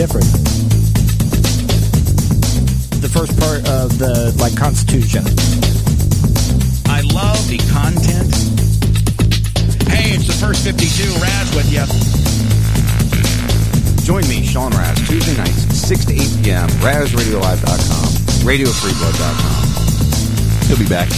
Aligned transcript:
different. 0.00 0.32
The 3.04 3.10
first 3.12 3.36
part 3.38 3.68
of 3.68 3.98
the 3.98 4.34
like 4.40 4.56
Constitution. 4.56 5.22
I 6.88 7.02
love 7.12 7.36
the 7.52 7.58
content. 7.68 8.32
Hey, 9.92 10.16
it's 10.16 10.24
the 10.26 10.32
first 10.40 10.64
52. 10.64 11.04
Raz 11.20 11.52
with 11.54 11.68
you. 11.68 11.84
Join 14.06 14.26
me, 14.26 14.42
Sean 14.46 14.72
Raz, 14.72 14.96
Tuesday 15.06 15.36
nights, 15.36 15.66
6 15.76 16.06
to 16.06 16.14
8 16.14 16.44
p.m., 16.44 16.70
RazRadioLive.com, 16.80 18.06
RadioFreeBlood.com. 18.48 20.66
He'll 20.66 20.78
be 20.78 20.88
back. 20.88 21.10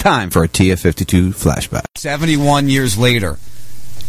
Time 0.00 0.30
for 0.30 0.42
a 0.42 0.48
TF52 0.48 1.34
flashback. 1.34 1.82
71 1.94 2.70
years 2.70 2.96
later, 2.96 3.36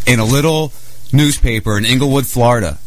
in 0.07 0.21
a 0.21 0.25
little 0.25 0.71
newspaper 1.11 1.77
in 1.77 1.83
Englewood, 1.83 2.25
Florida. 2.25 2.77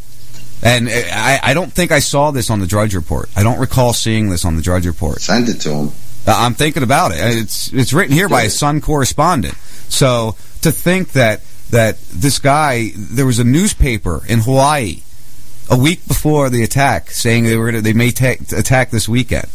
And 0.62 0.88
uh, 0.88 0.92
I, 1.12 1.38
I 1.42 1.54
don't 1.54 1.70
think 1.70 1.92
I 1.92 1.98
saw 1.98 2.30
this 2.30 2.48
on 2.48 2.60
the 2.60 2.66
Drudge 2.66 2.94
Report. 2.94 3.28
I 3.36 3.42
don't 3.42 3.58
recall 3.58 3.92
seeing 3.92 4.30
this 4.30 4.46
on 4.46 4.56
the 4.56 4.62
Drudge 4.62 4.86
Report. 4.86 5.20
Send 5.20 5.50
it 5.50 5.60
to 5.60 5.70
him. 5.70 5.88
Uh, 6.26 6.34
I'm 6.34 6.54
thinking 6.54 6.82
about 6.82 7.12
it. 7.12 7.20
Uh, 7.20 7.42
it's 7.42 7.70
it's 7.74 7.92
written 7.92 8.14
here 8.14 8.30
by 8.30 8.44
a 8.44 8.50
Sun 8.50 8.80
correspondent. 8.80 9.54
So 9.90 10.36
to 10.62 10.72
think 10.72 11.12
that 11.12 11.42
that 11.72 12.00
this 12.08 12.38
guy, 12.38 12.92
there 12.96 13.26
was 13.26 13.38
a 13.38 13.44
newspaper 13.44 14.22
in 14.26 14.40
Hawaii 14.40 15.02
a 15.70 15.76
week 15.76 16.08
before 16.08 16.48
the 16.48 16.62
attack 16.62 17.10
saying 17.10 17.44
they 17.44 17.58
were 17.58 17.66
gonna, 17.66 17.82
they 17.82 17.92
may 17.92 18.12
ta- 18.12 18.42
attack 18.56 18.90
this 18.90 19.06
weekend. 19.06 19.50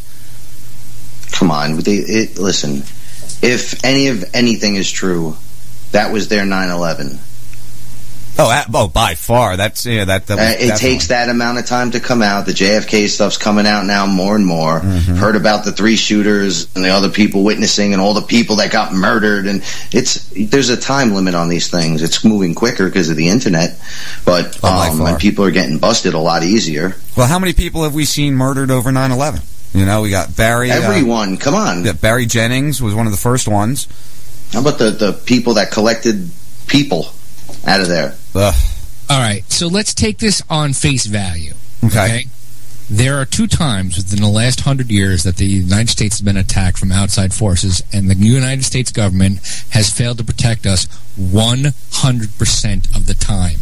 Come 1.32 1.50
on, 1.50 1.78
they, 1.78 1.96
it, 1.96 2.38
listen. 2.38 2.84
If 3.42 3.84
any 3.84 4.08
of 4.08 4.24
anything 4.34 4.76
is 4.76 4.90
true, 4.90 5.36
that 5.92 6.12
was 6.12 6.28
their 6.28 6.44
9/11. 6.44 7.18
Oh, 8.38 8.64
oh, 8.72 8.88
by 8.88 9.16
far. 9.16 9.56
That's 9.56 9.84
yeah. 9.84 10.04
That, 10.06 10.26
that 10.26 10.36
was 10.36 10.70
Uh, 10.70 10.74
it 10.74 10.78
takes 10.78 11.08
that 11.08 11.28
amount 11.28 11.58
of 11.58 11.66
time 11.66 11.90
to 11.90 12.00
come 12.00 12.22
out. 12.22 12.46
The 12.46 12.52
JFK 12.52 13.06
stuff's 13.08 13.36
coming 13.36 13.66
out 13.66 13.84
now 13.84 14.06
more 14.06 14.34
and 14.34 14.46
more. 14.46 14.80
Mm-hmm. 14.80 15.16
Heard 15.16 15.36
about 15.36 15.64
the 15.64 15.72
three 15.72 15.96
shooters 15.96 16.66
and 16.74 16.82
the 16.84 16.88
other 16.88 17.10
people 17.10 17.44
witnessing 17.44 17.92
and 17.92 18.00
all 18.00 18.14
the 18.14 18.22
people 18.22 18.56
that 18.56 18.70
got 18.70 18.94
murdered. 18.94 19.46
And 19.46 19.62
it's 19.92 20.30
there's 20.34 20.70
a 20.70 20.76
time 20.76 21.12
limit 21.12 21.34
on 21.34 21.48
these 21.50 21.68
things. 21.68 22.02
It's 22.02 22.24
moving 22.24 22.54
quicker 22.54 22.86
because 22.86 23.10
of 23.10 23.16
the 23.16 23.28
internet, 23.28 23.78
but 24.24 24.58
Oh, 24.62 24.90
um, 24.90 25.00
and 25.02 25.18
people 25.18 25.44
are 25.44 25.50
getting 25.50 25.78
busted 25.78 26.14
a 26.14 26.18
lot 26.18 26.42
easier. 26.42 26.96
Well, 27.16 27.26
how 27.26 27.38
many 27.38 27.52
people 27.52 27.82
have 27.82 27.94
we 27.94 28.04
seen 28.06 28.36
murdered 28.36 28.70
over 28.70 28.90
9/11? 28.90 29.42
You 29.74 29.86
know, 29.86 30.02
we 30.02 30.10
got 30.10 30.36
Barry. 30.36 30.70
uh, 30.70 30.74
Everyone, 30.80 31.36
come 31.36 31.54
on. 31.54 31.84
yeah, 31.84 31.92
Barry 31.92 32.26
Jennings 32.26 32.82
was 32.82 32.94
one 32.94 33.06
of 33.06 33.12
the 33.12 33.18
first 33.18 33.46
ones. 33.48 33.86
How 34.52 34.60
about 34.60 34.78
the 34.78 34.90
the 34.90 35.12
people 35.12 35.54
that 35.54 35.70
collected 35.70 36.30
people 36.66 37.12
out 37.66 37.80
of 37.80 37.88
there? 37.88 38.16
Ugh. 38.34 38.54
All 39.08 39.18
right, 39.20 39.44
so 39.50 39.66
let's 39.68 39.94
take 39.94 40.18
this 40.18 40.42
on 40.50 40.72
face 40.72 41.06
value. 41.06 41.54
Okay. 41.84 42.26
There 42.88 43.18
are 43.18 43.24
two 43.24 43.46
times 43.46 43.96
within 43.96 44.20
the 44.20 44.28
last 44.28 44.60
hundred 44.62 44.90
years 44.90 45.22
that 45.22 45.36
the 45.36 45.46
United 45.46 45.88
States 45.90 46.16
has 46.18 46.24
been 46.24 46.36
attacked 46.36 46.76
from 46.78 46.90
outside 46.90 47.32
forces, 47.32 47.82
and 47.92 48.10
the 48.10 48.16
United 48.16 48.64
States 48.64 48.90
government 48.90 49.38
has 49.70 49.90
failed 49.90 50.18
to 50.18 50.24
protect 50.24 50.66
us 50.66 50.86
100% 51.16 52.96
of 52.96 53.06
the 53.06 53.14
time. 53.14 53.58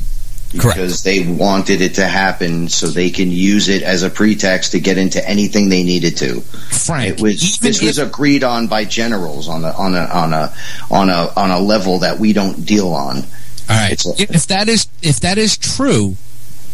Because 0.53 1.03
they 1.03 1.27
wanted 1.27 1.81
it 1.81 1.95
to 1.97 2.07
happen 2.07 2.69
so 2.69 2.87
they 2.87 3.11
can 3.11 3.31
use 3.31 3.69
it 3.69 3.83
as 3.83 4.03
a 4.03 4.11
pretext 4.11 4.73
to 4.73 4.81
get 4.81 4.99
into 4.99 5.27
anything 5.29 5.69
they 5.69 5.83
needed 5.83 6.17
to. 6.19 6.41
Frank, 6.41 7.19
it 7.19 7.23
was 7.23 7.59
this 7.59 7.83
was 7.83 7.99
agreed 7.99 8.45
on 8.45 8.67
by 8.67 8.85
generals 8.85 9.49
on 9.49 9.65
a 9.65 9.71
on 9.71 9.95
a 9.95 10.05
on 10.05 10.33
a 10.33 10.55
on 10.91 11.11
a 11.11 11.33
on 11.37 11.51
a 11.51 11.59
level 11.59 12.01
that 12.01 12.19
we 12.19 12.33
don't 12.33 12.65
deal 12.65 12.89
on. 12.89 13.17
All 13.17 13.77
right. 13.77 13.93
It's 13.93 14.07
if 14.07 14.47
that 14.47 14.69
is 14.69 14.89
if 15.03 15.21
that 15.21 15.39
is 15.39 15.59
true, 15.59 16.17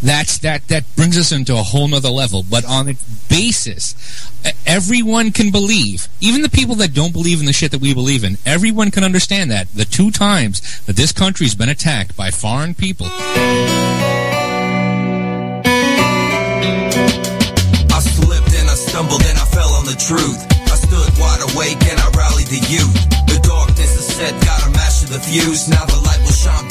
that's 0.04 0.38
that 0.38 0.68
that 0.68 0.84
brings 0.96 1.16
us 1.16 1.32
into 1.32 1.54
a 1.54 1.62
whole 1.62 1.88
nother 1.88 2.10
level. 2.10 2.44
But 2.48 2.64
on 2.66 2.88
its 2.88 3.02
basis, 3.28 3.94
everyone 4.66 5.32
can 5.32 5.50
believe, 5.50 6.08
even 6.20 6.42
the 6.42 6.50
people 6.50 6.74
that 6.76 6.92
don't 6.92 7.12
believe 7.12 7.40
in 7.40 7.46
the 7.46 7.52
shit 7.52 7.70
that 7.72 7.80
we 7.80 7.94
believe 7.94 8.22
in, 8.22 8.36
everyone 8.44 8.90
can 8.90 9.02
understand 9.02 9.50
that 9.50 9.72
the 9.72 9.86
two 9.86 10.10
times 10.10 10.60
that 10.84 10.96
this 10.96 11.10
country's 11.10 11.54
been 11.54 11.70
attacked 11.70 12.14
by 12.16 12.30
foreign 12.30 12.74
people. 12.74 13.06
I 13.08 13.20
slipped 18.00 18.52
and 18.54 18.68
I 18.68 18.74
stumbled 18.74 19.22
and 19.24 19.38
I 19.38 19.44
fell 19.46 19.72
on 19.72 19.86
the 19.86 19.96
truth. 19.96 20.44
I 20.68 20.76
stood 20.76 21.18
wide 21.18 21.40
awake 21.54 21.80
and 21.88 21.98
I 21.98 22.10
rallied 22.10 22.48
the 22.48 22.60
youth. 22.68 22.94
The 23.24 23.40
darkness 23.42 23.96
is 23.96 24.04
set, 24.04 24.34
master 24.74 25.06
the 25.06 25.20
fuse. 25.20 25.68
Now 25.68 25.86
the 25.86 26.03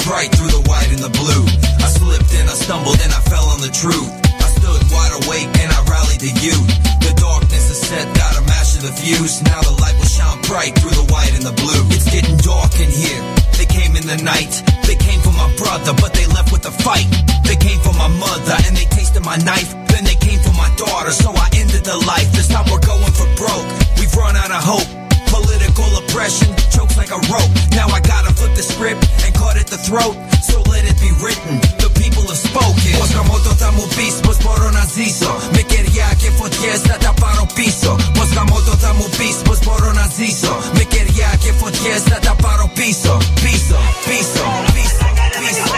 bright 0.04 0.28
through 0.36 0.52
the 0.52 0.64
white 0.68 0.92
and 0.92 1.00
the 1.00 1.10
blue. 1.16 1.44
I 1.80 1.88
slipped 1.88 2.28
and 2.36 2.46
I 2.48 2.54
stumbled 2.54 3.00
and 3.00 3.10
I 3.10 3.20
fell 3.24 3.48
on 3.48 3.64
the 3.64 3.72
truth. 3.72 4.12
I 4.36 4.48
stood 4.52 4.80
wide 4.92 5.14
awake 5.24 5.48
and 5.64 5.72
I 5.72 5.80
rallied 5.88 6.20
the 6.20 6.32
youth. 6.44 6.68
The 7.00 7.16
darkness 7.16 7.72
is 7.72 7.80
set, 7.80 8.04
gotta 8.12 8.44
master 8.44 8.84
the 8.84 8.92
fuse. 8.92 9.40
Now 9.48 9.64
the 9.64 9.72
light 9.80 9.96
will 9.96 10.08
shine 10.08 10.40
bright 10.44 10.76
through 10.76 10.92
the 10.92 11.08
white 11.08 11.32
and 11.32 11.42
the 11.42 11.56
blue. 11.56 11.88
It's 11.96 12.04
getting 12.12 12.36
dark 12.44 12.76
in 12.76 12.92
here. 12.92 13.20
They 13.56 13.64
came 13.64 13.96
in 13.96 14.04
the 14.04 14.20
night. 14.20 14.60
They 14.84 14.94
came 14.94 15.24
for 15.24 15.32
my 15.32 15.48
brother, 15.56 15.96
but 15.96 16.12
they 16.12 16.28
left 16.36 16.52
with 16.52 16.68
a 16.68 16.74
fight. 16.84 17.08
They 17.48 17.56
came 17.56 17.80
for 17.80 17.96
my 17.96 18.08
mother 18.08 18.56
and 18.68 18.76
they 18.76 18.84
tasted 18.92 19.24
my 19.24 19.40
knife. 19.40 19.72
Then 19.88 20.04
they 20.04 20.20
came 20.20 20.38
for 20.44 20.52
my 20.52 20.68
daughter, 20.76 21.16
so 21.16 21.32
I 21.32 21.48
ended 21.56 21.80
the 21.80 21.96
life. 22.04 22.28
This 22.36 22.52
time 22.52 22.68
we're 22.68 22.84
going 22.84 23.14
for 23.16 23.28
broke. 23.40 23.68
We've 23.96 24.12
run 24.12 24.36
out 24.36 24.52
of 24.52 24.60
hope. 24.60 25.03
Political 26.14 26.54
chokes 26.70 26.96
like 26.96 27.10
a 27.10 27.18
rope. 27.26 27.50
Now 27.74 27.90
I 27.90 27.98
gotta 27.98 28.30
flip 28.38 28.54
the 28.54 28.62
script 28.62 29.02
and 29.26 29.34
cut 29.34 29.58
at 29.58 29.66
the 29.66 29.74
throat. 29.74 30.14
So 30.46 30.62
let 30.70 30.86
it 30.86 30.94
be 31.02 31.10
written. 31.18 31.58
The 31.82 31.90
people 31.98 32.22
have 32.30 32.38
spoken. 32.38 32.94
Moskamoto 33.02 33.50
tamu 33.58 33.82
pismo 33.98 34.30
sporo 34.30 34.70
naziso. 34.70 35.34
Me 35.58 35.66
quería 35.66 36.06
que 36.14 36.30
taparo 37.02 37.50
piso. 37.58 37.98
Moskamoto 38.14 38.78
tamu 38.78 39.10
pismo 39.18 39.58
sporo 39.58 39.92
naziso. 39.92 40.54
Me 40.78 40.86
quería 40.86 41.34
que 41.42 41.50
taparo 42.22 42.70
piso. 42.78 43.18
Piso, 43.42 43.74
piso, 44.06 44.46
piso, 44.70 45.06
piso, 45.34 45.74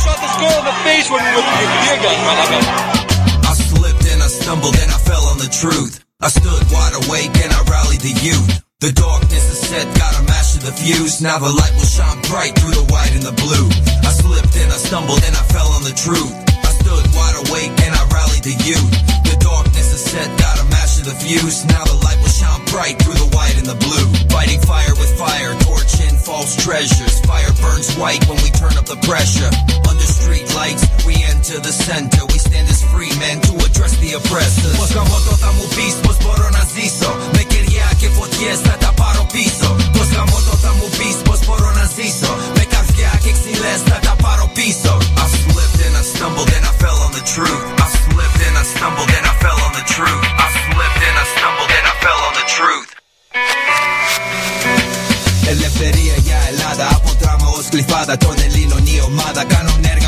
shot 0.00 0.18
this 0.24 0.36
girl 0.40 0.56
in 0.56 0.64
the 0.64 0.76
face 0.88 1.10
when 1.10 1.20
we 1.20 1.30
were 1.36 1.44
with 1.44 1.72
beer 1.84 1.98
guns, 2.00 2.86
I 3.44 3.54
slipped 3.54 4.06
and 4.06 4.22
I 4.22 4.28
stumbled 4.28 4.76
and 4.76 4.90
I 4.90 4.98
fell 4.98 5.25
on 5.36 5.44
the 5.44 5.52
truth. 5.52 6.04
I 6.20 6.28
stood 6.28 6.62
wide 6.72 6.96
awake 7.04 7.34
and 7.44 7.52
I 7.52 7.60
rallied 7.68 8.00
the 8.00 8.16
youth. 8.24 8.64
The 8.80 8.92
darkness 8.92 9.44
is 9.52 9.68
set, 9.68 9.86
gotta 9.96 10.22
master 10.24 10.64
the 10.64 10.72
fuse. 10.72 11.20
Now 11.20 11.38
the 11.38 11.52
light 11.52 11.72
will 11.76 11.90
shine 11.96 12.20
bright 12.22 12.56
through 12.58 12.72
the 12.72 12.86
white 12.92 13.12
and 13.12 13.22
the 13.22 13.32
blue. 13.32 13.68
I 14.00 14.12
slipped 14.12 14.56
and 14.56 14.72
I 14.72 14.76
stumbled 14.76 15.22
and 15.24 15.36
I 15.36 15.42
fell 15.52 15.68
on 15.68 15.82
the 15.84 15.92
truth. 15.92 16.45
Stood 16.86 17.02
wide 17.18 17.34
awake 17.50 17.74
and 17.82 17.98
I 17.98 18.02
rallied 18.14 18.46
the 18.46 18.54
youth. 18.62 18.94
The 19.26 19.34
darkness 19.42 19.90
is 19.90 20.06
set, 20.06 20.30
gotta 20.38 20.62
master 20.70 21.02
the 21.02 21.18
fuse. 21.18 21.66
Now 21.66 21.82
the 21.82 21.98
light 21.98 22.14
will 22.22 22.30
shine 22.30 22.62
bright 22.70 22.94
through 23.02 23.18
the 23.18 23.26
white 23.34 23.58
and 23.58 23.66
the 23.66 23.74
blue. 23.74 24.06
Fighting 24.30 24.62
fire 24.62 24.94
with 24.94 25.10
fire, 25.18 25.50
torching 25.66 26.14
false 26.14 26.54
treasures. 26.54 27.18
Fire 27.26 27.50
burns 27.58 27.90
white 27.98 28.22
when 28.30 28.38
we 28.38 28.54
turn 28.54 28.78
up 28.78 28.86
the 28.86 29.02
pressure. 29.02 29.50
Under 29.82 30.06
street 30.06 30.46
lights, 30.54 30.86
we 31.02 31.18
enter 31.26 31.58
the 31.58 31.74
center. 31.74 32.22
We 32.30 32.38
stand 32.38 32.70
as 32.70 32.86
free 32.94 33.10
men 33.18 33.42
to 33.50 33.66
address 33.66 33.98
the 33.98 34.14
oppressors 34.22 34.78
stumbled 46.16 46.50
and 46.56 46.64
I 46.70 46.72
fell 46.82 46.98
on 47.06 47.12
the 47.18 47.24
truth. 47.34 47.64
I 47.84 47.88
slipped 48.04 48.40
and 48.46 48.56
I 48.62 48.64
stumbled 48.74 49.10
and 49.16 49.24
I 49.30 49.34
fell 49.44 49.58
on 49.66 49.72
the 49.78 49.84
truth. 49.94 50.22
I 50.44 50.48
slipped 50.64 51.00
and 51.08 51.16
I 51.22 51.26
stumbled 51.34 51.70
and 51.78 51.84
I 51.92 51.94
fell 52.04 52.20
on 52.28 52.34
the 52.40 52.46
truth. 52.56 52.88
Ελευθερία 55.48 56.16
για 56.26 56.38
Ελλάδα 56.50 56.86
από 56.96 57.10
τράμα 57.20 57.48
ως 57.58 57.66
κλειφάδα 57.68 58.16
Τον 58.16 58.36
Ελλήνων 58.46 58.86
η 58.86 59.00
ομάδα 59.08 59.44
Κάνω 59.44 59.74
έργα 59.92 60.05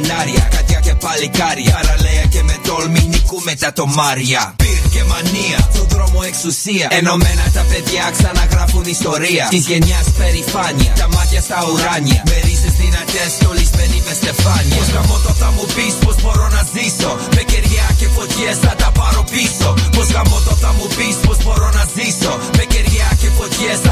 φανάρια 0.00 0.48
Κατιά 0.56 0.80
και 0.80 0.94
παλικάρια. 0.94 1.72
Παραλέα 1.80 2.24
και 2.34 2.42
με 2.42 2.56
τόλμη 2.66 3.02
Νικούμε 3.12 3.54
τα 3.54 3.72
τομάρια. 3.72 4.42
Πυρ 4.56 4.82
και 4.94 5.02
μανία 5.10 5.58
Στον 5.72 5.86
δρόμο 5.92 6.20
εξουσία. 6.30 6.86
Ενωμένα 6.98 7.44
τα 7.56 7.62
παιδιά 7.70 8.04
ξαναγράφουν 8.16 8.84
ιστορία. 8.96 9.44
Της 9.54 9.64
γενιάς 9.70 10.06
περηφάνεια 10.18 10.92
Τα 11.02 11.08
μάτια 11.14 11.40
στα 11.46 11.58
ουράνια. 11.68 12.22
Με 12.30 12.36
ρίζες 12.44 12.74
δυνατές 12.82 13.28
Στολισμένοι 13.38 13.98
μες 14.06 14.16
στεφάνια. 14.20 14.76
Πως 14.76 14.88
γαμώτο 14.94 15.32
θα 15.40 15.48
μου 15.54 15.64
πεις 15.74 15.94
Πως 16.04 16.16
μπορώ 16.22 16.46
να 16.56 16.62
ζήσω; 16.74 17.10
Με 17.36 17.42
κεριά 17.50 17.86
και 17.98 18.06
φωτιές 18.16 18.56
θα 18.64 18.72
τα 18.80 18.88
πάρω 18.98 19.22
πίσω. 19.34 19.68
Πως 19.94 20.06
γαμώτο 20.14 20.52
θα 20.62 20.70
μου 20.76 20.86
πεις 20.96 21.16
Πως 21.26 21.38
μπορώ 21.44 21.68
να 21.78 21.84
ζήσω; 21.96 22.32
Με 22.56 22.64
κεριά 22.72 23.08
και 23.20 23.28
φωτιές 23.38 23.78
θα 23.86 23.89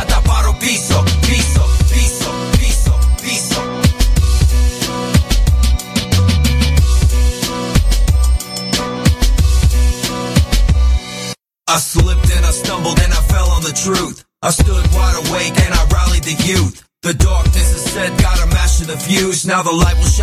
the 19.69 19.75
light 19.75 19.99
will 19.99 20.18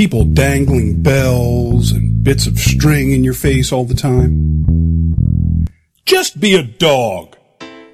People 0.00 0.24
dangling 0.24 1.02
bells 1.02 1.92
and 1.92 2.24
bits 2.24 2.46
of 2.46 2.58
string 2.58 3.10
in 3.10 3.22
your 3.22 3.34
face 3.34 3.70
all 3.70 3.84
the 3.84 3.92
time. 3.92 5.66
Just 6.06 6.40
be 6.40 6.54
a 6.54 6.62
dog. 6.62 7.36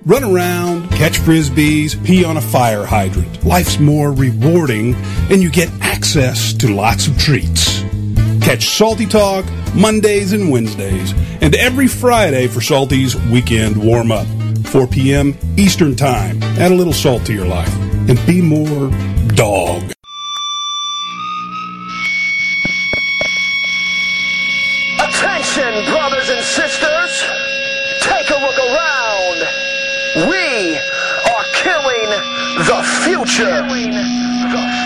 Run 0.05 0.23
around, 0.23 0.89
catch 0.91 1.19
frisbees, 1.19 2.01
pee 2.07 2.25
on 2.25 2.37
a 2.37 2.41
fire 2.41 2.87
hydrant. 2.87 3.45
Life's 3.45 3.81
more 3.81 4.13
rewarding 4.13 4.95
and 5.33 5.43
you 5.43 5.51
get 5.51 5.69
access 5.81 6.53
to 6.53 6.73
lots 6.73 7.09
of 7.09 7.19
treats. 7.19 7.81
Catch 8.41 8.69
Salty 8.69 9.07
Talk 9.07 9.45
Mondays 9.75 10.33
and 10.33 10.49
Wednesdays 10.49 11.13
and 11.41 11.57
every 11.57 11.89
Friday 11.89 12.47
for 12.47 12.61
Salty's 12.61 13.17
Weekend 13.33 13.77
Warm 13.77 14.13
Up. 14.13 14.29
4 14.67 14.87
p.m. 14.87 15.37
Eastern 15.57 15.97
Time. 15.97 16.41
Add 16.57 16.71
a 16.71 16.77
little 16.77 16.93
salt 16.93 17.27
to 17.27 17.35
your 17.35 17.47
life 17.47 17.75
and 18.09 18.25
be 18.27 18.41
more 18.41 18.93
dog. 19.35 19.96
Sisters! 26.57 27.23
Take 28.01 28.31
a 28.31 28.39
look 28.41 28.57
around! 28.57 29.39
We 30.31 30.79
are 31.31 31.45
killing 31.53 32.09
the 32.65 32.81
future! 33.05 34.86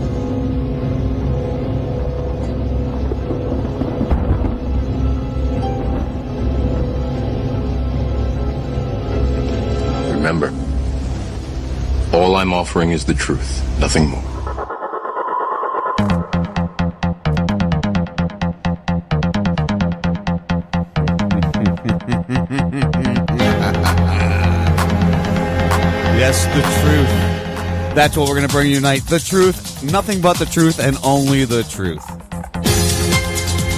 Offering 12.61 12.91
is 12.91 13.05
the 13.05 13.13
truth, 13.15 13.51
nothing 13.79 14.07
more. 14.07 14.21
Yes, 26.21 26.45
the 26.45 26.61
truth. 26.61 27.95
That's 27.95 28.15
what 28.15 28.29
we're 28.29 28.35
going 28.35 28.47
to 28.47 28.53
bring 28.53 28.69
you 28.69 28.75
tonight. 28.75 29.01
The 29.07 29.17
truth, 29.17 29.83
nothing 29.83 30.21
but 30.21 30.37
the 30.37 30.45
truth, 30.45 30.79
and 30.79 30.95
only 31.03 31.45
the 31.45 31.63
truth. 31.63 32.05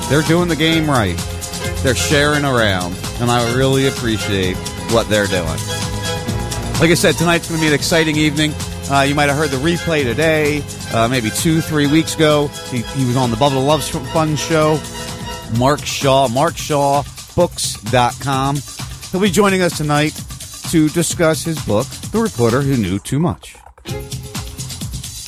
they're 0.10 0.22
doing 0.24 0.50
the 0.50 0.56
game 0.58 0.90
right. 0.90 1.16
They're 1.82 1.96
sharing 1.96 2.44
around, 2.44 2.94
and 3.22 3.32
I 3.32 3.56
really 3.56 3.88
appreciate 3.88 4.58
what 4.92 5.08
they're 5.08 5.28
doing. 5.28 5.46
Like 5.46 6.92
I 6.92 6.96
said, 6.96 7.16
tonight's 7.16 7.48
going 7.48 7.62
to 7.62 7.64
be 7.64 7.70
an 7.70 7.74
exciting 7.74 8.18
evening. 8.18 8.54
Uh, 8.92 9.04
you 9.08 9.16
might 9.16 9.30
have 9.30 9.38
heard 9.38 9.52
the 9.52 9.58
replay 9.58 10.04
today, 10.04 10.62
uh, 10.94 11.08
maybe 11.08 11.30
two, 11.30 11.62
three 11.62 11.88
weeks 11.88 12.16
ago. 12.16 12.50
He, 12.70 12.82
he 12.82 13.06
was 13.06 13.16
on 13.16 13.32
the 13.32 13.38
Bubba 13.38 13.66
Love 13.66 13.82
Fun 14.10 14.36
show. 14.36 14.78
Mark 15.58 15.86
Shaw, 15.86 16.28
markshawbooks.com. 16.28 18.58
He'll 19.12 19.22
be 19.22 19.32
joining 19.32 19.62
us 19.62 19.78
tonight 19.78 20.14
to 20.72 20.90
discuss 20.90 21.44
his 21.44 21.64
book, 21.66 21.88
The 22.12 22.20
Reporter 22.20 22.62
Who 22.62 22.76
Knew 22.78 23.00
Too 23.00 23.20
Much. 23.20 23.56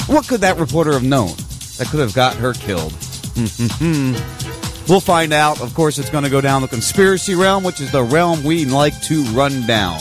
What 0.08 0.28
could 0.28 0.42
that 0.42 0.58
reporter 0.58 0.94
have 0.94 1.04
known 1.04 1.36
that 1.78 1.88
could 1.90 2.00
have 2.00 2.14
got 2.14 2.36
her 2.38 2.54
killed? 2.54 2.94
we'll 4.88 5.00
find 5.00 5.34
out. 5.34 5.62
Of 5.62 5.74
course, 5.74 6.00
it's 6.00 6.10
going 6.10 6.24
to 6.24 6.30
go 6.30 6.42
down 6.42 6.62
the 6.62 6.68
conspiracy 6.68 7.36
realm, 7.36 7.64
which 7.64 7.82
is 7.82 7.92
the 7.92 8.04
realm 8.04 8.44
we 8.44 8.66
like 8.66 9.00
to 9.04 9.24
run 9.26 9.66
down. 9.68 10.00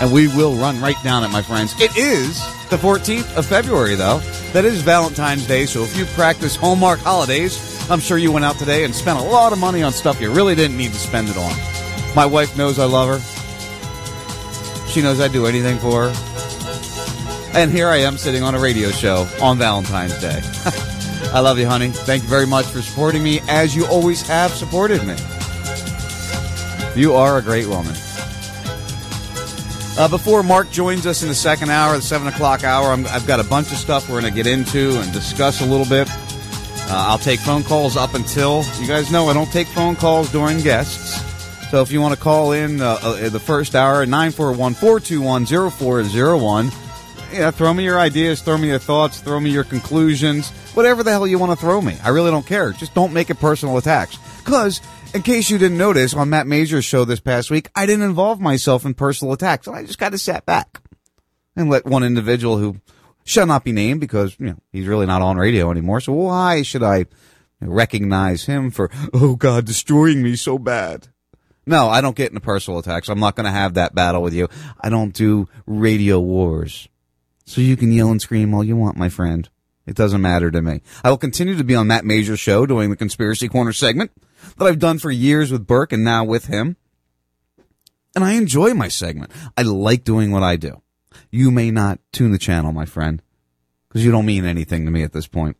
And 0.00 0.12
we 0.12 0.28
will 0.28 0.54
run 0.54 0.80
right 0.80 1.00
down 1.02 1.24
it, 1.24 1.28
my 1.28 1.42
friends. 1.42 1.74
It 1.80 1.96
is 1.96 2.40
the 2.70 2.76
14th 2.76 3.36
of 3.36 3.46
February, 3.46 3.94
though. 3.94 4.18
That 4.52 4.64
is 4.64 4.82
Valentine's 4.82 5.46
Day, 5.46 5.66
so 5.66 5.82
if 5.82 5.96
you 5.96 6.04
practice 6.06 6.56
Hallmark 6.56 7.00
holidays, 7.00 7.71
I'm 7.92 8.00
sure 8.00 8.16
you 8.16 8.32
went 8.32 8.46
out 8.46 8.56
today 8.58 8.84
and 8.84 8.94
spent 8.94 9.18
a 9.18 9.22
lot 9.22 9.52
of 9.52 9.58
money 9.58 9.82
on 9.82 9.92
stuff 9.92 10.18
you 10.18 10.32
really 10.32 10.54
didn't 10.54 10.78
need 10.78 10.92
to 10.92 10.98
spend 10.98 11.28
it 11.28 11.36
on. 11.36 11.52
My 12.16 12.24
wife 12.24 12.56
knows 12.56 12.78
I 12.78 12.86
love 12.86 13.10
her. 13.10 14.88
She 14.88 15.02
knows 15.02 15.20
I'd 15.20 15.30
do 15.30 15.44
anything 15.44 15.78
for 15.78 16.08
her. 16.08 17.50
And 17.52 17.70
here 17.70 17.88
I 17.88 17.98
am 17.98 18.16
sitting 18.16 18.42
on 18.42 18.54
a 18.54 18.58
radio 18.58 18.90
show 18.92 19.28
on 19.42 19.58
Valentine's 19.58 20.18
Day. 20.22 20.40
I 21.34 21.40
love 21.40 21.58
you, 21.58 21.66
honey. 21.66 21.90
Thank 21.90 22.22
you 22.22 22.30
very 22.30 22.46
much 22.46 22.64
for 22.64 22.80
supporting 22.80 23.22
me 23.22 23.40
as 23.46 23.76
you 23.76 23.84
always 23.84 24.26
have 24.26 24.52
supported 24.52 25.06
me. 25.06 25.16
You 26.98 27.12
are 27.12 27.36
a 27.36 27.42
great 27.42 27.66
woman. 27.66 27.94
Uh, 29.98 30.08
before 30.08 30.42
Mark 30.42 30.70
joins 30.70 31.06
us 31.06 31.22
in 31.22 31.28
the 31.28 31.34
second 31.34 31.68
hour, 31.68 31.94
the 31.96 32.00
7 32.00 32.26
o'clock 32.26 32.64
hour, 32.64 32.90
i 32.90 32.96
have 33.08 33.26
got 33.26 33.38
a 33.38 33.44
bunch 33.44 33.70
of 33.70 33.76
stuff 33.76 34.08
we're 34.08 34.22
going 34.22 34.32
to 34.32 34.42
get 34.42 34.46
into 34.46 34.98
and 34.98 35.12
discuss 35.12 35.60
a 35.60 35.66
little 35.66 35.84
bit. 35.84 36.08
Uh, 36.92 37.06
I'll 37.08 37.16
take 37.16 37.40
phone 37.40 37.62
calls 37.62 37.96
up 37.96 38.12
until, 38.12 38.64
you 38.78 38.86
guys 38.86 39.10
know 39.10 39.26
I 39.28 39.32
don't 39.32 39.50
take 39.50 39.66
phone 39.68 39.96
calls 39.96 40.30
during 40.30 40.60
guests. 40.60 41.22
So 41.70 41.80
if 41.80 41.90
you 41.90 42.02
want 42.02 42.14
to 42.14 42.20
call 42.20 42.52
in 42.52 42.82
uh, 42.82 42.98
uh, 43.00 43.28
the 43.30 43.40
first 43.40 43.74
hour, 43.74 44.04
941 44.04 44.74
421 44.74 45.46
0401, 45.70 46.70
yeah, 47.32 47.50
throw 47.50 47.72
me 47.72 47.84
your 47.84 47.98
ideas, 47.98 48.42
throw 48.42 48.58
me 48.58 48.68
your 48.68 48.78
thoughts, 48.78 49.22
throw 49.22 49.40
me 49.40 49.48
your 49.48 49.64
conclusions, 49.64 50.50
whatever 50.74 51.02
the 51.02 51.10
hell 51.10 51.26
you 51.26 51.38
want 51.38 51.50
to 51.50 51.56
throw 51.56 51.80
me. 51.80 51.96
I 52.04 52.10
really 52.10 52.30
don't 52.30 52.44
care. 52.44 52.72
Just 52.72 52.94
don't 52.94 53.14
make 53.14 53.30
it 53.30 53.40
personal 53.40 53.78
attacks. 53.78 54.18
Because 54.44 54.82
in 55.14 55.22
case 55.22 55.48
you 55.48 55.56
didn't 55.56 55.78
notice, 55.78 56.12
on 56.12 56.28
Matt 56.28 56.46
Major's 56.46 56.84
show 56.84 57.06
this 57.06 57.20
past 57.20 57.50
week, 57.50 57.70
I 57.74 57.86
didn't 57.86 58.04
involve 58.04 58.38
myself 58.38 58.84
in 58.84 58.92
personal 58.92 59.32
attacks. 59.32 59.66
And 59.66 59.74
I 59.74 59.82
just 59.82 59.98
kind 59.98 60.12
of 60.12 60.20
sat 60.20 60.44
back 60.44 60.82
and 61.56 61.70
let 61.70 61.86
one 61.86 62.04
individual 62.04 62.58
who 62.58 62.76
shall 63.24 63.46
not 63.46 63.64
be 63.64 63.72
named 63.72 64.00
because 64.00 64.36
you 64.38 64.46
know 64.46 64.58
he's 64.72 64.86
really 64.86 65.06
not 65.06 65.22
on 65.22 65.36
radio 65.36 65.70
anymore. 65.70 66.00
So 66.00 66.12
why 66.12 66.62
should 66.62 66.82
I 66.82 67.06
recognize 67.60 68.44
him 68.44 68.70
for 68.70 68.90
oh 69.12 69.36
God 69.36 69.64
destroying 69.64 70.22
me 70.22 70.36
so 70.36 70.58
bad? 70.58 71.08
No, 71.64 71.88
I 71.88 72.00
don't 72.00 72.16
get 72.16 72.30
into 72.30 72.40
personal 72.40 72.80
attacks. 72.80 73.08
I'm 73.08 73.20
not 73.20 73.36
going 73.36 73.44
to 73.44 73.52
have 73.52 73.74
that 73.74 73.94
battle 73.94 74.20
with 74.22 74.34
you. 74.34 74.48
I 74.80 74.88
don't 74.88 75.14
do 75.14 75.48
radio 75.64 76.18
wars. 76.18 76.88
So 77.44 77.60
you 77.60 77.76
can 77.76 77.92
yell 77.92 78.10
and 78.10 78.20
scream 78.20 78.52
all 78.52 78.64
you 78.64 78.76
want, 78.76 78.96
my 78.96 79.08
friend. 79.08 79.48
It 79.86 79.96
doesn't 79.96 80.20
matter 80.20 80.50
to 80.50 80.62
me. 80.62 80.82
I 81.04 81.10
will 81.10 81.18
continue 81.18 81.56
to 81.56 81.64
be 81.64 81.74
on 81.74 81.88
Matt 81.88 82.04
Major's 82.04 82.40
show 82.40 82.66
doing 82.66 82.90
the 82.90 82.96
Conspiracy 82.96 83.48
Corner 83.48 83.72
segment 83.72 84.12
that 84.56 84.64
I've 84.64 84.78
done 84.78 84.98
for 84.98 85.10
years 85.10 85.50
with 85.50 85.66
Burke 85.66 85.92
and 85.92 86.04
now 86.04 86.24
with 86.24 86.46
him. 86.46 86.76
And 88.14 88.24
I 88.24 88.32
enjoy 88.32 88.74
my 88.74 88.88
segment. 88.88 89.32
I 89.56 89.62
like 89.62 90.04
doing 90.04 90.30
what 90.30 90.42
I 90.42 90.56
do. 90.56 90.82
You 91.30 91.50
may 91.50 91.70
not 91.70 92.00
tune 92.12 92.32
the 92.32 92.38
channel, 92.38 92.72
my 92.72 92.86
friend, 92.86 93.22
because 93.88 94.04
you 94.04 94.10
don't 94.10 94.26
mean 94.26 94.44
anything 94.44 94.84
to 94.84 94.90
me 94.90 95.02
at 95.02 95.12
this 95.12 95.26
point. 95.26 95.56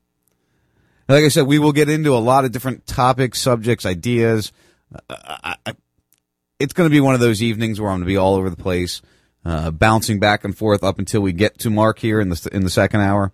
Like 1.09 1.25
I 1.25 1.29
said, 1.29 1.47
we 1.47 1.59
will 1.59 1.73
get 1.73 1.89
into 1.89 2.15
a 2.15 2.19
lot 2.19 2.45
of 2.45 2.53
different 2.53 2.87
topics, 2.87 3.41
subjects, 3.41 3.85
ideas. 3.85 4.53
I, 5.11 5.57
I, 5.67 5.75
it's 6.59 6.73
going 6.73 6.89
to 6.89 6.95
be 6.95 7.01
one 7.01 7.15
of 7.15 7.21
those 7.21 7.43
evenings 7.43 7.81
where 7.81 7.91
I'm 7.91 7.99
going 7.99 8.07
to 8.07 8.13
be 8.13 8.17
all 8.17 8.37
over 8.37 8.49
the 8.49 8.57
place, 8.57 9.03
uh, 9.45 9.71
bouncing 9.71 10.21
back 10.21 10.45
and 10.45 10.57
forth 10.57 10.85
up 10.85 10.99
until 10.99 11.21
we 11.21 11.33
get 11.33 11.59
to 11.61 11.71
Mark 11.71 11.99
here 11.99 12.21
in 12.21 12.29
the 12.29 12.49
in 12.53 12.63
the 12.63 12.71
second 12.71 13.01
hour, 13.01 13.33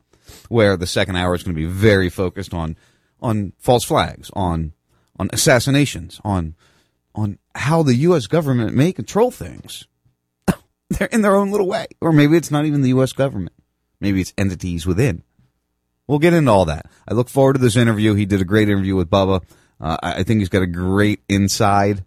where 0.49 0.77
the 0.77 0.87
second 0.87 1.17
hour 1.17 1.35
is 1.35 1.43
going 1.43 1.55
to 1.55 1.61
be 1.61 1.67
very 1.67 2.09
focused 2.09 2.55
on 2.55 2.77
on 3.21 3.53
false 3.59 3.85
flags, 3.85 4.31
on 4.33 4.73
on 5.19 5.29
assassinations, 5.33 6.21
on 6.25 6.55
on 7.15 7.39
how 7.55 7.83
the 7.83 7.95
U.S. 7.97 8.27
government 8.27 8.75
may 8.75 8.93
control 8.93 9.31
things. 9.31 9.87
They're 10.91 11.09
in 11.09 11.23
their 11.23 11.37
own 11.37 11.51
little 11.51 11.67
way, 11.67 11.87
or 12.01 12.13
maybe 12.13 12.37
it's 12.37 12.51
not 12.51 12.65
even 12.65 12.83
the 12.83 12.91
U.S. 12.91 13.13
government. 13.13 13.55
Maybe 14.01 14.21
it's 14.21 14.33
entities 14.39 14.87
within. 14.87 15.23
We'll 16.07 16.19
get 16.19 16.33
into 16.33 16.51
all 16.51 16.65
that. 16.67 16.87
I 17.07 17.15
look 17.15 17.29
forward 17.29 17.55
to 17.55 17.59
this 17.59 17.77
interview. 17.77 18.15
He 18.15 18.25
did 18.25 18.41
a 18.41 18.47
great 18.47 18.69
interview 18.69 18.97
with 18.97 19.11
Bubba. 19.11 19.43
Uh, 19.81 19.97
I 20.03 20.23
think 20.23 20.41
he's 20.41 20.49
got 20.49 20.63
a 20.63 20.67
great 20.67 21.21
inside 21.29 22.05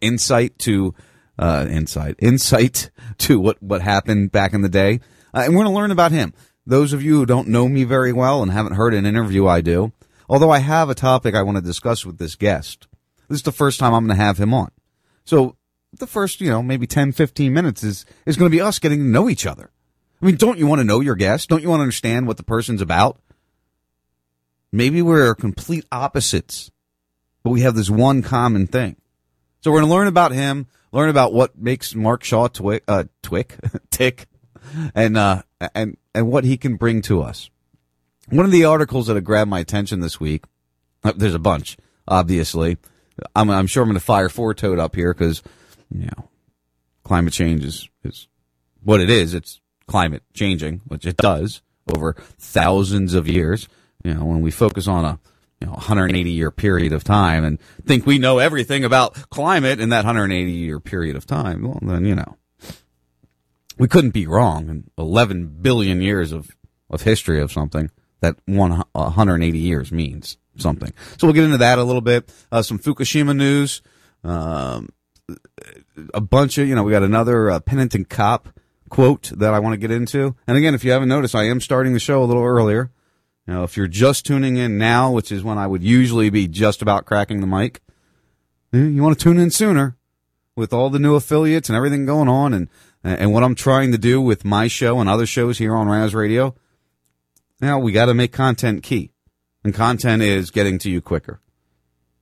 insight 0.00 0.58
to 0.60 0.94
uh, 1.38 1.66
insight 1.68 2.16
insight 2.18 2.90
to 3.18 3.40
what 3.40 3.62
what 3.62 3.82
happened 3.82 4.32
back 4.32 4.54
in 4.54 4.62
the 4.62 4.68
day, 4.68 5.00
uh, 5.34 5.42
and 5.44 5.54
we're 5.54 5.64
going 5.64 5.74
to 5.74 5.78
learn 5.78 5.90
about 5.90 6.12
him. 6.12 6.32
Those 6.64 6.92
of 6.92 7.02
you 7.02 7.18
who 7.18 7.26
don't 7.26 7.48
know 7.48 7.68
me 7.68 7.84
very 7.84 8.12
well 8.12 8.42
and 8.42 8.50
haven't 8.50 8.74
heard 8.74 8.94
an 8.94 9.06
interview 9.06 9.46
I 9.46 9.60
do, 9.60 9.92
Although 10.28 10.50
I 10.50 10.58
have 10.58 10.90
a 10.90 10.94
topic 10.94 11.34
I 11.34 11.42
want 11.42 11.56
to 11.56 11.62
discuss 11.62 12.04
with 12.04 12.18
this 12.18 12.34
guest. 12.34 12.88
This 13.28 13.36
is 13.36 13.42
the 13.42 13.52
first 13.52 13.78
time 13.78 13.94
I'm 13.94 14.06
going 14.06 14.16
to 14.16 14.22
have 14.22 14.38
him 14.38 14.52
on. 14.54 14.70
So 15.24 15.56
the 15.92 16.06
first, 16.06 16.40
you 16.40 16.50
know, 16.50 16.62
maybe 16.62 16.86
10, 16.86 17.12
15 17.12 17.52
minutes 17.52 17.82
is, 17.82 18.04
is 18.24 18.36
going 18.36 18.50
to 18.50 18.56
be 18.56 18.60
us 18.60 18.78
getting 18.78 18.98
to 18.98 19.04
know 19.04 19.28
each 19.28 19.46
other. 19.46 19.70
I 20.20 20.26
mean, 20.26 20.36
don't 20.36 20.58
you 20.58 20.66
want 20.66 20.80
to 20.80 20.84
know 20.84 21.00
your 21.00 21.14
guest? 21.14 21.48
Don't 21.48 21.62
you 21.62 21.68
want 21.68 21.80
to 21.80 21.84
understand 21.84 22.26
what 22.26 22.36
the 22.36 22.42
person's 22.42 22.80
about? 22.80 23.20
Maybe 24.72 25.02
we're 25.02 25.34
complete 25.34 25.84
opposites, 25.92 26.70
but 27.42 27.50
we 27.50 27.60
have 27.62 27.74
this 27.74 27.90
one 27.90 28.22
common 28.22 28.66
thing. 28.66 28.96
So 29.60 29.70
we're 29.70 29.80
going 29.80 29.90
to 29.90 29.94
learn 29.94 30.06
about 30.06 30.32
him, 30.32 30.66
learn 30.92 31.08
about 31.08 31.32
what 31.32 31.58
makes 31.58 31.94
Mark 31.94 32.24
Shaw 32.24 32.48
uh, 32.88 33.04
twick, 33.22 33.56
tick, 33.90 34.26
and, 34.94 35.16
uh, 35.16 35.42
and, 35.74 35.96
and 36.14 36.28
what 36.28 36.44
he 36.44 36.56
can 36.56 36.76
bring 36.76 37.02
to 37.02 37.22
us. 37.22 37.50
One 38.28 38.44
of 38.44 38.52
the 38.52 38.64
articles 38.64 39.06
that 39.06 39.14
have 39.14 39.24
grabbed 39.24 39.50
my 39.50 39.60
attention 39.60 40.00
this 40.00 40.18
week, 40.18 40.44
uh, 41.04 41.12
there's 41.16 41.34
a 41.34 41.38
bunch, 41.38 41.76
obviously. 42.08 42.78
I'm, 43.34 43.50
I'm 43.50 43.66
sure 43.66 43.82
I'm 43.82 43.88
going 43.88 43.98
to 43.98 44.04
fire 44.04 44.28
four 44.28 44.52
toed 44.52 44.78
up 44.78 44.94
here 44.94 45.14
because, 45.14 45.42
you 45.90 46.06
know, 46.06 46.28
climate 47.04 47.32
change 47.32 47.64
is, 47.64 47.88
is 48.04 48.28
what 48.82 49.00
it 49.00 49.10
is. 49.10 49.34
It's 49.34 49.60
climate 49.86 50.22
changing, 50.34 50.82
which 50.86 51.06
it 51.06 51.16
does 51.16 51.62
over 51.94 52.14
thousands 52.38 53.14
of 53.14 53.28
years. 53.28 53.68
You 54.04 54.14
know, 54.14 54.24
when 54.24 54.40
we 54.40 54.50
focus 54.50 54.88
on 54.88 55.04
a, 55.04 55.18
you 55.60 55.66
know 55.66 55.72
180 55.72 56.30
year 56.30 56.50
period 56.50 56.92
of 56.92 57.02
time 57.02 57.42
and 57.42 57.58
think 57.86 58.04
we 58.04 58.18
know 58.18 58.38
everything 58.38 58.84
about 58.84 59.14
climate 59.30 59.80
in 59.80 59.88
that 59.88 60.04
180 60.04 60.50
year 60.52 60.80
period 60.80 61.16
of 61.16 61.26
time, 61.26 61.62
well 61.62 61.78
then 61.80 62.04
you 62.04 62.14
know 62.14 62.36
we 63.78 63.88
couldn't 63.88 64.10
be 64.10 64.26
wrong 64.26 64.68
in 64.68 64.90
11 64.98 65.58
billion 65.62 66.02
years 66.02 66.32
of 66.32 66.54
of 66.90 67.02
history 67.02 67.40
of 67.40 67.50
something 67.50 67.90
that 68.20 68.36
one 68.46 68.82
180 68.92 69.58
years 69.58 69.90
means 69.90 70.36
something. 70.56 70.92
So 71.16 71.26
we'll 71.26 71.34
get 71.34 71.44
into 71.44 71.58
that 71.58 71.78
a 71.78 71.84
little 71.84 72.00
bit. 72.00 72.32
Uh, 72.50 72.62
some 72.62 72.78
Fukushima 72.78 73.36
news. 73.36 73.82
Um, 74.24 74.88
a 76.14 76.20
bunch 76.20 76.58
of, 76.58 76.68
you 76.68 76.74
know, 76.74 76.82
we 76.82 76.92
got 76.92 77.02
another 77.02 77.50
uh, 77.50 77.60
penitent 77.60 78.08
cop 78.08 78.48
quote 78.88 79.30
that 79.36 79.54
I 79.54 79.58
want 79.58 79.74
to 79.74 79.78
get 79.78 79.90
into. 79.90 80.36
And 80.46 80.56
again, 80.56 80.74
if 80.74 80.84
you 80.84 80.92
haven't 80.92 81.08
noticed, 81.08 81.34
I 81.34 81.44
am 81.44 81.60
starting 81.60 81.92
the 81.92 81.98
show 81.98 82.22
a 82.22 82.26
little 82.26 82.44
earlier. 82.44 82.90
You 83.46 83.54
know, 83.54 83.62
if 83.62 83.76
you're 83.76 83.88
just 83.88 84.26
tuning 84.26 84.56
in 84.56 84.78
now, 84.78 85.12
which 85.12 85.30
is 85.30 85.42
when 85.42 85.58
I 85.58 85.66
would 85.66 85.82
usually 85.82 86.30
be 86.30 86.48
just 86.48 86.82
about 86.82 87.06
cracking 87.06 87.40
the 87.40 87.46
mic, 87.46 87.80
you 88.72 89.02
want 89.02 89.18
to 89.18 89.22
tune 89.22 89.38
in 89.38 89.50
sooner 89.50 89.96
with 90.56 90.72
all 90.72 90.90
the 90.90 90.98
new 90.98 91.14
affiliates 91.14 91.68
and 91.68 91.76
everything 91.76 92.06
going 92.06 92.28
on 92.28 92.52
and, 92.52 92.68
and 93.04 93.32
what 93.32 93.44
I'm 93.44 93.54
trying 93.54 93.92
to 93.92 93.98
do 93.98 94.20
with 94.20 94.44
my 94.44 94.68
show 94.68 95.00
and 95.00 95.08
other 95.08 95.26
shows 95.26 95.58
here 95.58 95.76
on 95.76 95.88
Raz 95.88 96.14
Radio. 96.14 96.54
Now 97.60 97.78
we 97.78 97.92
got 97.92 98.06
to 98.06 98.14
make 98.14 98.32
content 98.32 98.82
key 98.82 99.12
and 99.64 99.72
content 99.72 100.22
is 100.22 100.50
getting 100.50 100.78
to 100.80 100.90
you 100.90 101.00
quicker. 101.00 101.40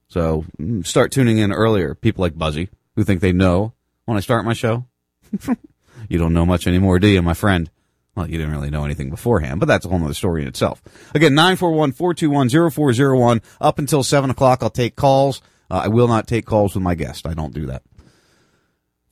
So 0.09 0.45
mm, 0.61 0.87
start 0.87 1.11
tuning 1.11 1.38
in 1.38 1.53
earlier. 1.53 1.95
People 1.95 2.23
like 2.23 2.38
Buzzy 2.38 2.69
who 2.96 3.04
think 3.04 3.20
they 3.20 3.33
know 3.33 3.74
when 4.04 4.16
I 4.16 4.20
start 4.20 4.44
my 4.44 4.54
show. 4.54 4.87
you 6.09 6.18
don't 6.18 6.35
know 6.35 6.46
much 6.46 6.66
anymore, 6.66 6.98
do 6.98 7.07
you, 7.09 7.22
my 7.22 7.35
friend? 7.35 7.70
Well, 8.14 8.30
you 8.30 8.38
didn't 8.38 8.52
really 8.52 8.70
know 8.70 8.85
anything 8.85 9.11
beforehand, 9.11 9.61
but 9.61 9.66
that's 9.66 9.85
a 9.85 9.88
whole 9.88 10.04
other 10.04 10.14
story 10.14 10.42
in 10.42 10.48
itself. 10.48 10.80
Again, 11.14 11.33
941-421-0401. 11.33 13.42
Up 13.61 13.78
until 13.78 14.04
7 14.04 14.30
o'clock, 14.30 14.62
I'll 14.62 14.70
take 14.70 14.94
calls. 14.94 15.42
Uh, 15.70 15.83
I 15.85 15.88
will 15.88 16.09
not 16.09 16.28
take 16.28 16.46
calls 16.46 16.74
with 16.74 16.83
my 16.83 16.94
guest. 16.94 17.26
I 17.26 17.35
don't 17.35 17.52
do 17.52 17.66
that. 17.66 17.83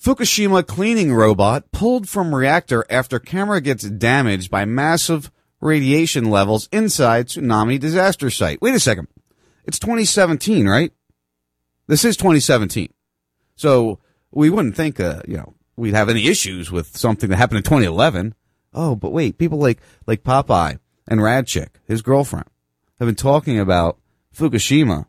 Fukushima 0.00 0.66
cleaning 0.66 1.12
robot 1.14 1.70
pulled 1.72 2.08
from 2.08 2.34
reactor 2.34 2.86
after 2.90 3.18
camera 3.18 3.60
gets 3.60 3.84
damaged 3.84 4.50
by 4.50 4.64
massive 4.64 5.30
radiation 5.60 6.28
levels 6.28 6.68
inside 6.72 7.28
tsunami 7.28 7.78
disaster 7.78 8.28
site. 8.28 8.60
Wait 8.60 8.74
a 8.74 8.80
second. 8.80 9.06
It's 9.64 9.78
2017, 9.78 10.68
right? 10.68 10.92
This 11.86 12.04
is 12.04 12.16
2017. 12.16 12.92
So 13.62 14.00
we 14.32 14.50
wouldn't 14.50 14.74
think, 14.74 14.98
uh, 14.98 15.22
you 15.24 15.36
know, 15.36 15.54
we'd 15.76 15.94
have 15.94 16.08
any 16.08 16.26
issues 16.26 16.72
with 16.72 16.96
something 16.96 17.30
that 17.30 17.36
happened 17.36 17.58
in 17.58 17.62
2011. 17.62 18.34
Oh, 18.74 18.96
but 18.96 19.12
wait, 19.12 19.38
people 19.38 19.58
like, 19.58 19.80
like 20.04 20.24
Popeye 20.24 20.80
and 21.06 21.20
Radchick, 21.20 21.68
his 21.86 22.02
girlfriend, 22.02 22.46
have 22.98 23.06
been 23.06 23.14
talking 23.14 23.60
about 23.60 23.98
Fukushima 24.36 25.06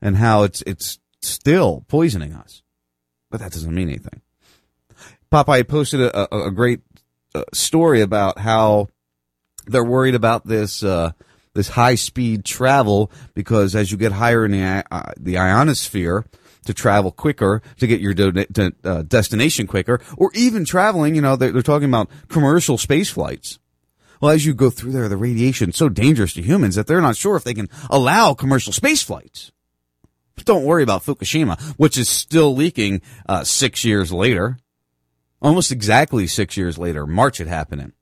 and 0.00 0.18
how 0.18 0.44
it's, 0.44 0.62
it's 0.68 1.00
still 1.20 1.84
poisoning 1.88 2.32
us. 2.32 2.62
But 3.28 3.40
that 3.40 3.50
doesn't 3.50 3.74
mean 3.74 3.88
anything. 3.88 4.22
Popeye 5.32 5.66
posted 5.66 6.00
a, 6.00 6.32
a, 6.32 6.46
a 6.46 6.50
great 6.52 6.82
uh, 7.34 7.42
story 7.52 8.02
about 8.02 8.38
how 8.38 8.86
they're 9.66 9.82
worried 9.82 10.14
about 10.14 10.46
this, 10.46 10.84
uh, 10.84 11.10
this 11.54 11.70
high 11.70 11.96
speed 11.96 12.44
travel 12.44 13.10
because 13.34 13.74
as 13.74 13.90
you 13.90 13.98
get 13.98 14.12
higher 14.12 14.44
in 14.44 14.52
the, 14.52 14.84
uh, 14.92 15.12
the 15.18 15.38
ionosphere, 15.38 16.24
to 16.66 16.74
travel 16.74 17.10
quicker, 17.10 17.62
to 17.78 17.86
get 17.86 18.00
your 18.00 18.14
uh, 18.84 19.02
destination 19.02 19.66
quicker, 19.66 20.00
or 20.16 20.30
even 20.34 20.64
traveling, 20.64 21.14
you 21.14 21.22
know, 21.22 21.36
they're, 21.36 21.52
they're 21.52 21.62
talking 21.62 21.88
about 21.88 22.10
commercial 22.28 22.78
space 22.78 23.10
flights. 23.10 23.58
Well, 24.20 24.30
as 24.30 24.46
you 24.46 24.54
go 24.54 24.70
through 24.70 24.92
there, 24.92 25.08
the 25.08 25.16
radiation 25.16 25.70
is 25.70 25.76
so 25.76 25.88
dangerous 25.88 26.32
to 26.34 26.42
humans 26.42 26.74
that 26.74 26.86
they're 26.86 27.00
not 27.00 27.16
sure 27.16 27.36
if 27.36 27.44
they 27.44 27.54
can 27.54 27.68
allow 27.90 28.34
commercial 28.34 28.72
space 28.72 29.02
flights. 29.02 29.52
But 30.34 30.44
don't 30.44 30.64
worry 30.64 30.82
about 30.82 31.02
Fukushima, 31.02 31.60
which 31.76 31.98
is 31.98 32.08
still 32.08 32.54
leaking 32.54 33.02
uh, 33.28 33.44
six 33.44 33.84
years 33.84 34.12
later. 34.12 34.58
Almost 35.42 35.70
exactly 35.70 36.26
six 36.26 36.56
years 36.56 36.78
later. 36.78 37.06
March 37.06 37.40
it 37.40 37.46
happened 37.46 37.82
in. 37.82 37.92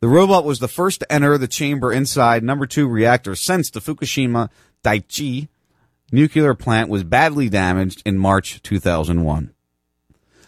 The 0.00 0.08
robot 0.08 0.44
was 0.44 0.60
the 0.60 0.68
first 0.68 1.00
to 1.00 1.12
enter 1.12 1.36
the 1.36 1.48
chamber 1.48 1.92
inside 1.92 2.42
number 2.42 2.66
two 2.66 2.88
reactor 2.88 3.34
since 3.34 3.70
the 3.70 3.80
Fukushima 3.80 4.48
Daiichi 4.82 5.48
nuclear 6.12 6.54
plant 6.54 6.88
was 6.88 7.04
badly 7.04 7.48
damaged 7.48 8.02
in 8.04 8.18
March 8.18 8.62
2001. 8.62 9.52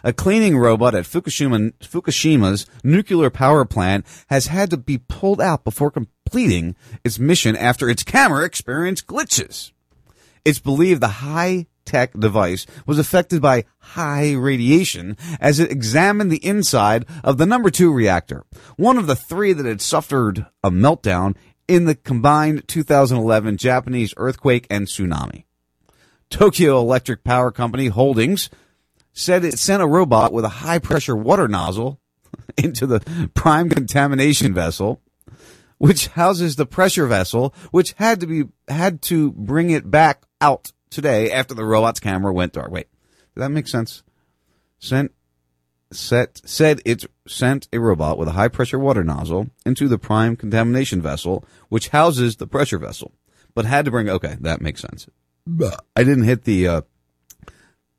A 0.04 0.12
cleaning 0.12 0.58
robot 0.58 0.94
at 0.94 1.04
Fukushima, 1.04 1.72
Fukushima's 1.80 2.66
nuclear 2.82 3.30
power 3.30 3.64
plant 3.64 4.04
has 4.28 4.48
had 4.48 4.70
to 4.70 4.76
be 4.76 4.98
pulled 4.98 5.40
out 5.40 5.62
before 5.62 5.92
completing 5.92 6.74
its 7.04 7.20
mission 7.20 7.54
after 7.54 7.88
its 7.88 8.02
camera 8.02 8.44
experienced 8.44 9.06
glitches. 9.06 9.70
It's 10.44 10.58
believed 10.58 11.00
the 11.00 11.08
high 11.08 11.66
tech 11.84 12.12
device 12.14 12.66
was 12.86 12.98
affected 12.98 13.40
by 13.40 13.64
high 13.78 14.32
radiation 14.32 15.16
as 15.40 15.60
it 15.60 15.70
examined 15.70 16.32
the 16.32 16.44
inside 16.44 17.04
of 17.22 17.38
the 17.38 17.46
number 17.46 17.70
two 17.70 17.92
reactor, 17.92 18.44
one 18.76 18.98
of 18.98 19.06
the 19.06 19.16
three 19.16 19.52
that 19.52 19.66
had 19.66 19.80
suffered 19.80 20.46
a 20.64 20.70
meltdown 20.70 21.36
in 21.68 21.84
the 21.84 21.94
combined 21.94 22.66
2011 22.66 23.56
Japanese 23.56 24.14
earthquake 24.16 24.66
and 24.68 24.86
tsunami. 24.86 25.44
Tokyo 26.32 26.80
Electric 26.80 27.24
Power 27.24 27.52
Company 27.52 27.88
Holdings 27.88 28.48
said 29.12 29.44
it 29.44 29.58
sent 29.58 29.82
a 29.82 29.86
robot 29.86 30.32
with 30.32 30.46
a 30.46 30.60
high 30.64 30.78
pressure 30.78 31.14
water 31.14 31.46
nozzle 31.46 32.00
into 32.56 32.86
the 32.86 33.28
prime 33.34 33.68
contamination 33.68 34.54
vessel, 34.54 35.02
which 35.76 36.06
houses 36.08 36.56
the 36.56 36.64
pressure 36.64 37.06
vessel, 37.06 37.54
which 37.70 37.92
had 37.98 38.18
to 38.20 38.26
be, 38.26 38.44
had 38.66 39.02
to 39.02 39.32
bring 39.32 39.68
it 39.68 39.90
back 39.90 40.22
out 40.40 40.72
today 40.88 41.30
after 41.30 41.52
the 41.52 41.66
robot's 41.66 42.00
camera 42.00 42.32
went 42.32 42.54
dark. 42.54 42.70
Wait, 42.70 42.88
did 43.34 43.42
that 43.42 43.50
make 43.50 43.68
sense? 43.68 44.02
Sent, 44.78 45.12
set, 45.92 46.40
said 46.46 46.80
it 46.86 47.04
sent 47.28 47.68
a 47.74 47.78
robot 47.78 48.16
with 48.16 48.28
a 48.28 48.32
high 48.32 48.48
pressure 48.48 48.78
water 48.78 49.04
nozzle 49.04 49.50
into 49.66 49.86
the 49.86 49.98
prime 49.98 50.36
contamination 50.36 51.02
vessel, 51.02 51.44
which 51.68 51.90
houses 51.90 52.36
the 52.36 52.46
pressure 52.46 52.78
vessel, 52.78 53.12
but 53.54 53.66
had 53.66 53.84
to 53.84 53.90
bring, 53.90 54.08
okay, 54.08 54.38
that 54.40 54.62
makes 54.62 54.80
sense. 54.80 55.06
I 55.96 56.04
didn't 56.04 56.24
hit 56.24 56.44
the 56.44 56.68
uh, 56.68 56.80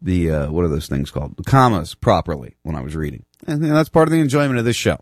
the 0.02 0.32
uh, 0.32 0.52
what 0.52 0.66
are 0.66 0.70
those 0.70 0.88
things 0.88 1.12
called? 1.12 1.38
The 1.38 1.44
commas 1.44 1.94
properly 1.96 2.56
when 2.64 2.76
I 2.76 2.82
was 2.82 2.96
reading, 2.96 3.26
and 3.46 3.62
know, 3.62 3.74
that's 3.74 3.90
part 3.90 4.08
of 4.08 4.12
the 4.12 4.22
enjoyment 4.22 4.60
of 4.60 4.66
this 4.66 4.76
show. 4.76 5.00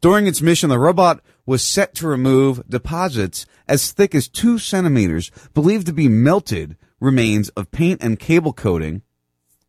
During 0.00 0.26
its 0.26 0.42
mission, 0.42 0.68
the 0.68 0.78
robot 0.78 1.20
was 1.44 1.62
set 1.62 1.94
to 1.96 2.06
remove 2.06 2.62
deposits 2.68 3.46
as 3.66 3.90
thick 3.90 4.14
as 4.14 4.28
two 4.28 4.58
centimeters, 4.58 5.30
believed 5.54 5.86
to 5.86 5.92
be 5.92 6.08
melted 6.08 6.76
remains 7.00 7.48
of 7.50 7.70
paint 7.70 8.02
and 8.02 8.18
cable 8.18 8.52
coating 8.52 9.02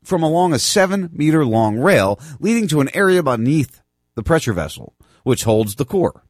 from 0.03 0.21
along 0.21 0.53
a 0.53 0.59
seven 0.59 1.09
meter 1.11 1.45
long 1.45 1.77
rail 1.77 2.19
leading 2.39 2.67
to 2.67 2.81
an 2.81 2.89
area 2.93 3.23
beneath 3.23 3.81
the 4.15 4.23
pressure 4.23 4.53
vessel, 4.53 4.93
which 5.23 5.43
holds 5.43 5.75
the 5.75 5.85
core. 5.85 6.23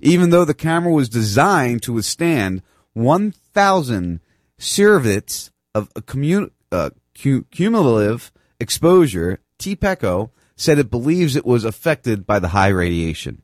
Even 0.00 0.30
though 0.30 0.44
the 0.44 0.54
camera 0.54 0.92
was 0.92 1.08
designed 1.08 1.82
to 1.82 1.92
withstand 1.92 2.62
1,000 2.94 4.20
sieverts 4.58 5.50
of 5.74 5.90
a 5.94 6.02
commun- 6.02 6.50
uh, 6.72 6.90
cu- 7.20 7.44
cumulative 7.44 8.32
exposure, 8.60 9.40
TEPCO 9.58 10.30
said 10.56 10.78
it 10.78 10.90
believes 10.90 11.36
it 11.36 11.46
was 11.46 11.64
affected 11.64 12.26
by 12.26 12.38
the 12.38 12.48
high 12.48 12.68
radiation. 12.68 13.42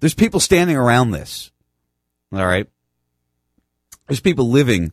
There's 0.00 0.14
people 0.14 0.40
standing 0.40 0.76
around 0.76 1.10
this. 1.10 1.50
All 2.32 2.46
right. 2.46 2.66
There's 4.08 4.20
people 4.20 4.48
living 4.48 4.92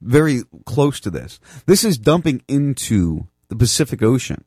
very 0.00 0.42
close 0.64 1.00
to 1.00 1.10
this. 1.10 1.38
This 1.66 1.84
is 1.84 1.98
dumping 1.98 2.42
into 2.48 3.28
the 3.48 3.56
Pacific 3.56 4.02
Ocean, 4.02 4.44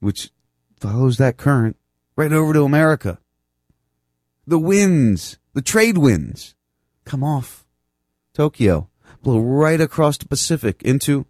which 0.00 0.30
follows 0.78 1.16
that 1.16 1.36
current 1.36 1.76
right 2.16 2.32
over 2.32 2.52
to 2.52 2.62
America. 2.62 3.18
The 4.46 4.58
winds, 4.58 5.38
the 5.54 5.62
trade 5.62 5.98
winds 5.98 6.54
come 7.08 7.24
off 7.24 7.64
Tokyo, 8.34 8.88
blow 9.22 9.40
right 9.40 9.80
across 9.80 10.16
the 10.18 10.28
Pacific 10.28 10.82
into, 10.82 11.26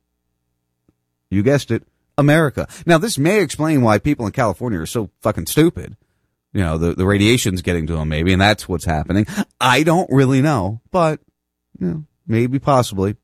you 1.30 1.42
guessed 1.42 1.70
it, 1.70 1.84
America. 2.18 2.68
Now, 2.84 2.98
this 2.98 3.16
may 3.16 3.40
explain 3.40 3.80
why 3.80 3.98
people 3.98 4.26
in 4.26 4.32
California 4.32 4.80
are 4.80 4.86
so 4.86 5.10
fucking 5.22 5.46
stupid. 5.46 5.96
You 6.52 6.62
know, 6.62 6.78
the, 6.78 6.94
the 6.94 7.06
radiation's 7.06 7.62
getting 7.62 7.86
to 7.86 7.94
them 7.94 8.08
maybe, 8.08 8.32
and 8.32 8.42
that's 8.42 8.68
what's 8.68 8.84
happening. 8.84 9.26
I 9.60 9.84
don't 9.84 10.10
really 10.10 10.42
know, 10.42 10.80
but, 10.90 11.20
you 11.78 11.86
know, 11.86 12.04
maybe 12.26 12.58
possibly. 12.58 13.16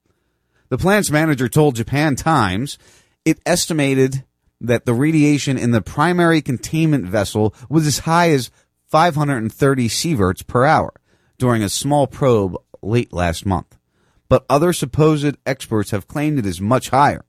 The 0.69 0.79
plant's 0.79 1.11
manager 1.11 1.49
told 1.49 1.77
Japan 1.77 2.17
Times 2.17 2.79
it 3.25 3.41
estimated 3.45 4.25
that 4.61 4.87
the 4.87 4.95
radiation 4.95 5.59
in 5.59 5.73
the 5.73 5.83
primary 5.83 6.41
containment 6.41 7.07
vessel 7.07 7.55
was 7.69 7.87
as 7.87 8.01
high 8.01 8.31
as 8.31 8.51
530 8.87 9.89
sieverts 9.89 10.47
per 10.47 10.65
hour 10.65 10.93
during 11.39 11.63
a 11.63 11.69
small 11.69 12.07
probe 12.07 12.57
late 12.83 13.13
last 13.13 13.47
month. 13.47 13.77
But 14.29 14.45
other 14.49 14.73
supposed 14.73 15.37
experts 15.47 15.91
have 15.91 16.09
claimed 16.09 16.39
it 16.39 16.47
is 16.47 16.61
much 16.61 16.91
higher. 16.91 17.25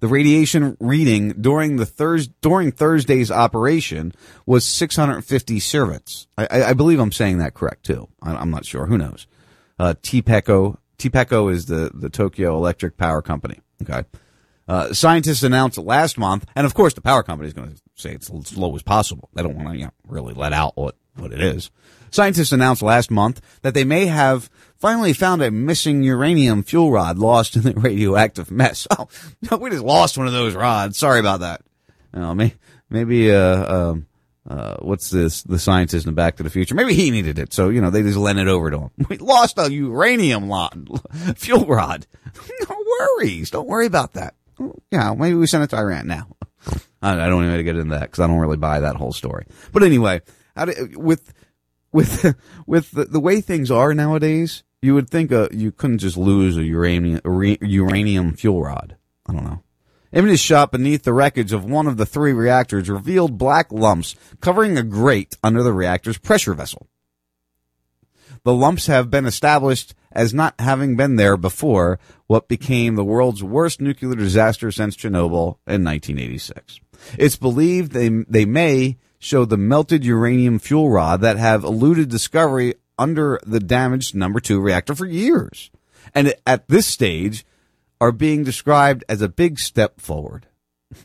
The 0.00 0.08
radiation 0.08 0.76
reading 0.80 1.30
during 1.40 1.76
the 1.76 1.86
Thurs 1.86 2.28
during 2.28 2.72
Thursday's 2.72 3.30
operation 3.30 4.12
was 4.44 4.66
650 4.66 5.58
sieverts. 5.60 6.26
I, 6.36 6.46
I, 6.50 6.62
I 6.64 6.72
believe 6.74 6.98
I'm 7.00 7.12
saying 7.12 7.38
that 7.38 7.54
correct 7.54 7.86
too. 7.86 8.08
I, 8.20 8.34
I'm 8.34 8.50
not 8.50 8.66
sure. 8.66 8.86
Who 8.86 8.98
knows? 8.98 9.26
Uh, 9.78 9.94
TEPCO 10.02 11.50
is 11.50 11.66
the 11.66 11.90
the 11.94 12.10
Tokyo 12.10 12.56
Electric 12.56 12.96
Power 12.96 13.22
Company. 13.22 13.60
Okay. 13.82 14.04
Uh, 14.66 14.92
scientists 14.92 15.42
announced 15.42 15.78
last 15.78 16.16
month, 16.16 16.46
and 16.56 16.66
of 16.66 16.74
course 16.74 16.94
the 16.94 17.00
power 17.02 17.22
company 17.22 17.48
is 17.48 17.54
going 17.54 17.70
to 17.70 17.80
say 17.94 18.12
it's 18.12 18.30
as 18.30 18.56
low 18.56 18.74
as 18.74 18.82
possible. 18.82 19.28
They 19.34 19.42
don't 19.42 19.56
want 19.56 19.68
to 19.70 19.76
you 19.76 19.84
know, 19.84 19.92
really 20.06 20.32
let 20.32 20.52
out 20.52 20.76
what, 20.76 20.96
what 21.16 21.32
it 21.32 21.40
is. 21.40 21.70
Scientists 22.10 22.52
announced 22.52 22.82
last 22.82 23.10
month 23.10 23.40
that 23.62 23.74
they 23.74 23.84
may 23.84 24.06
have 24.06 24.48
finally 24.76 25.12
found 25.12 25.42
a 25.42 25.50
missing 25.50 26.02
uranium 26.02 26.62
fuel 26.62 26.92
rod 26.92 27.18
lost 27.18 27.56
in 27.56 27.62
the 27.62 27.72
radioactive 27.76 28.50
mess. 28.50 28.86
Oh, 28.90 29.08
no, 29.50 29.56
we 29.56 29.70
just 29.70 29.82
lost 29.82 30.16
one 30.16 30.26
of 30.26 30.32
those 30.32 30.54
rods. 30.54 30.96
Sorry 30.96 31.18
about 31.18 31.40
that. 31.40 31.62
You 32.14 32.20
know, 32.20 32.34
may, 32.34 32.54
maybe, 32.88 33.32
uh, 33.32 33.74
um, 33.74 34.06
uh, 34.48 34.76
what's 34.80 35.10
this? 35.10 35.42
The 35.42 35.58
scientist 35.58 36.06
in 36.06 36.14
Back 36.14 36.36
to 36.36 36.42
the 36.42 36.50
Future. 36.50 36.74
Maybe 36.74 36.94
he 36.94 37.10
needed 37.10 37.38
it. 37.38 37.52
So, 37.52 37.70
you 37.70 37.80
know, 37.80 37.90
they 37.90 38.02
just 38.02 38.16
lent 38.16 38.38
it 38.38 38.46
over 38.46 38.70
to 38.70 38.78
him. 38.78 38.90
We 39.08 39.18
lost 39.18 39.58
a 39.58 39.72
uranium 39.72 40.48
lot, 40.48 40.76
fuel 41.36 41.66
rod. 41.66 42.06
no 42.68 42.76
worries. 43.00 43.50
Don't 43.50 43.66
worry 43.66 43.86
about 43.86 44.12
that. 44.12 44.34
Yeah, 44.92 45.14
maybe 45.14 45.34
we 45.34 45.46
send 45.46 45.64
it 45.64 45.70
to 45.70 45.76
Iran 45.78 46.06
now. 46.06 46.28
I 47.02 47.28
don't 47.28 47.44
even 47.44 47.56
to 47.56 47.64
get 47.64 47.76
into 47.76 47.94
that 47.94 48.02
because 48.02 48.20
I 48.20 48.26
don't 48.26 48.38
really 48.38 48.56
buy 48.56 48.80
that 48.80 48.96
whole 48.96 49.12
story. 49.12 49.46
But 49.72 49.82
anyway, 49.82 50.22
do, 50.56 50.90
with 50.96 51.32
with 51.92 52.36
with 52.66 52.90
the, 52.92 53.04
the 53.04 53.20
way 53.20 53.40
things 53.40 53.70
are 53.70 53.94
nowadays, 53.94 54.62
you 54.82 54.94
would 54.94 55.08
think 55.08 55.32
uh, 55.32 55.48
you 55.50 55.72
couldn't 55.72 55.98
just 55.98 56.16
lose 56.16 56.56
a 56.56 56.64
uranium 56.64 57.20
a 57.24 57.66
uranium 57.66 58.34
fuel 58.34 58.62
rod. 58.62 58.96
I 59.26 59.32
don't 59.32 59.44
know. 59.44 59.62
Images 60.12 60.40
shot 60.40 60.70
beneath 60.70 61.02
the 61.02 61.12
wreckage 61.12 61.52
of 61.52 61.64
one 61.64 61.88
of 61.88 61.96
the 61.96 62.06
three 62.06 62.32
reactors 62.32 62.88
revealed 62.88 63.36
black 63.36 63.72
lumps 63.72 64.14
covering 64.40 64.78
a 64.78 64.84
grate 64.84 65.36
under 65.42 65.62
the 65.62 65.72
reactor's 65.72 66.18
pressure 66.18 66.54
vessel. 66.54 66.86
The 68.44 68.54
lumps 68.54 68.86
have 68.86 69.10
been 69.10 69.26
established 69.26 69.94
as 70.12 70.32
not 70.32 70.54
having 70.60 70.96
been 70.96 71.16
there 71.16 71.36
before 71.36 71.98
what 72.26 72.46
became 72.46 72.94
the 72.94 73.02
world's 73.02 73.42
worst 73.42 73.80
nuclear 73.80 74.14
disaster 74.14 74.70
since 74.70 74.96
Chernobyl 74.96 75.58
in 75.66 75.82
1986. 75.82 76.78
It's 77.18 77.36
believed 77.36 77.92
they, 77.92 78.08
they 78.08 78.44
may 78.44 78.98
show 79.24 79.46
the 79.46 79.56
melted 79.56 80.04
uranium 80.04 80.58
fuel 80.58 80.90
rod 80.90 81.22
that 81.22 81.38
have 81.38 81.64
eluded 81.64 82.10
discovery 82.10 82.74
under 82.98 83.40
the 83.46 83.58
damaged 83.58 84.14
number 84.14 84.38
two 84.38 84.60
reactor 84.60 84.94
for 84.94 85.06
years. 85.06 85.70
And 86.14 86.34
at 86.46 86.68
this 86.68 86.86
stage 86.86 87.46
are 88.02 88.12
being 88.12 88.44
described 88.44 89.02
as 89.08 89.22
a 89.22 89.28
big 89.28 89.58
step 89.58 89.98
forward. 89.98 90.46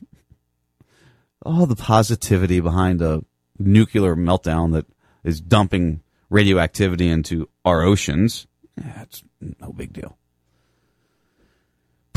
All 1.46 1.66
the 1.66 1.78
positivity 1.78 2.60
behind 2.60 3.02
a 3.02 3.24
nuclear 3.58 4.18
meltdown 4.18 4.74
that 4.74 4.86
is 5.24 5.40
dumping 5.40 6.02
radioactivity 6.30 7.08
into 7.08 7.48
our 7.64 7.84
oceans. 7.84 8.48
Yeah, 8.78 9.04
it's 9.04 9.24
no 9.62 9.72
big 9.72 9.94
deal. 9.94 10.19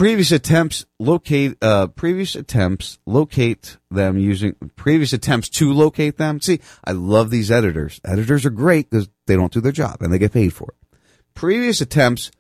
Previous 0.03 0.33
attempts 0.33 0.85
locate 0.99 1.57
uh, 1.63 1.87
previous 1.87 2.35
attempts 2.35 2.99
locate 3.07 3.77
them 3.89 4.19
using 4.19 4.57
previous 4.75 5.13
attempts 5.13 5.49
to 5.49 5.73
locate 5.73 6.17
them. 6.17 6.41
See, 6.41 6.59
I 6.85 6.91
love 6.91 7.31
these 7.31 7.53
editors. 7.53 8.01
Editors 8.05 8.45
are 8.45 8.51
great 8.51 8.91
because 8.91 9.09
they 9.29 9.37
don't 9.37 9.53
do 9.53 9.61
their 9.61 9.71
job 9.71 9.99
and 10.03 10.13
they 10.13 10.19
get 10.19 10.33
paid 10.33 10.55
for 10.55 10.75
it. 10.75 10.99
Previous 11.35 11.81
attempts 11.81 12.33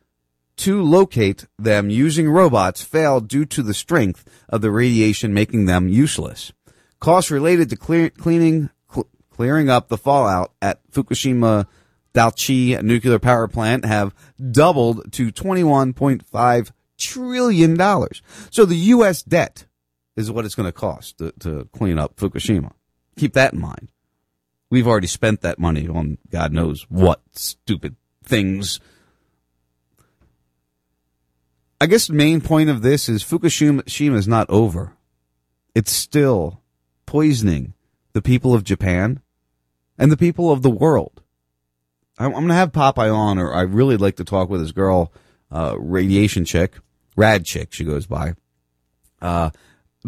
to 0.57 0.83
locate 0.83 1.47
them 1.57 1.89
using 1.89 2.29
robots 2.29 2.83
failed 2.83 3.29
due 3.29 3.45
to 3.45 3.63
the 3.63 3.75
strength 3.75 4.29
of 4.49 4.61
the 4.61 4.73
radiation 4.73 5.33
making 5.33 5.67
them 5.67 5.87
useless. 5.87 6.53
Costs 6.99 7.31
related 7.31 7.71
to 7.71 7.77
clear, 7.77 8.11
cleaning 8.11 8.71
cl- 8.93 9.07
clearing 9.31 9.71
up 9.71 9.87
the 9.87 9.97
fallout 9.97 10.53
at 10.61 10.81
Fukushima 10.91 11.67
Daiichi 12.13 12.83
nuclear 12.83 13.21
power 13.21 13.47
plant 13.47 13.85
have 13.85 14.13
doubled 14.51 15.13
to 15.13 15.31
21.5 15.31 16.73
trillion 17.03 17.77
dollars. 17.77 18.23
So 18.51 18.65
the 18.65 18.77
U.S. 18.77 19.23
debt 19.23 19.67
is 20.17 20.31
what 20.31 20.45
it's 20.45 20.55
going 20.55 20.69
to 20.69 20.73
cost 20.73 21.19
to, 21.19 21.33
to 21.41 21.69
clean 21.73 21.99
up 21.99 22.17
Fukushima. 22.17 22.73
Keep 23.17 23.35
that 23.35 23.55
in 23.55 23.61
mind. 23.61 23.91
We've 24.71 24.87
already 24.87 25.07
spent 25.07 25.43
that 25.43 25.59
money 25.59 25.87
on 25.87 26.19
God 26.31 26.53
knows 26.53 26.87
what 26.89 27.21
stupid 27.33 27.97
things. 28.25 28.81
I 31.81 31.87
guess 31.87 32.07
the 32.07 32.15
main 32.15 32.41
point 32.41 32.71
of 32.71 32.83
this 32.83 33.09
is 33.09 33.25
Fukushima 33.25 34.15
is 34.15 34.29
not 34.29 34.49
over. 34.49 34.97
It's 35.75 35.93
still 35.93 36.63
poisoning 37.07 37.75
the 38.13 38.23
people 38.23 38.55
of 38.55 38.65
Japan 38.65 39.21
and 39.99 40.11
the 40.11 40.17
people 40.17 40.51
of 40.51 40.63
the 40.63 40.71
world. 40.71 41.23
I'm, 42.19 42.33
going 42.33 42.49
to 42.49 42.55
have 42.55 42.73
Popeye 42.73 43.15
on, 43.15 43.39
or 43.39 43.53
I 43.53 43.63
really 43.63 43.97
like 43.97 44.17
to 44.17 44.25
talk 44.25 44.49
with 44.49 44.61
this 44.61 44.73
girl, 44.73 45.13
uh, 45.51 45.77
radiation 45.79 46.45
chick, 46.45 46.77
rad 47.17 47.45
chick, 47.45 47.73
she 47.73 47.85
goes 47.85 48.07
by, 48.07 48.35
uh, 49.21 49.51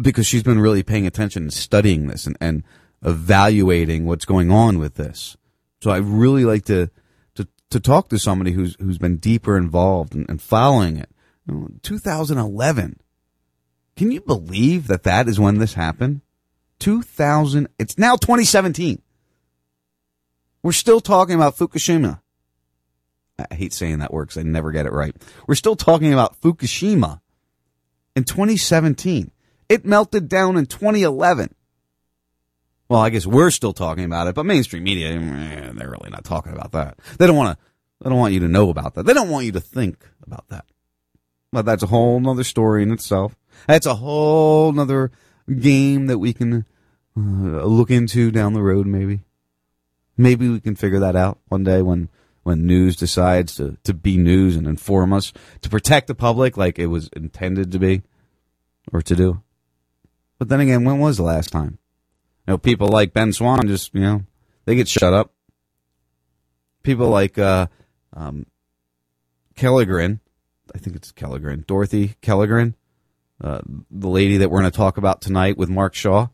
because 0.01 0.27
she's 0.27 0.43
been 0.43 0.59
really 0.59 0.83
paying 0.83 1.07
attention 1.07 1.43
and 1.43 1.53
studying 1.53 2.07
this 2.07 2.25
and, 2.27 2.37
and 2.41 2.63
evaluating 3.03 4.05
what's 4.05 4.25
going 4.25 4.51
on 4.51 4.79
with 4.79 4.95
this. 4.95 5.37
So 5.81 5.91
I 5.91 5.97
really 5.97 6.45
like 6.45 6.65
to, 6.65 6.89
to, 7.35 7.47
to 7.69 7.79
talk 7.79 8.09
to 8.09 8.19
somebody 8.19 8.51
who's, 8.51 8.75
who's 8.79 8.97
been 8.97 9.17
deeper 9.17 9.57
involved 9.57 10.15
and, 10.15 10.29
and 10.29 10.41
following 10.41 10.97
it. 10.97 11.09
You 11.47 11.53
know, 11.55 11.67
2011. 11.83 12.99
Can 13.95 14.11
you 14.11 14.21
believe 14.21 14.87
that 14.87 15.03
that 15.03 15.27
is 15.29 15.39
when 15.39 15.59
this 15.59 15.75
happened? 15.75 16.21
2000, 16.79 17.67
it's 17.79 17.97
now 17.97 18.15
2017. 18.15 19.01
We're 20.61 20.71
still 20.71 20.99
talking 20.99 21.35
about 21.35 21.55
Fukushima. 21.55 22.19
I 23.37 23.53
hate 23.53 23.73
saying 23.73 23.99
that 23.99 24.13
word 24.13 24.27
because 24.27 24.37
I 24.37 24.43
never 24.43 24.71
get 24.71 24.85
it 24.85 24.93
right. 24.93 25.15
We're 25.47 25.55
still 25.55 25.75
talking 25.75 26.13
about 26.13 26.39
Fukushima 26.41 27.19
in 28.15 28.23
2017. 28.23 29.31
It 29.67 29.85
melted 29.85 30.29
down 30.29 30.57
in 30.57 30.65
2011. 30.65 31.53
Well, 32.87 33.01
I 33.01 33.09
guess 33.09 33.25
we're 33.25 33.51
still 33.51 33.73
talking 33.73 34.05
about 34.05 34.27
it, 34.27 34.35
but 34.35 34.45
mainstream 34.45 34.83
media, 34.83 35.09
eh, 35.09 35.71
they're 35.73 35.89
really 35.89 36.11
not 36.11 36.23
talking 36.23 36.53
about 36.53 36.71
that. 36.73 36.99
They 37.17 37.25
don't 37.25 37.35
want 37.35 37.57
to, 37.57 37.65
they 38.01 38.09
don't 38.09 38.19
want 38.19 38.33
you 38.33 38.39
to 38.41 38.47
know 38.47 38.69
about 38.69 38.93
that. 38.93 39.05
They 39.05 39.13
don't 39.13 39.29
want 39.29 39.45
you 39.45 39.51
to 39.53 39.59
think 39.59 40.07
about 40.25 40.47
that. 40.49 40.65
But 41.51 41.65
that's 41.65 41.83
a 41.83 41.87
whole 41.87 42.19
nother 42.19 42.43
story 42.43 42.83
in 42.83 42.91
itself. 42.91 43.35
That's 43.67 43.87
a 43.87 43.95
whole 43.95 44.71
nother 44.71 45.11
game 45.59 46.07
that 46.07 46.19
we 46.19 46.33
can 46.33 46.65
uh, 47.17 47.65
look 47.65 47.89
into 47.89 48.29
down 48.29 48.53
the 48.53 48.61
road, 48.61 48.85
maybe. 48.85 49.21
Maybe 50.17 50.47
we 50.47 50.59
can 50.59 50.75
figure 50.75 50.99
that 50.99 51.15
out 51.15 51.39
one 51.47 51.63
day 51.63 51.81
when, 51.81 52.09
when 52.45 52.67
news 52.67 52.95
decides 52.95 53.55
to, 53.55 53.75
to 53.83 53.91
be 53.91 54.17
news 54.17 54.55
and 54.55 54.67
inform 54.67 55.11
us, 55.11 55.33
to 55.61 55.67
protect 55.67 56.05
the 56.05 56.13
public 56.13 56.55
like 56.55 56.77
it 56.77 56.85
was 56.85 57.09
intended 57.13 57.71
to 57.71 57.79
be 57.79 58.03
or 58.93 59.01
to 59.01 59.15
do. 59.15 59.41
But 60.37 60.49
then 60.49 60.59
again, 60.59 60.83
when 60.83 60.99
was 60.99 61.17
the 61.17 61.23
last 61.23 61.51
time? 61.51 61.79
You 62.45 62.51
know, 62.51 62.57
people 62.59 62.87
like 62.87 63.13
Ben 63.13 63.33
Swann 63.33 63.67
just, 63.67 63.95
you 63.95 64.01
know, 64.01 64.21
they 64.65 64.75
get 64.75 64.87
shut 64.87 65.11
up. 65.11 65.33
People 66.83 67.09
like, 67.09 67.39
uh, 67.39 67.65
um, 68.13 68.45
Kelligren, 69.55 70.19
I 70.75 70.77
think 70.77 70.95
it's 70.95 71.11
Kelligren, 71.11 71.65
Dorothy 71.65 72.13
Kelligren, 72.21 72.75
uh, 73.43 73.61
the 73.89 74.07
lady 74.07 74.37
that 74.37 74.51
we're 74.51 74.59
going 74.59 74.71
to 74.71 74.77
talk 74.77 74.97
about 74.97 75.19
tonight 75.19 75.57
with 75.57 75.69
Mark 75.69 75.95
Shaw. 75.95 76.27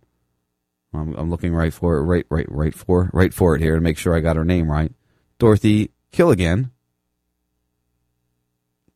I'm, 0.93 1.15
I'm, 1.15 1.29
looking 1.29 1.53
right 1.53 1.73
for 1.73 1.95
it, 1.95 2.01
right, 2.01 2.25
right, 2.29 2.51
right 2.51 2.75
for, 2.75 3.09
right 3.13 3.33
for 3.33 3.55
it 3.55 3.61
here 3.61 3.75
to 3.75 3.81
make 3.81 3.97
sure 3.97 4.13
I 4.13 4.19
got 4.19 4.35
her 4.35 4.43
name 4.43 4.69
right. 4.69 4.91
Dorothy 5.39 5.91
Kilgallen. 6.11 6.71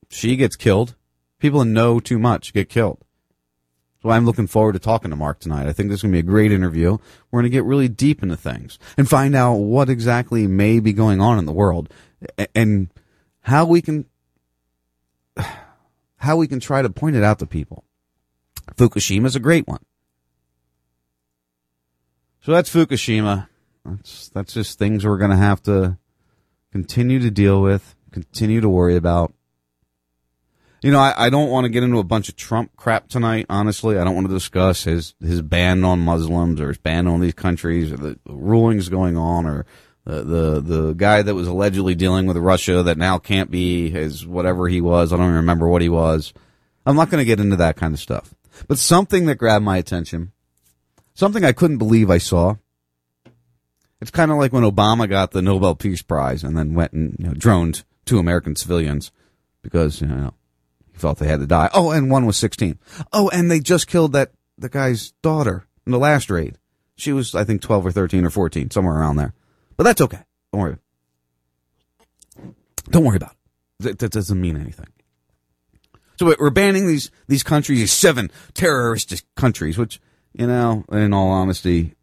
She 0.10 0.36
gets 0.36 0.56
killed. 0.56 0.95
People 1.39 1.63
who 1.63 1.69
know 1.69 1.99
too 1.99 2.19
much 2.19 2.54
get 2.54 2.69
killed. 2.69 3.04
So 4.01 4.12
I'm 4.12 4.25
looking 4.25 4.47
forward 4.47 4.73
to 4.73 4.80
talking 4.80 5.10
to 5.10 5.15
Mark 5.15 5.39
tonight. 5.39 5.67
I 5.67 5.73
think 5.73 5.89
this 5.89 5.97
is 5.97 6.04
going 6.04 6.12
to 6.12 6.15
be 6.17 6.28
a 6.28 6.32
great 6.32 6.51
interview. 6.51 6.97
We're 7.32 7.41
going 7.41 7.51
to 7.51 7.56
get 7.56 7.63
really 7.63 7.88
deep 7.88 8.21
into 8.21 8.38
things 8.38 8.78
and 8.97 9.10
find 9.10 9.36
out 9.36 9.56
what 9.56 9.89
exactly 9.89 10.45
may 10.45 10.80
be 10.80 10.93
going 10.93 11.21
on 11.21 11.39
in 11.39 11.45
the 11.45 11.51
world 11.51 11.91
and 12.54 12.89
how 13.41 13.65
we 13.65 13.82
can, 13.82 14.06
how 16.17 16.38
we 16.38 16.47
can 16.47 16.60
try 16.60 16.84
to 16.84 16.89
point 16.89 17.15
it 17.15 17.23
out 17.23 17.39
to 17.39 17.47
people. 17.47 17.84
Fukushima 18.75 19.25
is 19.25 19.36
a 19.36 19.39
great 19.39 19.67
one. 19.67 19.84
So 22.41 22.51
that's 22.51 22.71
Fukushima. 22.71 23.47
That's 23.84 24.30
that's 24.30 24.54
just 24.54 24.78
things 24.78 25.04
we're 25.04 25.17
going 25.17 25.32
to 25.32 25.38
have 25.38 25.63
to 25.63 25.97
continue 26.75 27.19
to 27.19 27.31
deal 27.31 27.61
with, 27.61 27.95
continue 28.11 28.59
to 28.59 28.67
worry 28.67 28.97
about. 28.97 29.33
You 30.81 30.91
know, 30.91 30.99
I, 30.99 31.27
I 31.27 31.29
don't 31.29 31.49
want 31.49 31.63
to 31.63 31.69
get 31.69 31.83
into 31.83 31.99
a 31.99 32.03
bunch 32.03 32.27
of 32.27 32.35
Trump 32.35 32.75
crap 32.75 33.07
tonight. 33.07 33.45
Honestly, 33.49 33.97
I 33.97 34.03
don't 34.03 34.13
want 34.13 34.27
to 34.27 34.33
discuss 34.33 34.83
his 34.83 35.15
his 35.21 35.41
ban 35.41 35.85
on 35.85 36.01
Muslims 36.01 36.59
or 36.59 36.67
his 36.67 36.77
ban 36.77 37.07
on 37.07 37.21
these 37.21 37.33
countries 37.33 37.93
or 37.93 37.97
the 37.97 38.19
rulings 38.25 38.89
going 38.89 39.15
on 39.15 39.45
or 39.45 39.65
the 40.03 40.21
the 40.23 40.59
the 40.59 40.93
guy 40.95 41.21
that 41.21 41.33
was 41.33 41.47
allegedly 41.47 41.95
dealing 41.95 42.25
with 42.25 42.35
Russia 42.35 42.83
that 42.83 42.97
now 42.97 43.19
can't 43.19 43.49
be 43.49 43.89
his 43.89 44.27
whatever 44.27 44.67
he 44.67 44.81
was. 44.81 45.13
I 45.13 45.15
don't 45.15 45.27
even 45.27 45.35
remember 45.38 45.69
what 45.69 45.81
he 45.81 45.88
was. 45.88 46.33
I'm 46.85 46.97
not 46.97 47.09
going 47.09 47.21
to 47.21 47.25
get 47.25 47.39
into 47.39 47.55
that 47.55 47.77
kind 47.77 47.93
of 47.93 48.01
stuff. 48.01 48.35
But 48.67 48.79
something 48.79 49.27
that 49.27 49.35
grabbed 49.35 49.63
my 49.63 49.77
attention, 49.77 50.33
something 51.13 51.45
I 51.45 51.53
couldn't 51.53 51.77
believe 51.77 52.09
I 52.09 52.17
saw. 52.17 52.57
It's 54.01 54.12
kind 54.12 54.31
of 54.31 54.38
like 54.38 54.51
when 54.51 54.63
Obama 54.63 55.10
got 55.10 55.31
the 55.31 55.41
Nobel 55.41 55.75
Peace 55.75 56.01
Prize 56.01 56.43
and 56.43 56.58
then 56.58 56.73
went 56.73 56.93
and 56.93 57.15
you 57.17 57.27
know, 57.27 57.34
droned 57.34 57.84
two 58.05 58.19
American 58.19 58.55
civilians 58.55 59.12
because 59.62 60.01
you 60.01 60.08
know 60.08 60.34
he 60.91 60.97
felt 60.97 61.19
they 61.19 61.27
had 61.27 61.39
to 61.39 61.47
die. 61.47 61.69
Oh, 61.73 61.91
and 61.91 62.12
one 62.12 62.25
was 62.25 62.38
16. 62.38 62.77
Oh, 63.12 63.29
and 63.29 63.49
they 63.49 63.60
just 63.60 63.88
killed 63.88 64.13
that 64.13 64.31
the 64.58 64.69
guy's 64.69 65.12
daughter 65.21 65.65
in 65.86 65.91
the 65.91 65.99
last 65.99 66.29
raid. 66.29 66.58
She 66.97 67.12
was, 67.12 67.36
I 67.36 67.43
think, 67.43 67.62
12 67.62 67.88
or 67.88 67.91
13 67.91 68.25
or 68.25 68.29
14, 68.29 68.71
somewhere 68.71 68.95
around 68.95 69.17
there. 69.17 69.34
But 69.75 69.84
that's 69.84 70.01
okay. 70.01 70.21
Don't 70.53 70.62
worry. 70.62 70.77
Don't 72.89 73.03
worry 73.03 73.17
about 73.17 73.36
it. 73.84 73.99
That, 73.99 74.12
doesn't 74.12 74.39
mean 74.39 74.55
anything. 74.55 74.88
So 76.17 76.34
we're 76.39 76.49
banning 76.49 76.88
these 76.88 77.12
these 77.27 77.43
countries, 77.43 77.79
these 77.79 77.91
seven 77.91 78.31
terroristic 78.53 79.23
countries, 79.36 79.77
which 79.77 79.99
you 80.31 80.47
know, 80.47 80.86
in 80.91 81.13
all 81.13 81.29
honesty, 81.29 81.94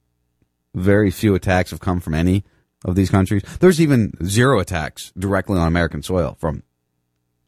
very 0.75 1.11
few 1.11 1.35
attacks 1.35 1.71
have 1.71 1.81
come 1.81 2.01
from 2.01 2.15
any 2.15 2.45
of 2.85 2.95
these 2.95 3.11
countries. 3.11 3.43
There's 3.61 3.81
even 3.81 4.13
zero 4.25 4.59
attacks 4.59 5.13
directly 5.19 5.59
on 5.59 5.69
American 5.69 6.03
soil 6.03 6.37
from 6.39 6.63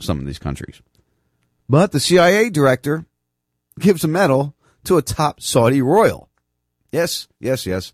some 0.01 0.19
of 0.19 0.27
these 0.27 0.39
countries. 0.39 0.81
But 1.69 1.93
the 1.93 2.01
CIA 2.01 2.51
director 2.51 3.07
gives 3.79 4.05
a 4.05 4.09
medal 4.09 4.55
to 4.85 4.97
a 4.97 5.03
top 5.03 5.41
Saudi 5.41 5.81
royal. 5.81 6.29
Yes, 6.93 7.27
yes, 7.41 7.67
yes. 7.67 7.93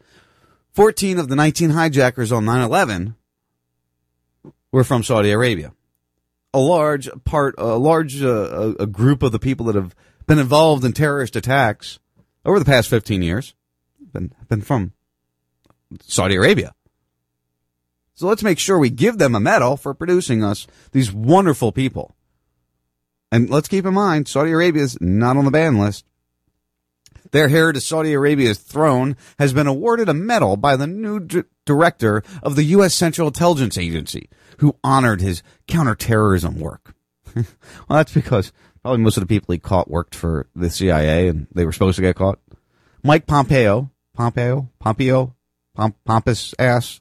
14 0.73 1.19
of 1.19 1.29
the 1.29 1.37
19 1.37 1.71
hijackers 1.71 2.33
on 2.33 2.45
9 2.45 2.61
11 2.61 3.15
were 4.73 4.85
from 4.85 5.03
Saudi 5.03 5.31
Arabia. 5.31 5.73
A 6.53 6.59
large 6.59 7.09
part, 7.25 7.55
a 7.59 7.79
large 7.79 8.23
uh, 8.23 8.75
a 8.79 8.87
group 8.87 9.23
of 9.23 9.33
the 9.33 9.39
people 9.39 9.67
that 9.67 9.77
have 9.77 9.95
been 10.27 10.39
involved 10.39 10.85
in 10.85 10.93
terrorist 10.93 11.37
attacks 11.37 12.01
over 12.45 12.59
the 12.59 12.65
past 12.65 12.89
15 12.89 13.23
years 13.23 13.55
been, 14.13 14.33
been 14.49 14.61
from 14.61 14.93
Saudi 16.03 16.37
Arabia. 16.37 16.73
So 18.15 18.27
let's 18.27 18.43
make 18.43 18.59
sure 18.59 18.79
we 18.79 18.91
give 18.91 19.19
them 19.19 19.35
a 19.35 19.41
medal 19.41 19.77
for 19.77 19.95
producing 19.95 20.45
us 20.45 20.67
these 20.93 21.13
wonderful 21.13 21.73
people. 21.73 22.15
And 23.33 23.49
let's 23.49 23.69
keep 23.69 23.87
in 23.87 23.95
mind, 23.95 24.29
Saudi 24.29 24.51
Arabia 24.51 24.83
is 24.83 25.01
not 25.01 25.37
on 25.37 25.45
the 25.45 25.51
ban 25.51 25.79
list. 25.79 26.05
Their 27.31 27.49
heir 27.49 27.73
to 27.73 27.81
Saudi 27.81 28.13
Arabia's 28.13 28.59
throne 28.59 29.17
has 29.39 29.53
been 29.53 29.69
awarded 29.69 30.09
a 30.09 30.15
medal 30.15 30.57
by 30.57 30.77
the 30.77 30.87
new 30.87 31.21
d- 31.21 31.45
director 31.65 32.23
of 32.43 32.57
the 32.57 32.65
U.S. 32.65 32.95
Central 32.95 33.29
Intelligence 33.29 33.79
Agency, 33.79 34.29
who 34.59 34.77
honored 34.83 35.21
his 35.21 35.43
counterterrorism 35.69 36.59
work. 36.59 36.95
well, 37.35 37.45
that's 37.89 38.13
because 38.13 38.53
probably 38.83 39.03
most 39.03 39.17
of 39.17 39.23
the 39.23 39.29
people 39.29 39.53
he 39.53 39.59
caught 39.59 39.91
worked 39.91 40.15
for 40.15 40.49
the 40.57 40.71
CIA 40.71 41.29
and 41.29 41.47
they 41.55 41.65
were 41.65 41.73
supposed 41.73 41.97
to 41.97 42.03
get 42.03 42.17
caught. 42.17 42.41
Mike 43.05 43.27
Pompeo, 43.27 43.91
Pompeo, 44.15 44.69
Pompeo, 44.81 45.27
Pom- 45.27 45.35
pompous 46.05 46.55
ass, 46.59 47.01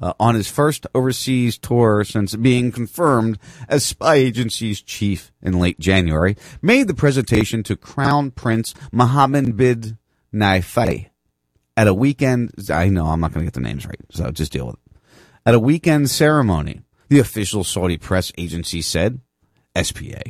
uh, 0.00 0.12
on 0.20 0.34
his 0.34 0.48
first 0.48 0.86
overseas 0.94 1.58
tour 1.58 2.04
since 2.04 2.36
being 2.36 2.70
confirmed 2.70 3.38
as 3.68 3.84
spy 3.84 4.16
agency's 4.16 4.80
chief 4.80 5.32
in 5.42 5.58
late 5.58 5.78
January, 5.78 6.36
made 6.62 6.86
the 6.88 6.94
presentation 6.94 7.62
to 7.64 7.76
Crown 7.76 8.30
Prince 8.30 8.74
Mohammed 8.92 9.56
bin 9.56 9.98
Nayef 10.32 11.08
at 11.76 11.86
a 11.86 11.94
weekend. 11.94 12.52
I 12.70 12.88
know 12.88 13.06
I'm 13.06 13.20
not 13.20 13.32
going 13.32 13.44
to 13.44 13.46
get 13.46 13.54
the 13.54 13.60
names 13.60 13.86
right, 13.86 14.00
so 14.10 14.30
just 14.30 14.52
deal 14.52 14.66
with 14.66 14.76
it. 14.76 14.80
At 15.46 15.54
a 15.54 15.60
weekend 15.60 16.10
ceremony, 16.10 16.82
the 17.08 17.18
official 17.20 17.64
Saudi 17.64 17.96
press 17.96 18.32
agency 18.36 18.82
said, 18.82 19.20
SPA, 19.80 20.20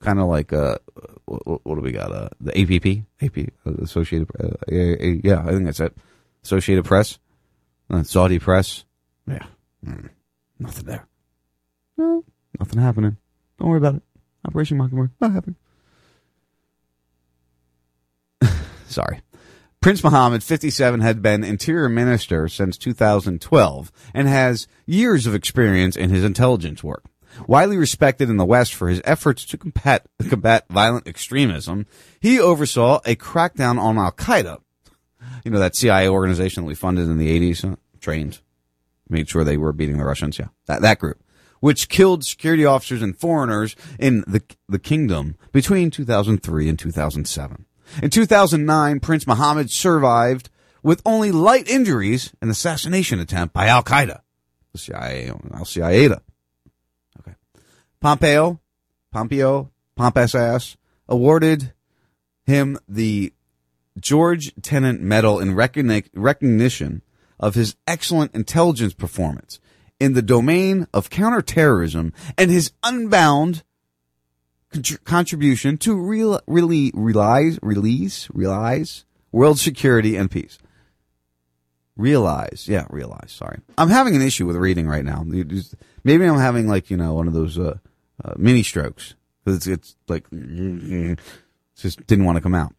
kind 0.00 0.18
of 0.18 0.28
like 0.28 0.52
uh, 0.52 0.78
what, 1.26 1.64
what, 1.64 1.74
do 1.74 1.80
we 1.80 1.92
got? 1.92 2.12
Uh, 2.12 2.28
the 2.40 2.58
APP, 2.58 3.04
AP, 3.20 3.52
Associated. 3.82 4.28
Uh, 4.38 4.56
yeah, 4.68 5.42
I 5.42 5.50
think 5.50 5.64
that's 5.64 5.80
it. 5.80 5.96
Associated 6.44 6.84
Press, 6.84 7.18
Saudi 8.02 8.40
Press. 8.40 8.84
Yeah. 9.28 9.46
Mm, 9.86 10.10
nothing 10.58 10.86
there. 10.86 11.06
No, 11.96 12.24
nothing 12.58 12.80
happening. 12.80 13.16
Don't 13.58 13.68
worry 13.68 13.78
about 13.78 13.96
it. 13.96 14.02
Operation 14.46 14.76
Mockingbird, 14.76 15.10
not 15.20 15.32
happening. 15.32 15.56
Sorry. 18.86 19.20
Prince 19.80 20.02
Mohammed, 20.02 20.42
57, 20.42 21.00
had 21.00 21.20
been 21.20 21.44
interior 21.44 21.90
minister 21.90 22.48
since 22.48 22.78
2012 22.78 23.92
and 24.14 24.28
has 24.28 24.66
years 24.86 25.26
of 25.26 25.34
experience 25.34 25.94
in 25.94 26.08
his 26.08 26.24
intelligence 26.24 26.82
work. 26.82 27.04
Widely 27.46 27.76
respected 27.76 28.30
in 28.30 28.36
the 28.36 28.46
West 28.46 28.74
for 28.74 28.88
his 28.88 29.02
efforts 29.04 29.44
to 29.44 29.58
combat, 29.58 30.06
combat 30.28 30.64
violent 30.70 31.06
extremism, 31.06 31.86
he 32.20 32.40
oversaw 32.40 33.00
a 33.04 33.14
crackdown 33.14 33.78
on 33.78 33.98
Al 33.98 34.12
Qaeda. 34.12 34.60
You 35.44 35.50
know, 35.50 35.58
that 35.58 35.76
CIA 35.76 36.08
organization 36.08 36.62
that 36.62 36.68
we 36.68 36.74
funded 36.74 37.08
in 37.08 37.18
the 37.18 37.38
80s, 37.38 37.70
uh, 37.70 37.76
trained 38.04 38.40
made 39.08 39.28
sure 39.28 39.44
they 39.44 39.56
were 39.56 39.72
beating 39.72 39.98
the 39.98 40.04
Russians. 40.04 40.38
Yeah, 40.38 40.48
that 40.66 40.82
that 40.82 40.98
group, 40.98 41.22
which 41.60 41.88
killed 41.88 42.24
security 42.24 42.64
officers 42.64 43.02
and 43.02 43.16
foreigners 43.16 43.74
in 43.98 44.24
the 44.26 44.42
the 44.68 44.78
kingdom 44.78 45.36
between 45.52 45.90
2003 45.90 46.68
and 46.68 46.78
2007. 46.78 47.66
In 48.02 48.10
2009, 48.10 49.00
Prince 49.00 49.26
Mohammed 49.26 49.70
survived 49.70 50.50
with 50.82 51.02
only 51.04 51.32
light 51.32 51.68
injuries 51.68 52.32
an 52.40 52.50
assassination 52.50 53.20
attempt 53.20 53.54
by 53.54 53.66
Al 53.66 53.82
Qaeda, 53.82 54.20
the 54.72 54.78
CIA, 54.78 55.28
Al 55.28 55.38
Qaeda. 55.38 56.20
Okay, 57.20 57.34
Pompeo, 58.00 58.60
Pompeo, 59.12 59.70
pompous 59.96 60.34
ass, 60.34 60.76
awarded 61.08 61.72
him 62.44 62.78
the 62.88 63.32
George 63.98 64.52
Tenet 64.60 65.00
Medal 65.00 65.38
in 65.38 65.54
recognition 65.54 67.02
of 67.38 67.54
his 67.54 67.76
excellent 67.86 68.34
intelligence 68.34 68.94
performance 68.94 69.60
in 70.00 70.14
the 70.14 70.22
domain 70.22 70.86
of 70.92 71.10
counterterrorism 71.10 72.12
and 72.36 72.50
his 72.50 72.72
unbound 72.82 73.62
contribution 75.04 75.78
to 75.78 75.94
real, 75.94 76.40
really 76.46 76.90
realize, 76.94 77.58
release, 77.62 78.28
realize 78.32 79.04
world 79.32 79.58
security 79.58 80.16
and 80.16 80.30
peace. 80.30 80.58
Realize, 81.96 82.66
yeah, 82.68 82.86
realize. 82.90 83.30
Sorry, 83.30 83.60
I'm 83.78 83.88
having 83.88 84.16
an 84.16 84.22
issue 84.22 84.46
with 84.46 84.56
reading 84.56 84.88
right 84.88 85.04
now. 85.04 85.22
Maybe 85.24 86.24
I'm 86.24 86.38
having 86.38 86.66
like 86.66 86.90
you 86.90 86.96
know 86.96 87.14
one 87.14 87.28
of 87.28 87.34
those 87.34 87.56
uh, 87.56 87.78
uh, 88.24 88.34
mini 88.36 88.64
strokes. 88.64 89.14
It's, 89.46 89.68
it's 89.68 89.94
like 90.08 90.28
just 91.76 92.04
didn't 92.08 92.24
want 92.24 92.36
to 92.36 92.42
come 92.42 92.54
out. 92.54 92.74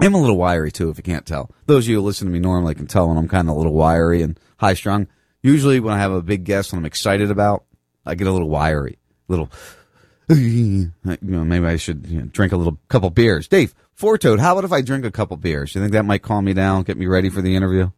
I'm 0.00 0.14
a 0.14 0.20
little 0.20 0.38
wiry 0.38 0.72
too, 0.72 0.88
if 0.88 0.96
you 0.96 1.02
can't 1.02 1.26
tell. 1.26 1.50
Those 1.66 1.84
of 1.84 1.90
you 1.90 1.96
who 1.96 2.02
listen 2.02 2.26
to 2.26 2.32
me 2.32 2.38
normally 2.38 2.74
can 2.74 2.86
tell 2.86 3.08
when 3.08 3.18
I'm 3.18 3.28
kind 3.28 3.48
of 3.48 3.54
a 3.54 3.58
little 3.58 3.74
wiry 3.74 4.22
and 4.22 4.38
high 4.56 4.74
strung. 4.74 5.08
Usually 5.42 5.78
when 5.78 5.92
I 5.92 5.98
have 5.98 6.12
a 6.12 6.22
big 6.22 6.44
guest 6.44 6.72
and 6.72 6.80
I'm 6.80 6.86
excited 6.86 7.30
about, 7.30 7.64
I 8.06 8.14
get 8.14 8.26
a 8.26 8.32
little 8.32 8.48
wiry, 8.48 8.98
little, 9.28 9.50
you 10.28 10.92
know, 11.02 11.44
maybe 11.44 11.66
I 11.66 11.76
should 11.76 12.06
you 12.06 12.20
know, 12.20 12.26
drink 12.26 12.52
a 12.52 12.56
little 12.56 12.78
couple 12.88 13.10
beers. 13.10 13.46
Dave, 13.46 13.74
Four 13.92 14.16
Toad, 14.16 14.40
how 14.40 14.52
about 14.52 14.64
if 14.64 14.72
I 14.72 14.80
drink 14.80 15.04
a 15.04 15.10
couple 15.10 15.36
beers? 15.36 15.74
You 15.74 15.82
think 15.82 15.92
that 15.92 16.06
might 16.06 16.22
calm 16.22 16.46
me 16.46 16.54
down, 16.54 16.84
get 16.84 16.96
me 16.96 17.06
ready 17.06 17.28
for 17.28 17.42
the 17.42 17.54
interview? 17.54 17.90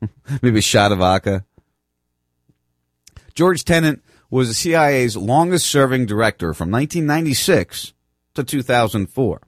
maybe 0.42 0.60
a 0.60 0.62
shot 0.62 0.92
of 0.92 0.98
vodka. 0.98 1.44
George 3.34 3.64
Tenet 3.64 4.00
was 4.30 4.48
the 4.48 4.54
CIA's 4.54 5.16
longest 5.16 5.66
serving 5.66 6.06
director 6.06 6.54
from 6.54 6.70
1996 6.70 7.94
to 8.34 8.44
2004. 8.44 9.40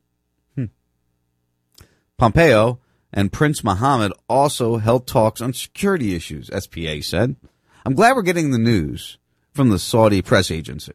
Pompeo 2.17 2.81
and 3.13 3.33
Prince 3.33 3.63
Mohammed 3.65 4.13
also 4.29 4.77
held 4.77 5.07
talks 5.07 5.41
on 5.41 5.53
security 5.53 6.15
issues, 6.15 6.51
SPA 6.59 7.01
said. 7.03 7.37
I'm 7.85 7.95
glad 7.95 8.17
we're 8.17 8.23
getting 8.23 8.51
the 8.51 8.59
news 8.59 9.19
from 9.53 9.69
the 9.69 9.79
Saudi 9.79 10.23
press 10.23 10.51
agency. 10.51 10.95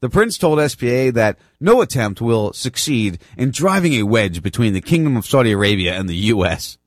The 0.00 0.08
prince 0.08 0.38
told 0.38 0.58
SPA 0.70 1.10
that 1.12 1.38
no 1.60 1.82
attempt 1.82 2.22
will 2.22 2.54
succeed 2.54 3.18
in 3.36 3.50
driving 3.50 3.92
a 3.94 4.04
wedge 4.04 4.42
between 4.42 4.72
the 4.72 4.80
Kingdom 4.80 5.16
of 5.16 5.26
Saudi 5.26 5.52
Arabia 5.52 5.94
and 5.94 6.08
the 6.08 6.16
U.S. 6.16 6.78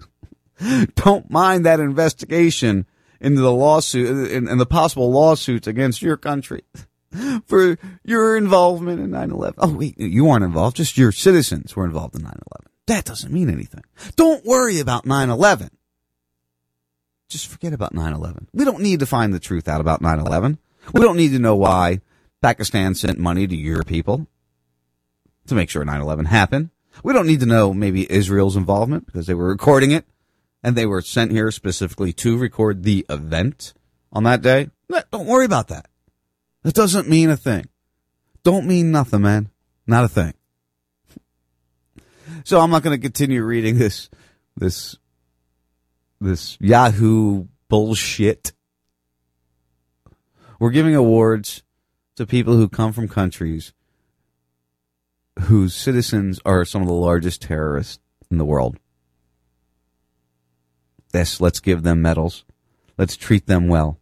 Don't 0.96 1.30
mind 1.30 1.64
that 1.66 1.80
investigation 1.80 2.88
into 3.22 3.42
the 3.42 3.54
lawsuit 3.54 4.32
and 4.32 4.60
the 4.60 4.66
possible 4.66 5.12
lawsuits 5.12 5.68
against 5.68 6.02
your 6.02 6.18
country 6.18 6.64
for 7.46 7.78
your 8.04 8.36
involvement 8.36 9.00
in 9.00 9.12
9-11. 9.12 9.54
Oh, 9.60 9.74
wait, 9.74 10.00
you 10.00 10.26
weren't 10.26 10.44
involved. 10.44 10.78
Just 10.78 10.98
your 10.98 11.12
citizens 11.12 11.76
were 11.76 11.86
involved 11.86 12.16
in 12.16 12.22
9-11. 12.22 12.34
That 12.88 13.06
doesn't 13.06 13.32
mean 13.32 13.50
anything. 13.50 13.84
Don't 14.16 14.46
worry 14.46 14.80
about 14.80 15.06
9-11. 15.06 15.70
Just 17.30 17.48
forget 17.48 17.74
about 17.74 17.94
9-11. 17.94 18.48
We 18.54 18.66
don't 18.66 18.82
need 18.82 19.00
to 19.00 19.06
find 19.06 19.34
the 19.34 19.40
truth 19.40 19.68
out 19.68 19.82
about 19.82 20.02
9-11. 20.02 20.58
We 20.94 21.02
don't 21.02 21.18
need 21.18 21.32
to 21.32 21.40
know 21.40 21.56
why 21.56 22.02
Pakistan 22.42 22.94
sent 22.94 23.18
money 23.18 23.48
to 23.48 23.56
your 23.56 23.84
people 23.84 24.28
to 25.48 25.56
make 25.56 25.70
sure 25.70 25.86
9-11 25.86 26.28
happened. 26.28 26.70
We 27.04 27.14
don't 27.14 27.28
need 27.28 27.40
to 27.40 27.46
know 27.46 27.74
maybe 27.74 28.12
Israel's 28.12 28.56
involvement 28.56 29.06
because 29.06 29.28
they 29.28 29.34
were 29.34 29.48
recording 29.48 29.92
it 29.92 30.06
and 30.62 30.76
they 30.76 30.86
were 30.86 31.02
sent 31.02 31.32
here 31.32 31.52
specifically 31.52 32.14
to 32.14 32.38
record 32.38 32.84
the 32.84 33.06
event 33.10 33.74
on 34.12 34.24
that 34.24 34.42
day. 34.42 34.70
Don't 35.12 35.26
worry 35.26 35.46
about 35.46 35.70
that. 35.70 35.88
That 36.64 36.76
doesn't 36.76 37.10
mean 37.10 37.30
a 37.30 37.38
thing. 37.38 37.66
Don't 38.44 38.68
mean 38.68 38.92
nothing, 38.92 39.22
man. 39.22 39.50
Not 39.88 40.06
a 40.06 40.10
thing. 40.10 40.34
So 42.46 42.60
I'm 42.60 42.72
not 42.72 42.84
going 42.84 42.96
to 42.96 43.02
continue 43.02 43.42
reading 43.42 43.78
this 43.78 44.10
this 44.58 44.98
this 46.20 46.58
Yahoo 46.60 47.48
bullshit. 47.70 48.52
We're 50.60 50.72
giving 50.72 50.96
awards 50.96 51.64
to 52.18 52.26
people 52.26 52.56
who 52.56 52.68
come 52.68 52.92
from 52.92 53.08
countries 53.08 53.74
whose 55.44 55.74
citizens 55.74 56.40
are 56.46 56.66
some 56.66 56.82
of 56.82 56.88
the 56.88 56.94
largest 56.94 57.42
terrorists 57.42 58.00
in 58.30 58.38
the 58.38 58.46
world. 58.46 58.78
Yes, 61.14 61.40
let's 61.40 61.60
give 61.60 61.84
them 61.84 62.02
medals. 62.02 62.44
Let's 62.98 63.16
treat 63.16 63.48
them 63.48 63.68
well. 63.68 64.00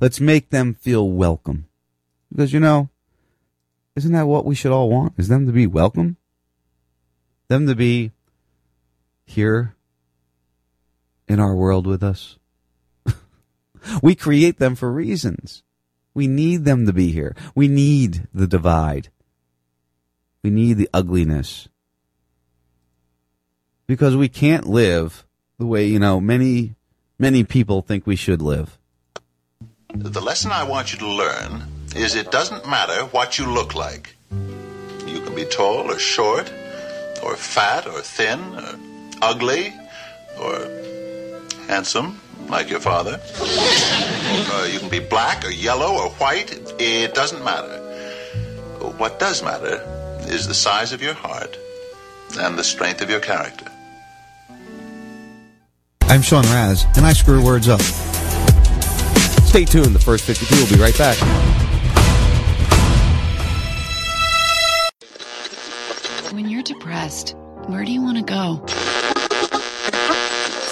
Let's 0.00 0.20
make 0.20 0.50
them 0.50 0.74
feel 0.74 1.10
welcome. 1.10 1.66
Because, 2.30 2.52
you 2.52 2.60
know, 2.60 2.90
isn't 3.96 4.12
that 4.12 4.26
what 4.26 4.44
we 4.44 4.54
should 4.54 4.72
all 4.72 4.88
want? 4.88 5.14
Is 5.18 5.28
them 5.28 5.46
to 5.46 5.52
be 5.52 5.66
welcome? 5.66 6.16
Them 7.52 7.66
to 7.66 7.74
be 7.74 8.12
here 9.26 9.76
in 11.28 11.38
our 11.38 11.54
world 11.54 11.86
with 11.86 12.02
us? 12.02 12.38
we 14.02 14.14
create 14.14 14.58
them 14.58 14.74
for 14.74 14.90
reasons. 14.90 15.62
We 16.14 16.26
need 16.26 16.64
them 16.64 16.86
to 16.86 16.94
be 16.94 17.12
here. 17.12 17.36
We 17.54 17.68
need 17.68 18.26
the 18.32 18.46
divide. 18.46 19.10
We 20.42 20.48
need 20.48 20.78
the 20.78 20.88
ugliness. 20.94 21.68
Because 23.86 24.16
we 24.16 24.30
can't 24.30 24.66
live 24.66 25.26
the 25.58 25.66
way, 25.66 25.84
you 25.84 25.98
know, 25.98 26.22
many, 26.22 26.74
many 27.18 27.44
people 27.44 27.82
think 27.82 28.06
we 28.06 28.16
should 28.16 28.40
live. 28.40 28.78
The 29.94 30.22
lesson 30.22 30.52
I 30.52 30.62
want 30.62 30.94
you 30.94 30.98
to 31.00 31.06
learn 31.06 31.64
is 31.94 32.14
it 32.14 32.30
doesn't 32.30 32.66
matter 32.66 33.04
what 33.08 33.38
you 33.38 33.44
look 33.44 33.74
like. 33.74 34.16
You 35.06 35.20
can 35.20 35.34
be 35.34 35.44
tall 35.44 35.90
or 35.90 35.98
short, 35.98 36.50
or 37.22 37.36
fat 37.36 37.86
or 37.86 38.00
thin, 38.00 38.40
or 38.54 38.78
ugly, 39.22 39.72
or 40.40 40.68
handsome, 41.68 42.20
like 42.48 42.68
your 42.68 42.80
father. 42.80 43.20
Uh, 43.40 44.68
you 44.70 44.78
can 44.78 44.88
be 44.88 44.98
black 44.98 45.44
or 45.44 45.50
yellow 45.50 45.92
or 46.02 46.10
white. 46.10 46.52
It 46.78 47.14
doesn't 47.14 47.44
matter. 47.44 47.78
What 48.98 49.18
does 49.18 49.42
matter 49.42 49.82
is 50.28 50.46
the 50.46 50.54
size 50.54 50.92
of 50.92 51.02
your 51.02 51.14
heart 51.14 51.56
and 52.38 52.58
the 52.58 52.64
strength 52.64 53.02
of 53.02 53.10
your 53.10 53.20
character. 53.20 53.66
I'm 56.02 56.22
Sean 56.22 56.44
Raz, 56.44 56.84
and 56.96 57.06
I 57.06 57.12
screw 57.12 57.44
words 57.44 57.68
up. 57.68 57.80
Stay 57.80 59.64
tuned. 59.64 59.94
The 59.94 60.02
first 60.02 60.24
52 60.24 60.54
will 60.54 60.68
be 60.76 60.82
right 60.82 60.96
back. 60.96 61.61
You're 66.68 66.78
depressed, 66.78 67.34
where 67.66 67.84
do 67.84 67.92
you 67.92 68.02
want 68.02 68.18
to 68.18 68.22
go? 68.22 68.62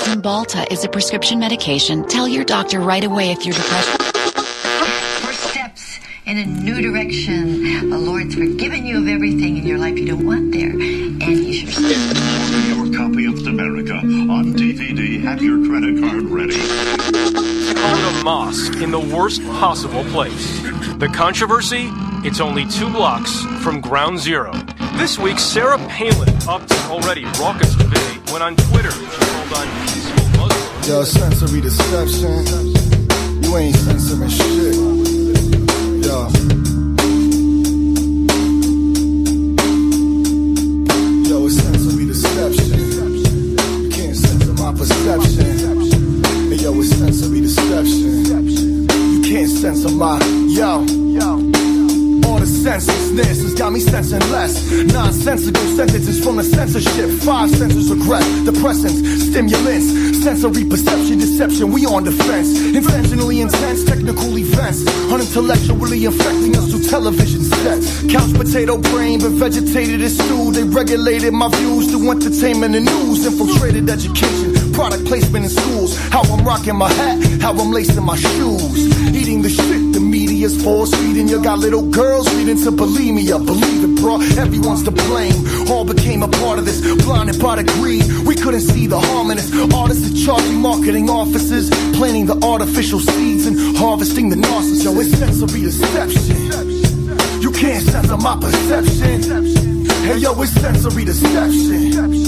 Cymbalta 0.04 0.70
is 0.70 0.84
a 0.84 0.88
prescription 0.88 1.38
medication. 1.38 2.06
Tell 2.06 2.28
your 2.28 2.44
doctor 2.44 2.80
right 2.80 3.04
away 3.04 3.30
if 3.32 3.44
you're 3.44 3.54
depressed. 3.54 4.02
First 5.22 5.40
steps 5.40 6.00
in 6.26 6.38
a 6.38 6.46
new 6.46 6.80
direction. 6.80 7.90
The 7.90 7.98
Lord's 7.98 8.34
forgiven 8.34 8.86
you 8.86 8.98
of 8.98 9.08
everything 9.08 9.56
in 9.56 9.66
your 9.66 9.78
life 9.78 9.98
you 9.98 10.06
don't 10.06 10.24
want 10.24 10.52
there. 10.52 10.70
And 10.70 11.44
you 11.44 11.52
should 11.54 11.74
order 11.84 11.94
Your 12.68 12.96
copy 12.96 13.26
of 13.26 13.46
America 13.46 13.94
on 13.94 14.54
DVD. 14.54 15.20
Have 15.22 15.42
your 15.42 15.66
credit 15.66 16.00
card 16.00 16.24
ready. 16.24 16.60
Own 17.80 18.20
a 18.20 18.24
mosque 18.24 18.76
in 18.76 18.90
the 18.90 19.00
worst 19.00 19.42
possible 19.44 20.04
place. 20.04 20.60
The 20.98 21.08
controversy? 21.12 21.88
It's 22.22 22.40
only 22.40 22.66
two 22.66 22.90
blocks 22.90 23.42
from 23.62 23.80
ground 23.80 24.18
zero. 24.18 24.52
This 25.00 25.18
week, 25.18 25.38
Sarah 25.38 25.78
Palin 25.88 26.28
upped 26.46 26.72
already 26.90 27.24
raucous 27.40 27.74
debate 27.74 28.30
when 28.30 28.42
on 28.42 28.54
Twitter 28.54 28.90
she 28.90 29.06
called 29.06 29.52
on 29.54 29.66
peaceful 29.86 30.28
Muslims. 30.38 30.88
Yo, 30.88 31.04
sensory 31.04 31.62
deception. 31.62 32.44
You 33.42 33.56
ain't 33.56 33.76
censoring 33.76 34.28
shit. 34.28 34.76
Yo. 36.04 36.28
Yo, 41.30 41.46
it's 41.46 41.56
sensory 41.56 42.04
deception. 42.04 42.68
You 43.82 43.90
can't 43.90 44.14
censor 44.14 44.52
my 44.52 44.72
perception. 44.74 46.22
Hey, 46.50 46.56
yo, 46.56 46.74
it's 46.74 46.90
sensory 46.90 47.40
deception. 47.40 48.86
You 49.12 49.22
can't 49.22 49.48
censor 49.48 49.88
my. 49.88 50.22
Yo. 50.46 50.99
Senselessness 52.70 53.42
has 53.42 53.54
got 53.54 53.72
me 53.72 53.80
sensing 53.80 54.20
less. 54.30 54.70
Nonsensical 54.70 55.66
sentences 55.74 56.22
from 56.22 56.36
the 56.36 56.44
censorship. 56.44 57.10
Five 57.26 57.50
senses 57.50 57.90
regret, 57.90 58.22
depressants, 58.46 59.02
stimulants, 59.26 60.22
sensory 60.22 60.64
perception, 60.64 61.18
deception. 61.18 61.72
We 61.72 61.84
on 61.84 62.04
defense. 62.04 62.56
Intentionally 62.72 63.40
intense 63.40 63.82
technical 63.82 64.38
events. 64.38 64.86
Unintellectually 65.10 66.04
infecting 66.04 66.56
us 66.56 66.70
through 66.70 66.84
television 66.84 67.42
sets. 67.42 68.06
Couch 68.06 68.32
potato 68.34 68.78
brain, 68.78 69.18
but 69.18 69.32
vegetated 69.32 70.00
as 70.02 70.14
stew. 70.14 70.52
They 70.52 70.62
regulated 70.62 71.32
my 71.32 71.48
views 71.48 71.90
through 71.90 72.08
entertainment 72.08 72.76
and 72.76 72.86
news. 72.86 73.26
Infiltrated 73.26 73.90
education, 73.90 74.54
product 74.72 75.06
placement 75.06 75.46
in 75.46 75.50
schools. 75.50 75.98
How 76.14 76.22
I'm 76.22 76.46
rocking 76.46 76.76
my 76.76 76.88
hat, 76.88 77.42
how 77.42 77.50
I'm 77.50 77.72
lacing 77.72 78.04
my 78.04 78.14
shoes. 78.14 79.10
Eating 79.12 79.42
the 79.42 79.50
shit 79.50 79.92
the 79.92 79.98
media's 80.40 80.64
force 80.64 80.94
feeding. 80.94 81.28
You 81.28 81.42
got 81.42 81.58
little 81.58 81.82
girls 81.90 82.26
reading 82.34 82.56
to 82.64 82.70
bulimia. 82.70 83.44
Believe 83.44 83.84
it, 83.84 84.00
bro. 84.00 84.14
Everyone's 84.40 84.82
to 84.84 84.90
blame. 84.90 85.36
All 85.68 85.84
became 85.84 86.22
a 86.22 86.28
part 86.28 86.58
of 86.58 86.64
this. 86.64 86.80
Blinded 87.04 87.38
by 87.42 87.56
the 87.56 87.64
greed. 87.74 88.04
We 88.26 88.34
couldn't 88.34 88.62
see 88.62 88.86
the 88.86 88.98
harmonies. 88.98 89.52
Artists 89.74 90.08
are 90.08 90.24
charging 90.24 90.56
marketing 90.56 91.10
offices. 91.10 91.68
Planting 91.94 92.24
the 92.24 92.38
artificial 92.42 93.00
seeds 93.00 93.44
and 93.46 93.76
harvesting 93.76 94.30
the 94.30 94.36
narcissist. 94.36 94.84
Yo, 94.84 94.98
it's 95.00 95.10
sensory 95.18 95.60
deception. 95.60 97.42
You 97.42 97.50
can't 97.50 97.84
censor 97.84 98.16
my 98.16 98.36
perception. 98.40 99.84
Hey, 100.06 100.16
yo, 100.16 100.40
it's 100.40 100.52
sensory 100.52 101.04
deception. 101.04 102.19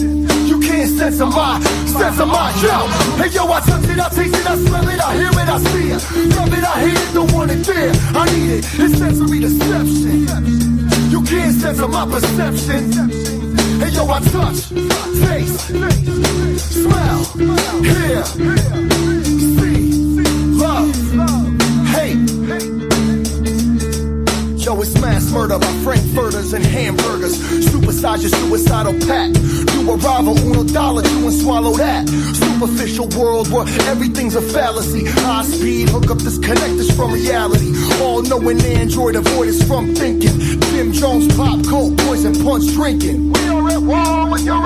You 0.47 0.59
can't 0.61 0.89
censor 0.99 1.27
my, 1.27 1.61
censor 1.87 2.27
my, 2.27 2.51
yo. 2.63 2.87
Hey, 3.17 3.31
yo, 3.31 3.51
I 3.51 3.61
touch 3.61 3.89
it, 3.89 3.99
I 3.99 4.09
taste 4.09 4.35
it, 4.35 4.47
I 4.47 4.57
smell 4.57 4.89
it, 4.89 5.01
I 5.01 5.15
hear 5.17 5.31
it, 5.31 5.49
I 5.49 5.59
see 5.59 5.91
it. 5.91 6.37
Love 6.37 6.53
it, 6.53 6.65
I 6.65 6.81
hate 6.81 6.99
it, 6.99 7.15
don't 7.15 7.33
want 7.33 7.51
it 7.51 7.65
there. 7.65 7.93
I 8.15 8.25
need 8.33 8.51
it, 8.59 8.65
it's 8.79 8.99
sensory 8.99 9.41
deception. 9.41 10.29
You 11.11 11.23
can't 11.23 11.55
censor 11.55 11.89
my 11.89 12.07
perception. 12.07 12.93
Hey, 13.81 13.91
yo, 13.91 14.07
I 14.09 14.21
touch, 14.21 14.69
taste, 15.27 15.61
smell, 16.73 17.25
hear, 17.83 18.25
see, 18.25 19.93
love, 20.59 20.89
hate. 21.89 22.19
Yo, 24.65 24.81
it's 24.81 25.01
mass 25.01 25.31
murder 25.33 25.59
by 25.59 25.73
frankfurters 25.83 26.53
and 26.53 26.65
hamburgers. 26.65 27.37
Supersize 27.67 28.23
your 28.23 28.31
suicidal 28.31 28.95
pack. 29.07 29.72
A 29.83 29.97
rival, 29.97 30.39
uno 30.39 30.63
dollar, 30.65 31.03
do 31.03 31.27
and 31.27 31.33
swallow 31.33 31.73
that. 31.77 32.09
Superficial 32.09 33.09
world 33.19 33.51
where 33.51 33.67
everything's 33.91 34.37
a 34.37 34.41
fallacy. 34.41 35.05
High 35.05 35.45
speed, 35.45 35.89
hook 35.89 36.11
up, 36.11 36.19
disconnect 36.19 36.81
us 36.81 36.91
from 36.97 37.13
reality. 37.13 37.73
All 38.01 38.23
knowing 38.23 38.61
Android, 38.63 39.17
avoid 39.17 39.49
us 39.49 39.63
from 39.65 39.95
thinking. 39.95 40.39
Jim 40.39 40.93
Jones, 40.93 41.35
pop, 41.37 41.67
coke, 41.67 41.97
poison, 41.99 42.35
punch, 42.45 42.73
drinking. 42.73 43.33
We 43.33 43.41
are 43.49 43.71
at 43.71 43.83
war 43.83 44.31
with 44.31 44.45
your 44.45 44.63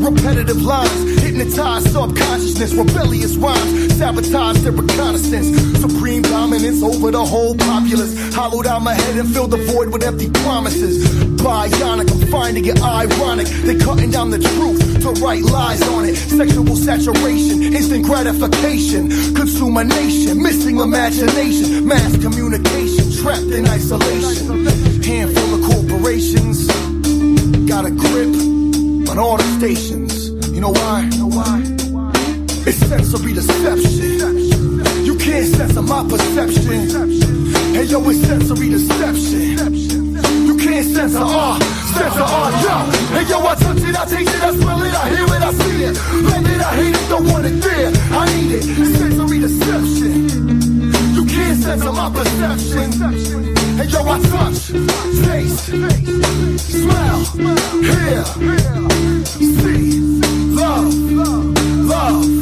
Repetitive 0.00 0.62
lines, 0.62 1.20
hypnotize 1.20 1.84
subconsciousness, 1.92 2.74
rebellious 2.74 3.36
rhymes, 3.36 3.96
sabotage 3.96 4.58
their 4.58 4.72
reconnaissance. 4.72 5.78
Supreme 5.78 6.22
dominance 6.22 6.82
over 6.82 7.10
the 7.10 7.24
whole 7.24 7.54
populace. 7.54 8.34
Hollowed 8.34 8.66
out 8.66 8.82
my 8.82 8.94
head 8.94 9.16
and 9.18 9.32
filled 9.32 9.50
the 9.50 9.58
void 9.58 9.92
with 9.92 10.02
empty 10.02 10.30
promises. 10.30 11.29
Bionic, 11.40 12.10
I'm 12.10 12.26
finding 12.30 12.64
it 12.66 12.80
ironic. 12.82 13.46
They're 13.46 13.78
cutting 13.78 14.10
down 14.10 14.30
the 14.30 14.38
truth 14.38 15.02
to 15.02 15.10
write 15.22 15.42
lies 15.42 15.82
on 15.88 16.04
it. 16.04 16.14
Sexual 16.14 16.76
saturation, 16.76 17.62
instant 17.62 18.04
gratification. 18.04 19.08
Consume 19.34 19.76
a 19.78 19.84
nation, 19.84 20.42
missing 20.42 20.78
imagination. 20.78 21.86
Mass 21.86 22.16
communication, 22.18 23.10
trapped 23.22 23.52
in 23.56 23.66
isolation. 23.66 24.66
Handful 25.02 25.54
of 25.54 25.62
corporations 25.64 26.66
got 27.66 27.86
a 27.86 27.90
grip 27.90 28.34
on 29.08 29.18
all 29.18 29.38
the 29.38 29.58
stations. 29.58 30.28
You 30.52 30.60
know 30.60 30.72
why? 30.72 31.08
Why? 31.20 31.62
It's 32.66 32.76
sensory 32.76 33.32
deception. 33.32 35.04
You 35.04 35.16
can't 35.16 35.46
censor 35.46 35.82
my 35.82 36.02
perception. 36.06 36.90
Hey 37.72 37.84
yo, 37.84 38.06
it's 38.10 38.20
sensory 38.20 38.68
deception. 38.68 39.89
Can't 40.80 40.94
censor 40.94 41.18
our, 41.18 41.60
censor 41.60 42.22
our, 42.22 42.50
yo. 42.64 42.74
Hey 43.12 43.28
yo, 43.28 43.44
I 43.44 43.54
touch 43.54 43.82
it, 43.82 43.94
I 44.00 44.04
taste 44.06 44.34
it, 44.34 44.42
I 44.42 44.54
smell 44.56 44.82
it, 44.82 44.94
I 44.94 45.08
hear 45.10 45.26
it, 45.26 45.42
I 45.42 45.52
see 45.52 45.84
it. 45.84 45.94
Love 46.24 46.46
it, 46.46 46.60
I 46.62 46.74
hate 46.74 46.96
it, 46.96 47.08
don't 47.10 47.26
want 47.28 47.44
it 47.44 47.60
there. 47.60 47.92
I 48.16 48.24
need 48.32 48.52
it. 48.52 48.64
It's 48.64 48.98
sensory 48.98 49.40
deception. 49.40 50.92
You 51.12 51.26
can't 51.26 51.60
censor 51.60 51.92
my 51.92 52.08
perception. 52.08 52.92
Hey 53.76 53.88
yo, 53.92 54.00
I 54.08 54.20
touch, 54.32 54.72
taste, 55.28 55.66
smell, 56.64 57.24
hear, 57.84 58.24
see, 59.36 60.00
love, 60.56 60.94
love, 61.92 62.39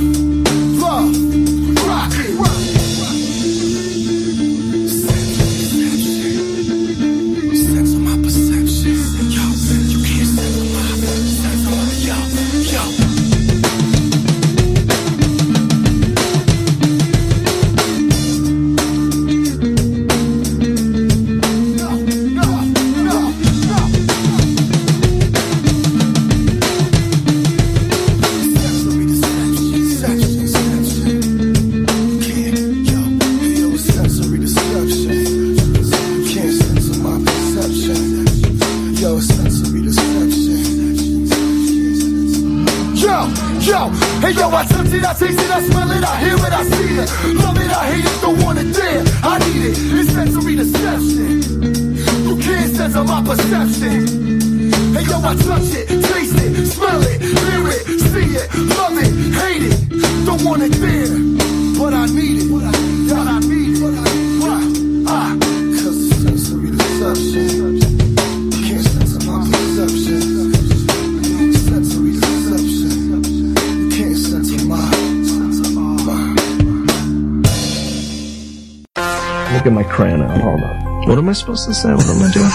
Look 79.58 79.66
at 79.66 79.72
my 79.72 79.82
crayon 79.82 80.22
out. 80.22 80.40
Hold 80.40 80.62
on. 80.62 81.08
What 81.08 81.18
am 81.18 81.28
I 81.28 81.32
supposed 81.32 81.66
to 81.66 81.74
say? 81.74 81.92
What 81.92 82.06
am 82.06 82.22
I 82.22 82.30
doing? 82.30 82.46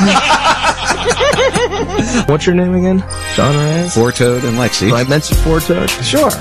What's 2.30 2.46
your 2.46 2.56
name 2.56 2.76
again? 2.76 3.04
John 3.36 3.54
Reyes? 3.58 3.94
Four 3.94 4.14
Toad 4.14 4.46
and 4.46 4.56
Lexi. 4.56 4.90
I 4.90 5.04
mentioned 5.04 5.38
Four 5.40 5.60
Toad? 5.60 5.90
Sure. 5.90 6.32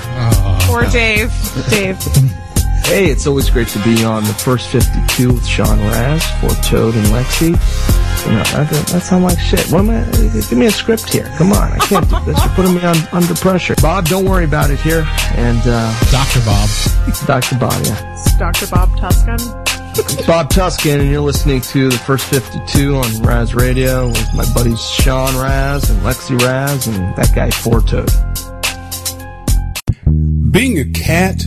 Poor 0.61 0.85
Dave. 0.85 1.33
Dave. 1.69 2.01
Hey, 2.85 3.07
it's 3.07 3.27
always 3.27 3.49
great 3.49 3.67
to 3.69 3.79
be 3.83 4.05
on 4.05 4.23
the 4.23 4.33
first 4.33 4.69
52 4.69 5.33
with 5.33 5.45
Sean 5.45 5.79
Raz, 5.79 6.23
Four 6.39 6.51
Toad, 6.63 6.95
and 6.95 7.07
Lexi. 7.07 7.49
You 8.25 8.31
know, 8.31 8.43
that, 8.43 8.69
that 8.87 9.01
sound 9.01 9.25
like 9.25 9.37
shit. 9.39 9.69
What 9.69 9.79
am 9.79 9.89
I? 9.89 10.05
Give 10.31 10.57
me 10.57 10.67
a 10.67 10.71
script 10.71 11.11
here. 11.11 11.29
Come 11.37 11.51
on, 11.51 11.73
I 11.73 11.77
can't 11.79 12.09
do 12.09 12.17
this. 12.23 12.39
You're 12.39 12.53
putting 12.55 12.73
me 12.73 12.85
on 12.85 12.95
under 13.11 13.35
pressure. 13.35 13.75
Bob, 13.81 14.05
don't 14.05 14.23
worry 14.23 14.45
about 14.45 14.71
it 14.71 14.79
here. 14.79 15.05
And 15.35 15.59
uh, 15.65 15.93
Dr. 16.09 16.39
Bob. 16.45 16.69
Dr. 17.27 17.57
Bob, 17.59 17.83
yeah. 17.83 18.13
It's 18.13 18.37
Dr. 18.37 18.67
Bob 18.67 18.97
Tuscan. 18.97 19.63
Bob 20.27 20.49
Tuscan, 20.49 21.01
and 21.01 21.11
you're 21.11 21.21
listening 21.21 21.61
to 21.61 21.89
the 21.89 21.97
first 21.97 22.25
52 22.25 22.95
on 22.95 23.21
Raz 23.21 23.53
Radio 23.53 24.07
with 24.07 24.33
my 24.33 24.45
buddies 24.53 24.81
Sean 24.89 25.35
Raz 25.39 25.87
and 25.89 26.01
Lexi 26.01 26.39
Raz 26.41 26.87
and 26.87 27.15
that 27.15 27.31
guy 27.35 27.51
Four 27.51 27.81
Toad. 27.81 28.09
Being 30.51 30.79
a 30.79 30.85
cat 30.85 31.41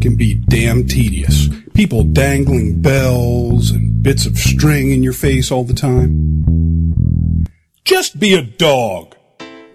can 0.00 0.16
be 0.16 0.34
damn 0.34 0.86
tedious. 0.86 1.48
People 1.74 2.04
dangling 2.04 2.80
bells 2.80 3.70
and 3.70 4.02
bits 4.02 4.24
of 4.24 4.38
string 4.38 4.90
in 4.90 5.02
your 5.02 5.12
face 5.12 5.50
all 5.50 5.64
the 5.64 5.74
time. 5.74 7.46
Just 7.84 8.18
be 8.18 8.34
a 8.34 8.42
dog. 8.42 9.14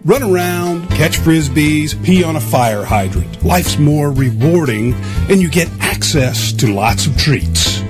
Run 0.04 0.22
around, 0.24 0.88
catch 0.90 1.18
frisbees, 1.18 2.02
pee 2.04 2.24
on 2.24 2.34
a 2.34 2.40
fire 2.40 2.84
hydrant. 2.84 3.44
Life's 3.44 3.78
more 3.78 4.10
rewarding 4.10 4.94
and 5.28 5.40
you 5.40 5.48
get 5.48 5.70
access 5.78 6.52
to 6.54 6.72
lots 6.72 7.06
of 7.06 7.16
treats. 7.16 7.82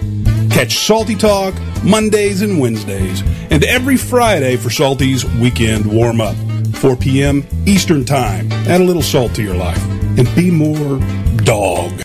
Catch 0.60 0.86
Salty 0.86 1.14
Talk 1.14 1.54
Mondays 1.82 2.42
and 2.42 2.60
Wednesdays 2.60 3.22
and 3.50 3.64
every 3.64 3.96
Friday 3.96 4.56
for 4.56 4.68
Salty's 4.68 5.24
Weekend 5.36 5.86
Warm 5.86 6.20
Up. 6.20 6.36
4 6.74 6.96
p.m. 6.96 7.46
Eastern 7.64 8.04
Time. 8.04 8.52
Add 8.52 8.82
a 8.82 8.84
little 8.84 9.00
salt 9.00 9.34
to 9.36 9.42
your 9.42 9.54
life 9.54 9.82
and 10.18 10.28
be 10.34 10.50
more 10.50 10.98
dog. 11.44 12.02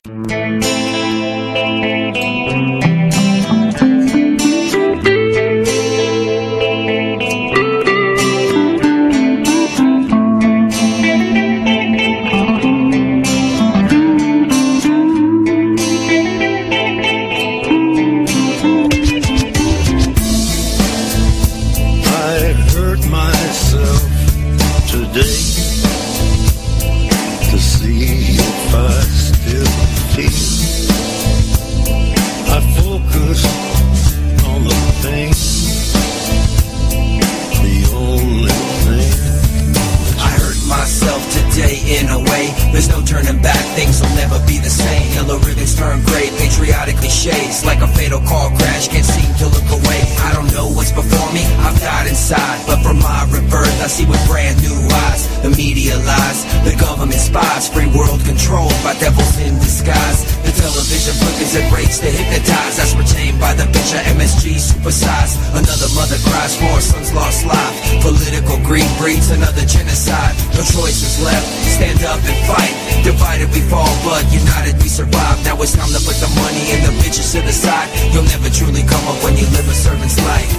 Turn 45.75 45.99
gray, 46.07 46.31
patriotic 46.37 46.95
cliches. 46.97 47.65
Like 47.65 47.81
a 47.81 47.87
fatal 47.87 48.21
car 48.21 48.49
crash, 48.55 48.87
can't 48.87 49.05
seem 49.05 49.31
to 49.43 49.47
look 49.51 49.69
away. 49.69 50.01
I 50.23 50.31
don't 50.33 50.51
know 50.53 50.67
what's 50.71 50.91
before 50.91 51.29
me, 51.33 51.43
I've 51.67 51.79
died 51.81 52.07
inside. 52.07 52.63
But 52.65 52.81
from 52.81 52.99
my 52.99 53.27
rebirth, 53.29 53.81
I 53.83 53.87
see 53.87 54.05
with 54.05 54.23
brand 54.27 54.61
new 54.63 54.75
eyes. 55.05 55.27
The 55.43 55.49
media 55.51 55.97
lies, 55.97 56.45
the 56.63 56.75
government 56.79 57.19
spies. 57.19 57.67
Free 57.67 57.87
world 57.91 58.23
controlled 58.23 58.75
by 58.83 58.93
devils 58.99 59.37
in 59.39 59.55
disguise. 59.59 60.23
Television 60.65 61.13
flickers 61.21 61.53
and 61.53 61.69
breaks 61.69 62.01
to 62.01 62.09
hypnotize. 62.09 62.81
That's 62.81 62.97
retained 62.97 63.37
by 63.37 63.53
the 63.53 63.69
picture 63.69 64.01
MSG 64.17 64.57
supersize. 64.57 65.37
Another 65.53 65.85
mother 65.93 66.17
cries 66.25 66.57
for 66.57 66.65
her 66.73 66.81
son's 66.81 67.13
lost 67.13 67.45
life. 67.45 67.77
Political 68.01 68.65
greed 68.65 68.89
breeds 68.97 69.29
another 69.29 69.61
genocide. 69.61 70.33
No 70.57 70.65
choices 70.65 71.21
left. 71.21 71.45
Stand 71.69 72.01
up 72.09 72.17
and 72.17 72.39
fight. 72.49 72.73
Divided 73.05 73.53
we 73.53 73.61
fall, 73.69 73.93
but 74.01 74.25
united 74.33 74.73
we 74.81 74.89
survive. 74.89 75.37
Now 75.45 75.61
it's 75.61 75.77
time 75.77 75.93
to 75.93 76.01
put 76.01 76.17
the 76.17 76.33
money 76.33 76.65
and 76.73 76.81
the 76.81 76.97
bitches 76.97 77.37
to 77.37 77.45
the 77.45 77.53
side. 77.53 77.85
You'll 78.09 78.25
never 78.25 78.49
truly 78.49 78.81
come 78.89 79.05
up 79.05 79.21
when 79.21 79.37
you 79.37 79.45
live 79.53 79.69
a 79.69 79.77
servant's 79.77 80.17
life. 80.17 80.49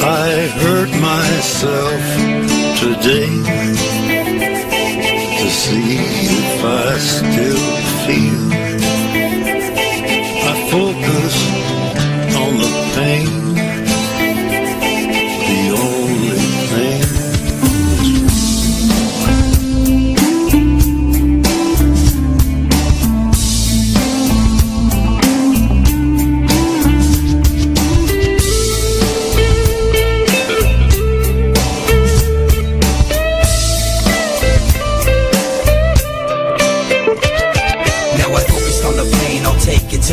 I 0.00 0.48
hurt 0.64 0.88
myself 0.96 2.00
today 2.80 3.91
see 5.52 5.98
if 5.98 6.64
I 6.64 6.98
still 6.98 7.76
feel. 8.06 8.61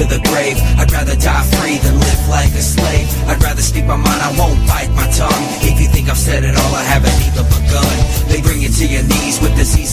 The 0.09 0.19
grave. 0.25 0.57
I'd 0.81 0.91
rather 0.91 1.15
die 1.15 1.45
free 1.61 1.77
than 1.77 1.93
live 1.93 2.23
like 2.27 2.49
a 2.57 2.65
slave. 2.65 3.07
I'd 3.29 3.41
rather 3.45 3.61
speak 3.61 3.85
my 3.85 3.95
mind, 3.95 4.21
I 4.21 4.33
won't 4.33 4.57
bite 4.65 4.89
my 4.97 5.05
tongue. 5.13 5.45
If 5.61 5.77
you 5.79 5.87
think 5.87 6.09
I've 6.09 6.17
said 6.17 6.43
it 6.43 6.57
all, 6.57 6.73
I 6.73 6.83
haven't 6.83 7.13
even 7.29 7.45
begun. 7.45 7.95
They 8.27 8.41
bring 8.41 8.59
you 8.61 8.69
to 8.69 8.85
your 8.85 9.05
knees 9.05 9.28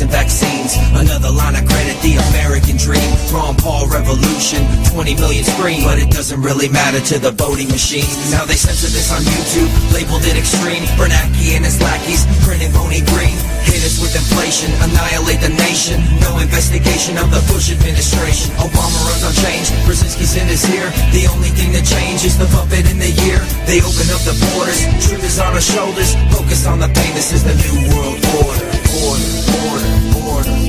and 0.00 0.10
vaccines. 0.10 0.76
Another 0.92 1.30
line 1.30 1.56
of 1.56 1.64
credit, 1.64 1.96
the 2.02 2.20
American 2.32 2.76
dream. 2.76 3.06
Ron 3.32 3.56
Paul 3.56 3.88
revolution, 3.88 4.60
20 4.92 5.14
million 5.16 5.44
screen, 5.44 5.84
but 5.84 5.96
it 5.96 6.10
doesn't 6.10 6.42
really 6.42 6.68
matter 6.68 7.00
to 7.00 7.18
the 7.18 7.30
voting 7.32 7.68
machines. 7.68 8.12
Now 8.30 8.44
they 8.44 8.58
censor 8.58 8.90
this 8.92 9.08
on 9.08 9.22
YouTube, 9.24 9.70
labeled 9.94 10.24
it 10.28 10.36
extreme. 10.36 10.84
Bernanke 11.00 11.56
and 11.56 11.64
his 11.64 11.80
lackeys 11.80 12.28
printing 12.44 12.72
phony 12.76 13.00
green. 13.14 13.36
Hit 13.64 13.82
us 13.82 13.96
with 14.02 14.12
inflation, 14.12 14.68
annihilate 14.84 15.40
the 15.40 15.54
nation. 15.54 16.02
No 16.20 16.38
investigation 16.38 17.16
of 17.16 17.32
the 17.32 17.40
Bush 17.48 17.72
administration. 17.72 18.52
Obama 18.60 18.98
runs 19.08 19.24
on 19.24 19.34
change, 19.38 19.72
Brzezinski's 19.88 20.36
in 20.36 20.46
his 20.50 20.66
ear. 20.76 20.92
The 21.16 21.24
only 21.32 21.50
thing 21.56 21.72
that 21.72 21.86
changed 21.86 22.26
is 22.26 22.36
the 22.36 22.46
puppet 22.52 22.84
in 22.90 22.98
the 22.98 23.12
year. 23.24 23.40
They 23.64 23.80
open 23.80 24.06
up 24.12 24.22
the 24.28 24.36
borders, 24.52 24.82
truth 25.08 25.24
is 25.24 25.38
on 25.40 25.56
our 25.56 25.64
shoulders. 25.64 26.12
Focus 26.34 26.66
on 26.66 26.84
the 26.84 26.90
pain, 26.92 27.12
this 27.14 27.32
is 27.32 27.42
the 27.46 27.54
new 27.54 27.76
world 27.94 28.20
order. 28.44 28.65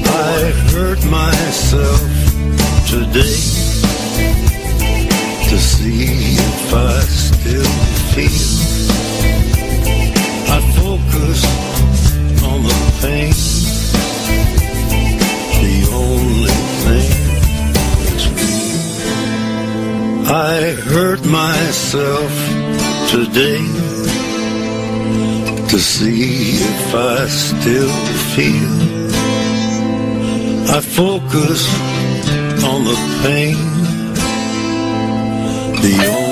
I 0.09 0.51
hurt 0.73 1.01
myself 1.05 2.01
today 2.89 3.39
to 5.47 5.57
see 5.57 6.35
if 6.35 6.73
I 6.73 6.99
still 7.01 7.73
feel. 8.13 8.49
I 10.49 10.59
focus 10.75 11.39
on 12.43 12.59
the 12.63 12.79
pain, 13.01 13.33
the 15.63 15.77
only 15.93 16.57
thing 16.83 17.11
that's 18.03 18.27
real. 18.35 18.81
I 20.35 20.75
hurt 20.91 21.23
myself 21.25 22.31
today 23.09 23.96
to 25.69 25.79
see 25.79 26.53
if 26.55 26.95
I 26.95 27.27
still 27.27 27.95
feel. 28.33 28.77
I 30.69 30.79
focus 30.81 31.67
on 32.63 32.83
the 32.85 32.97
pain, 33.23 33.57
the 35.81 36.26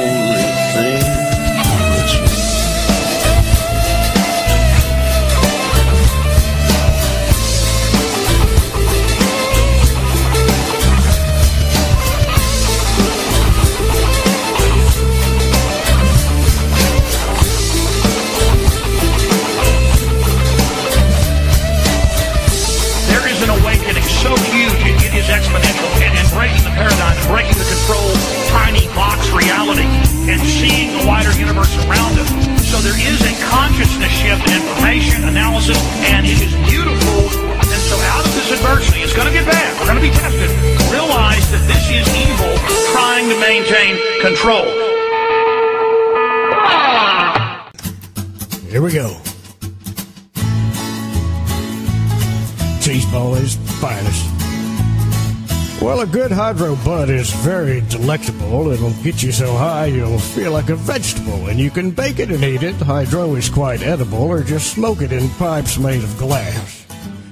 control. 44.26 44.66
Here 48.72 48.82
we 48.82 48.92
go. 48.92 49.16
Cheese 52.82 53.06
is 53.06 53.56
finest. 53.80 54.26
Well, 55.80 56.00
a 56.00 56.08
good 56.08 56.32
hydro 56.32 56.76
bud 56.78 57.12
is 57.12 57.30
very 57.44 57.82
delectable. 57.82 58.72
It'll 58.72 58.90
get 59.04 59.22
you 59.22 59.32
so 59.32 59.54
high 59.54 59.86
you'll 59.86 60.18
feel 60.18 60.52
like 60.52 60.70
a 60.70 60.76
vegetable, 60.76 61.46
and 61.50 61.60
you 61.60 61.70
can 61.70 61.92
bake 61.92 62.18
it 62.18 62.32
and 62.32 62.44
eat 62.44 62.64
it. 62.64 62.74
Hydro 62.78 63.36
is 63.36 63.48
quite 63.48 63.84
edible, 63.84 64.24
or 64.24 64.42
just 64.42 64.74
smoke 64.74 65.04
it 65.04 65.12
in 65.12 65.30
pipes 65.38 65.78
made 65.78 66.04
of 66.04 66.18
glass. 66.18 66.85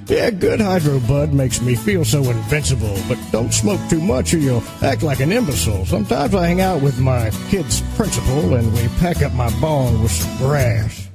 Yeah, 0.06 0.30
good 0.30 0.60
hydro 0.60 1.00
bud 1.00 1.32
makes 1.32 1.62
me 1.62 1.74
feel 1.74 2.04
so 2.04 2.22
invincible, 2.30 2.94
but 3.08 3.18
don't 3.32 3.52
smoke 3.52 3.80
too 3.88 4.00
much 4.00 4.34
or 4.34 4.38
you'll 4.38 4.62
act 4.82 5.02
like 5.02 5.20
an 5.20 5.32
imbecile. 5.32 5.86
Sometimes 5.86 6.34
I 6.34 6.46
hang 6.46 6.60
out 6.60 6.82
with 6.82 7.00
my 7.00 7.30
kid's 7.48 7.80
principal 7.96 8.54
and 8.54 8.70
we 8.74 8.88
pack 9.00 9.22
up 9.22 9.32
my 9.32 9.48
bong 9.60 10.02
with 10.02 10.12
some 10.12 10.36
grass. 10.36 11.08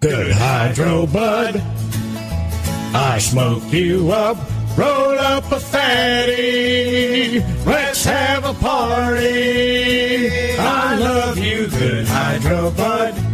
Good 0.00 0.32
hydro 0.32 1.06
bud. 1.06 1.62
I 2.92 3.18
smoke 3.20 3.72
you 3.72 4.10
up, 4.10 4.36
roll 4.76 5.16
up 5.16 5.52
a 5.52 5.60
fatty. 5.60 7.38
Let's 7.64 8.04
have 8.04 8.44
a 8.44 8.54
party. 8.54 10.30
I 10.58 10.96
love 10.96 11.38
you, 11.38 11.68
good 11.68 12.08
hydro 12.08 12.72
bud. 12.72 13.29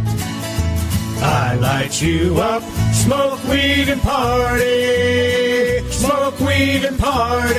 I 1.21 1.55
light 1.55 2.01
you 2.01 2.37
up, 2.37 2.63
smoke 2.93 3.43
weed 3.45 3.89
and 3.89 4.01
party. 4.01 5.79
Smoke 5.91 6.39
weed 6.39 6.85
and 6.85 6.97
party. 6.99 7.57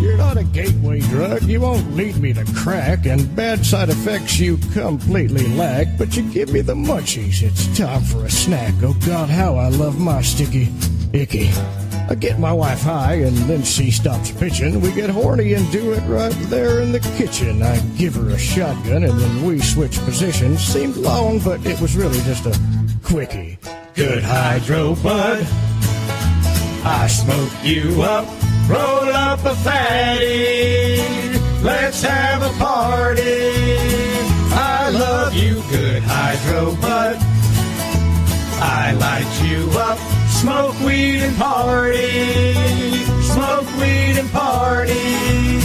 You're 0.00 0.16
not 0.16 0.36
a 0.36 0.44
gateway 0.44 1.00
drug. 1.00 1.42
You 1.42 1.60
won't 1.60 1.94
lead 1.94 2.16
me 2.18 2.32
to 2.34 2.44
crack, 2.54 3.06
and 3.06 3.34
bad 3.34 3.64
side 3.64 3.88
effects 3.88 4.38
you 4.38 4.58
completely 4.72 5.46
lack. 5.56 5.86
But 5.98 6.16
you 6.16 6.22
give 6.30 6.52
me 6.52 6.60
the 6.60 6.74
munchies. 6.74 7.42
It's 7.42 7.66
time 7.78 8.02
for 8.02 8.24
a 8.24 8.30
snack. 8.30 8.74
Oh 8.82 8.96
God, 9.06 9.28
how 9.28 9.56
I 9.56 9.68
love 9.68 9.98
my 9.98 10.22
sticky 10.22 10.68
icky. 11.12 11.50
I 12.10 12.16
get 12.16 12.40
my 12.40 12.52
wife 12.52 12.82
high, 12.82 13.14
and 13.14 13.36
then 13.48 13.62
she 13.62 13.92
stops 13.92 14.32
pitching. 14.32 14.80
We 14.80 14.90
get 14.92 15.10
horny 15.10 15.54
and 15.54 15.70
do 15.70 15.92
it 15.92 16.00
right 16.08 16.34
there 16.50 16.80
in 16.80 16.90
the 16.90 16.98
kitchen. 17.16 17.62
I 17.62 17.78
give 17.96 18.16
her 18.16 18.30
a 18.30 18.38
shotgun, 18.38 19.04
and 19.04 19.16
then 19.16 19.44
we 19.44 19.60
switch 19.60 19.96
positions. 20.00 20.60
Seemed 20.60 20.96
long, 20.96 21.38
but 21.38 21.64
it 21.64 21.80
was 21.80 21.96
really 21.96 22.18
just 22.22 22.46
a 22.46 22.60
quickie. 23.04 23.58
Good 23.94 24.24
hydro 24.24 24.96
bud. 24.96 25.46
I 26.82 27.06
smoke 27.06 27.52
you 27.62 28.02
up, 28.02 28.26
roll 28.68 29.12
up 29.14 29.44
a 29.44 29.54
fatty. 29.54 30.96
Let's 31.62 32.02
have 32.02 32.42
a 32.42 32.58
party. 32.58 33.50
I 34.52 34.90
love 34.90 35.32
you, 35.32 35.62
good 35.70 36.02
hydro 36.02 36.74
bud. 36.80 37.18
I 38.62 38.92
light 38.98 39.42
you 39.48 39.70
up, 39.78 39.98
smoke 40.40 40.80
weed 40.80 41.20
and 41.20 41.36
party. 41.36 42.54
Smoke 43.22 43.66
weed 43.78 44.16
and 44.18 44.30
party. 44.30 45.60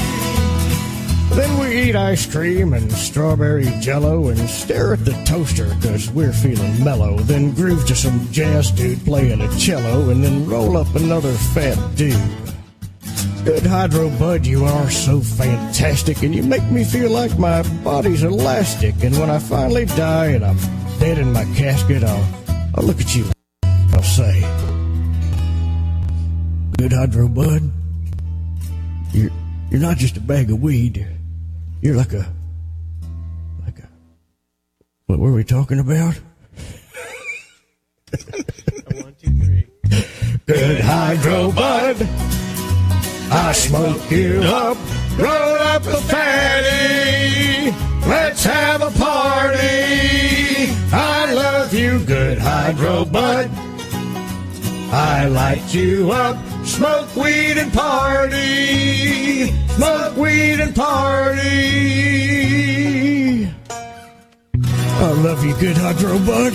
Then 1.33 1.59
we 1.59 1.89
eat 1.89 1.95
ice 1.95 2.25
cream 2.29 2.73
and 2.73 2.91
strawberry 2.91 3.65
jello 3.79 4.27
and 4.29 4.39
stare 4.49 4.93
at 4.93 5.05
the 5.05 5.13
toaster 5.25 5.73
because 5.75 6.11
we're 6.11 6.33
feeling 6.33 6.83
mellow. 6.83 7.17
Then 7.19 7.53
groove 7.53 7.85
to 7.87 7.95
some 7.95 8.27
jazz 8.31 8.71
dude 8.71 9.03
playing 9.05 9.41
a 9.41 9.57
cello 9.57 10.09
and 10.09 10.23
then 10.23 10.45
roll 10.45 10.77
up 10.77 10.93
another 10.95 11.33
fat 11.33 11.77
dude. 11.95 12.15
Good 13.45 13.65
hydro 13.65 14.09
bud, 14.17 14.45
you 14.45 14.65
are 14.65 14.89
so 14.89 15.21
fantastic 15.21 16.23
and 16.23 16.33
you 16.33 16.43
make 16.43 16.69
me 16.71 16.83
feel 16.83 17.11
like 17.11 17.37
my 17.37 17.63
body's 17.83 18.23
elastic. 18.23 19.03
And 19.03 19.17
when 19.17 19.29
I 19.29 19.39
finally 19.39 19.85
die 19.85 20.27
and 20.27 20.43
I'm 20.43 20.57
dead 20.99 21.17
in 21.17 21.31
my 21.31 21.45
casket, 21.55 22.03
I'll, 22.03 22.27
I'll 22.75 22.83
look 22.83 22.99
at 22.99 23.15
you 23.15 23.34
Good 26.77 26.91
hydro 26.91 27.29
bud, 27.29 27.71
you're, 29.13 29.31
you're 29.71 29.79
not 29.79 29.95
just 29.97 30.17
a 30.17 30.19
bag 30.19 30.51
of 30.51 30.61
weed. 30.61 31.07
You're 31.81 31.95
like 31.95 32.11
a, 32.11 32.31
like 33.63 33.79
a, 33.79 33.87
what 35.05 35.19
were 35.19 35.31
we 35.31 35.45
talking 35.45 35.79
about? 35.79 36.15
One, 38.91 39.15
two, 39.21 39.39
three. 39.39 39.67
Good 40.45 40.81
hydro 40.81 41.53
bud. 41.53 41.95
I 43.31 43.53
smoke 43.53 44.11
you 44.11 44.41
up, 44.43 44.77
roll 45.17 45.29
up 45.29 45.85
a 45.85 46.01
fatty. 46.01 47.71
Let's 48.07 48.43
have 48.43 48.81
a 48.81 48.91
party. 48.91 50.73
I 50.91 51.33
love 51.33 51.73
you, 51.73 51.99
good 52.03 52.37
hydro 52.37 53.05
bud. 53.05 53.49
I 54.91 55.27
light 55.27 55.73
you 55.73 56.11
up, 56.11 56.37
smoke 56.65 57.15
weed 57.15 57.57
and 57.57 57.71
party. 57.71 59.47
Smoke 59.75 60.17
weed 60.17 60.59
and 60.59 60.75
party. 60.75 61.41
I 64.97 65.11
love 65.21 65.43
you, 65.43 65.55
good 65.57 65.77
hydro 65.77 66.17
bud. 66.19 66.53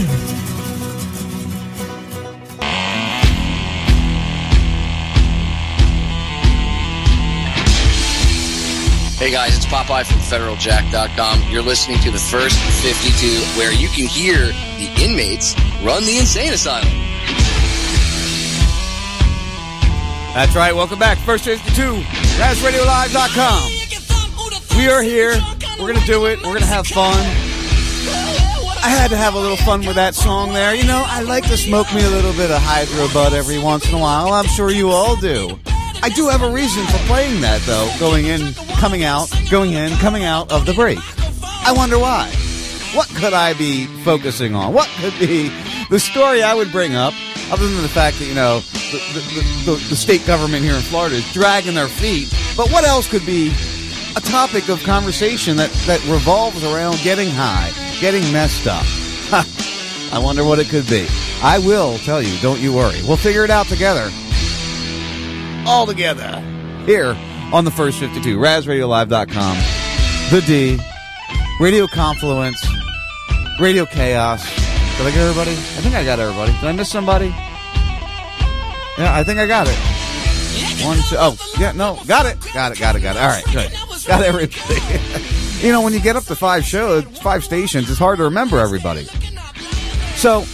Hey 9.20 9.30
guys, 9.30 9.54
it's 9.54 9.66
Popeye 9.66 10.06
from 10.06 10.18
FederalJack.com. 10.20 11.42
You're 11.50 11.60
listening 11.60 11.98
to 11.98 12.10
the 12.10 12.18
first 12.18 12.58
52, 12.82 13.58
where 13.58 13.70
you 13.70 13.88
can 13.88 14.06
hear 14.06 14.38
the 14.78 14.90
inmates 14.98 15.54
run 15.84 16.04
the 16.06 16.16
insane 16.18 16.54
asylum. 16.54 17.09
That's 20.32 20.54
right. 20.54 20.74
Welcome 20.74 20.98
back. 20.98 21.18
First 21.18 21.44
52, 21.44 22.02
RazRadioLive.com. 22.38 24.78
We 24.78 24.88
are 24.88 25.02
here. 25.02 25.34
We're 25.78 25.88
going 25.88 26.00
to 26.00 26.06
do 26.06 26.26
it. 26.26 26.38
We're 26.38 26.54
going 26.54 26.60
to 26.60 26.66
have 26.66 26.86
fun. 26.86 27.16
I 28.82 28.88
had 28.88 29.10
to 29.10 29.16
have 29.16 29.34
a 29.34 29.38
little 29.40 29.56
fun 29.58 29.84
with 29.84 29.96
that 29.96 30.14
song 30.14 30.52
there. 30.52 30.74
You 30.74 30.84
know, 30.84 31.02
I 31.04 31.22
like 31.22 31.44
to 31.48 31.56
smoke 31.56 31.92
me 31.92 32.04
a 32.04 32.08
little 32.08 32.32
bit 32.32 32.50
of 32.50 32.58
Hydro 32.62 33.08
Bud 33.12 33.34
every 33.34 33.58
once 33.58 33.88
in 33.88 33.94
a 33.94 33.98
while. 33.98 34.32
I'm 34.32 34.46
sure 34.46 34.70
you 34.70 34.90
all 34.90 35.16
do. 35.16 35.58
I 36.02 36.08
do 36.08 36.28
have 36.28 36.42
a 36.42 36.50
reason 36.50 36.86
for 36.86 36.98
playing 37.08 37.40
that, 37.42 37.60
though, 37.62 37.90
going 37.98 38.26
in, 38.26 38.54
coming 38.78 39.02
out, 39.02 39.28
going 39.50 39.72
in, 39.72 39.90
coming 39.98 40.24
out 40.24 40.50
of 40.52 40.64
the 40.64 40.72
break. 40.74 40.98
I 41.42 41.72
wonder 41.76 41.98
why. 41.98 42.30
What 42.94 43.08
could 43.08 43.34
I 43.34 43.52
be 43.54 43.86
focusing 44.04 44.54
on? 44.54 44.72
What 44.72 44.88
could 45.00 45.18
be 45.18 45.50
the 45.90 45.98
story 45.98 46.42
I 46.42 46.54
would 46.54 46.70
bring 46.72 46.94
up, 46.94 47.12
other 47.50 47.66
than 47.66 47.82
the 47.82 47.88
fact 47.88 48.18
that, 48.18 48.26
you 48.26 48.34
know, 48.34 48.60
the, 48.92 48.98
the, 49.14 49.72
the, 49.72 49.88
the 49.90 49.96
state 49.96 50.26
government 50.26 50.64
here 50.64 50.74
in 50.74 50.82
Florida 50.82 51.16
is 51.16 51.32
dragging 51.32 51.74
their 51.74 51.88
feet? 51.88 52.32
But 52.56 52.70
what 52.70 52.84
else 52.84 53.08
could 53.08 53.26
be 53.26 53.52
a 54.16 54.20
topic 54.20 54.68
of 54.68 54.82
conversation 54.82 55.56
that, 55.56 55.70
that 55.86 56.04
revolves 56.06 56.64
around 56.64 56.98
getting 57.02 57.30
high, 57.30 57.70
getting 58.00 58.22
messed 58.32 58.66
up? 58.66 58.84
I 60.12 60.18
wonder 60.22 60.44
what 60.44 60.58
it 60.58 60.68
could 60.68 60.88
be. 60.88 61.06
I 61.42 61.58
will 61.58 61.98
tell 61.98 62.20
you, 62.20 62.36
don't 62.40 62.60
you 62.60 62.72
worry. 62.74 63.00
We'll 63.06 63.16
figure 63.16 63.44
it 63.44 63.50
out 63.50 63.66
together. 63.66 64.10
All 65.66 65.86
together. 65.86 66.40
Here 66.84 67.16
on 67.52 67.64
the 67.64 67.70
first 67.70 67.98
52, 67.98 68.38
RazRadioLive.com, 68.38 69.56
The 70.30 70.40
D, 70.46 70.78
Radio 71.60 71.86
Confluence, 71.86 72.64
Radio 73.60 73.86
Chaos. 73.86 74.59
Did 75.00 75.06
I 75.06 75.10
get 75.12 75.20
everybody? 75.22 75.52
I 75.52 75.80
think 75.80 75.94
I 75.94 76.04
got 76.04 76.18
everybody. 76.18 76.52
Did 76.52 76.64
I 76.64 76.72
miss 76.72 76.90
somebody? 76.90 77.28
Yeah, 78.98 79.16
I 79.16 79.24
think 79.24 79.40
I 79.40 79.46
got 79.46 79.66
it. 79.66 79.74
One, 80.84 80.98
two, 81.08 81.16
oh, 81.18 81.38
yeah, 81.58 81.72
no, 81.72 81.98
got 82.06 82.26
it. 82.26 82.36
Got 82.52 82.72
it, 82.72 82.78
got 82.78 82.96
it, 82.96 83.00
got 83.00 83.16
it. 83.16 83.22
All 83.22 83.28
right, 83.28 83.44
good. 83.46 83.72
Got 84.06 84.22
everything. 84.22 85.64
you 85.66 85.72
know, 85.72 85.80
when 85.80 85.94
you 85.94 86.00
get 86.00 86.16
up 86.16 86.24
to 86.24 86.36
five 86.36 86.66
shows, 86.66 87.04
five 87.20 87.42
stations, 87.44 87.88
it's 87.88 87.98
hard 87.98 88.18
to 88.18 88.24
remember 88.24 88.58
everybody. 88.58 89.04
So, 90.16 90.44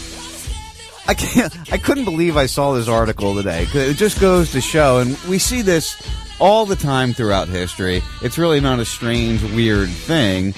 I 1.09 1.15
can't, 1.15 1.53
I 1.73 1.79
couldn't 1.79 2.05
believe 2.05 2.37
I 2.37 2.47
saw 2.47 2.73
this 2.73 2.87
article 2.87 3.35
today. 3.35 3.67
It 3.75 3.95
just 3.95 4.21
goes 4.21 4.53
to 4.53 4.61
show, 4.61 5.01
and 5.01 5.19
we 5.29 5.41
see 5.41 5.61
this 5.61 6.01
all 6.39 6.67
the 6.67 6.77
time 6.77 7.15
throughout 7.15 7.49
history. 7.49 8.01
It's 8.23 8.39
really 8.39 8.61
not 8.61 8.79
a 8.79 8.85
strange, 8.85 9.43
weird 9.43 9.89
thing. 9.89 10.55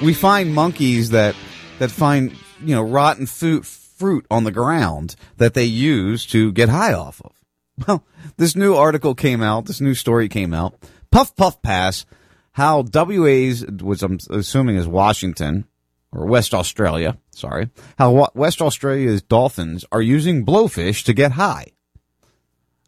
We 0.00 0.14
find 0.14 0.54
monkeys 0.54 1.10
that, 1.10 1.34
that 1.80 1.90
find, 1.90 2.36
you 2.64 2.74
know, 2.74 2.82
rotten 2.82 3.26
fruit, 3.26 3.64
fruit 3.64 4.26
on 4.30 4.44
the 4.44 4.52
ground 4.52 5.16
that 5.36 5.54
they 5.54 5.64
use 5.64 6.26
to 6.26 6.52
get 6.52 6.68
high 6.68 6.92
off 6.92 7.20
of. 7.22 7.32
Well, 7.88 8.04
this 8.36 8.54
new 8.54 8.74
article 8.74 9.14
came 9.14 9.42
out, 9.42 9.64
this 9.64 9.80
new 9.80 9.94
story 9.94 10.28
came 10.28 10.52
out. 10.52 10.74
Puff 11.10 11.34
Puff 11.34 11.62
Pass, 11.62 12.04
how 12.52 12.82
WA's, 12.82 13.64
which 13.66 14.02
I'm 14.02 14.18
assuming 14.30 14.76
is 14.76 14.86
Washington, 14.86 15.66
or 16.12 16.26
West 16.26 16.52
Australia, 16.52 17.16
sorry, 17.30 17.70
how 17.98 18.28
West 18.34 18.60
Australia's 18.60 19.22
dolphins 19.22 19.84
are 19.90 20.02
using 20.02 20.44
blowfish 20.44 21.04
to 21.04 21.14
get 21.14 21.32
high. 21.32 21.68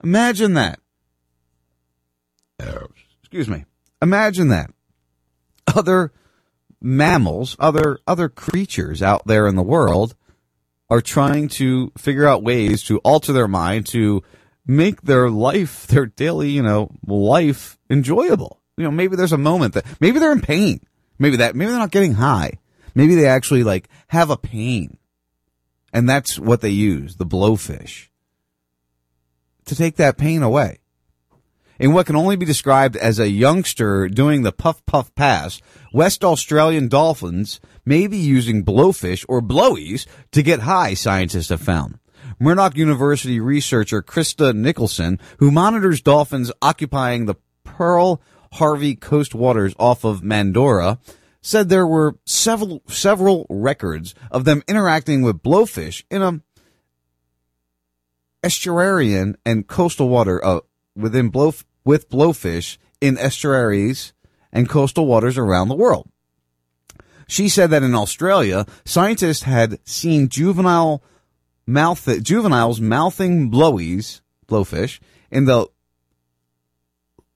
Imagine 0.03 0.55
that. 0.55 0.79
Oh, 2.63 2.89
excuse 3.23 3.49
me. 3.49 3.65
Imagine 4.03 4.49
that. 4.49 4.71
Other 5.67 6.13
mammals, 6.85 7.57
other, 7.59 7.99
other 8.07 8.29
creatures 8.29 9.03
out 9.03 9.27
there 9.27 9.49
in 9.49 9.57
the 9.57 9.63
world 9.63 10.15
are 10.91 11.01
trying 11.01 11.49
to 11.49 11.91
figure 11.97 12.27
out 12.27 12.43
ways 12.43 12.83
to 12.85 12.99
alter 12.99 13.33
their 13.33 13.49
mind 13.49 13.87
to 13.87 14.23
make 14.67 15.03
their 15.03 15.31
life, 15.31 15.87
their 15.89 16.07
daily, 16.07 16.51
you 16.51 16.63
know, 16.63 16.91
life 17.07 17.79
enjoyable. 17.91 18.61
You 18.77 18.85
know, 18.85 18.91
maybe 18.91 19.17
there's 19.17 19.33
a 19.33 19.39
moment 19.39 19.75
that 19.75 19.87
maybe 20.01 20.19
they're 20.19 20.33
in 20.33 20.41
pain. 20.41 20.81
Maybe 21.19 21.37
that, 21.37 21.55
maybe 21.55 21.71
they're 21.71 21.79
not 21.79 21.93
getting 21.93 22.15
high. 22.15 22.59
Maybe 22.95 23.15
they 23.15 23.27
actually 23.27 23.63
like 23.63 23.89
have 24.09 24.31
a 24.31 24.37
pain. 24.37 24.99
And 25.93 26.09
that's 26.09 26.39
what 26.39 26.61
they 26.61 26.71
use, 26.71 27.17
the 27.17 27.27
blowfish, 27.27 28.09
to 29.67 29.77
take 29.77 29.97
that 29.97 30.19
pain 30.19 30.43
away. 30.43 30.81
In 31.79 31.93
what 31.93 32.07
can 32.07 32.17
only 32.17 32.37
be 32.37 32.47
described 32.47 32.97
as 32.97 33.19
a 33.19 33.29
youngster 33.29 34.09
doing 34.09 34.43
the 34.43 34.53
puff 34.53 34.85
puff 34.87 35.15
pass, 35.15 35.61
West 35.95 36.25
Australian 36.25 36.89
dolphins 36.89 37.61
may 37.85 38.09
be 38.09 38.17
using 38.17 38.65
blowfish 38.65 39.25
or 39.29 39.41
blowies 39.41 40.07
to 40.33 40.43
get 40.43 40.59
high, 40.59 40.93
scientists 40.93 41.51
have 41.51 41.61
found. 41.61 42.01
Murdoch 42.41 42.77
University 42.77 43.39
researcher 43.39 44.03
Krista 44.03 44.53
Nicholson, 44.53 45.21
who 45.39 45.53
monitors 45.53 46.01
dolphins 46.01 46.51
occupying 46.61 47.27
the 47.27 47.37
Pearl 47.63 48.21
Harvey 48.55 48.97
coast 48.97 49.37
waters 49.37 49.73
off 49.79 50.03
of 50.03 50.23
Mandurah, 50.23 50.99
said 51.41 51.69
there 51.69 51.87
were 51.87 52.19
several 52.27 52.83
several 52.89 53.47
records 53.49 54.17
of 54.33 54.45
them 54.45 54.65
interacting 54.67 55.23
with 55.23 55.45
blowfish 55.45 56.03
in 56.11 56.23
a 56.23 56.41
estuarian 58.43 59.37
and 59.47 59.69
coastal 59.69 60.09
water 60.09 60.45
uh, 60.45 60.59
within 60.97 61.29
blow 61.29 61.55
with 61.85 62.11
blowfish 62.11 62.79
in 63.01 63.17
estuaries 63.17 64.13
and 64.55 64.69
coastal 64.69 65.07
waters 65.07 65.37
around 65.37 65.69
the 65.69 65.75
world. 65.75 66.09
She 67.27 67.49
said 67.49 67.71
that 67.71 67.83
in 67.83 67.95
Australia, 67.95 68.67
scientists 68.85 69.43
had 69.43 69.79
seen 69.87 70.29
juvenile 70.29 71.03
mouth 71.67 72.23
juveniles 72.23 72.81
mouthing 72.81 73.51
blowies, 73.51 74.21
blowfish, 74.47 75.01
in 75.31 75.47
the 75.47 75.67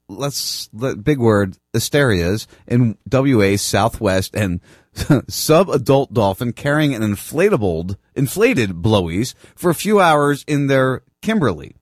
let's 0.09 0.71
let 0.73 1.05
big 1.05 1.19
word 1.19 1.57
asterias 1.75 2.47
in 2.67 2.97
WA 3.11 3.57
southwest 3.57 4.35
and 4.35 4.61
sub-adult 5.29 6.13
dolphin 6.13 6.53
carrying 6.53 6.95
an 6.95 7.03
inflatable 7.03 7.97
inflated 8.15 8.71
blowies 8.71 9.35
for 9.55 9.71
a 9.71 9.75
few 9.75 10.01
hours 10.01 10.45
in 10.47 10.67
their 10.67 11.03
Kimberley. 11.21 11.77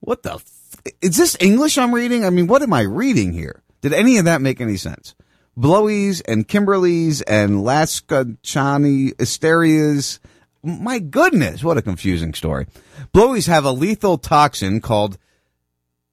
What 0.00 0.22
the 0.22 0.34
f- 0.34 0.92
is 1.00 1.16
this 1.16 1.36
English 1.40 1.78
I'm 1.78 1.94
reading? 1.94 2.24
I 2.24 2.30
mean, 2.30 2.46
what 2.46 2.62
am 2.62 2.72
I 2.72 2.82
reading 2.82 3.32
here? 3.32 3.62
Did 3.82 3.92
any 3.92 4.16
of 4.16 4.24
that 4.24 4.40
make 4.40 4.60
any 4.60 4.76
sense? 4.76 5.14
Blowies 5.58 6.22
and 6.26 6.48
Kimberleys 6.48 7.22
and 7.26 7.60
Laskachani 7.60 9.14
asterias. 9.16 10.18
My 10.62 11.00
goodness, 11.00 11.62
what 11.62 11.76
a 11.76 11.82
confusing 11.82 12.32
story. 12.32 12.66
Blowies 13.12 13.48
have 13.48 13.64
a 13.64 13.72
lethal 13.72 14.16
toxin 14.16 14.80
called 14.80 15.18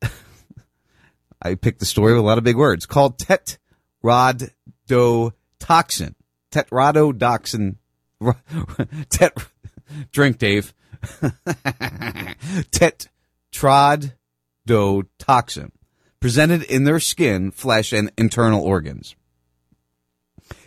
I 1.41 1.55
picked 1.55 1.79
the 1.79 1.85
story 1.85 2.13
with 2.13 2.21
a 2.21 2.25
lot 2.25 2.39
of 2.39 2.43
big 2.43 2.57
words 2.57 2.85
called 2.85 3.17
tetrodotoxin. 3.17 6.15
Tetrodotoxin. 6.51 7.75
Tet, 9.09 9.37
drink, 10.11 10.37
Dave. 10.39 10.73
Tetrodotoxin. 12.71 15.71
Presented 16.19 16.63
in 16.63 16.83
their 16.83 16.99
skin, 16.99 17.51
flesh, 17.51 17.93
and 17.93 18.11
internal 18.17 18.61
organs. 18.61 19.15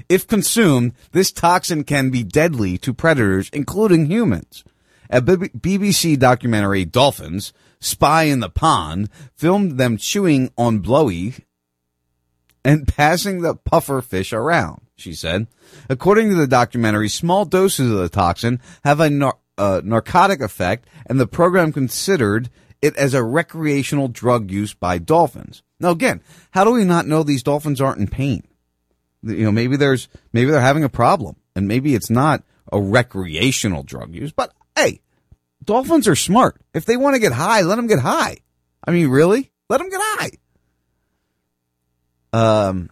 If 0.09 0.27
consumed, 0.27 0.93
this 1.13 1.33
toxin 1.33 1.85
can 1.85 2.11
be 2.11 2.23
deadly 2.23 2.79
to 2.79 2.95
predators, 2.95 3.51
including 3.53 4.07
humans. 4.07 4.65
A 5.11 5.21
BBC 5.21 6.19
documentary, 6.19 6.85
Dolphins, 6.85 7.53
Spy 7.81 8.25
in 8.25 8.41
the 8.41 8.49
Pod, 8.49 9.11
filmed 9.35 9.79
them 9.79 9.99
chewing 9.99 10.51
on 10.57 10.79
blowy 10.79 11.35
and 12.65 12.87
passing 12.87 13.43
the 13.43 13.55
puffer 13.55 14.01
fish 14.01 14.33
around, 14.33 14.83
she 14.97 15.13
said. 15.13 15.49
According 15.89 16.31
to 16.31 16.37
the 16.37 16.47
documentary, 16.47 17.09
small 17.09 17.45
doses 17.45 17.91
of 17.91 17.99
the 17.99 18.09
toxin 18.09 18.61
have 18.85 19.01
a 19.01 19.11
nar- 19.11 19.39
uh, 19.59 19.81
narcotic 19.85 20.41
effect, 20.41 20.89
and 21.07 21.21
the 21.21 21.27
program 21.27 21.73
considered 21.73 22.49
it 22.83 22.97
as 22.97 23.14
a 23.14 23.22
recreational 23.22 24.09
drug 24.09 24.51
use 24.51 24.74
by 24.74 24.99
dolphins. 24.99 25.62
Now, 25.80 25.91
again, 25.91 26.20
how 26.51 26.64
do 26.64 26.72
we 26.72 26.85
not 26.85 27.07
know 27.07 27.22
these 27.22 27.43
dolphins 27.43 27.80
aren't 27.80 28.01
in 28.01 28.09
pain? 28.09 28.43
You 29.22 29.45
know, 29.45 29.53
maybe 29.53 29.76
there's, 29.76 30.09
maybe 30.33 30.51
they're 30.51 30.61
having 30.61 30.85
a 30.85 30.89
problem, 30.89 31.37
and 31.55 31.68
maybe 31.68 31.95
it's 31.95 32.11
not 32.11 32.43
a 32.72 32.80
recreational 32.80 33.85
drug 33.85 34.14
use, 34.14 34.33
but 34.33 34.53
hey, 34.76 35.01
dolphins 35.64 36.09
are 36.09 36.16
smart. 36.16 36.61
If 36.74 36.85
they 36.85 36.97
want 36.97 37.14
to 37.14 37.20
get 37.20 37.33
high, 37.33 37.62
let 37.62 37.76
them 37.76 37.87
get 37.87 38.01
high. 38.01 38.39
I 38.85 38.91
mean, 38.91 39.09
really? 39.09 39.53
Let 39.68 39.78
them 39.78 39.91
get 39.91 40.01
high. 40.03 40.30
Um, 42.33 42.91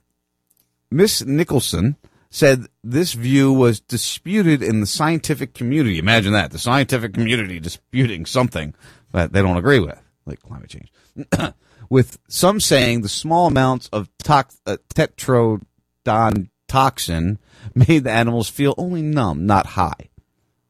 Miss 0.91 1.24
Nicholson 1.24 1.97
said 2.30 2.66
this 2.84 3.12
view 3.14 3.53
was 3.53 3.80
disputed 3.80 4.62
in 4.62 4.80
the 4.80 4.86
scientific 4.86 5.53
community. 5.53 5.99
Imagine 5.99 6.32
that. 6.32 6.53
The 6.53 6.59
scientific 6.59 7.12
community 7.12 7.59
disputing 7.59 8.24
something 8.24 8.74
that 9.13 9.33
they 9.33 9.43
don't 9.43 9.57
agree 9.57 9.81
with, 9.81 10.01
like 10.27 10.41
climate 10.41 10.71
change. 10.71 10.93
with 11.91 12.19
some 12.29 12.61
saying 12.61 13.03
the 13.03 13.09
small 13.09 13.47
amounts 13.47 13.89
of 13.89 14.09
tox- 14.19 14.61
uh, 14.67 14.77
tetrodon 14.95 16.49
toxin 16.69 17.39
made 17.75 18.05
the 18.05 18.11
animals 18.11 18.49
feel 18.49 18.75
only 18.79 19.03
numb, 19.03 19.47
not 19.47 19.67
high. 19.67 20.09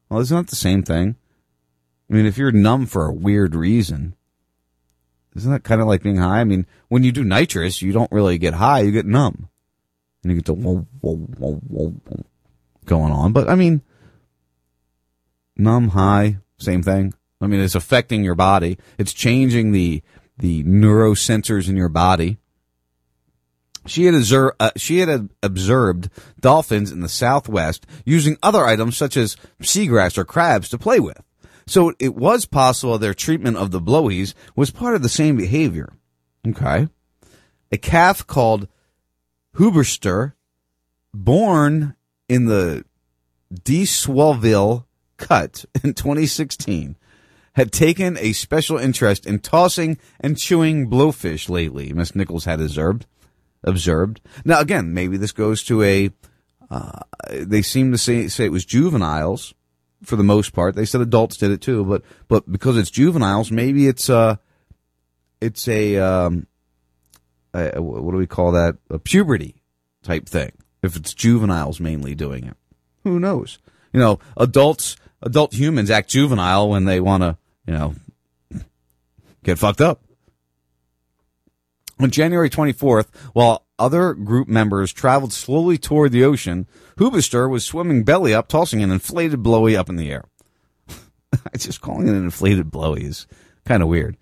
Well, 0.09 0.19
isn't 0.19 0.35
that 0.35 0.49
the 0.49 0.55
same 0.55 0.83
thing? 0.83 1.15
I 2.09 2.13
mean, 2.13 2.25
if 2.25 2.37
you're 2.37 2.51
numb 2.51 2.85
for 2.87 3.05
a 3.05 3.13
weird 3.13 3.55
reason, 3.55 4.15
Isn't 5.35 5.51
that 5.51 5.63
kind 5.63 5.79
of 5.79 5.87
like 5.87 6.03
being 6.03 6.17
high? 6.17 6.41
I 6.41 6.43
mean, 6.43 6.65
when 6.89 7.03
you 7.03 7.13
do 7.13 7.23
nitrous, 7.23 7.81
you 7.81 7.93
don't 7.93 8.11
really 8.11 8.37
get 8.37 8.55
high; 8.55 8.81
you 8.81 8.91
get 8.91 9.05
numb, 9.05 9.47
and 10.23 10.31
you 10.31 10.37
get 10.37 10.45
the 10.45 10.53
whoa, 10.53 10.85
whoa, 10.99 11.15
whoa, 11.15 11.55
whoa, 11.55 11.89
whoa 11.89 12.25
going 12.85 13.13
on. 13.13 13.31
But 13.31 13.47
I 13.49 13.55
mean, 13.55 13.81
numb, 15.55 15.89
high, 15.89 16.39
same 16.57 16.83
thing. 16.83 17.13
I 17.41 17.47
mean, 17.47 17.59
it's 17.59 17.75
affecting 17.75 18.23
your 18.23 18.35
body. 18.35 18.77
It's 18.97 19.13
changing 19.13 19.71
the 19.71 20.03
the 20.37 20.63
neurosensors 20.63 21.69
in 21.69 21.75
your 21.75 21.89
body. 21.89 22.37
She 23.87 24.05
had, 24.05 24.13
obser- 24.13 24.53
uh, 24.59 24.71
she 24.75 24.99
had 24.99 25.29
observed 25.41 26.09
dolphins 26.39 26.91
in 26.91 26.99
the 26.99 27.09
southwest 27.09 27.85
using 28.05 28.37
other 28.43 28.65
items 28.65 28.95
such 28.97 29.17
as 29.17 29.37
seagrass 29.61 30.17
or 30.17 30.25
crabs 30.25 30.69
to 30.69 30.77
play 30.77 30.99
with. 30.99 31.19
So 31.65 31.93
it 31.99 32.15
was 32.15 32.45
possible 32.45 32.97
their 32.97 33.13
treatment 33.13 33.57
of 33.57 33.71
the 33.71 33.81
blowies 33.81 34.33
was 34.55 34.71
part 34.71 34.95
of 34.95 35.03
the 35.03 35.09
same 35.09 35.37
behavior. 35.37 35.93
Okay. 36.47 36.87
A 37.71 37.77
calf 37.77 38.25
called 38.25 38.67
Huberster, 39.55 40.33
born 41.13 41.95
in 42.27 42.45
the 42.45 42.85
Dawesville 43.53 44.85
cut 45.17 45.65
in 45.83 45.93
2016, 45.93 46.97
had 47.53 47.71
taken 47.71 48.17
a 48.17 48.33
special 48.33 48.77
interest 48.77 49.25
in 49.25 49.39
tossing 49.39 49.97
and 50.19 50.37
chewing 50.37 50.89
blowfish 50.89 51.49
lately, 51.49 51.93
Miss 51.93 52.15
Nichols 52.15 52.45
had 52.45 52.61
observed. 52.61 53.05
Observed. 53.63 54.21
Now, 54.43 54.59
again, 54.59 54.93
maybe 54.93 55.17
this 55.17 55.31
goes 55.31 55.63
to 55.65 55.83
a. 55.83 56.09
Uh, 56.69 57.01
they 57.29 57.61
seem 57.61 57.91
to 57.91 57.97
say 57.97 58.27
say 58.27 58.45
it 58.45 58.51
was 58.51 58.65
juveniles 58.65 59.53
for 60.03 60.15
the 60.15 60.23
most 60.23 60.53
part. 60.53 60.75
They 60.75 60.85
said 60.85 61.01
adults 61.01 61.37
did 61.37 61.51
it 61.51 61.61
too, 61.61 61.83
but 61.85 62.03
but 62.27 62.51
because 62.51 62.77
it's 62.77 62.89
juveniles, 62.89 63.51
maybe 63.51 63.87
it's 63.87 64.09
uh 64.09 64.37
it's 65.39 65.67
a 65.67 65.97
um 65.97 66.47
a, 67.53 67.81
what 67.81 68.11
do 68.11 68.17
we 68.17 68.27
call 68.27 68.51
that? 68.53 68.77
A 68.89 68.99
puberty 68.99 69.61
type 70.03 70.27
thing. 70.27 70.51
If 70.81 70.95
it's 70.95 71.13
juveniles 71.13 71.79
mainly 71.79 72.15
doing 72.15 72.45
it, 72.45 72.57
who 73.03 73.19
knows? 73.19 73.59
You 73.93 73.99
know, 73.99 74.19
adults, 74.37 74.95
adult 75.21 75.53
humans 75.53 75.91
act 75.91 76.09
juvenile 76.09 76.69
when 76.69 76.85
they 76.85 76.99
want 76.99 77.23
to, 77.23 77.37
you 77.65 77.73
know, 77.73 77.95
get 79.43 79.59
fucked 79.59 79.81
up. 79.81 80.01
On 81.99 82.09
January 82.09 82.49
24th, 82.49 83.07
while 83.33 83.65
other 83.77 84.13
group 84.13 84.47
members 84.47 84.91
traveled 84.91 85.33
slowly 85.33 85.77
toward 85.77 86.11
the 86.11 86.23
ocean, 86.23 86.67
Hubister 86.97 87.49
was 87.49 87.63
swimming 87.63 88.03
belly 88.03 88.33
up, 88.33 88.47
tossing 88.47 88.81
an 88.81 88.91
inflated 88.91 89.43
blowy 89.43 89.77
up 89.77 89.89
in 89.89 89.97
the 89.97 90.11
air. 90.11 90.25
just 91.57 91.81
calling 91.81 92.07
it 92.07 92.11
an 92.11 92.23
inflated 92.23 92.71
blowy 92.71 93.03
is 93.03 93.27
kind 93.65 93.83
of 93.83 93.89
weird. 93.89 94.17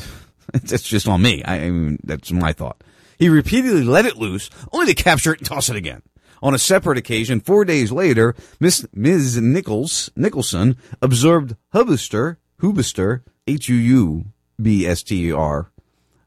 That's 0.52 0.82
just 0.82 1.08
on 1.08 1.22
me. 1.22 1.42
I, 1.44 1.56
I 1.56 1.70
mean, 1.70 1.98
that's 2.04 2.30
my 2.30 2.52
thought. 2.52 2.84
He 3.18 3.28
repeatedly 3.28 3.82
let 3.82 4.06
it 4.06 4.18
loose, 4.18 4.50
only 4.72 4.92
to 4.92 5.02
capture 5.02 5.32
it 5.32 5.38
and 5.40 5.46
toss 5.46 5.68
it 5.68 5.76
again. 5.76 6.02
On 6.42 6.54
a 6.54 6.58
separate 6.58 6.98
occasion, 6.98 7.40
four 7.40 7.64
days 7.64 7.90
later, 7.90 8.36
Miss 8.60 8.86
Ms. 8.92 9.40
Nichols 9.40 10.10
Nicholson 10.14 10.76
observed 11.00 11.56
Hubister, 11.72 12.36
Hubister, 12.64 13.20
H-U-U-B-S-T-E-R, 13.46 14.30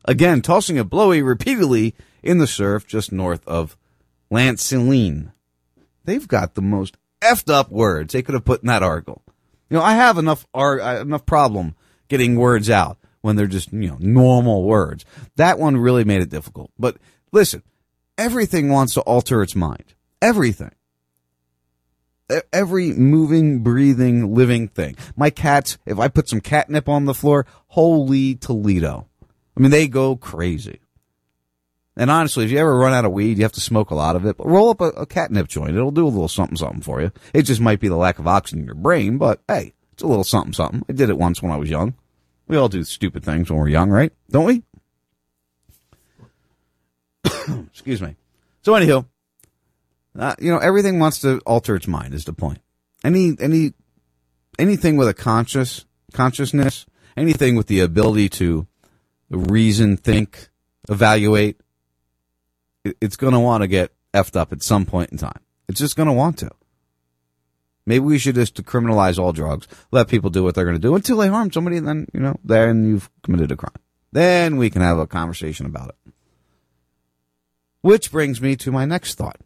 again 0.06 0.42
tossing 0.44 0.78
a 0.78 0.84
blowy 0.84 1.24
repeatedly 1.24 1.96
in 2.22 2.38
the 2.38 2.46
surf 2.46 2.86
just 2.86 3.12
north 3.12 3.42
of 3.48 3.76
Lancelin. 4.32 5.32
They've 6.06 6.28
got 6.28 6.54
the 6.54 6.62
most 6.62 6.96
effed 7.22 7.52
up 7.52 7.72
words 7.72 8.14
they 8.14 8.22
could 8.22 8.36
have 8.36 8.46
put 8.46 8.62
in 8.62 8.68
that 8.68 8.84
article. 8.84 9.24
You 9.70 9.78
know, 9.78 9.84
I 9.84 9.96
have 9.96 10.20
enough 10.20 10.46
ar- 10.54 10.80
uh, 10.80 11.02
enough 11.02 11.26
problem 11.26 11.76
getting 12.08 12.36
words 12.36 12.70
out 12.70 13.00
when 13.22 13.36
they're 13.36 13.48
just 13.48 13.74
you 13.74 13.88
know 13.88 13.98
normal 14.00 14.64
words. 14.64 15.06
That 15.38 15.58
one 15.58 15.76
really 15.78 16.04
made 16.04 16.22
it 16.22 16.30
difficult. 16.30 16.72
But 16.78 16.98
listen, 17.32 17.64
everything 18.16 18.70
wants 18.70 18.94
to 18.94 19.02
alter 19.02 19.42
its 19.42 19.56
mind. 19.56 19.96
Everything. 20.22 20.72
Every 22.52 22.92
moving, 22.92 23.60
breathing, 23.60 24.36
living 24.36 24.68
thing. 24.68 24.98
My 25.16 25.30
cats, 25.30 25.78
if 25.86 25.98
I 25.98 26.10
put 26.10 26.28
some 26.28 26.42
catnip 26.42 26.90
on 26.90 27.06
the 27.06 27.14
floor, 27.14 27.46
holy 27.68 28.36
Toledo. 28.36 29.08
I 29.56 29.60
mean, 29.60 29.72
they 29.72 29.88
go 29.88 30.16
crazy. 30.16 30.82
And 31.96 32.12
honestly, 32.12 32.46
if 32.46 32.52
you 32.52 32.60
ever 32.60 32.78
run 32.78 32.94
out 32.94 33.06
of 33.06 33.12
weed, 33.12 33.38
you 33.38 33.44
have 33.44 33.54
to 33.54 33.62
smoke 33.62 33.90
a 33.90 33.96
lot 33.96 34.16
of 34.16 34.26
it. 34.26 34.38
But 34.38 34.48
roll 34.48 34.70
up 34.70 34.82
a, 34.82 34.90
a 34.90 35.06
catnip 35.06 35.48
joint. 35.48 35.76
It'll 35.76 35.90
do 35.90 36.06
a 36.06 36.10
little 36.10 36.28
something 36.28 36.58
something 36.58 36.82
for 36.82 37.02
you. 37.02 37.12
It 37.34 37.44
just 37.44 37.60
might 37.62 37.80
be 37.80 37.88
the 37.88 37.96
lack 37.96 38.20
of 38.20 38.28
oxygen 38.28 38.60
in 38.60 38.66
your 38.66 38.76
brain, 38.76 39.18
but 39.18 39.42
hey, 39.48 39.74
it's 39.94 40.04
a 40.04 40.08
little 40.08 40.24
something 40.24 40.54
something. 40.54 40.86
I 40.88 40.94
did 40.94 41.10
it 41.10 41.18
once 41.18 41.42
when 41.42 41.52
I 41.52 41.58
was 41.58 41.70
young. 41.70 41.96
We 42.48 42.56
all 42.56 42.70
do 42.70 42.84
stupid 42.84 43.26
things 43.26 43.50
when 43.50 43.60
we're 43.60 43.70
young, 43.70 43.90
right? 43.90 44.14
Don't 44.30 44.46
we? 44.46 44.64
Excuse 47.72 48.02
me. 48.02 48.16
So, 48.62 48.74
anywho, 48.74 49.06
uh, 50.18 50.36
you 50.40 50.52
know, 50.52 50.58
everything 50.58 51.00
wants 51.00 51.20
to 51.22 51.40
alter 51.46 51.76
its 51.76 51.88
mind. 51.88 52.14
Is 52.14 52.26
the 52.26 52.34
point? 52.34 52.60
Any 53.04 53.36
any 53.40 53.74
anything 54.58 54.98
with 54.98 55.08
a 55.08 55.14
conscious 55.14 55.86
consciousness, 56.14 56.86
anything 57.16 57.56
with 57.56 57.68
the 57.68 57.80
ability 57.82 58.30
to 58.30 58.66
reason, 59.30 59.98
think, 59.98 60.50
evaluate, 60.90 61.60
it- 62.84 62.98
it's 63.02 63.18
going 63.18 63.34
to 63.34 63.40
want 63.40 63.62
to 63.62 63.68
get 63.68 63.92
effed 64.14 64.36
up 64.36 64.52
at 64.54 64.64
some 64.64 64.86
point 64.86 65.12
in 65.12 65.18
time. 65.18 65.40
It's 65.68 65.80
just 65.80 65.96
going 65.96 66.08
to 66.08 66.14
want 66.14 66.40
to. 66.40 66.50
Maybe 67.86 68.04
we 68.06 68.18
should 68.18 68.36
just 68.36 68.56
decriminalize 68.56 69.18
all 69.20 69.32
drugs, 69.34 69.68
let 69.92 70.08
people 70.10 70.30
do 70.30 70.44
what 70.44 70.56
they're 70.56 70.66
going 70.66 70.76
to 70.76 70.82
do 70.82 70.96
until 70.96 71.18
they 71.18 71.28
harm 71.28 71.52
somebody, 71.52 71.78
and 71.78 71.88
then, 71.88 72.08
you 72.14 72.20
know, 72.20 72.38
then 72.44 72.86
you've 72.86 73.10
committed 73.24 73.52
a 73.52 73.56
crime. 73.56 73.72
Then 74.12 74.58
we 74.58 74.70
can 74.70 74.82
have 74.82 74.98
a 74.98 75.08
conversation 75.08 75.66
about 75.66 75.90
it. 75.90 76.14
Which 77.82 78.12
brings 78.12 78.42
me 78.42 78.56
to 78.58 78.72
my 78.72 78.86
next 78.86 79.16
thought. 79.16 79.40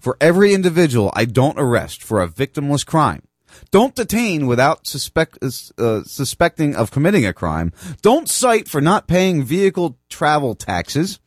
For 0.00 0.16
every 0.20 0.54
individual 0.54 1.12
I 1.14 1.24
don't 1.24 1.58
arrest 1.58 2.02
for 2.02 2.20
a 2.20 2.28
victimless 2.28 2.84
crime, 2.84 3.22
don't 3.70 3.94
detain 3.94 4.46
without 4.46 4.86
suspect, 4.86 5.38
uh, 5.42 6.02
suspecting 6.04 6.74
of 6.74 6.90
committing 6.90 7.26
a 7.26 7.32
crime, 7.32 7.72
don't 8.02 8.28
cite 8.28 8.68
for 8.68 8.80
not 8.80 9.06
paying 9.06 9.44
vehicle 9.44 9.98
travel 10.08 10.54
taxes, 10.54 11.20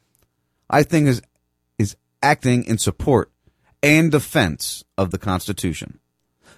I 0.70 0.84
think 0.84 1.08
is, 1.08 1.22
is 1.78 1.96
acting 2.22 2.64
in 2.66 2.78
support 2.78 3.32
and 3.84 4.12
defense 4.12 4.84
of 4.98 5.12
the 5.12 5.18
Constitution. 5.18 6.00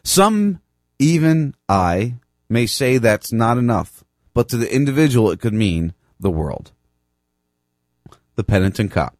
Some, 0.03 0.61
even 0.97 1.53
I, 1.67 2.15
may 2.49 2.65
say 2.65 2.97
that's 2.97 3.31
not 3.31 3.57
enough, 3.57 4.03
but 4.33 4.49
to 4.49 4.57
the 4.57 4.73
individual 4.73 5.31
it 5.31 5.39
could 5.39 5.53
mean 5.53 5.93
the 6.19 6.31
world. 6.31 6.71
The 8.35 8.43
penitent 8.43 8.91
cop. 8.91 9.17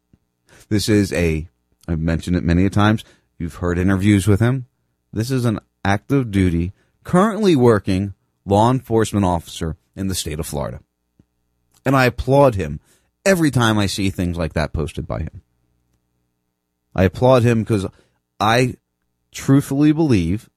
This 0.68 0.88
is 0.88 1.12
a, 1.12 1.48
I've 1.90 2.00
mentioned 2.00 2.36
it 2.36 2.44
many 2.44 2.68
times. 2.68 3.04
You've 3.38 3.56
heard 3.56 3.78
interviews 3.78 4.26
with 4.26 4.40
him. 4.40 4.66
This 5.12 5.30
is 5.30 5.44
an 5.44 5.60
active 5.84 6.30
duty, 6.30 6.72
currently 7.04 7.56
working 7.56 8.14
law 8.44 8.70
enforcement 8.70 9.24
officer 9.24 9.76
in 9.96 10.08
the 10.08 10.14
state 10.14 10.38
of 10.38 10.46
Florida. 10.46 10.80
And 11.84 11.96
I 11.96 12.06
applaud 12.06 12.54
him 12.54 12.80
every 13.24 13.50
time 13.50 13.78
I 13.78 13.86
see 13.86 14.10
things 14.10 14.36
like 14.36 14.52
that 14.52 14.72
posted 14.72 15.06
by 15.06 15.20
him. 15.20 15.42
I 16.94 17.04
applaud 17.04 17.42
him 17.42 17.60
because 17.60 17.86
I 18.38 18.76
truthfully 19.32 19.92
believe 19.92 20.50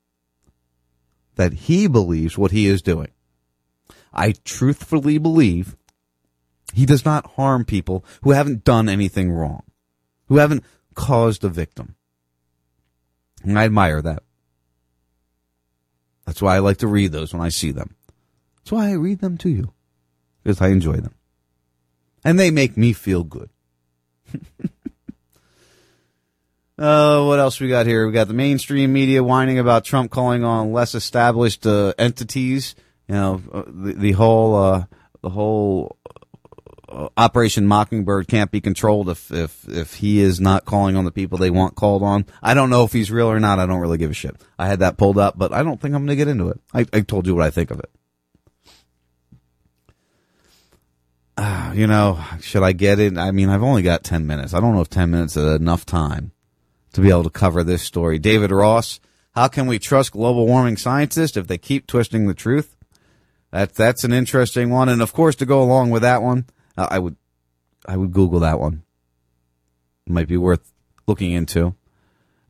that 1.36 1.54
he 1.54 1.88
believes 1.88 2.38
what 2.38 2.52
he 2.52 2.68
is 2.68 2.82
doing. 2.82 3.12
I 4.14 4.34
truthfully 4.44 5.18
believe 5.18 5.76
he 6.74 6.86
does 6.86 7.06
not 7.06 7.32
harm 7.32 7.66
people 7.66 8.06
who 8.22 8.32
haven't 8.32 8.64
done 8.64 8.90
anything 8.90 9.32
wrong, 9.32 9.64
who 10.28 10.38
haven't 10.38 10.64
caused 10.96 11.44
a 11.44 11.50
victim. 11.50 11.96
And 13.44 13.60
I 13.60 13.66
admire 13.66 14.02
that. 14.02 14.24
That's 16.26 16.42
why 16.42 16.56
I 16.56 16.60
like 16.60 16.78
to 16.78 16.88
read 16.88 17.12
those 17.12 17.34
when 17.34 17.42
I 17.42 17.50
see 17.50 17.72
them. 17.72 17.96
That's 18.58 18.72
why 18.72 18.90
I 18.90 18.94
read 18.94 19.20
them 19.20 19.38
to 19.40 19.50
you, 19.50 19.74
because 20.42 20.62
I 20.62 20.70
enjoy 20.70 20.98
them. 20.98 21.16
And 22.24 22.40
they 22.40 22.52
make 22.52 22.78
me 22.78 22.94
feel 22.94 23.24
good. 23.24 23.50
Uh, 26.78 27.24
what 27.24 27.40
else 27.40 27.60
we 27.60 27.68
got 27.68 27.86
here? 27.86 28.08
We 28.08 28.14
got 28.14 28.28
the 28.28 28.34
mainstream 28.34 28.92
media 28.92 29.24
whining 29.24 29.60
about 29.60 29.86
Trump 29.86 30.10
calling 30.10 30.44
on 30.44 30.74
less 30.74 30.96
established 30.96 31.68
uh, 31.68 31.94
entities. 32.00 32.74
You 33.08 33.16
know, 33.16 33.42
uh, 33.52 33.64
the, 33.68 33.94
the 33.94 34.12
whole 34.14 34.56
uh, 34.56 34.86
the 35.22 35.30
whole 35.30 35.98
Operation 37.18 37.66
Mockingbird 37.66 38.28
can't 38.28 38.52
be 38.52 38.62
controlled 38.62 39.10
if 39.10 39.32
if 39.32 39.68
if 39.68 39.96
he 39.96 40.20
is 40.20 40.40
not 40.40 40.66
calling 40.66 40.96
on 40.96 41.06
the 41.06 41.12
people 41.12 41.38
they 41.38 41.50
want 41.50 41.76
called 41.76 42.04
on. 42.04 42.26
I 42.42 42.54
don't 42.54 42.70
know 42.70 42.84
if 42.84 42.94
he's 42.94 43.12
real 43.12 43.28
or 43.28 43.40
not. 43.40 43.60
I 43.60 43.66
don't 43.66 43.80
really 43.80 43.98
give 43.98 44.12
a 44.12 44.14
shit. 44.14 44.36
I 44.60 44.68
had 44.68 44.80
that 44.80 44.98
pulled 44.98 45.18
up, 45.18 45.38
but 45.38 45.52
I 45.52 45.64
don't 45.64 45.82
think 45.82 45.96
I'm 45.96 46.02
going 46.06 46.10
to 46.10 46.16
get 46.16 46.28
into 46.28 46.50
it. 46.50 46.60
I, 46.74 46.86
I 46.94 47.02
told 47.02 47.26
you 47.28 47.36
what 47.36 47.46
I 47.46 47.52
think 47.52 47.72
of 47.72 47.80
it. 47.80 47.90
Ah, 51.38 51.74
you 51.74 51.88
know, 51.88 52.24
should 52.42 52.64
I 52.64 52.74
get 52.74 53.00
it? 53.00 53.18
I 53.18 53.32
mean, 53.32 53.50
I've 53.50 53.64
only 53.64 53.82
got 53.82 54.04
10 54.04 54.28
minutes. 54.28 54.54
I 54.54 54.60
don't 54.60 54.76
know 54.76 54.82
if 54.82 54.90
10 54.90 55.10
minutes 55.10 55.36
is 55.36 55.56
enough 55.56 55.86
time 55.86 56.32
to 56.94 57.02
be 57.02 57.10
able 57.10 57.24
to 57.24 57.30
cover 57.32 57.64
this 57.64 57.82
story. 57.82 58.20
David 58.20 58.52
Rose, 58.52 59.00
how 59.34 59.48
can 59.48 59.66
we 59.66 59.80
trust 59.80 60.12
global 60.12 60.46
warming 60.46 60.78
scientists 60.78 61.36
if 61.36 61.48
they 61.48 61.58
keep 61.58 61.88
twisting 61.88 62.28
the 62.28 62.36
truth? 62.36 62.76
That 63.52 63.74
that's 63.76 64.04
an 64.04 64.14
interesting 64.14 64.70
one, 64.70 64.90
and 64.90 65.02
of 65.02 65.14
course, 65.14 65.36
to 65.36 65.46
go 65.46 65.62
along 65.62 65.90
with 65.92 66.02
that 66.02 66.24
one, 66.24 66.46
uh, 66.78 66.88
I 66.90 67.00
would 67.00 67.16
I 67.86 67.98
would 67.98 68.12
Google 68.12 68.40
that 68.42 68.60
one. 68.60 68.84
Might 70.08 70.28
be 70.28 70.38
worth 70.38 70.74
looking 71.08 71.32
into. 71.32 71.76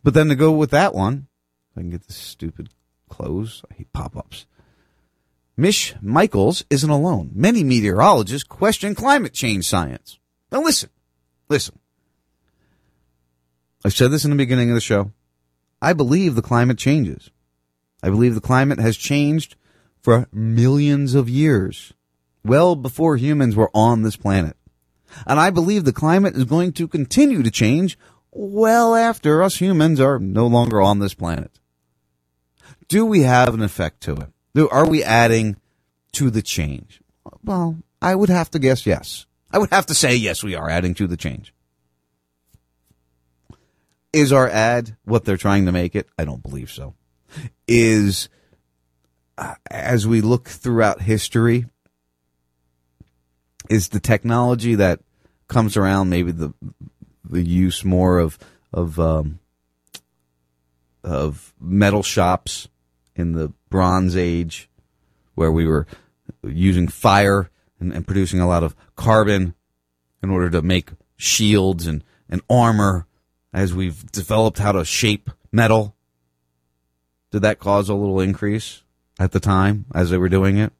But 0.04 0.14
then 0.14 0.28
to 0.30 0.36
go 0.36 0.52
with 0.52 0.72
that 0.72 0.94
one, 0.94 1.28
I 1.76 1.82
can 1.82 1.90
get 1.90 2.08
this 2.08 2.18
stupid 2.18 2.70
close. 3.10 3.64
I 3.72 3.76
hate 3.76 3.94
pop-ups. 3.94 4.46
Mish 5.56 5.96
Michaels 6.02 6.66
isn't 6.70 6.90
alone. 6.90 7.32
Many 7.34 7.64
meteorologists 7.64 8.48
question 8.48 8.96
climate 8.96 9.34
change 9.34 9.66
science. 9.66 10.18
Now 10.52 10.62
listen, 10.62 10.90
listen. 11.48 11.78
I 13.86 13.90
said 13.90 14.12
this 14.12 14.24
in 14.24 14.32
the 14.32 14.38
beginning 14.38 14.70
of 14.70 14.76
the 14.76 14.82
show. 14.82 15.12
I 15.82 15.94
believe 15.94 16.36
the 16.36 16.42
climate 16.42 16.78
changes. 16.78 17.30
I 18.02 18.10
believe 18.10 18.34
the 18.34 18.42
climate 18.42 18.80
has 18.80 18.98
changed 18.98 19.56
for 20.02 20.28
millions 20.32 21.16
of 21.16 21.30
years, 21.30 21.94
well 22.44 22.76
before 22.76 23.18
humans 23.18 23.56
were 23.56 23.72
on 23.74 24.04
this 24.04 24.16
planet. 24.16 24.58
And 25.28 25.40
I 25.40 25.50
believe 25.50 25.86
the 25.86 25.94
climate 25.94 26.36
is 26.36 26.46
going 26.46 26.74
to 26.74 26.88
continue 26.88 27.44
to 27.44 27.52
change 27.52 27.98
well 28.32 28.96
after 28.96 29.44
us 29.44 29.58
humans 29.58 30.00
are 30.00 30.20
no 30.20 30.48
longer 30.48 30.82
on 30.82 31.00
this 31.00 31.14
planet. 31.14 31.60
Do 32.88 33.06
we 33.06 33.22
have 33.22 33.54
an 33.54 33.62
effect 33.62 34.02
to 34.02 34.16
it? 34.16 34.70
Are 34.72 34.88
we 34.88 35.04
adding 35.04 35.58
to 36.14 36.30
the 36.30 36.42
change? 36.42 37.02
Well, 37.44 37.78
I 38.02 38.16
would 38.16 38.30
have 38.30 38.52
to 38.52 38.60
guess 38.60 38.86
yes. 38.86 39.26
I 39.52 39.60
would 39.60 39.72
have 39.72 39.86
to 39.88 39.94
say 39.94 40.16
yes, 40.16 40.44
we 40.44 40.56
are 40.56 40.70
adding 40.70 40.94
to 40.96 41.08
the 41.08 41.18
change. 41.18 41.54
Is 44.12 44.32
our 44.32 44.50
ad 44.50 44.96
what 45.06 45.26
they're 45.26 45.38
trying 45.38 45.66
to 45.66 45.72
make 45.72 45.96
it? 45.96 46.08
I 46.18 46.26
don't 46.26 46.44
believe 46.44 46.70
so. 46.70 46.94
Is 47.68 48.30
uh, 49.38 49.56
as 49.70 50.06
we 50.06 50.22
look 50.22 50.48
throughout 50.48 51.02
history, 51.02 51.66
is 53.70 53.90
the 53.90 54.00
technology 54.00 54.76
that 54.76 55.00
comes 55.48 55.78
around 55.78 56.10
maybe 56.10 56.32
the 56.32 56.54
the 57.24 57.44
use 57.44 57.84
more 57.84 58.20
of 58.20 58.38
of 58.72 59.00
um, 59.00 59.40
of 61.04 61.54
metal 61.60 62.04
shops 62.04 62.68
in 63.16 63.34
the 63.34 63.52
Bronze 63.70 64.16
Age, 64.16 64.70
where 65.36 65.52
we 65.52 65.68
were 65.68 65.86
using 66.44 66.88
fire 66.88 67.50
and, 67.80 67.94
and 67.94 68.08
producing 68.08 68.40
a 68.40 68.48
lot 68.48 68.64
of 68.64 68.76
carbon 68.96 69.54
in 70.22 70.30
order 70.30 70.50
to 70.50 70.62
make 70.62 70.92
shields 71.18 71.86
and, 71.86 72.04
and 72.30 72.42
armor 72.50 73.06
as 73.54 73.74
we've 73.74 74.12
developed 74.12 74.58
how 74.58 74.72
to 74.72 74.86
shape 74.86 75.30
metal. 75.52 75.96
Did 77.32 77.42
that 77.42 77.60
cause 77.60 77.90
a 77.90 77.94
little 77.94 78.20
increase 78.20 78.84
at 79.20 79.32
the 79.32 79.40
time 79.40 79.86
as 79.94 80.10
they 80.10 80.18
were 80.18 80.30
doing 80.30 80.58
it? 80.58 80.72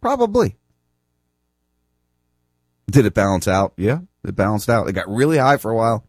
Probably. 0.00 0.56
Did 2.90 3.06
it 3.06 3.14
balance 3.14 3.46
out? 3.46 3.74
Yeah, 3.76 4.00
it 4.24 4.34
balanced 4.34 4.68
out. 4.68 4.88
It 4.88 4.92
got 4.92 5.08
really 5.08 5.38
high 5.38 5.58
for 5.58 5.70
a 5.70 5.76
while. 5.76 6.04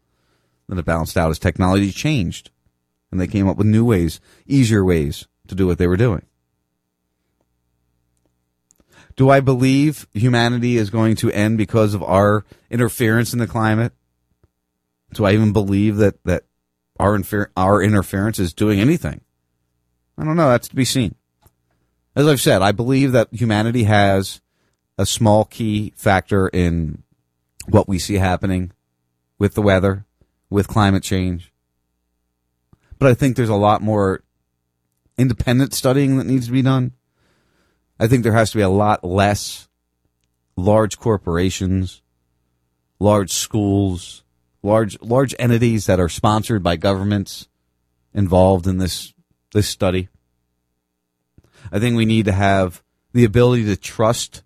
Then 0.68 0.78
it 0.78 0.86
balanced 0.86 1.18
out 1.18 1.30
as 1.30 1.40
technology 1.40 1.92
changed 1.92 2.52
and 3.12 3.20
they 3.20 3.28
came 3.28 3.48
up 3.48 3.58
with 3.58 3.68
new 3.68 3.86
ways, 3.86 4.20
easier 4.46 4.86
ways 4.86 5.28
to 5.48 5.56
do 5.56 5.68
what 5.68 5.78
they 5.78 5.88
were 5.88 5.98
doing. 5.98 6.24
Do 9.16 9.30
I 9.30 9.42
believe 9.42 10.08
humanity 10.14 10.78
is 10.78 10.90
going 10.90 11.16
to 11.18 11.32
end 11.32 11.58
because 11.58 11.94
of 11.94 12.04
our 12.04 12.46
interference 12.70 13.34
in 13.34 13.40
the 13.40 13.48
climate? 13.48 13.94
Do 15.14 15.26
I 15.26 15.34
even 15.34 15.52
believe 15.52 15.98
that, 15.98 16.24
that 16.24 16.44
our, 17.00 17.16
infer- 17.16 17.52
our 17.58 17.82
interference 17.82 18.40
is 18.40 18.54
doing 18.54 18.80
anything? 18.80 19.22
I 20.18 20.24
don't 20.24 20.38
know. 20.38 20.50
That's 20.50 20.70
to 20.70 20.76
be 20.76 20.86
seen. 20.86 21.16
As 22.16 22.28
I've 22.28 22.42
said, 22.42 22.62
I 22.62 22.72
believe 22.72 23.12
that 23.14 23.30
humanity 23.32 23.84
has 23.84 24.40
a 25.00 25.06
small 25.06 25.46
key 25.46 25.94
factor 25.96 26.50
in 26.50 27.04
what 27.70 27.88
we 27.88 27.98
see 27.98 28.16
happening 28.16 28.74
with 29.38 29.54
the 29.54 29.62
weather, 29.62 30.06
with 30.50 30.68
climate 30.68 31.04
change. 31.04 31.54
But 33.00 33.10
I 33.10 33.14
think 33.14 33.38
there's 33.38 33.48
a 33.48 33.56
lot 33.56 33.82
more 33.82 34.24
independent 35.18 35.74
studying 35.74 36.18
that 36.18 36.28
needs 36.28 36.48
to 36.48 36.52
be 36.52 36.62
done. 36.62 36.92
I 37.98 38.08
think 38.08 38.24
there 38.24 38.34
has 38.34 38.52
to 38.52 38.58
be 38.58 38.62
a 38.62 38.68
lot 38.68 39.06
less 39.06 39.70
large 40.58 41.00
corporations, 41.00 42.02
large 43.00 43.32
schools, 43.32 44.26
large 44.62 45.02
large 45.02 45.34
entities 45.40 45.86
that 45.86 46.02
are 46.02 46.10
sponsored 46.10 46.62
by 46.62 46.76
governments 46.76 47.48
involved 48.14 48.68
in 48.68 48.80
this 48.80 49.14
this 49.54 49.70
study. 49.70 50.10
I 51.72 51.80
think 51.80 51.96
we 51.96 52.06
need 52.06 52.26
to 52.26 52.34
have 52.34 52.84
the 53.14 53.24
ability 53.24 53.64
to 53.64 53.78
trust 53.78 54.44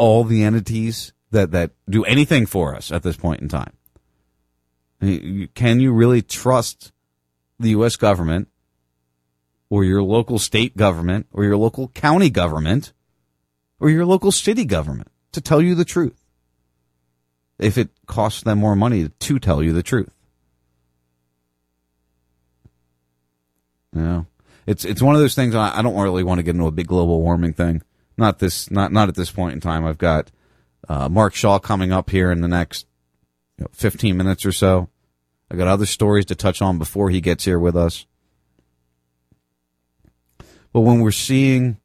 all 0.00 0.24
the 0.24 0.42
entities 0.42 1.12
that, 1.30 1.50
that 1.50 1.72
do 1.86 2.02
anything 2.06 2.46
for 2.46 2.74
us 2.74 2.90
at 2.90 3.02
this 3.02 3.18
point 3.18 3.42
in 3.42 3.48
time. 3.50 3.74
Can 5.54 5.78
you 5.78 5.92
really 5.92 6.22
trust 6.22 6.90
the 7.58 7.68
U.S. 7.70 7.96
government 7.96 8.48
or 9.68 9.84
your 9.84 10.02
local 10.02 10.38
state 10.38 10.74
government 10.74 11.26
or 11.32 11.44
your 11.44 11.58
local 11.58 11.88
county 11.88 12.30
government 12.30 12.94
or 13.78 13.90
your 13.90 14.06
local 14.06 14.32
city 14.32 14.64
government 14.64 15.10
to 15.32 15.42
tell 15.42 15.60
you 15.60 15.74
the 15.74 15.84
truth? 15.84 16.24
If 17.58 17.76
it 17.76 17.90
costs 18.06 18.42
them 18.42 18.58
more 18.58 18.74
money 18.74 19.10
to 19.10 19.38
tell 19.38 19.62
you 19.62 19.74
the 19.74 19.82
truth. 19.82 20.14
Yeah. 23.94 24.22
It's, 24.66 24.86
it's 24.86 25.02
one 25.02 25.14
of 25.14 25.20
those 25.20 25.34
things 25.34 25.54
I, 25.54 25.78
I 25.78 25.82
don't 25.82 26.00
really 26.00 26.24
want 26.24 26.38
to 26.38 26.42
get 26.42 26.54
into 26.54 26.66
a 26.66 26.70
big 26.70 26.86
global 26.86 27.20
warming 27.20 27.52
thing. 27.52 27.82
Not 28.16 28.38
this, 28.38 28.70
not, 28.70 28.92
not 28.92 29.08
at 29.08 29.14
this 29.14 29.30
point 29.30 29.54
in 29.54 29.60
time. 29.60 29.84
I've 29.84 29.98
got, 29.98 30.30
uh, 30.88 31.08
Mark 31.08 31.34
Shaw 31.34 31.58
coming 31.58 31.92
up 31.92 32.10
here 32.10 32.30
in 32.30 32.40
the 32.40 32.48
next 32.48 32.86
you 33.58 33.64
know, 33.64 33.70
15 33.72 34.16
minutes 34.16 34.44
or 34.44 34.52
so. 34.52 34.88
I 35.50 35.56
got 35.56 35.68
other 35.68 35.86
stories 35.86 36.26
to 36.26 36.34
touch 36.34 36.62
on 36.62 36.78
before 36.78 37.10
he 37.10 37.20
gets 37.20 37.44
here 37.44 37.58
with 37.58 37.76
us. 37.76 38.06
But 40.72 40.82
when 40.82 41.00
we're 41.00 41.10
seeing, 41.10 41.78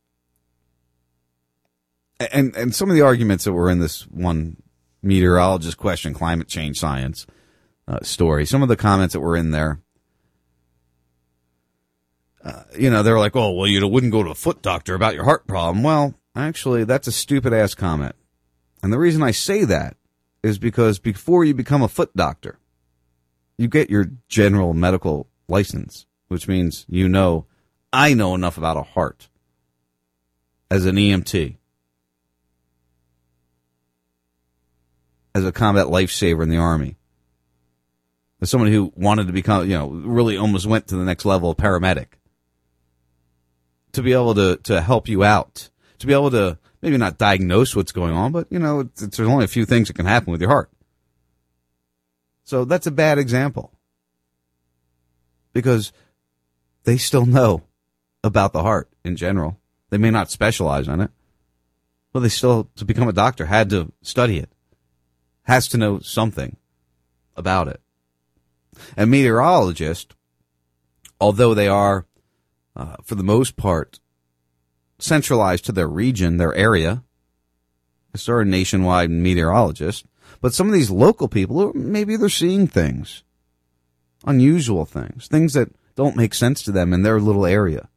and 2.20 2.56
and 2.56 2.76
some 2.76 2.90
of 2.90 2.96
the 2.96 3.02
arguments 3.02 3.44
that 3.46 3.54
were 3.54 3.70
in 3.70 3.80
this 3.80 4.04
one 4.08 4.58
meteorologist 5.02 5.78
question, 5.78 6.14
climate 6.14 6.48
change 6.48 6.78
science 6.78 7.26
uh, 7.88 8.00
story, 8.04 8.46
some 8.46 8.62
of 8.62 8.70
the 8.70 8.76
comments 8.76 9.14
that 9.14 9.22
were 9.22 9.36
in 9.36 9.52
there, 9.52 9.82
uh, 12.46 12.64
you 12.78 12.92
know, 12.92 13.02
they're 13.02 13.20
like, 13.20 13.36
"Oh, 13.36 13.52
well, 13.52 13.68
you 13.68 13.86
wouldn't 13.88 14.12
go 14.12 14.24
to 14.24 14.30
a 14.30 14.36
foot 14.36 14.62
doctor 14.62 14.94
about 14.94 15.16
your 15.16 15.24
heart 15.24 15.48
problem." 15.48 15.84
Well, 15.84 16.14
actually, 16.36 16.84
that's 16.84 17.08
a 17.08 17.12
stupid 17.12 17.54
ass 17.54 17.74
comment, 17.74 18.16
and 18.84 18.94
the 18.94 19.00
reason 19.00 19.24
I 19.24 19.32
say 19.32 19.66
that 19.66 19.98
is 20.44 20.60
because 20.60 21.00
before 21.00 21.44
you 21.44 21.56
become 21.56 21.82
a 21.82 21.88
foot 21.88 22.16
doctor, 22.16 22.60
you 23.58 23.68
get 23.68 23.90
your 23.90 24.12
general 24.30 24.76
medical 24.76 25.28
license, 25.48 26.06
which 26.28 26.48
means 26.48 26.86
you 26.88 27.10
know, 27.10 27.48
I 27.92 28.14
know 28.14 28.36
enough 28.36 28.60
about 28.60 28.78
a 28.78 28.84
heart 28.84 29.28
as 30.70 30.86
an 30.86 30.98
EMT, 30.98 31.58
as 35.34 35.46
a 35.46 35.52
combat 35.52 35.88
lifesaver 35.88 36.44
in 36.44 36.50
the 36.50 36.58
Army, 36.58 36.98
as 38.40 38.52
someone 38.52 38.72
who 38.72 38.94
wanted 38.96 39.26
to 39.26 39.34
become, 39.34 39.64
you 39.64 39.76
know, 39.76 39.88
really 39.88 40.38
almost 40.38 40.68
went 40.68 40.88
to 40.88 40.96
the 40.96 41.06
next 41.06 41.26
level 41.26 41.50
of 41.50 41.58
paramedic, 41.58 42.08
to 43.96 44.04
be 44.04 44.14
able 44.14 44.36
to, 44.36 44.58
to 44.64 44.82
help 44.82 45.08
you 45.08 45.24
out, 45.24 45.70
to 46.00 46.08
be 46.08 46.14
able 46.14 46.32
to 46.32 46.58
maybe 46.82 46.98
not 46.98 47.18
diagnose 47.18 47.76
what's 47.76 47.92
going 47.92 48.14
on, 48.14 48.32
but, 48.32 48.48
you 48.52 48.60
know, 48.60 48.82
it's, 48.82 49.02
it's, 49.02 49.18
there's 49.18 49.30
only 49.30 49.46
a 49.46 49.50
few 49.50 49.66
things 49.66 49.88
that 49.88 49.96
can 49.96 50.06
happen 50.06 50.32
with 50.32 50.42
your 50.42 50.50
heart. 50.50 50.70
So 52.44 52.64
that's 52.64 52.88
a 52.88 52.92
bad 52.92 53.18
example. 53.18 53.72
Because 55.52 55.92
they 56.84 56.98
still 56.98 57.26
know 57.26 57.64
about 58.24 58.54
the 58.54 58.62
heart 58.62 58.90
in 59.04 59.16
general. 59.16 59.60
They 59.90 59.98
may 59.98 60.12
not 60.12 60.30
specialize 60.30 60.88
on 60.88 61.02
it, 61.02 61.12
but 62.12 62.20
they 62.20 62.30
still, 62.30 62.70
to 62.76 62.86
become 62.86 63.08
a 63.08 63.14
doctor, 63.14 63.46
had 63.46 63.70
to 63.70 63.92
study 64.02 64.38
it, 64.38 64.50
has 65.44 65.68
to 65.70 65.78
know 65.78 66.00
something 66.00 66.58
about 67.36 67.68
it. 67.68 67.82
And 68.98 69.10
meteorologists, 69.10 70.14
although 71.20 71.54
they 71.54 71.68
are, 71.68 72.06
uh, 72.76 72.96
for 73.04 73.16
the 73.16 73.24
most 73.24 73.56
part, 73.56 74.00
centralized 75.00 75.66
to 75.66 75.72
their 75.72 75.88
region, 75.88 76.38
their 76.38 76.54
area, 76.56 77.04
they're 78.26 78.42
a 78.42 78.46
nationwide 78.46 79.10
meteorologist, 79.10 80.06
but 80.42 80.54
some 80.54 80.68
of 80.68 80.74
these 80.74 80.90
local 80.90 81.28
people, 81.28 81.74
maybe 81.74 82.16
they're 82.16 82.30
seeing 82.30 82.68
things, 82.68 83.24
unusual 84.26 84.86
things, 84.86 85.28
things 85.28 85.54
that 85.54 85.70
don't 85.96 86.16
make 86.16 86.34
sense 86.34 86.64
to 86.64 86.72
them 86.72 86.94
in 86.94 87.04
their 87.04 87.20
little 87.20 87.46
area. 87.46 87.90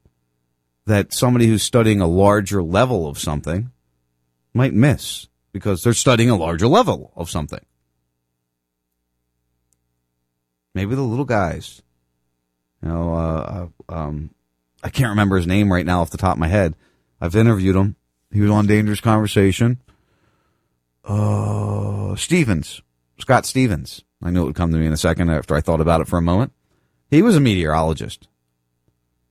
That 0.87 1.13
somebody 1.13 1.47
who's 1.47 1.63
studying 1.63 2.01
a 2.01 2.07
larger 2.07 2.63
level 2.63 3.07
of 3.07 3.19
something 3.19 3.71
might 4.55 4.73
miss 4.73 5.29
because 5.53 5.83
they're 5.83 5.93
studying 5.93 6.31
a 6.31 6.37
larger 6.37 6.67
level 6.67 7.13
of 7.15 7.29
something. 7.29 7.65
Maybe 10.75 10.95
the 10.95 11.03
little 11.03 11.25
guys, 11.27 11.83
you 12.83 12.89
know, 12.89 13.15
uh, 13.15 13.69
uh 13.91 13.95
um, 13.95 14.31
I 14.83 14.91
can't 14.91 15.11
remember 15.11 15.37
his 15.37 15.47
name 15.47 15.73
right 15.73 15.87
now 15.87 16.01
off 16.01 16.11
the 16.11 16.19
top 16.19 16.35
of 16.35 16.41
my 16.41 16.49
head. 16.49 16.75
I've 17.21 17.37
interviewed 17.37 17.77
him. 17.77 17.97
He 18.31 18.41
was 18.41 18.51
on 18.51 18.67
Dangerous 18.67 19.01
Conversation. 19.01 19.81
Uh, 21.05 22.15
Stevens, 22.17 22.83
Scott 23.19 23.47
Stevens. 23.47 24.05
I 24.23 24.31
knew 24.31 24.43
it 24.43 24.47
would 24.47 24.55
come 24.55 24.73
to 24.73 24.79
me 24.79 24.87
in 24.87 24.93
a 24.93 24.99
second 24.99 25.31
after 25.31 25.55
I 25.55 25.61
thought 25.61 25.81
about 25.81 26.01
it 26.01 26.09
for 26.09 26.19
a 26.19 26.23
moment. 26.23 26.53
He 27.11 27.23
was 27.23 27.37
a 27.37 27.41
meteorologist 27.41 28.29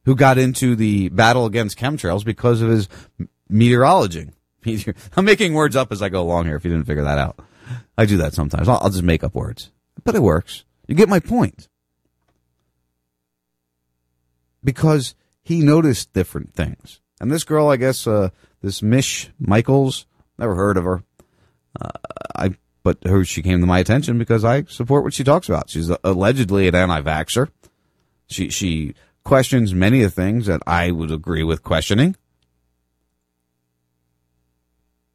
who 0.05 0.15
got 0.15 0.37
into 0.37 0.75
the 0.75 1.09
battle 1.09 1.45
against 1.45 1.77
chemtrails 1.77 2.25
because 2.25 2.61
of 2.61 2.69
his 2.69 2.89
meteorology. 3.49 4.29
I'm 5.15 5.25
making 5.25 5.53
words 5.53 5.75
up 5.75 5.91
as 5.91 6.01
I 6.01 6.09
go 6.09 6.21
along 6.21 6.45
here. 6.45 6.55
If 6.55 6.65
you 6.65 6.71
didn't 6.71 6.87
figure 6.87 7.03
that 7.03 7.19
out, 7.19 7.39
I 7.97 8.05
do 8.05 8.17
that 8.17 8.33
sometimes. 8.33 8.67
I'll, 8.67 8.79
I'll 8.81 8.89
just 8.89 9.03
make 9.03 9.23
up 9.23 9.35
words, 9.35 9.71
but 10.03 10.15
it 10.15 10.21
works. 10.21 10.63
You 10.87 10.95
get 10.95 11.09
my 11.09 11.19
point. 11.19 11.67
Because 14.63 15.13
he 15.47 15.61
noticed 15.61 16.11
different 16.11 16.53
things. 16.53 16.99
And 17.21 17.31
this 17.31 17.45
girl, 17.45 17.69
I 17.69 17.77
guess, 17.77 18.05
uh, 18.05 18.31
this 18.61 18.81
Mish 18.81 19.29
Michaels, 19.39 20.05
never 20.37 20.55
heard 20.55 20.75
of 20.75 20.83
her. 20.83 21.03
Uh, 21.79 21.89
I, 22.35 22.49
but 22.83 22.97
her, 23.05 23.23
she 23.23 23.41
came 23.41 23.61
to 23.61 23.65
my 23.65 23.79
attention 23.79 24.17
because 24.17 24.43
I 24.43 24.63
support 24.63 25.05
what 25.05 25.13
she 25.13 25.23
talks 25.23 25.47
about. 25.47 25.69
She's 25.69 25.89
allegedly 26.03 26.67
an 26.67 26.75
anti-vaxxer. 26.75 27.47
She, 28.27 28.49
she 28.49 28.93
questions 29.23 29.73
many 29.73 30.03
of 30.03 30.13
the 30.13 30.21
things 30.21 30.47
that 30.47 30.61
I 30.67 30.91
would 30.91 31.11
agree 31.11 31.43
with 31.43 31.63
questioning. 31.63 32.17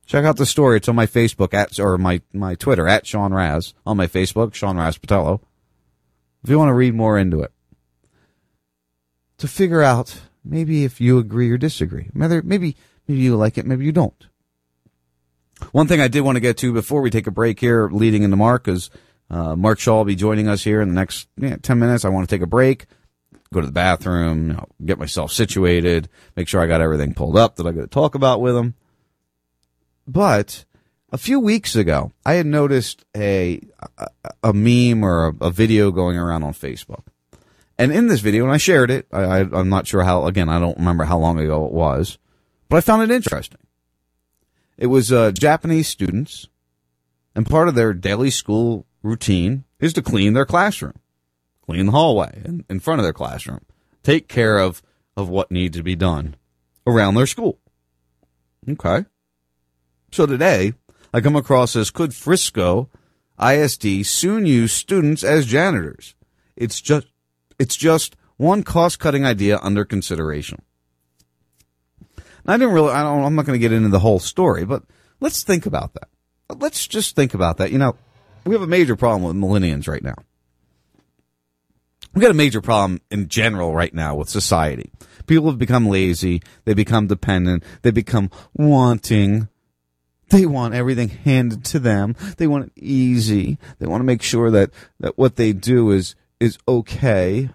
Check 0.06 0.24
out 0.24 0.38
the 0.38 0.46
story. 0.46 0.78
It's 0.78 0.88
on 0.88 0.96
my 0.96 1.06
Facebook 1.06 1.52
at, 1.52 1.78
or 1.78 1.98
my, 1.98 2.22
my 2.32 2.54
Twitter 2.54 2.88
at 2.88 3.06
Sean 3.06 3.34
Raz. 3.34 3.74
On 3.84 3.98
my 3.98 4.06
Facebook, 4.06 4.54
Sean 4.54 4.78
Raz 4.78 4.96
Patello. 4.96 5.42
If 6.42 6.48
you 6.48 6.58
want 6.58 6.70
to 6.70 6.74
read 6.74 6.94
more 6.94 7.18
into 7.18 7.42
it. 7.42 7.52
To 9.43 9.49
figure 9.49 9.82
out 9.82 10.20
maybe 10.45 10.84
if 10.84 11.01
you 11.01 11.18
agree 11.18 11.51
or 11.51 11.59
disagree. 11.59 12.09
Maybe, 12.14 12.43
maybe, 12.43 12.76
maybe 13.09 13.20
you 13.20 13.34
like 13.34 13.59
it, 13.59 13.66
maybe 13.66 13.84
you 13.84 13.90
don't. 13.90 14.28
One 15.72 15.88
thing 15.88 16.01
I 16.01 16.07
did 16.07 16.20
want 16.20 16.36
to 16.36 16.40
get 16.40 16.59
to 16.59 16.72
before 16.72 17.01
we 17.01 17.11
take 17.11 17.26
a 17.26 17.32
break 17.32 17.59
here, 17.59 17.88
leading 17.90 18.22
into 18.22 18.36
Mark, 18.36 18.68
is 18.68 18.88
uh, 19.30 19.57
Mark 19.57 19.80
Shaw 19.80 19.97
will 19.97 20.05
be 20.05 20.14
joining 20.14 20.47
us 20.47 20.62
here 20.62 20.80
in 20.80 20.90
the 20.90 20.95
next 20.95 21.26
yeah, 21.36 21.57
10 21.61 21.76
minutes. 21.76 22.05
I 22.05 22.09
want 22.11 22.28
to 22.28 22.32
take 22.32 22.45
a 22.45 22.47
break, 22.47 22.86
go 23.53 23.61
to 23.61 23.66
the 23.66 23.72
bathroom, 23.72 24.47
you 24.47 24.53
know, 24.53 24.68
get 24.84 25.01
myself 25.01 25.32
situated, 25.32 26.09
make 26.36 26.47
sure 26.47 26.61
I 26.61 26.68
got 26.68 26.80
everything 26.80 27.12
pulled 27.12 27.36
up 27.36 27.57
that 27.57 27.66
I 27.66 27.72
got 27.72 27.80
to 27.80 27.88
talk 27.88 28.14
about 28.14 28.40
with 28.40 28.57
him. 28.57 28.74
But 30.07 30.64
a 31.11 31.18
few 31.18 31.40
weeks 31.40 31.74
ago, 31.74 32.12
I 32.24 32.34
had 32.34 32.47
noticed 32.47 33.05
a 33.16 33.61
a, 33.99 34.07
a 34.45 34.53
meme 34.53 35.03
or 35.03 35.26
a, 35.26 35.47
a, 35.47 35.51
video 35.51 35.90
going 35.90 36.16
around 36.16 36.45
on 36.45 36.53
Facebook. 36.53 37.03
And 37.82 37.90
in 37.90 38.06
this 38.06 38.20
video, 38.20 38.44
and 38.44 38.52
I 38.52 38.58
shared 38.58 38.92
it, 38.92 39.08
I, 39.12 39.40
I'm 39.40 39.68
not 39.68 39.88
sure 39.88 40.04
how, 40.04 40.26
again, 40.26 40.48
I 40.48 40.60
don't 40.60 40.78
remember 40.78 41.02
how 41.02 41.18
long 41.18 41.40
ago 41.40 41.66
it 41.66 41.72
was, 41.72 42.16
but 42.68 42.76
I 42.76 42.80
found 42.80 43.02
it 43.02 43.12
interesting. 43.12 43.58
It 44.78 44.86
was 44.86 45.10
uh, 45.10 45.32
Japanese 45.32 45.88
students, 45.88 46.46
and 47.34 47.44
part 47.44 47.66
of 47.66 47.74
their 47.74 47.92
daily 47.92 48.30
school 48.30 48.86
routine 49.02 49.64
is 49.80 49.92
to 49.94 50.00
clean 50.00 50.34
their 50.34 50.46
classroom, 50.46 50.94
clean 51.66 51.86
the 51.86 51.90
hallway 51.90 52.42
in, 52.44 52.64
in 52.70 52.78
front 52.78 53.00
of 53.00 53.02
their 53.02 53.12
classroom, 53.12 53.64
take 54.04 54.28
care 54.28 54.58
of, 54.58 54.80
of 55.16 55.28
what 55.28 55.50
needs 55.50 55.76
to 55.76 55.82
be 55.82 55.96
done 55.96 56.36
around 56.86 57.16
their 57.16 57.26
school. 57.26 57.58
Okay. 58.68 59.06
So 60.12 60.24
today, 60.24 60.74
I 61.12 61.20
come 61.20 61.34
across 61.34 61.72
this 61.72 61.90
could 61.90 62.14
Frisco 62.14 62.88
ISD 63.44 64.06
soon 64.06 64.46
use 64.46 64.72
students 64.72 65.24
as 65.24 65.46
janitors? 65.46 66.14
It's 66.54 66.80
just, 66.80 67.08
it's 67.59 67.76
just 67.76 68.16
one 68.36 68.62
cost 68.62 68.98
cutting 68.98 69.24
idea 69.24 69.59
under 69.62 69.84
consideration. 69.84 70.62
I 72.46 72.57
didn't 72.57 72.74
really, 72.74 72.90
I 72.90 73.03
don't, 73.03 73.24
I'm 73.24 73.34
not 73.34 73.46
going 73.46 73.59
to 73.59 73.62
get 73.62 73.72
into 73.72 73.88
the 73.88 74.00
whole 74.00 74.18
story, 74.18 74.64
but 74.64 74.82
let's 75.20 75.44
think 75.44 75.66
about 75.66 75.94
that. 75.94 76.09
Let's 76.59 76.86
just 76.86 77.14
think 77.14 77.34
about 77.34 77.59
that. 77.59 77.70
You 77.70 77.78
know, 77.78 77.96
we 78.44 78.55
have 78.55 78.62
a 78.62 78.66
major 78.66 78.96
problem 78.96 79.22
with 79.22 79.36
millennials 79.36 79.88
right 79.88 80.03
now. 80.03 80.16
We've 82.12 82.22
got 82.22 82.30
a 82.30 82.34
major 82.34 82.61
problem 82.61 83.00
in 83.11 83.28
general 83.28 83.72
right 83.72 83.94
now 83.94 84.16
with 84.16 84.28
society. 84.28 84.92
People 85.26 85.48
have 85.48 85.59
become 85.59 85.88
lazy. 85.88 86.42
They 86.64 86.74
become 86.74 87.07
dependent. 87.07 87.64
They 87.82 87.90
become 87.90 88.30
wanting. 88.55 89.48
They 90.28 90.44
want 90.44 90.74
everything 90.74 91.09
handed 91.09 91.64
to 91.66 91.78
them. 91.78 92.16
They 92.36 92.46
want 92.46 92.66
it 92.66 92.72
easy. 92.76 93.59
They 93.78 93.86
want 93.86 94.00
to 94.00 94.07
make 94.07 94.22
sure 94.22 94.50
that, 94.50 94.70
that 95.00 95.16
what 95.16 95.36
they 95.36 95.53
do 95.53 95.90
is, 95.90 96.14
is 96.43 96.59
okay. 96.66 97.51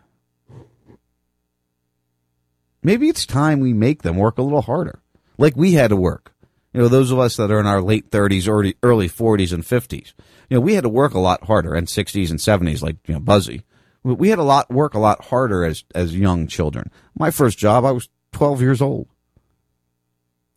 Maybe 2.82 3.10
it's 3.10 3.26
time 3.26 3.60
we 3.60 3.74
make 3.74 4.04
them 4.04 4.16
work 4.16 4.38
a 4.38 4.42
little 4.42 4.62
harder. 4.62 5.02
Like 5.38 5.58
we 5.58 5.74
had 5.74 5.90
to 5.90 5.98
work. 5.98 6.34
You 6.72 6.82
know, 6.82 6.88
those 6.88 7.12
of 7.12 7.20
us 7.20 7.36
that 7.36 7.52
are 7.52 7.60
in 7.60 7.68
our 7.68 7.82
late 7.82 8.12
30s, 8.12 8.48
early, 8.48 8.76
early 8.82 9.10
40s 9.10 9.52
and 9.52 9.64
50s. 9.64 10.14
You 10.50 10.56
know, 10.56 10.62
we 10.62 10.76
had 10.76 10.84
to 10.84 10.90
work 10.90 11.14
a 11.14 11.20
lot 11.20 11.44
harder 11.44 11.74
and 11.74 11.88
60s 11.88 12.30
and 12.30 12.40
70s 12.40 12.82
like, 12.82 12.96
you 13.08 13.16
know, 13.16 13.20
Buzzy. 13.20 13.64
We 14.04 14.30
had 14.30 14.40
a 14.40 14.44
lot, 14.44 14.72
work 14.72 14.94
a 14.94 15.00
lot 15.00 15.26
harder 15.26 15.66
as, 15.66 15.84
as 15.94 16.16
young 16.16 16.48
children. 16.48 16.90
My 17.14 17.30
first 17.30 17.58
job, 17.58 17.84
I 17.84 17.92
was 17.92 18.08
12 18.32 18.62
years 18.62 18.82
old. 18.82 19.10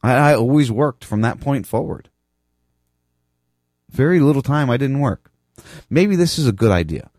I, 0.04 0.12
I 0.12 0.34
always 0.34 0.70
worked 0.70 1.04
from 1.04 1.22
that 1.22 1.40
point 1.40 1.66
forward. 1.66 2.10
Very 3.90 4.20
little 4.20 4.42
time 4.42 4.70
I 4.70 4.76
didn't 4.76 5.00
work. 5.00 5.32
Maybe 5.88 6.14
this 6.14 6.38
is 6.38 6.46
a 6.46 6.52
good 6.52 6.70
idea. 6.70 7.10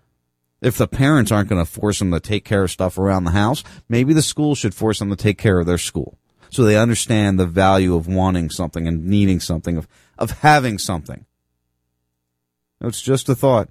If 0.62 0.78
the 0.78 0.88
parents 0.88 1.32
aren't 1.32 1.50
going 1.50 1.64
to 1.64 1.70
force 1.70 2.00
them 2.00 2.12
to 2.12 2.20
take 2.20 2.46
care 2.46 2.64
of 2.64 2.72
stuff 2.72 2.98
around 2.98 3.24
the 3.24 3.32
house, 3.32 3.64
maybe 3.90 4.14
the 4.14 4.22
school 4.22 4.54
should 4.54 4.76
force 4.76 5.00
them 5.00 5.10
to 5.10 5.16
take 5.16 5.38
care 5.38 5.60
of 5.60 5.66
their 5.66 5.80
school. 5.80 6.20
So 6.52 6.64
they 6.64 6.78
understand 6.78 7.40
the 7.40 7.48
value 7.48 7.96
of 7.96 8.08
wanting 8.08 8.50
something 8.50 8.88
and 8.88 9.06
needing 9.06 9.40
something, 9.40 9.78
of, 9.78 9.88
of 10.18 10.32
having 10.40 10.78
something. 10.78 11.26
It's 12.80 13.02
just 13.02 13.30
a 13.30 13.36
thought. 13.36 13.70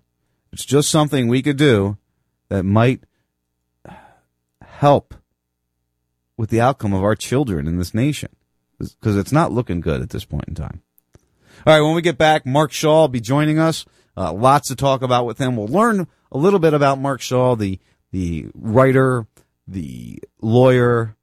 It's 0.52 0.64
just 0.64 0.90
something 0.90 1.28
we 1.28 1.42
could 1.42 1.58
do 1.58 1.98
that 2.48 2.64
might 2.64 3.04
help 4.62 5.14
with 6.36 6.50
the 6.50 6.60
outcome 6.60 6.94
of 6.94 7.04
our 7.04 7.14
children 7.14 7.68
in 7.68 7.76
this 7.76 7.94
nation. 7.94 8.30
Because 8.78 9.16
it's 9.16 9.32
not 9.32 9.52
looking 9.52 9.82
good 9.82 10.00
at 10.00 10.08
this 10.08 10.24
point 10.24 10.48
in 10.48 10.54
time. 10.54 10.80
All 11.66 11.74
right, 11.74 11.82
when 11.82 11.94
we 11.94 12.00
get 12.00 12.16
back, 12.16 12.46
Mark 12.46 12.72
Shaw 12.72 13.02
will 13.02 13.08
be 13.08 13.20
joining 13.20 13.58
us. 13.58 13.84
Uh, 14.16 14.32
lots 14.32 14.68
to 14.68 14.74
talk 14.74 15.02
about 15.02 15.26
with 15.26 15.38
him. 15.38 15.54
We'll 15.54 15.68
learn 15.68 16.08
a 16.32 16.38
little 16.38 16.58
bit 16.58 16.74
about 16.74 16.98
Mark 16.98 17.20
Shaw, 17.20 17.56
the 17.56 17.78
the 18.12 18.48
writer, 18.54 19.26
the 19.66 20.18
lawyer, 20.40 21.16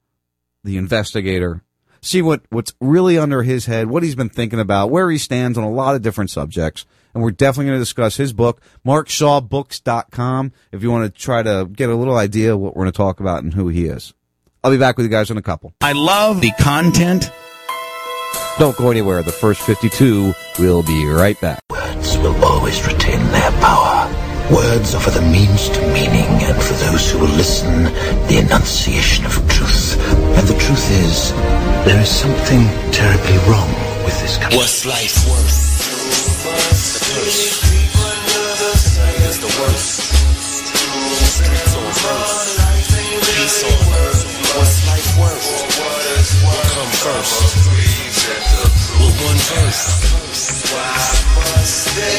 the 0.64 0.76
investigator. 0.76 1.62
See 2.00 2.22
what 2.22 2.42
what's 2.50 2.74
really 2.80 3.18
under 3.18 3.42
his 3.42 3.66
head, 3.66 3.88
what 3.88 4.02
he's 4.02 4.14
been 4.14 4.28
thinking 4.28 4.60
about, 4.60 4.90
where 4.90 5.10
he 5.10 5.18
stands 5.18 5.58
on 5.58 5.64
a 5.64 5.70
lot 5.70 5.94
of 5.94 6.02
different 6.02 6.30
subjects. 6.30 6.86
And 7.14 7.22
we're 7.22 7.30
definitely 7.30 7.66
going 7.66 7.78
to 7.78 7.82
discuss 7.82 8.16
his 8.16 8.32
book, 8.32 8.60
markshawbooks.com, 8.86 10.52
if 10.72 10.82
you 10.82 10.90
want 10.90 11.12
to 11.12 11.20
try 11.20 11.42
to 11.42 11.66
get 11.72 11.88
a 11.88 11.96
little 11.96 12.16
idea 12.16 12.54
of 12.54 12.60
what 12.60 12.76
we're 12.76 12.84
going 12.84 12.92
to 12.92 12.96
talk 12.96 13.18
about 13.18 13.42
and 13.42 13.54
who 13.54 13.68
he 13.68 13.86
is. 13.86 14.14
I'll 14.62 14.70
be 14.70 14.76
back 14.76 14.96
with 14.96 15.06
you 15.06 15.10
guys 15.10 15.30
in 15.30 15.38
a 15.38 15.42
couple. 15.42 15.72
I 15.80 15.92
love 15.92 16.40
the 16.40 16.52
content. 16.60 17.32
Don't 18.58 18.76
go 18.76 18.90
anywhere. 18.90 19.22
The 19.22 19.32
first 19.32 19.60
52 19.62 20.34
will 20.58 20.82
be 20.82 21.06
right 21.06 21.40
back. 21.40 21.60
Words 21.70 22.18
will 22.18 22.44
always 22.44 22.86
retain 22.86 23.24
their 23.28 23.50
power. 23.52 24.27
Words 24.50 24.94
offer 24.94 25.10
the 25.10 25.20
means 25.20 25.68
to 25.68 25.80
meaning, 25.92 26.24
and 26.48 26.56
for 26.56 26.72
those 26.88 27.10
who 27.12 27.18
will 27.18 27.36
listen, 27.36 27.84
the 28.32 28.38
enunciation 28.40 29.26
of 29.26 29.36
truth. 29.46 30.00
And 30.40 30.48
the 30.48 30.56
truth 30.56 30.88
is, 31.04 31.32
there 31.84 32.00
is 32.00 32.08
something 32.08 32.64
terribly 32.90 33.36
wrong 33.44 33.68
with 34.08 34.16
this 34.22 34.38
country. 34.38 34.56
What's 34.56 34.86
life 34.86 35.28
worth? 35.28 35.52
The 36.08 36.48
purse. 36.48 37.04
The 39.38 39.52
worst. 39.60 40.16
Streets 41.28 41.74
on 41.76 41.92
first. 41.92 42.56
Peace 43.28 43.60
on 43.68 43.84
earth. 44.00 44.24
What's 44.56 44.80
life 44.88 45.10
worth? 45.20 45.44
What 46.40 46.64
come 46.72 46.92
first? 47.04 47.36
With 48.96 49.16
one 49.28 49.40
verse. 49.52 50.08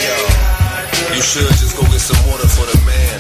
Yo, 0.06 0.69
you 1.16 1.22
should 1.22 1.50
just 1.58 1.76
go 1.76 1.84
get 1.90 2.02
some 2.02 2.20
water 2.30 2.48
for 2.48 2.66
the 2.66 2.78
man. 2.86 3.18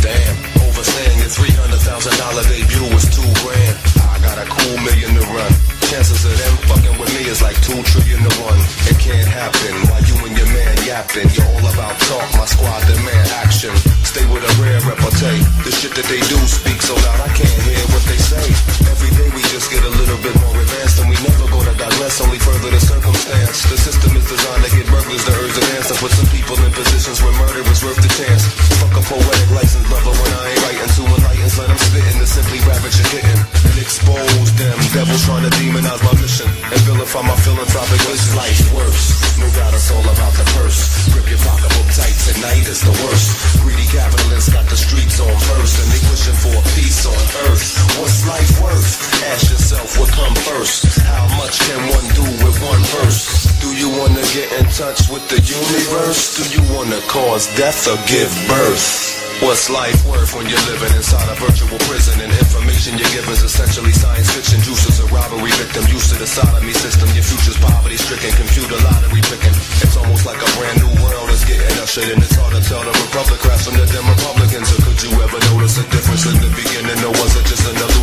Damn, 0.00 0.36
overstaying 0.68 1.18
your 1.18 1.28
three 1.28 1.52
hundred 1.52 1.80
thousand 1.80 2.16
dollar 2.16 2.42
debut 2.48 2.88
was 2.94 3.04
two 3.12 3.26
grand. 3.44 3.76
I 4.08 4.18
got 4.20 4.38
a 4.38 4.46
cool 4.48 4.76
million 4.84 5.14
to 5.14 5.24
run. 5.32 5.75
Chances 5.86 6.26
of 6.26 6.34
them 6.34 6.54
fucking 6.66 6.98
with 6.98 7.14
me 7.14 7.30
is 7.30 7.38
like 7.46 7.54
two 7.62 7.78
trillion 7.86 8.18
to 8.18 8.32
one. 8.42 8.58
It 8.90 8.98
can't 8.98 9.30
happen 9.30 9.74
while 9.86 10.02
you 10.02 10.18
and 10.26 10.34
your 10.34 10.50
man 10.50 10.74
yapping. 10.82 11.30
You're 11.30 11.46
all 11.46 11.62
about 11.62 11.94
talk, 12.10 12.26
my 12.34 12.42
squad 12.42 12.82
demand 12.90 13.30
action. 13.38 13.70
Stay 14.02 14.26
with 14.26 14.42
a 14.42 14.52
rare 14.58 14.82
repartee. 14.82 15.46
The 15.62 15.70
shit 15.70 15.94
that 15.94 16.10
they 16.10 16.18
do 16.26 16.38
speak 16.50 16.82
so 16.82 16.98
loud 17.06 17.22
I 17.22 17.30
can't 17.38 17.62
hear 17.70 17.84
what 17.94 18.02
they 18.10 18.18
say. 18.18 18.44
Every 18.90 19.14
day 19.14 19.30
we 19.30 19.42
just 19.54 19.70
get 19.70 19.86
a 19.86 19.92
little 19.94 20.18
bit 20.26 20.34
more 20.42 20.58
advanced 20.58 20.98
and 20.98 21.06
we 21.06 21.16
never 21.22 21.46
go 21.54 21.62
to 21.62 21.74
digress, 21.78 22.18
only 22.18 22.42
further 22.42 22.74
the 22.74 22.82
circumstance. 22.82 23.62
The 23.70 23.78
system 23.78 24.10
is 24.18 24.26
designed 24.26 24.66
to 24.66 24.70
get 24.74 24.90
burglars 24.90 25.22
to 25.22 25.32
urge 25.38 25.54
an 25.54 25.66
answer. 25.78 25.94
Put 26.02 26.10
some 26.18 26.28
people 26.34 26.58
in 26.66 26.74
positions 26.74 27.22
where 27.22 27.34
murder 27.38 27.62
is 27.62 27.80
worth 27.86 28.02
the 28.02 28.10
chance. 28.10 28.42
Fuck 28.82 28.90
a 28.98 29.02
poetic 29.06 29.50
license, 29.54 29.86
brother, 29.86 30.10
when 30.10 30.30
I 30.34 30.42
ain't 30.50 30.60
writing 30.66 30.90
to 30.98 31.02
enlighten. 31.06 31.34
Let 31.46 31.68
them 31.72 31.78
spitting 31.78 32.18
to 32.18 32.26
simply 32.26 32.58
ravage 32.66 32.98
a 33.00 33.04
kitten 33.06 33.38
and 33.38 33.78
expose 33.78 34.50
them. 34.58 34.76
Devils 34.92 35.24
trying 35.24 35.48
to 35.48 35.52
demonize 35.76 36.02
my 36.04 36.20
mission. 36.20 36.48
and 36.72 37.08
from 37.08 37.26
my 37.26 37.36
philanthropic 37.36 38.00
waste 38.08 38.34
life 38.36 38.72
worse. 38.72 39.38
No 39.38 39.48
doubt 39.52 39.74
it's 39.74 39.90
all 39.92 40.02
about 40.02 40.32
the 40.32 40.44
purse. 40.56 41.08
Grip 41.12 41.28
your 41.28 41.38
pocketbook 41.44 41.88
tight 41.92 42.16
tonight 42.24 42.64
is 42.64 42.80
the 42.80 42.94
worst. 43.04 43.60
Greedy 43.60 43.84
capitalists 43.92 44.52
got 44.52 44.64
the 44.68 44.76
streets 44.76 45.20
on 45.20 45.36
first, 45.52 45.76
and 45.80 45.88
they 45.92 46.00
pushing 46.08 46.36
for 46.36 46.56
peace 46.72 47.04
on 47.04 47.22
earth. 47.48 47.66
What's 48.00 48.26
life 48.26 48.52
worth? 48.62 48.88
Ask 49.28 49.50
yourself 49.50 49.98
what 50.00 50.10
come 50.10 50.34
first. 50.48 50.98
How 51.04 51.28
much 51.36 51.60
can 51.68 51.80
one 51.92 52.08
do 52.16 52.24
with 52.44 52.56
one 52.64 52.82
verse? 52.96 53.52
Do 53.60 53.68
you 53.76 53.90
wanna 53.90 54.24
get 54.32 54.48
in 54.56 54.64
touch 54.72 55.08
with 55.12 55.28
the 55.28 55.40
universe? 55.44 56.40
Do 56.40 56.44
you 56.56 56.62
wanna 56.72 57.00
cause 57.08 57.46
death 57.56 57.86
or 57.88 58.00
give 58.08 58.32
birth? 58.48 59.25
What's 59.44 59.68
life 59.68 60.00
worth 60.08 60.32
when 60.32 60.48
you're 60.48 60.64
living 60.64 60.96
inside 60.96 61.28
a 61.28 61.36
virtual 61.36 61.76
prison 61.84 62.16
and 62.24 62.32
information 62.40 62.96
you're 62.96 63.12
given 63.12 63.36
is 63.36 63.44
essentially 63.44 63.92
science 63.92 64.32
fiction? 64.32 64.64
Juices 64.64 64.96
a 65.00 65.06
robbery 65.12 65.52
victim 65.60 65.84
used 65.92 66.08
to 66.08 66.16
the 66.16 66.24
sodomy 66.24 66.72
system. 66.72 67.04
Your 67.12 67.20
future's 67.20 67.60
poverty 67.60 68.00
stricken, 68.00 68.32
computer 68.32 68.80
lottery 68.80 69.20
picking. 69.28 69.52
It's 69.84 69.96
almost 70.00 70.24
like 70.24 70.40
a 70.40 70.50
brand 70.56 70.80
new 70.80 70.88
world 71.04 71.28
is 71.28 71.44
getting 71.44 71.68
ushered 71.84 72.08
in. 72.16 72.16
It's 72.24 72.32
hard 72.32 72.56
to 72.56 72.64
tell 72.64 72.80
the 72.80 72.96
Republicans 72.96 73.60
from 73.60 73.76
the 73.76 73.84
Dem 73.84 74.08
Republicans. 74.08 74.72
Or 74.72 74.80
could 74.88 75.00
you 75.04 75.12
ever 75.20 75.40
notice 75.52 75.76
a 75.80 75.84
difference 75.92 76.24
in 76.24 76.36
the 76.40 76.52
beginning? 76.56 76.96
Or 77.04 77.12
was 77.20 77.36
it 77.36 77.44
just 77.44 77.68
an 77.68 77.76
illusion 77.76 77.86
created 77.86 77.92
by 77.92 77.95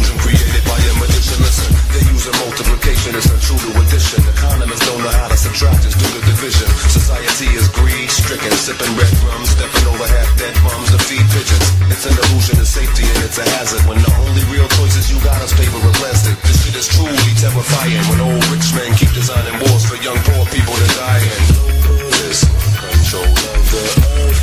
a? 1.40 1.44
Listen, 1.44 1.74
they're 1.94 2.10
using 2.14 2.36
multiplication, 2.46 3.16
it's 3.18 3.30
not 3.30 3.42
true 3.42 3.58
to 3.58 3.70
addition. 3.82 4.22
Economists 4.30 4.86
don't 4.86 5.02
know 5.02 5.14
how 5.14 5.28
to 5.30 5.38
subtract, 5.38 5.86
it's 5.86 5.98
due 5.98 6.10
to 6.10 6.22
division. 6.26 6.68
Society 6.90 7.50
is 7.58 7.68
greed 7.70 8.10
stricken, 8.10 8.52
sipping 8.54 8.94
breadcrumbs, 8.94 9.50
stepping 9.54 9.86
over 9.90 10.06
half 10.06 10.30
dead 10.38 10.54
bums 10.62 10.90
to 10.94 11.00
feed 11.02 11.26
pigeons. 11.34 11.68
It's 11.90 12.06
an 12.06 12.14
illusion 12.14 12.60
of 12.62 12.68
safety 12.68 13.06
and 13.06 13.20
it's 13.26 13.38
a 13.38 13.46
hazard 13.58 13.84
when 13.90 13.98
the 14.02 14.12
only 14.26 14.44
real 14.54 14.68
choices 14.78 15.10
you 15.10 15.18
got 15.26 15.42
is 15.42 15.54
paper 15.54 15.80
and 15.82 15.96
plastic. 15.98 16.38
This 16.46 16.58
shit 16.66 16.76
is 16.78 16.88
truly 16.90 17.34
terrifying 17.40 18.04
when 18.10 18.20
old 18.22 18.44
rich 18.54 18.70
men 18.78 18.94
keep 18.98 19.12
designing 19.14 19.58
wars 19.66 19.86
for 19.86 19.98
young 20.02 20.18
poor 20.30 20.46
people 20.54 20.74
to 20.74 20.88
die 20.98 21.24
in. 21.24 21.42
This 22.22 22.46
control 22.78 23.34
of 23.34 23.64
the 23.74 23.86
earth. 24.22 24.42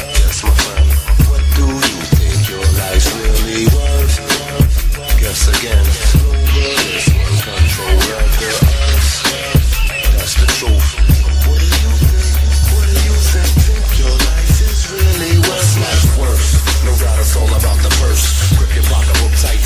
Yes, 0.00 0.44
my 0.44 0.52
friend. 0.52 0.88
What 1.28 1.42
do 1.56 1.66
you 1.68 2.02
think 2.16 2.38
your 2.48 2.64
life's 2.80 3.08
really 3.16 3.66
worth? 3.72 3.97
Guess 5.28 5.48
again. 5.48 6.17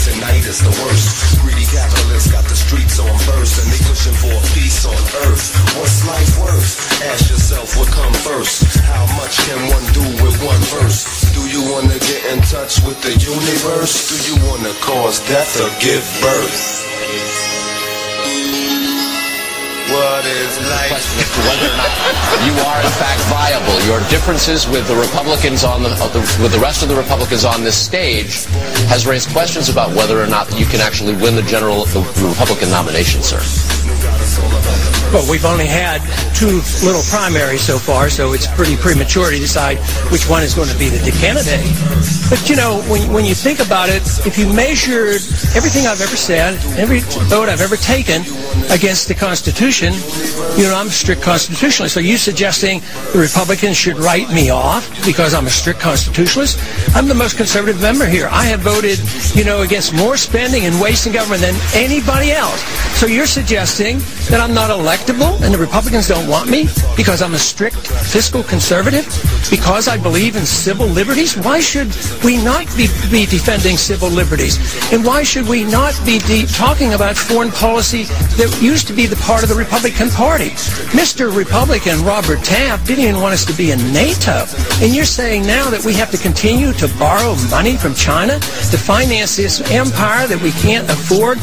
Tonight 0.03 0.43
is 0.51 0.59
the 0.59 0.75
worst. 0.83 1.39
Greedy 1.41 1.67
capitalists 1.71 2.31
got 2.31 2.43
the 2.51 2.57
streets 2.59 2.99
on 2.99 3.15
first, 3.23 3.63
and 3.63 3.71
they 3.71 3.79
pushing 3.87 4.15
for 4.15 4.35
a 4.35 4.43
peace 4.51 4.83
on 4.85 4.99
earth. 5.27 5.55
What's 5.79 6.03
life 6.07 6.33
worth? 6.43 7.03
Ask 7.07 7.31
yourself 7.31 7.77
what 7.79 7.89
come 7.89 8.13
first. 8.27 8.67
How 8.83 9.07
much 9.17 9.39
can 9.47 9.61
one 9.71 9.87
do 9.95 10.03
with 10.23 10.37
one 10.43 10.63
verse? 10.75 11.07
Do 11.33 11.47
you 11.47 11.63
wanna 11.71 11.99
get 12.03 12.27
in 12.35 12.43
touch 12.43 12.83
with 12.83 12.99
the 13.03 13.15
universe? 13.15 14.11
Do 14.11 14.19
you 14.27 14.37
wanna 14.51 14.75
cause 14.83 15.21
death 15.31 15.61
or 15.63 15.71
give 15.79 16.03
birth? 16.21 16.83
What 19.91 20.25
is 20.25 20.53
life? 20.71 20.89
question 20.95 21.19
as 21.19 21.31
to 21.35 21.41
whether 21.43 21.67
or 21.67 21.77
not 21.77 21.91
you 22.47 22.55
are 22.63 22.81
in 22.81 22.93
fact 23.03 23.21
viable. 23.27 23.79
Your 23.87 24.01
differences 24.09 24.69
with 24.69 24.87
the 24.87 24.95
Republicans 24.95 25.65
on 25.65 25.83
the, 25.83 25.91
the 26.15 26.21
with 26.43 26.53
the 26.53 26.61
rest 26.61 26.83
of 26.83 26.89
the 26.89 26.97
Republicans 26.97 27.45
on 27.45 27.65
this 27.65 27.77
stage 27.77 28.45
has 28.87 29.07
raised 29.07 29.31
questions 29.31 29.69
about 29.69 29.91
whether 29.97 30.23
or 30.23 30.27
not 30.27 30.47
you 30.59 30.67
can 30.67 30.81
actually 30.81 31.15
win 31.15 31.35
the 31.35 31.43
general 31.43 31.85
the 31.87 32.01
Republican 32.23 32.71
nomination, 32.71 33.23
sir. 33.23 33.41
Well, 35.13 35.31
we've 35.31 35.45
only 35.45 35.67
had 35.67 36.01
two 36.35 36.63
little 36.83 37.03
primaries 37.11 37.61
so 37.61 37.77
far, 37.79 38.09
so 38.09 38.33
it's 38.33 38.47
pretty 38.47 38.77
premature 38.77 39.31
to 39.31 39.39
decide 39.39 39.77
which 40.11 40.27
one 40.27 40.43
is 40.43 40.55
going 40.55 40.71
to 40.71 40.79
be 40.79 40.89
the 40.89 41.13
candidate. 41.21 41.61
But 42.33 42.49
you 42.49 42.57
know, 42.57 42.81
when, 42.89 43.13
when 43.13 43.27
you 43.27 43.35
think 43.35 43.61
about 43.61 43.91
it, 43.91 44.01
if 44.27 44.39
you 44.39 44.51
measured 44.51 45.21
everything 45.53 45.87
I've 45.87 46.01
ever 46.01 46.17
said, 46.17 46.55
every 46.79 47.01
vote 47.29 47.51
I've 47.51 47.61
ever 47.61 47.77
taken 47.77 48.23
against 48.73 49.07
the 49.07 49.15
Constitution, 49.15 49.93
you 50.57 50.65
know, 50.65 50.75
I'm 50.75 50.89
strict 50.89 51.21
constitutionalist. 51.21 51.99
Are 51.99 52.01
you 52.01 52.17
suggesting 52.17 52.81
the 53.13 53.19
Republicans 53.19 53.77
should 53.77 53.99
write 53.99 54.31
me 54.31 54.49
off 54.49 54.89
because 55.05 55.35
I'm 55.35 55.47
a 55.47 55.51
strict 55.51 55.81
constitutionalist? 55.81 56.59
I'm 56.97 57.07
the 57.07 57.15
most 57.15 57.37
conservative 57.37 57.83
member 57.83 58.07
here. 58.07 58.29
I 58.33 58.45
have 58.45 58.61
voted, 58.61 58.99
you 59.37 59.45
know, 59.45 59.61
against 59.61 59.93
more 59.93 60.17
spending 60.17 60.65
and 60.65 60.81
waste 60.81 61.07
in 61.07 61.13
government 61.13 61.43
than 61.43 61.55
anybody 61.75 62.33
else. 62.33 62.63
So 62.99 63.07
you're 63.07 63.27
suggesting 63.27 63.99
that 64.31 64.41
I'm 64.41 64.55
not 64.55 64.71
electable 65.03 65.41
and 65.43 65.53
the 65.53 65.59
Republicans 65.59 66.09
don't 66.09 66.29
want 66.29 66.49
me 66.49 66.69
because 66.97 67.23
I'm 67.23 67.35
a 67.35 67.39
strict 67.39 67.77
fiscal 67.77 68.43
conservative? 68.43 69.07
Because 69.51 69.89
I 69.89 69.97
believe 69.97 70.37
in 70.37 70.47
civil 70.47 70.87
liberties? 70.87 71.37
Why 71.37 71.61
should 71.61 71.95
we 72.25 72.43
not 72.43 72.67
be, 72.77 72.87
be 73.11 73.27
defending 73.27 73.77
civil 73.77 74.09
liberties? 74.09 74.59
And 74.93 75.05
why 75.05 75.23
should 75.23 75.49
we 75.49 75.65
not 75.65 75.99
be 76.05 76.19
talking 76.47 76.95
about 76.95 77.17
foreign 77.17 77.51
policy 77.51 78.05
that 78.39 78.59
used 78.63 78.87
to 78.89 78.93
be 78.93 79.07
the 79.07 79.17
part 79.17 79.43
of 79.43 79.49
the 79.49 79.55
Republican 79.55 80.11
Party? 80.11 80.51
Mr. 80.93 81.35
Republican 81.35 82.03
Robert 82.05 82.43
Taft 82.45 82.87
didn't 82.87 83.05
even 83.05 83.21
want 83.21 83.35
us 83.35 83.45
to 83.47 83.53
be 83.55 83.71
in 83.71 83.79
NATO. 83.93 84.45
And 84.81 84.95
you're 84.95 85.05
saying 85.05 85.43
now 85.47 85.71
that 85.71 85.85
we 85.85 85.95
have 85.95 86.11
to 86.11 86.19
continue 86.19 86.73
to 86.75 86.89
borrow 86.99 87.35
money 87.51 87.77
from 87.77 87.95
China 87.95 88.39
to 88.39 88.77
finance 88.79 89.37
this 89.37 89.61
empire 89.71 90.27
that 90.27 90.41
we 90.43 90.53
can't 90.53 90.89
afford? 90.89 91.39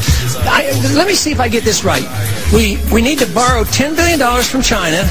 I, 0.46 0.70
let 0.94 1.06
me 1.06 1.14
see 1.14 1.30
if 1.30 1.40
I 1.40 1.48
get 1.48 1.64
this 1.64 1.84
right. 1.84 2.06
We, 2.52 2.78
we 2.92 3.02
need 3.02 3.18
to 3.18 3.32
borrow 3.32 3.49
$10 3.50 3.96
billion 3.96 4.42
from 4.42 4.62
China, 4.62 5.02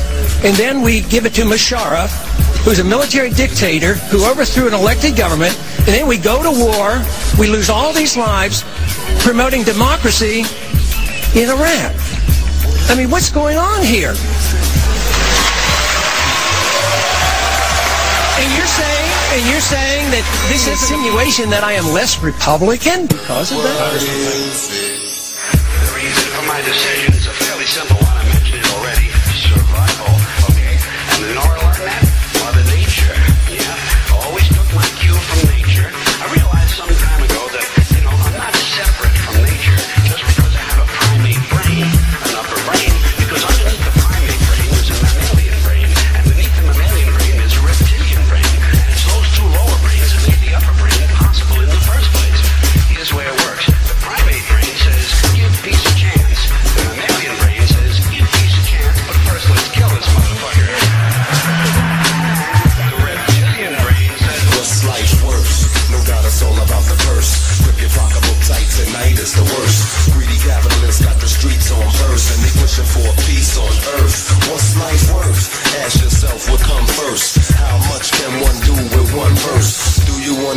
and 0.43 0.55
then 0.55 0.81
we 0.81 1.01
give 1.01 1.25
it 1.25 1.33
to 1.33 1.41
Musharraf, 1.43 2.09
who's 2.63 2.79
a 2.79 2.83
military 2.83 3.29
dictator 3.29 3.95
who 4.09 4.25
overthrew 4.25 4.67
an 4.67 4.73
elected 4.73 5.15
government, 5.15 5.57
and 5.79 5.87
then 5.87 6.07
we 6.07 6.17
go 6.17 6.41
to 6.41 6.49
war, 6.49 7.03
we 7.37 7.47
lose 7.47 7.69
all 7.69 7.91
these 7.93 8.15
lives 8.15 8.63
promoting 9.19 9.63
democracy 9.63 10.45
in 11.35 11.49
Iraq. 11.49 11.95
I 12.89 12.95
mean, 12.95 13.11
what's 13.11 13.29
going 13.29 13.57
on 13.57 13.83
here? 13.83 14.15
And 18.39 18.49
you're 18.55 18.71
saying, 18.71 19.11
and 19.35 19.45
you're 19.51 19.61
saying 19.61 20.11
that 20.15 20.23
this 20.47 20.67
insinuation 20.67 21.49
that 21.49 21.63
I 21.63 21.73
am 21.73 21.85
less 21.93 22.23
Republican 22.23 23.05
because 23.05 23.51
of 23.51 23.61
that? 23.63 24.79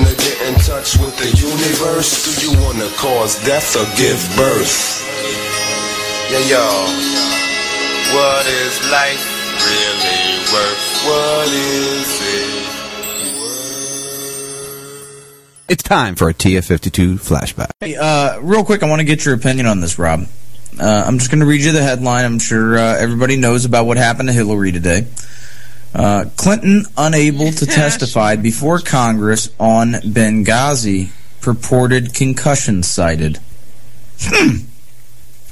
Wanna 0.02 0.16
get 0.16 0.40
in 0.42 0.54
touch 0.54 0.98
with 0.98 1.16
the 1.18 1.30
universe? 1.38 2.40
Do 2.40 2.50
you 2.50 2.60
wanna 2.62 2.88
cause 2.96 3.42
death 3.44 3.76
or 3.76 3.86
give 3.96 4.18
birth? 4.36 5.02
Yeah, 6.30 6.38
yo. 6.50 6.64
What 8.14 8.46
is 8.46 8.90
life 8.90 9.24
really 9.68 10.38
worth? 10.52 11.04
What 11.06 11.48
is 11.48 12.20
it? 12.20 12.68
It's 15.68 15.82
time 15.82 16.16
for 16.16 16.28
a 16.28 16.34
TF52 16.34 17.14
flashback. 17.14 17.70
Hey, 17.80 17.96
uh, 17.96 18.40
real 18.40 18.64
quick, 18.64 18.82
I 18.82 18.88
want 18.88 19.00
to 19.00 19.04
get 19.04 19.24
your 19.24 19.34
opinion 19.34 19.66
on 19.66 19.80
this, 19.80 19.98
Rob. 19.98 20.26
Uh, 20.78 21.04
I'm 21.06 21.18
just 21.18 21.30
going 21.30 21.40
to 21.40 21.46
read 21.46 21.62
you 21.62 21.72
the 21.72 21.82
headline. 21.82 22.26
I'm 22.26 22.38
sure 22.38 22.76
uh, 22.76 22.96
everybody 22.98 23.36
knows 23.36 23.64
about 23.64 23.86
what 23.86 23.96
happened 23.96 24.28
to 24.28 24.34
Hillary 24.34 24.72
today. 24.72 25.06
Uh, 25.94 26.24
Clinton 26.36 26.84
unable 26.96 27.50
to 27.52 27.66
testify 27.80 28.36
before 28.36 28.78
Congress 28.78 29.50
on 29.60 29.92
Benghazi 29.92 31.10
purported 31.40 32.14
concussion 32.14 32.82
cited. 32.82 33.38
Hmm. 34.20 34.58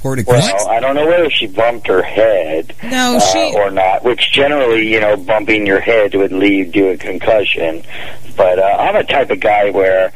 Porta 0.01 0.23
Well, 0.25 0.67
I 0.69 0.79
don't 0.79 0.95
know 0.95 1.05
whether 1.05 1.29
she 1.29 1.45
bumped 1.45 1.85
her 1.85 2.01
head 2.01 2.73
No, 2.83 3.17
uh, 3.17 3.19
she- 3.19 3.53
or 3.55 3.69
not, 3.69 4.03
which 4.03 4.31
generally, 4.31 4.91
you 4.91 4.99
know, 4.99 5.15
bumping 5.15 5.67
your 5.67 5.79
head 5.79 6.15
would 6.15 6.31
lead 6.31 6.73
to 6.73 6.89
a 6.89 6.97
concussion. 6.97 7.83
But 8.35 8.57
uh, 8.57 8.63
I'm 8.79 8.95
a 8.95 9.03
type 9.03 9.29
of 9.29 9.39
guy 9.41 9.69
where 9.69 10.11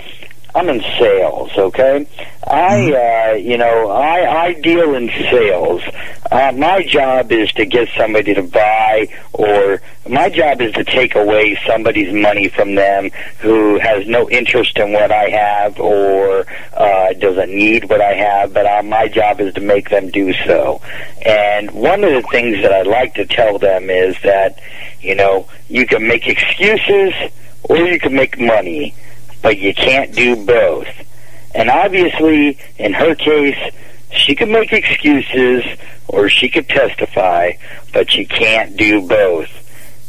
I'm 0.56 0.70
in 0.70 0.80
sales, 0.98 1.52
okay? 1.58 2.08
I, 2.48 2.94
uh, 2.94 3.36
you 3.36 3.58
know, 3.58 3.90
I, 3.90 4.46
I 4.46 4.54
deal 4.54 4.96
in 4.96 5.10
sales. 5.10 5.82
Uh, 6.32 6.54
my 6.56 6.82
job 6.82 7.30
is 7.34 7.52
to 7.54 7.66
get 7.66 7.90
somebody 7.98 8.34
to 8.34 8.42
buy, 8.42 9.10
or 9.34 9.82
my 10.08 10.30
job 10.30 10.62
is 10.62 10.72
to 10.76 10.86
take 10.86 11.16
away 11.16 11.60
somebody's 11.68 12.14
money 12.14 12.48
from 12.48 12.76
them 12.76 13.10
who 13.40 13.78
has 13.80 14.08
no 14.08 14.30
interest 14.30 14.78
in 14.78 14.94
what 14.94 15.12
I 15.12 15.30
have 15.30 15.78
or 15.78 16.46
uh, 16.74 17.12
doesn't 17.14 17.54
need 17.54 17.90
what 17.90 18.00
I 18.00 18.14
have. 18.14 18.54
But 18.54 18.66
uh, 18.66 18.82
my 18.84 19.10
job 19.10 19.42
is 19.42 19.54
to 19.56 19.62
make 19.62 19.90
them 19.90 20.10
do 20.10 20.32
so. 20.46 20.82
And 21.26 21.70
one 21.72 22.02
of 22.06 22.12
the 22.12 22.26
things 22.32 22.62
that 22.62 22.72
I 22.72 22.84
like 22.84 23.16
to 23.16 23.26
tell 23.26 23.60
them 23.60 23.90
is 23.90 24.16
that, 24.24 24.58
you 25.02 25.16
know, 25.16 25.50
you 25.68 25.86
can 25.86 26.08
make 26.08 26.28
excuses 26.28 27.14
or 27.64 27.78
you 27.78 28.00
can 28.00 28.16
make 28.16 28.40
money, 28.40 28.96
but 29.46 29.60
you 29.60 29.76
can't 29.76 30.12
do 30.16 30.36
both. 30.44 30.88
And 31.54 31.70
obviously, 31.70 32.58
in 32.80 32.94
her 32.94 33.14
case, 33.14 33.76
she 34.10 34.34
could 34.34 34.50
make 34.50 34.74
excuses 34.74 35.64
or 36.08 36.30
she 36.30 36.50
could 36.50 36.68
testify, 36.68 37.52
but 37.94 38.10
she 38.10 38.26
can't 38.26 38.76
do 38.76 39.08
both. 39.08 39.48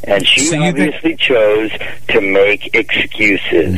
And 0.04 0.26
she 0.26 0.56
obviously 0.56 1.16
chose 1.16 1.70
to 2.08 2.20
make 2.22 2.74
excuses 2.74 3.74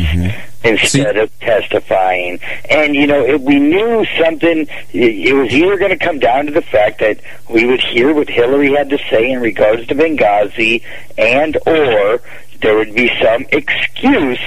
instead 0.63 1.17
of 1.17 1.37
testifying. 1.41 2.39
And, 2.71 2.95
you 2.95 3.09
know, 3.09 3.25
if 3.25 3.41
we 3.41 3.59
knew 3.59 4.07
something, 4.17 4.61
it 4.93 5.29
it 5.29 5.35
was 5.35 5.53
either 5.53 5.77
going 5.77 5.91
to 5.91 6.05
come 6.05 6.21
down 6.21 6.47
to 6.47 6.53
the 6.53 6.63
fact 6.63 7.01
that 7.01 7.19
we 7.51 7.65
would 7.65 7.81
hear 7.81 8.15
what 8.15 8.29
Hillary 8.29 8.75
had 8.75 8.91
to 8.91 8.99
say 9.11 9.33
in 9.33 9.41
regards 9.41 9.89
to 9.89 9.97
Benghazi 9.97 10.85
and 11.17 11.59
or 11.67 12.21
there 12.61 12.77
would 12.77 12.95
be 12.95 13.11
some 13.21 13.45
excuse 13.51 14.39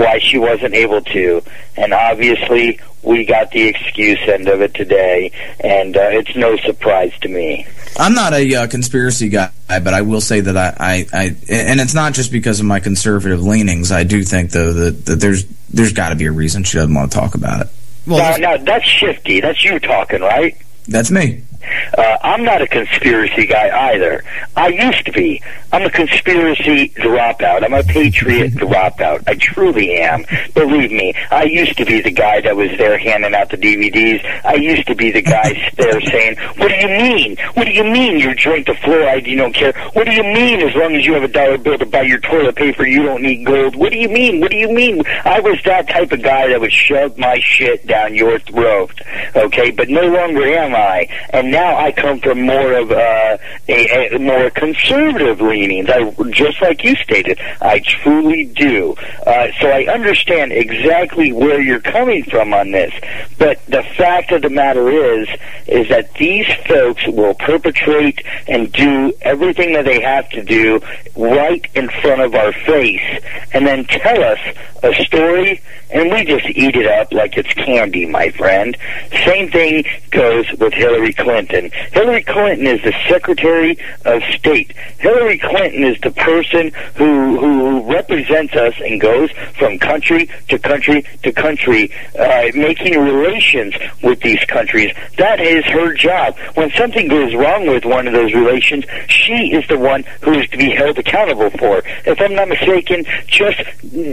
why 0.00 0.18
she 0.18 0.38
wasn't 0.38 0.74
able 0.74 1.02
to. 1.02 1.42
And 1.76 1.92
obviously, 1.92 2.80
we 3.02 3.24
got 3.24 3.50
the 3.50 3.62
excuse 3.68 4.18
end 4.26 4.48
of 4.48 4.60
it 4.60 4.74
today, 4.74 5.32
and 5.60 5.96
uh, 5.96 6.00
it's 6.00 6.34
no 6.34 6.56
surprise 6.58 7.12
to 7.20 7.28
me. 7.28 7.66
I'm 7.98 8.14
not 8.14 8.32
a 8.32 8.54
uh, 8.54 8.66
conspiracy 8.66 9.28
guy, 9.28 9.50
but 9.68 9.94
I 9.94 10.02
will 10.02 10.20
say 10.20 10.40
that 10.40 10.56
I, 10.56 10.74
I, 10.78 11.06
I, 11.12 11.24
and 11.48 11.80
it's 11.80 11.94
not 11.94 12.14
just 12.14 12.32
because 12.32 12.60
of 12.60 12.66
my 12.66 12.80
conservative 12.80 13.42
leanings. 13.42 13.92
I 13.92 14.04
do 14.04 14.22
think 14.24 14.50
though 14.50 14.72
that, 14.72 15.06
that 15.06 15.16
there's 15.20 15.44
there's 15.68 15.92
got 15.92 16.10
to 16.10 16.16
be 16.16 16.26
a 16.26 16.32
reason 16.32 16.64
she 16.64 16.78
doesn't 16.78 16.94
want 16.94 17.12
to 17.12 17.18
talk 17.18 17.34
about 17.34 17.62
it. 17.62 17.68
now, 18.06 18.36
now, 18.36 18.56
that's 18.56 18.86
shifty. 18.86 19.40
That's 19.40 19.62
you 19.62 19.78
talking, 19.78 20.20
right? 20.20 20.56
That's 20.88 21.10
me. 21.10 21.44
Uh, 21.96 22.16
I'm 22.22 22.44
not 22.44 22.62
a 22.62 22.66
conspiracy 22.66 23.46
guy 23.46 23.92
either. 23.92 24.24
I 24.56 24.68
used 24.68 25.04
to 25.06 25.12
be. 25.12 25.42
I'm 25.72 25.82
a 25.82 25.90
conspiracy 25.90 26.88
dropout. 26.90 27.62
I'm 27.62 27.74
a 27.74 27.82
patriot 27.84 28.54
dropout. 28.54 29.22
I 29.28 29.34
truly 29.36 29.98
am. 29.98 30.24
Believe 30.54 30.90
me, 30.90 31.14
I 31.30 31.44
used 31.44 31.76
to 31.78 31.84
be 31.84 32.00
the 32.00 32.10
guy 32.10 32.40
that 32.40 32.56
was 32.56 32.70
there 32.76 32.98
handing 32.98 33.34
out 33.34 33.50
the 33.50 33.56
DVDs. 33.56 34.24
I 34.44 34.54
used 34.54 34.86
to 34.88 34.94
be 34.96 35.12
the 35.12 35.22
guy 35.22 35.70
there 35.76 36.00
saying, 36.00 36.36
"What 36.56 36.68
do 36.68 36.74
you 36.74 36.88
mean? 36.88 37.36
What 37.54 37.64
do 37.66 37.72
you 37.72 37.84
mean 37.84 38.18
you 38.18 38.34
drink 38.34 38.66
the 38.66 38.72
fluoride? 38.72 39.26
You 39.26 39.36
don't 39.36 39.54
care? 39.54 39.72
What 39.92 40.06
do 40.06 40.12
you 40.12 40.24
mean 40.24 40.60
as 40.60 40.74
long 40.74 40.94
as 40.96 41.06
you 41.06 41.14
have 41.14 41.22
a 41.22 41.28
dollar 41.28 41.58
bill 41.58 41.78
to 41.78 41.86
buy 41.86 42.02
your 42.02 42.18
toilet 42.18 42.56
paper, 42.56 42.86
you 42.86 43.02
don't 43.02 43.22
need 43.22 43.44
gold? 43.44 43.76
What 43.76 43.92
do 43.92 43.98
you 43.98 44.08
mean? 44.08 44.40
What 44.40 44.50
do 44.50 44.56
you 44.56 44.72
mean?" 44.72 45.02
I 45.24 45.38
was 45.40 45.58
that 45.64 45.88
type 45.88 46.10
of 46.10 46.22
guy 46.22 46.48
that 46.48 46.60
would 46.60 46.72
shove 46.72 47.16
my 47.16 47.38
shit 47.40 47.86
down 47.86 48.14
your 48.14 48.38
throat. 48.40 49.00
Okay, 49.36 49.70
but 49.70 49.88
no 49.88 50.02
longer 50.02 50.44
am 50.44 50.74
I, 50.74 51.06
and 51.32 51.50
now 51.50 51.76
I 51.76 51.92
come 51.92 52.18
from 52.20 52.42
more 52.42 52.72
of 52.72 52.90
uh, 52.90 53.38
a, 53.68 54.14
a 54.14 54.18
more 54.18 54.50
conservative 54.50 55.40
leanings. 55.60 55.88
I 55.90 56.10
just 56.30 56.60
like 56.62 56.84
you 56.84 56.94
stated, 56.96 57.38
I 57.60 57.80
truly 57.80 58.44
do. 58.46 58.94
Uh, 59.26 59.48
so 59.60 59.68
I 59.68 59.84
understand 59.92 60.52
exactly 60.52 61.32
where 61.32 61.60
you're 61.60 61.80
coming 61.80 62.24
from 62.24 62.54
on 62.54 62.70
this. 62.70 62.92
But 63.38 63.64
the 63.66 63.82
fact 63.96 64.32
of 64.32 64.42
the 64.42 64.50
matter 64.50 64.90
is, 64.90 65.28
is 65.66 65.88
that 65.88 66.14
these 66.14 66.46
folks 66.66 67.06
will 67.06 67.34
perpetrate 67.34 68.24
and 68.48 68.72
do 68.72 69.12
everything 69.22 69.72
that 69.74 69.84
they 69.84 70.00
have 70.00 70.28
to 70.30 70.42
do 70.42 70.80
right 71.16 71.66
in 71.74 71.88
front 71.88 72.22
of 72.22 72.34
our 72.34 72.52
face, 72.52 73.22
and 73.52 73.66
then 73.66 73.84
tell 73.84 74.22
us 74.22 74.38
a 74.82 74.94
story, 75.04 75.62
and 75.90 76.10
we 76.10 76.24
just 76.24 76.46
eat 76.46 76.76
it 76.76 76.86
up 76.86 77.12
like 77.12 77.36
it's 77.36 77.52
candy, 77.52 78.06
my 78.06 78.30
friend. 78.30 78.76
Same 79.24 79.50
thing 79.50 79.84
goes 80.10 80.50
with 80.58 80.72
Hillary 80.72 81.12
Clinton. 81.12 81.70
Hillary 81.92 82.22
Clinton 82.22 82.66
is 82.66 82.82
the 82.82 82.94
Secretary 83.08 83.76
of 84.04 84.22
State. 84.34 84.72
Hillary 84.98 85.38
Clinton 85.38 85.49
is 85.58 85.98
the 86.00 86.10
person 86.10 86.72
who 86.96 87.38
who 87.38 87.92
represents 87.92 88.54
us 88.54 88.74
and 88.80 89.00
goes 89.00 89.30
from 89.58 89.78
country 89.78 90.28
to 90.48 90.58
country 90.58 91.04
to 91.22 91.32
country, 91.32 91.92
uh, 92.18 92.50
making 92.54 92.98
relations 92.98 93.74
with 94.02 94.20
these 94.20 94.42
countries. 94.44 94.94
That 95.18 95.40
is 95.40 95.64
her 95.66 95.94
job. 95.94 96.36
When 96.54 96.70
something 96.72 97.08
goes 97.08 97.34
wrong 97.34 97.66
with 97.66 97.84
one 97.84 98.06
of 98.06 98.12
those 98.12 98.32
relations, 98.34 98.84
she 99.08 99.52
is 99.52 99.66
the 99.68 99.78
one 99.78 100.04
who 100.22 100.32
is 100.34 100.48
to 100.50 100.58
be 100.58 100.70
held 100.70 100.98
accountable 100.98 101.50
for. 101.50 101.82
If 102.06 102.20
I'm 102.20 102.34
not 102.34 102.48
mistaken, 102.48 103.04
just 103.26 103.60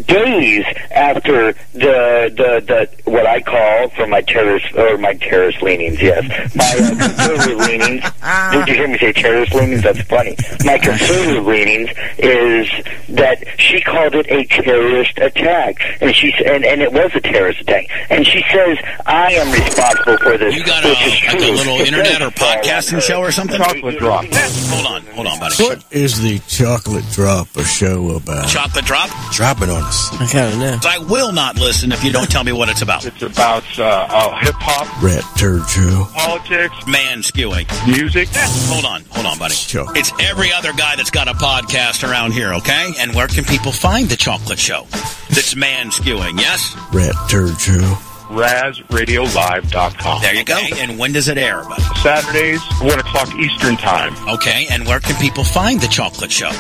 days 0.08 0.66
after 0.92 1.54
the 1.74 2.32
the 2.36 2.64
the 2.66 3.12
what 3.12 3.26
I 3.26 3.42
call 3.42 3.90
for 3.90 4.08
my 4.08 4.22
terrorist 4.22 4.74
or 4.76 4.98
my 4.98 5.14
terrorist 5.14 5.62
leanings, 5.62 6.02
yes, 6.02 6.24
my 6.56 6.64
uh, 6.66 7.08
conservative 7.08 7.58
leanings. 7.60 8.04
Did 8.52 8.68
you 8.68 8.74
hear 8.76 8.88
me 8.88 8.98
say 8.98 9.14
terrorist 9.14 9.54
leanings? 9.54 9.84
That's 9.84 10.02
funny. 10.04 10.36
My 10.64 10.78
conservative 10.78 11.27
leanings 11.36 11.90
is 12.18 12.70
that 13.10 13.44
she 13.60 13.82
called 13.82 14.16
it 14.16 14.26
a 14.30 14.46
terrorist 14.46 15.18
attack, 15.18 15.76
and 16.02 16.16
she 16.16 16.34
and 16.46 16.66
and 16.66 16.82
it 16.82 16.92
was 16.92 17.12
a 17.16 17.22
terrorist 17.22 17.62
attack, 17.62 17.88
and 18.10 18.26
she 18.26 18.44
says 18.52 18.78
I 19.06 19.34
am 19.34 19.52
responsible 19.52 20.18
for 20.18 20.38
this. 20.38 20.56
You 20.56 20.64
got 20.66 20.84
a, 20.86 20.90
which 20.90 21.06
is 21.08 21.24
like 21.28 21.36
a 21.42 21.52
little 21.52 21.80
It 21.82 21.88
internet 21.88 22.22
or 22.22 22.30
podcasting 22.32 23.02
show 23.02 23.20
or 23.20 23.32
something? 23.32 23.58
Chocolate 23.58 23.98
drop. 23.98 24.26
Hold 24.32 24.86
on, 24.86 25.02
hold 25.14 25.28
on, 25.28 25.40
buddy. 25.40 25.56
What 25.64 25.84
is 25.92 26.22
the 26.22 26.40
chocolate 26.48 27.06
drop 27.12 27.48
a 27.56 27.64
show 27.64 28.12
about? 28.16 28.48
Chocolate 28.48 28.86
drop? 28.86 29.10
Drop 29.32 29.62
it 29.62 29.70
on 29.70 29.84
us. 29.84 30.14
I 30.20 30.28
kind 30.28 30.54
of 30.54 30.60
know. 30.60 30.80
I 30.84 30.98
will 31.00 31.32
not 31.32 31.56
listen 31.58 31.92
if 31.92 32.04
you 32.04 32.12
don't 32.12 32.30
tell 32.30 32.44
me 32.44 32.52
what 32.52 32.70
it's 32.70 32.82
about. 32.82 33.06
It's 33.06 33.22
about 33.22 33.64
uh, 33.80 33.84
uh, 34.10 34.38
hip 34.40 34.56
hop, 34.58 35.04
Rat 35.04 35.24
turd 35.38 35.68
show. 35.70 36.08
politics, 36.14 36.76
man 36.88 37.20
skewing, 37.20 37.68
music. 37.88 38.28
Hold 38.70 38.86
on, 38.86 39.04
hold 39.12 39.26
on, 39.26 39.38
buddy. 39.40 39.56
It's 39.56 40.12
every 40.20 40.52
other 40.54 40.74
guy 40.74 40.96
that's 40.96 41.10
got 41.18 41.28
a 41.28 41.34
podcast 41.34 42.08
around 42.08 42.32
here, 42.32 42.54
okay? 42.54 42.94
And 43.00 43.12
where 43.16 43.28
can 43.28 43.44
people 43.44 43.72
find 43.72 44.08
the 44.08 44.16
chocolate 44.16 44.60
show? 44.60 44.86
That's 45.30 45.56
man 45.56 45.90
skewing, 45.90 46.40
yes? 46.40 46.78
Rat 46.94 47.16
turd 47.28 47.60
show. 47.60 47.98
RazRadioLive.com. 48.30 50.22
There 50.22 50.36
you 50.36 50.44
go. 50.44 50.60
And 50.76 51.00
when 51.00 51.14
does 51.14 51.28
it 51.28 51.40
air, 51.40 51.64
buddy? 51.64 51.82
Saturdays, 52.04 52.62
1 52.82 53.00
o'clock 53.00 53.34
Eastern 53.34 53.78
Time. 53.78 54.14
Okay, 54.30 54.68
and 54.70 54.86
where 54.86 55.00
can 55.00 55.16
people 55.16 55.44
find 55.44 55.82
the 55.82 55.88
chocolate 55.88 56.32
show? 56.32 56.52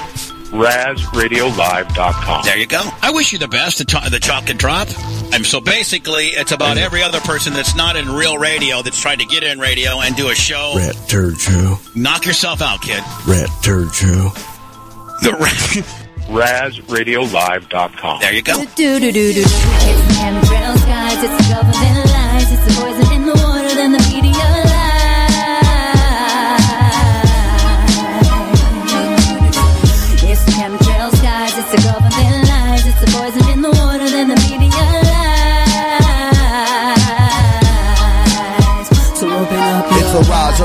RazRadioLive.com. 0.51 2.45
There 2.45 2.57
you 2.57 2.67
go. 2.67 2.81
I 3.01 3.11
wish 3.11 3.33
you 3.33 3.39
the 3.39 3.47
best, 3.47 3.77
the, 3.79 3.85
cho- 3.85 4.07
the 4.09 4.19
chocolate 4.19 4.57
drop. 4.57 4.87
And 5.33 5.45
so 5.45 5.59
basically, 5.59 6.27
it's 6.27 6.51
about 6.51 6.77
every 6.77 7.03
other 7.03 7.19
person 7.19 7.53
that's 7.53 7.75
not 7.75 7.95
in 7.95 8.09
real 8.09 8.37
radio 8.37 8.81
that's 8.81 8.99
trying 8.99 9.19
to 9.19 9.25
get 9.25 9.43
in 9.43 9.59
radio 9.59 9.99
and 9.99 10.15
do 10.15 10.29
a 10.29 10.35
show. 10.35 10.73
Rat 10.77 10.95
turd 11.07 11.37
show. 11.37 11.77
Knock 11.95 12.25
yourself 12.25 12.61
out, 12.61 12.81
kid. 12.81 13.03
Rat 13.27 13.49
turd 13.61 13.93
show. 13.93 14.29
The 15.21 15.31
RazRadioLive.com. 16.27 18.21
There 18.21 18.33
you 18.33 18.41
go. 18.41 18.53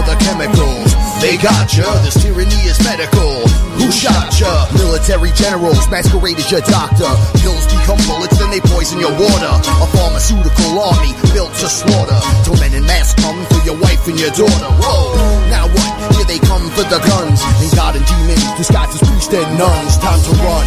The 0.06 0.16
chemicals. 0.18 0.90
They 1.22 1.38
got. 1.38 1.70
This 2.02 2.18
tyranny 2.20 2.66
is 2.66 2.82
medical. 2.82 3.46
Who 3.78 3.90
shot 3.90 4.34
ya? 4.38 4.66
Military 4.74 5.30
generals 5.32 5.88
masquerade 5.88 6.38
as 6.38 6.50
your 6.50 6.60
doctor. 6.66 7.08
Pills 7.38 7.64
become 7.70 7.98
bullets, 8.10 8.38
then 8.38 8.50
they 8.50 8.60
poison 8.60 8.98
your 8.98 9.14
water. 9.14 9.52
A 9.80 9.86
pharmaceutical 9.94 10.82
army 10.82 11.14
built 11.32 11.54
to 11.62 11.68
slaughter. 11.70 12.18
Till 12.44 12.58
men 12.58 12.74
in 12.74 12.84
mass 12.84 13.14
come 13.22 13.38
for 13.46 13.62
your 13.64 13.78
wife 13.78 14.06
and 14.08 14.18
your 14.18 14.34
daughter. 14.34 14.70
Whoa, 14.82 15.14
now 15.48 15.70
what? 15.70 15.92
Here 16.18 16.26
they 16.26 16.42
come 16.42 16.66
for 16.74 16.84
the 16.90 16.98
guns. 16.98 17.40
And 17.62 17.70
God 17.74 17.94
and 17.94 18.04
demons 18.04 18.42
disguised 18.58 18.98
as 18.98 19.02
priests 19.06 19.32
and 19.32 19.58
nuns. 19.58 19.96
Time 20.02 20.20
to 20.20 20.32
run 20.42 20.66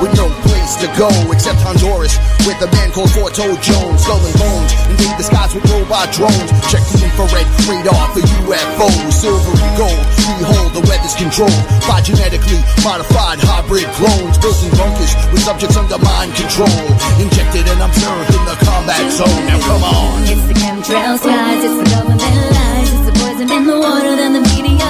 with 0.00 0.14
no 0.14 0.30
place 0.66 0.82
to 0.82 0.90
go, 0.98 1.08
except 1.30 1.62
Honduras, 1.62 2.18
with 2.42 2.58
a 2.62 2.68
man 2.74 2.90
called 2.90 3.10
Forto 3.14 3.54
Jones. 3.62 4.02
Skull 4.02 4.18
and 4.18 4.36
bones, 4.38 4.70
invade 4.90 5.16
the 5.18 5.22
skies 5.22 5.54
with 5.54 5.64
robot 5.70 6.10
drones. 6.10 6.50
Check 6.66 6.82
the 6.90 7.06
infrared 7.06 7.46
radar 7.70 8.10
for 8.10 8.20
UFOs. 8.20 9.12
Silver 9.14 9.54
and 9.54 9.74
gold, 9.78 10.04
behold, 10.42 10.70
the 10.74 10.82
weather's 10.90 11.14
controlled 11.14 11.62
by 11.86 12.02
genetically 12.02 12.58
modified 12.82 13.38
hybrid 13.38 13.86
clones. 13.94 14.38
Built 14.38 14.58
in 14.66 14.72
bunkers 14.74 15.14
with 15.30 15.42
subjects 15.42 15.76
under 15.76 15.98
mind 16.02 16.34
control. 16.34 16.82
Injected 17.22 17.66
and 17.70 17.80
observed 17.82 18.34
in 18.34 18.42
the 18.44 18.56
combat 18.66 19.06
zone. 19.14 19.42
Now 19.46 19.62
come 19.62 19.84
on. 19.86 20.26
It's 20.26 20.46
the 20.50 20.56
chemtrail 20.58 21.18
skies, 21.18 21.62
it's 21.62 21.78
the 21.78 21.86
government 21.94 22.22
lies, 22.22 22.90
it's 22.90 23.06
the 23.06 23.14
poison 23.22 23.48
in 23.54 23.64
the 23.66 23.78
water, 23.78 24.12
then 24.18 24.34
the 24.34 24.42
media 24.50 24.85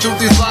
through 0.00 0.18
these 0.18 0.38
lies. 0.38 0.47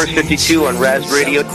First 0.00 0.14
52 0.14 0.64
on 0.64 0.78
Raz 0.78 1.12
Radio. 1.12 1.42
All 1.42 1.50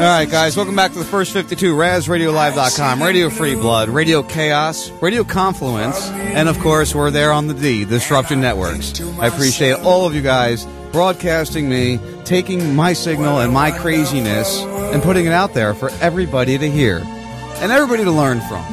right, 0.00 0.28
guys, 0.28 0.56
welcome 0.56 0.74
back 0.74 0.90
to 0.90 0.98
the 0.98 1.04
first 1.04 1.32
52, 1.32 1.72
RazRadioLive.com, 1.72 3.00
Radio 3.00 3.30
Free 3.30 3.54
Blood, 3.54 3.90
Radio 3.90 4.24
Chaos, 4.24 4.90
Radio 5.00 5.22
Confluence, 5.22 6.08
and 6.08 6.48
of 6.48 6.58
course, 6.58 6.96
we're 6.96 7.12
there 7.12 7.30
on 7.30 7.46
the 7.46 7.54
D, 7.54 7.84
Disruption 7.84 8.40
Networks. 8.40 9.00
I 9.20 9.28
appreciate 9.28 9.78
all 9.84 10.04
of 10.04 10.16
you 10.16 10.20
guys 10.22 10.66
broadcasting 10.90 11.68
me, 11.68 12.00
taking 12.24 12.74
my 12.74 12.92
signal 12.92 13.38
and 13.38 13.52
my 13.52 13.70
craziness, 13.70 14.62
and 14.62 15.00
putting 15.00 15.26
it 15.26 15.32
out 15.32 15.54
there 15.54 15.74
for 15.74 15.90
everybody 16.00 16.58
to 16.58 16.68
hear 16.68 17.02
and 17.04 17.70
everybody 17.70 18.02
to 18.02 18.10
learn 18.10 18.40
from. 18.40 18.64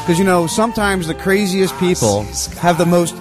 Because, 0.00 0.18
you 0.18 0.24
know, 0.24 0.46
sometimes 0.46 1.06
the 1.06 1.14
craziest 1.14 1.78
people 1.78 2.22
have 2.62 2.78
the 2.78 2.86
most 2.86 3.14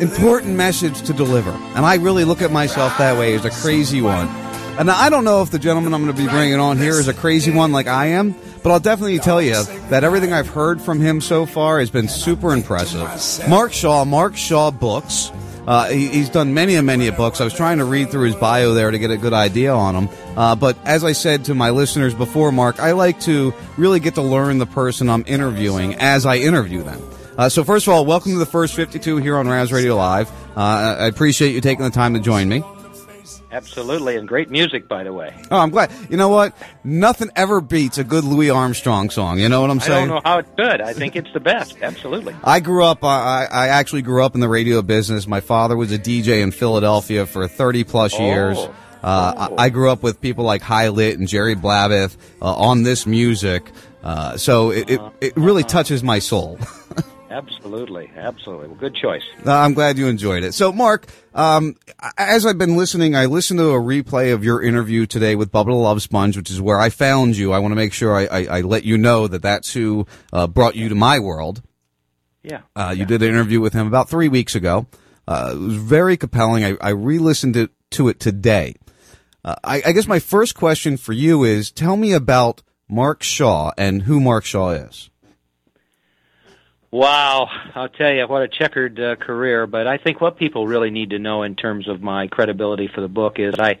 important 0.00 0.56
message 0.56 1.02
to 1.02 1.12
deliver. 1.12 1.50
And 1.50 1.84
I 1.84 1.96
really 1.96 2.24
look 2.24 2.42
at 2.42 2.50
myself 2.50 2.96
that 2.98 3.18
way 3.18 3.34
as 3.34 3.44
a 3.44 3.50
crazy 3.50 4.00
one. 4.00 4.28
And 4.76 4.90
I 4.90 5.08
don't 5.08 5.24
know 5.24 5.40
if 5.40 5.50
the 5.50 5.58
gentleman 5.58 5.94
I'm 5.94 6.02
going 6.02 6.14
to 6.14 6.20
be 6.20 6.28
bringing 6.28 6.58
on 6.58 6.78
here 6.78 6.98
is 6.98 7.06
a 7.06 7.14
crazy 7.14 7.52
one 7.52 7.70
like 7.70 7.86
I 7.86 8.06
am, 8.06 8.34
but 8.64 8.72
I'll 8.72 8.80
definitely 8.80 9.20
tell 9.20 9.40
you 9.40 9.62
that 9.90 10.02
everything 10.02 10.32
I've 10.32 10.48
heard 10.48 10.82
from 10.82 11.00
him 11.00 11.20
so 11.20 11.46
far 11.46 11.78
has 11.78 11.90
been 11.90 12.08
super 12.08 12.52
impressive. 12.52 13.48
Mark 13.48 13.72
Shaw, 13.72 14.04
Mark 14.04 14.36
Shaw 14.36 14.72
Books. 14.72 15.30
Uh, 15.66 15.88
he, 15.88 16.08
he's 16.08 16.28
done 16.28 16.52
many 16.54 16.74
and 16.74 16.86
many 16.86 17.08
books. 17.10 17.40
I 17.40 17.44
was 17.44 17.54
trying 17.54 17.78
to 17.78 17.84
read 17.84 18.10
through 18.10 18.26
his 18.26 18.34
bio 18.34 18.74
there 18.74 18.90
to 18.90 18.98
get 18.98 19.10
a 19.12 19.16
good 19.16 19.32
idea 19.32 19.72
on 19.72 19.94
him. 19.94 20.16
Uh, 20.36 20.56
but 20.56 20.76
as 20.84 21.04
I 21.04 21.12
said 21.12 21.44
to 21.46 21.54
my 21.54 21.70
listeners 21.70 22.12
before, 22.12 22.50
Mark, 22.50 22.80
I 22.80 22.92
like 22.92 23.20
to 23.20 23.54
really 23.76 24.00
get 24.00 24.16
to 24.16 24.22
learn 24.22 24.58
the 24.58 24.66
person 24.66 25.08
I'm 25.08 25.24
interviewing 25.26 25.94
as 25.94 26.26
I 26.26 26.36
interview 26.38 26.82
them. 26.82 27.00
Uh, 27.36 27.48
so 27.48 27.64
first 27.64 27.86
of 27.86 27.92
all, 27.92 28.06
welcome 28.06 28.32
to 28.32 28.38
the 28.38 28.46
first 28.46 28.74
52 28.74 29.16
here 29.16 29.36
on 29.36 29.48
Raz 29.48 29.72
Radio 29.72 29.96
Live. 29.96 30.30
Uh, 30.56 30.60
I 31.00 31.06
appreciate 31.06 31.52
you 31.52 31.60
taking 31.60 31.84
the 31.84 31.90
time 31.90 32.14
to 32.14 32.20
join 32.20 32.48
me. 32.48 32.62
Absolutely, 33.50 34.16
and 34.16 34.26
great 34.26 34.50
music, 34.50 34.88
by 34.88 35.04
the 35.04 35.12
way. 35.12 35.32
Oh, 35.50 35.58
I'm 35.58 35.70
glad. 35.70 35.90
You 36.10 36.16
know 36.16 36.28
what? 36.28 36.56
Nothing 36.82 37.30
ever 37.36 37.60
beats 37.60 37.98
a 37.98 38.04
good 38.04 38.24
Louis 38.24 38.50
Armstrong 38.50 39.10
song. 39.10 39.38
You 39.38 39.48
know 39.48 39.60
what 39.60 39.70
I'm 39.70 39.78
saying? 39.78 40.10
I 40.10 40.12
don't 40.12 40.24
know 40.24 40.30
how 40.30 40.38
it 40.38 40.46
could. 40.56 40.80
I 40.80 40.92
think 40.92 41.14
it's 41.14 41.32
the 41.32 41.38
best. 41.40 41.76
Absolutely. 41.80 42.34
I 42.42 42.58
grew 42.58 42.84
up. 42.84 43.04
I, 43.04 43.46
I 43.50 43.68
actually 43.68 44.02
grew 44.02 44.24
up 44.24 44.34
in 44.34 44.40
the 44.40 44.48
radio 44.48 44.82
business. 44.82 45.28
My 45.28 45.38
father 45.40 45.76
was 45.76 45.92
a 45.92 45.98
DJ 45.98 46.42
in 46.42 46.50
Philadelphia 46.50 47.26
for 47.26 47.46
30 47.46 47.84
plus 47.84 48.14
Oh. 48.18 48.24
years. 48.24 48.58
Uh, 49.04 49.50
I, 49.58 49.64
I 49.66 49.68
grew 49.68 49.90
up 49.90 50.02
with 50.02 50.20
people 50.20 50.44
like 50.44 50.62
Hy 50.62 50.88
Lit 50.88 51.18
and 51.18 51.28
Jerry 51.28 51.54
Blavat 51.54 52.16
uh, 52.42 52.54
on 52.56 52.82
this 52.84 53.06
music. 53.06 53.70
Uh, 54.02 54.36
so 54.36 54.70
it, 54.70 54.90
it, 54.90 55.00
it 55.20 55.36
really 55.36 55.62
touches 55.62 56.02
my 56.02 56.18
soul. 56.18 56.58
Absolutely. 57.30 58.10
Absolutely. 58.14 58.68
Well, 58.68 58.76
good 58.76 58.94
choice. 58.94 59.22
Uh, 59.44 59.52
I'm 59.52 59.74
glad 59.74 59.98
you 59.98 60.06
enjoyed 60.06 60.44
it. 60.44 60.54
So, 60.54 60.72
Mark, 60.72 61.06
um, 61.34 61.76
as 62.18 62.46
I've 62.46 62.58
been 62.58 62.76
listening, 62.76 63.16
I 63.16 63.26
listened 63.26 63.58
to 63.58 63.70
a 63.70 63.80
replay 63.80 64.32
of 64.32 64.44
your 64.44 64.62
interview 64.62 65.06
today 65.06 65.34
with 65.34 65.50
Bubba 65.50 65.66
the 65.66 65.74
Love 65.74 66.02
Sponge, 66.02 66.36
which 66.36 66.50
is 66.50 66.60
where 66.60 66.78
I 66.78 66.90
found 66.90 67.36
you. 67.36 67.52
I 67.52 67.58
want 67.58 67.72
to 67.72 67.76
make 67.76 67.92
sure 67.92 68.14
I, 68.14 68.26
I, 68.26 68.58
I 68.58 68.60
let 68.60 68.84
you 68.84 68.98
know 68.98 69.26
that 69.26 69.42
that's 69.42 69.72
who 69.72 70.06
uh, 70.32 70.46
brought 70.46 70.76
you 70.76 70.88
to 70.88 70.94
my 70.94 71.18
world. 71.18 71.62
Yeah. 72.42 72.60
Uh, 72.76 72.94
you 72.96 73.06
did 73.06 73.22
an 73.22 73.28
interview 73.30 73.60
with 73.60 73.72
him 73.72 73.86
about 73.86 74.10
three 74.10 74.28
weeks 74.28 74.54
ago. 74.54 74.86
Uh, 75.26 75.52
it 75.54 75.58
was 75.58 75.76
very 75.76 76.16
compelling. 76.16 76.64
I, 76.64 76.76
I 76.80 76.90
re-listened 76.90 77.54
to, 77.54 77.70
to 77.92 78.08
it 78.08 78.20
today. 78.20 78.74
Uh, 79.42 79.54
I, 79.64 79.82
I 79.86 79.92
guess 79.92 80.06
my 80.06 80.18
first 80.18 80.54
question 80.54 80.96
for 80.98 81.12
you 81.12 81.44
is: 81.44 81.70
Tell 81.70 81.96
me 81.96 82.12
about 82.12 82.62
Mark 82.88 83.22
Shaw 83.22 83.72
and 83.76 84.02
who 84.02 84.20
Mark 84.20 84.44
Shaw 84.44 84.70
is. 84.70 85.10
Wow, 86.94 87.48
I'll 87.74 87.88
tell 87.88 88.12
you 88.12 88.24
what 88.28 88.42
a 88.42 88.46
checkered 88.46 89.00
uh, 89.00 89.16
career. 89.16 89.66
But 89.66 89.88
I 89.88 89.98
think 89.98 90.20
what 90.20 90.36
people 90.36 90.68
really 90.68 90.90
need 90.90 91.10
to 91.10 91.18
know 91.18 91.42
in 91.42 91.56
terms 91.56 91.88
of 91.88 92.00
my 92.00 92.28
credibility 92.28 92.86
for 92.86 93.00
the 93.00 93.08
book 93.08 93.40
is 93.40 93.52
I, 93.58 93.80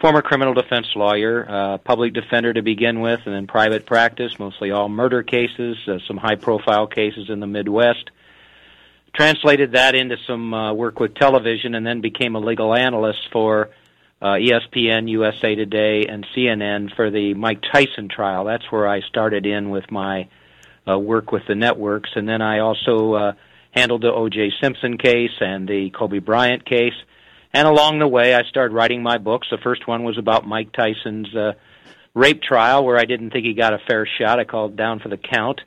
former 0.00 0.22
criminal 0.22 0.54
defense 0.54 0.86
lawyer, 0.96 1.44
uh, 1.46 1.76
public 1.76 2.14
defender 2.14 2.54
to 2.54 2.62
begin 2.62 3.02
with, 3.02 3.20
and 3.26 3.34
then 3.34 3.48
private 3.48 3.84
practice, 3.84 4.38
mostly 4.38 4.70
all 4.70 4.88
murder 4.88 5.22
cases, 5.22 5.76
uh, 5.86 5.98
some 6.08 6.16
high-profile 6.16 6.86
cases 6.86 7.28
in 7.28 7.40
the 7.40 7.46
Midwest. 7.46 8.10
Translated 9.12 9.72
that 9.72 9.94
into 9.94 10.16
some 10.26 10.54
uh, 10.54 10.72
work 10.72 11.00
with 11.00 11.16
television, 11.16 11.74
and 11.74 11.86
then 11.86 12.00
became 12.00 12.34
a 12.34 12.40
legal 12.40 12.74
analyst 12.74 13.28
for 13.30 13.68
uh, 14.22 14.36
ESPN, 14.36 15.10
USA 15.10 15.54
Today, 15.54 16.06
and 16.06 16.26
CNN 16.34 16.96
for 16.96 17.10
the 17.10 17.34
Mike 17.34 17.60
Tyson 17.70 18.08
trial. 18.08 18.46
That's 18.46 18.72
where 18.72 18.88
I 18.88 19.02
started 19.02 19.44
in 19.44 19.68
with 19.68 19.90
my 19.90 20.28
uh, 20.88 20.98
work 20.98 21.32
with 21.32 21.42
the 21.46 21.54
networks, 21.54 22.10
and 22.14 22.28
then 22.28 22.40
I 22.42 22.60
also 22.60 23.14
uh, 23.14 23.32
handled 23.72 24.02
the 24.02 24.12
O.J. 24.12 24.52
Simpson 24.62 24.98
case 24.98 25.36
and 25.40 25.68
the 25.68 25.90
Kobe 25.90 26.18
Bryant 26.18 26.64
case. 26.64 26.94
And 27.52 27.66
along 27.66 27.98
the 27.98 28.08
way, 28.08 28.34
I 28.34 28.42
started 28.44 28.74
writing 28.74 29.02
my 29.02 29.18
books. 29.18 29.48
The 29.50 29.58
first 29.58 29.86
one 29.86 30.04
was 30.04 30.18
about 30.18 30.46
Mike 30.46 30.72
Tyson's 30.72 31.34
uh, 31.34 31.52
rape 32.14 32.42
trial, 32.42 32.84
where 32.84 32.98
I 32.98 33.04
didn't 33.04 33.30
think 33.30 33.46
he 33.46 33.54
got 33.54 33.72
a 33.72 33.78
fair 33.88 34.06
shot. 34.18 34.38
I 34.38 34.44
called 34.44 34.76
down 34.76 35.00
for 35.00 35.08
the 35.08 35.16
count. 35.16 35.60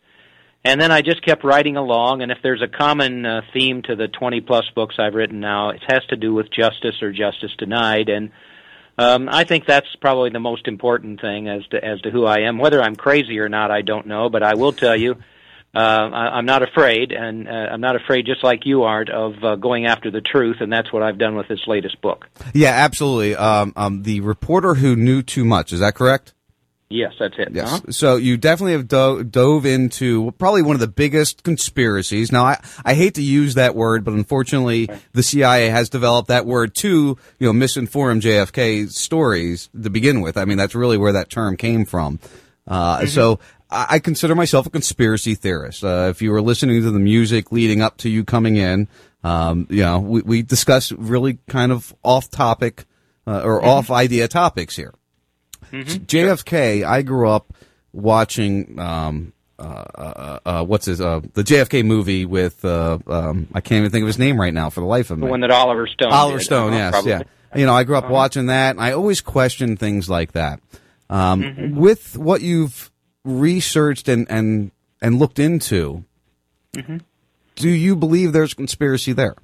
And 0.63 0.79
then 0.79 0.91
I 0.91 1.01
just 1.01 1.25
kept 1.25 1.43
writing 1.43 1.75
along, 1.75 2.21
and 2.21 2.31
if 2.31 2.37
there's 2.43 2.61
a 2.61 2.67
common 2.67 3.25
uh, 3.25 3.41
theme 3.51 3.81
to 3.83 3.95
the 3.95 4.07
20 4.07 4.41
plus 4.41 4.65
books 4.75 4.95
I've 4.99 5.15
written 5.15 5.39
now, 5.39 5.71
it 5.71 5.81
has 5.87 6.05
to 6.09 6.15
do 6.15 6.35
with 6.35 6.51
justice 6.51 7.01
or 7.01 7.11
justice 7.11 7.51
denied. 7.57 8.09
And 8.09 8.29
Um, 9.01 9.29
I 9.31 9.45
think 9.45 9.65
that's 9.65 9.87
probably 9.99 10.29
the 10.29 10.39
most 10.39 10.67
important 10.67 11.21
thing 11.21 11.47
as 11.47 11.65
to 11.71 11.83
as 11.83 12.01
to 12.01 12.11
who 12.11 12.25
I 12.25 12.41
am. 12.41 12.59
Whether 12.59 12.81
I'm 12.81 12.95
crazy 12.95 13.39
or 13.39 13.49
not, 13.49 13.71
I 13.71 13.81
don't 13.81 14.05
know, 14.05 14.29
but 14.29 14.43
I 14.43 14.53
will 14.53 14.73
tell 14.73 14.95
you, 14.95 15.15
uh, 15.73 15.79
I, 15.79 16.37
I'm 16.37 16.45
not 16.45 16.61
afraid, 16.61 17.11
and 17.11 17.47
uh, 17.47 17.51
I'm 17.51 17.81
not 17.81 17.95
afraid, 17.95 18.25
just 18.25 18.43
like 18.43 18.65
you 18.65 18.83
aren't, 18.83 19.09
of 19.09 19.43
uh, 19.43 19.55
going 19.55 19.87
after 19.87 20.11
the 20.11 20.21
truth, 20.21 20.57
and 20.59 20.71
that's 20.71 20.93
what 20.93 21.01
I've 21.01 21.17
done 21.17 21.35
with 21.35 21.47
this 21.47 21.61
latest 21.65 21.99
book. 22.01 22.27
Yeah, 22.53 22.71
absolutely. 22.71 23.35
Um, 23.35 23.73
um, 23.75 24.03
the 24.03 24.19
reporter 24.21 24.75
who 24.75 24.95
knew 24.95 25.23
too 25.23 25.45
much. 25.45 25.73
Is 25.73 25.79
that 25.79 25.95
correct? 25.95 26.33
Yes, 26.91 27.13
that's 27.17 27.35
it. 27.37 27.49
Yes. 27.53 27.71
Uh-huh. 27.71 27.91
So 27.91 28.15
you 28.17 28.37
definitely 28.37 28.73
have 28.73 28.87
do- 28.87 29.23
dove 29.23 29.65
into 29.65 30.31
probably 30.31 30.61
one 30.61 30.75
of 30.75 30.79
the 30.79 30.87
biggest 30.87 31.43
conspiracies. 31.43 32.31
Now, 32.31 32.43
I, 32.45 32.61
I 32.83 32.93
hate 32.93 33.15
to 33.15 33.23
use 33.23 33.55
that 33.55 33.75
word, 33.75 34.03
but 34.03 34.13
unfortunately, 34.13 34.89
the 35.13 35.23
CIA 35.23 35.69
has 35.69 35.89
developed 35.89 36.27
that 36.27 36.45
word 36.45 36.75
to, 36.75 37.17
you 37.39 37.47
know, 37.47 37.53
misinform 37.53 38.21
JFK 38.21 38.91
stories 38.91 39.69
to 39.81 39.89
begin 39.89 40.21
with. 40.21 40.37
I 40.37 40.45
mean, 40.45 40.57
that's 40.57 40.75
really 40.75 40.97
where 40.97 41.13
that 41.13 41.29
term 41.29 41.55
came 41.55 41.85
from. 41.85 42.19
Uh, 42.67 43.05
so 43.05 43.39
I, 43.69 43.87
I 43.91 43.99
consider 43.99 44.35
myself 44.35 44.65
a 44.65 44.69
conspiracy 44.69 45.35
theorist. 45.35 45.83
Uh, 45.83 46.07
if 46.09 46.21
you 46.21 46.31
were 46.31 46.41
listening 46.41 46.81
to 46.81 46.91
the 46.91 46.99
music 46.99 47.51
leading 47.51 47.81
up 47.81 47.97
to 47.97 48.09
you 48.09 48.23
coming 48.23 48.57
in, 48.57 48.87
um, 49.23 49.67
you 49.69 49.83
know, 49.83 49.99
we, 49.99 50.21
we 50.21 50.41
discuss 50.41 50.91
really 50.91 51.39
kind 51.47 51.71
of 51.71 51.95
off 52.03 52.29
topic, 52.29 52.85
uh, 53.25 53.41
or 53.43 53.63
off 53.63 53.89
idea 53.91 54.27
topics 54.27 54.75
here. 54.75 54.93
JFK, 55.71 56.83
I 56.83 57.01
grew 57.01 57.29
up 57.29 57.53
watching 57.93 58.79
um, 58.79 59.33
uh, 59.59 59.63
uh, 59.63 60.39
uh, 60.45 60.63
what's 60.65 60.85
his 60.85 60.99
uh, 61.01 61.21
the 61.33 61.43
JFK 61.43 61.85
movie 61.85 62.25
with 62.25 62.63
uh, 62.65 62.97
um, 63.07 63.47
I 63.53 63.61
can't 63.61 63.79
even 63.79 63.91
think 63.91 64.03
of 64.03 64.07
his 64.07 64.19
name 64.19 64.39
right 64.39 64.53
now 64.53 64.69
for 64.69 64.79
the 64.81 64.85
life 64.87 65.11
of 65.11 65.17
me. 65.19 65.25
The 65.27 65.31
one 65.31 65.41
that 65.41 65.51
Oliver 65.51 65.87
Stone. 65.87 66.11
Oliver 66.11 66.37
did, 66.39 66.45
Stone, 66.45 66.69
uh-huh, 66.73 66.77
yes, 66.77 66.91
probably. 66.91 67.11
yeah. 67.11 67.21
You 67.53 67.65
know, 67.65 67.73
I 67.73 67.83
grew 67.83 67.97
up 67.97 68.09
watching 68.09 68.45
that, 68.45 68.71
and 68.71 68.79
I 68.79 68.93
always 68.93 69.19
question 69.21 69.75
things 69.77 70.09
like 70.09 70.31
that. 70.33 70.61
Um, 71.09 71.41
Mm-hmm. 71.43 71.75
With 71.77 72.17
what 72.17 72.41
you've 72.41 72.89
researched 73.25 74.07
and 74.07 74.25
and 74.29 74.71
and 75.01 75.19
looked 75.19 75.37
into, 75.39 76.05
Mhm. 76.75 77.01
do 77.55 77.69
you 77.69 77.95
believe 77.95 78.31
there's 78.33 78.53
conspiracy 78.53 79.11
there? 79.13 79.35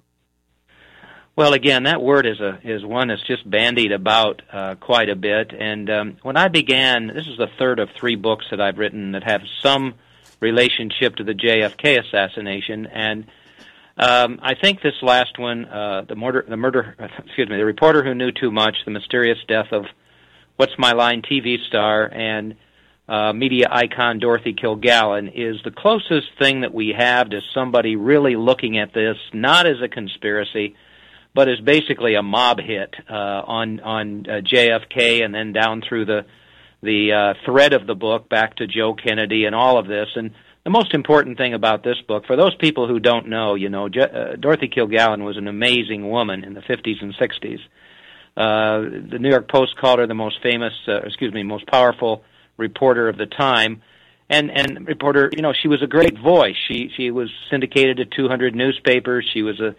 Well, 1.38 1.54
again, 1.54 1.84
that 1.84 2.02
word 2.02 2.26
is 2.26 2.40
a 2.40 2.58
is 2.64 2.84
one 2.84 3.10
that's 3.10 3.22
just 3.28 3.48
bandied 3.48 3.92
about 3.92 4.42
uh, 4.52 4.74
quite 4.80 5.08
a 5.08 5.16
bit. 5.16 5.54
And 5.54 5.88
um, 5.88 6.18
when 6.24 6.36
I 6.36 6.48
began, 6.48 7.06
this 7.06 7.28
is 7.28 7.38
the 7.38 7.46
third 7.60 7.78
of 7.78 7.90
three 7.92 8.16
books 8.16 8.48
that 8.50 8.60
I've 8.60 8.80
written 8.80 9.12
that 9.12 9.24
have 9.24 9.42
some 9.62 9.94
relationship 10.40 11.18
to 11.18 11.24
the 11.24 11.34
JFK 11.36 12.04
assassination. 12.04 12.88
And 12.88 13.28
um, 13.98 14.40
I 14.42 14.56
think 14.56 14.82
this 14.82 14.96
last 15.04 15.38
one, 15.38 15.66
uh, 15.66 16.06
the 16.10 16.16
murder, 16.16 16.44
the 16.50 16.58
murder, 16.58 16.96
excuse 17.24 17.48
me, 17.48 17.58
the 17.58 17.66
reporter 17.66 18.04
who 18.04 18.16
knew 18.16 18.32
too 18.32 18.50
much, 18.50 18.76
the 18.86 18.92
mysterious 18.92 19.38
death 19.48 19.72
of 19.72 19.86
What's 20.56 20.74
My 20.80 20.94
Line 20.94 21.22
TV 21.22 21.58
star 21.68 22.12
and 22.12 22.56
uh, 23.08 23.32
media 23.32 23.68
icon 23.70 24.18
Dorothy 24.18 24.56
Kilgallen, 24.56 25.32
is 25.36 25.62
the 25.64 25.70
closest 25.70 26.30
thing 26.40 26.62
that 26.62 26.74
we 26.74 26.96
have 26.98 27.30
to 27.30 27.42
somebody 27.54 27.96
really 27.96 28.36
looking 28.36 28.80
at 28.80 28.92
this 28.92 29.18
not 29.34 29.68
as 29.68 29.84
a 29.84 29.88
conspiracy 29.88 30.76
but 31.38 31.48
is 31.48 31.60
basically 31.60 32.16
a 32.16 32.24
mob 32.24 32.60
hit 32.60 32.96
uh, 33.08 33.14
on 33.14 33.80
on 33.82 34.26
uh, 34.28 34.42
JFK 34.42 35.24
and 35.24 35.36
then 35.36 35.54
down 35.54 35.84
through 35.88 36.04
the 36.04 36.26
the 36.82 37.14
uh, 37.14 37.34
thread 37.46 37.74
of 37.74 37.86
the 37.86 37.94
book 37.94 38.28
back 38.28 38.56
to 38.56 38.66
Joe 38.66 38.96
Kennedy 38.96 39.46
and 39.46 39.54
all 39.54 39.78
of 39.78 39.86
this. 39.86 40.08
And 40.16 40.32
the 40.64 40.72
most 40.72 40.96
important 40.96 41.38
thing 41.38 41.54
about 41.54 41.84
this 41.84 41.98
book, 42.08 42.26
for 42.26 42.36
those 42.36 42.56
people 42.56 42.88
who 42.88 43.00
don't 43.00 43.28
know, 43.28 43.54
you 43.54 43.70
know, 43.70 43.88
Je- 43.88 44.02
uh, 44.02 44.36
Dorothy 44.36 44.68
Kilgallen 44.68 45.24
was 45.24 45.38
an 45.38 45.48
amazing 45.48 46.10
woman 46.10 46.44
in 46.44 46.56
the 46.56 46.62
50s 46.62 47.04
and 47.04 47.14
60s. 47.16 47.60
Uh, 48.36 49.08
the 49.12 49.20
New 49.20 49.30
York 49.30 49.48
Post 49.48 49.78
called 49.78 50.00
her 50.00 50.08
the 50.08 50.16
most 50.16 50.42
famous, 50.42 50.74
uh, 50.88 51.02
excuse 51.02 51.32
me, 51.32 51.44
most 51.44 51.68
powerful 51.68 52.24
reporter 52.58 53.10
of 53.10 53.18
the 53.18 53.28
time. 53.28 53.84
And 54.28 54.50
and 54.50 54.88
reporter, 54.88 55.30
you 55.36 55.44
know, 55.44 55.54
she 55.54 55.68
was 55.68 55.84
a 55.84 55.88
great 55.88 56.18
voice. 56.18 56.56
She 56.68 56.90
she 56.98 57.12
was 57.12 57.30
syndicated 57.52 57.98
to 57.98 58.06
200 58.06 58.56
newspapers. 58.56 59.30
She 59.32 59.44
was 59.44 59.60
a 59.60 59.76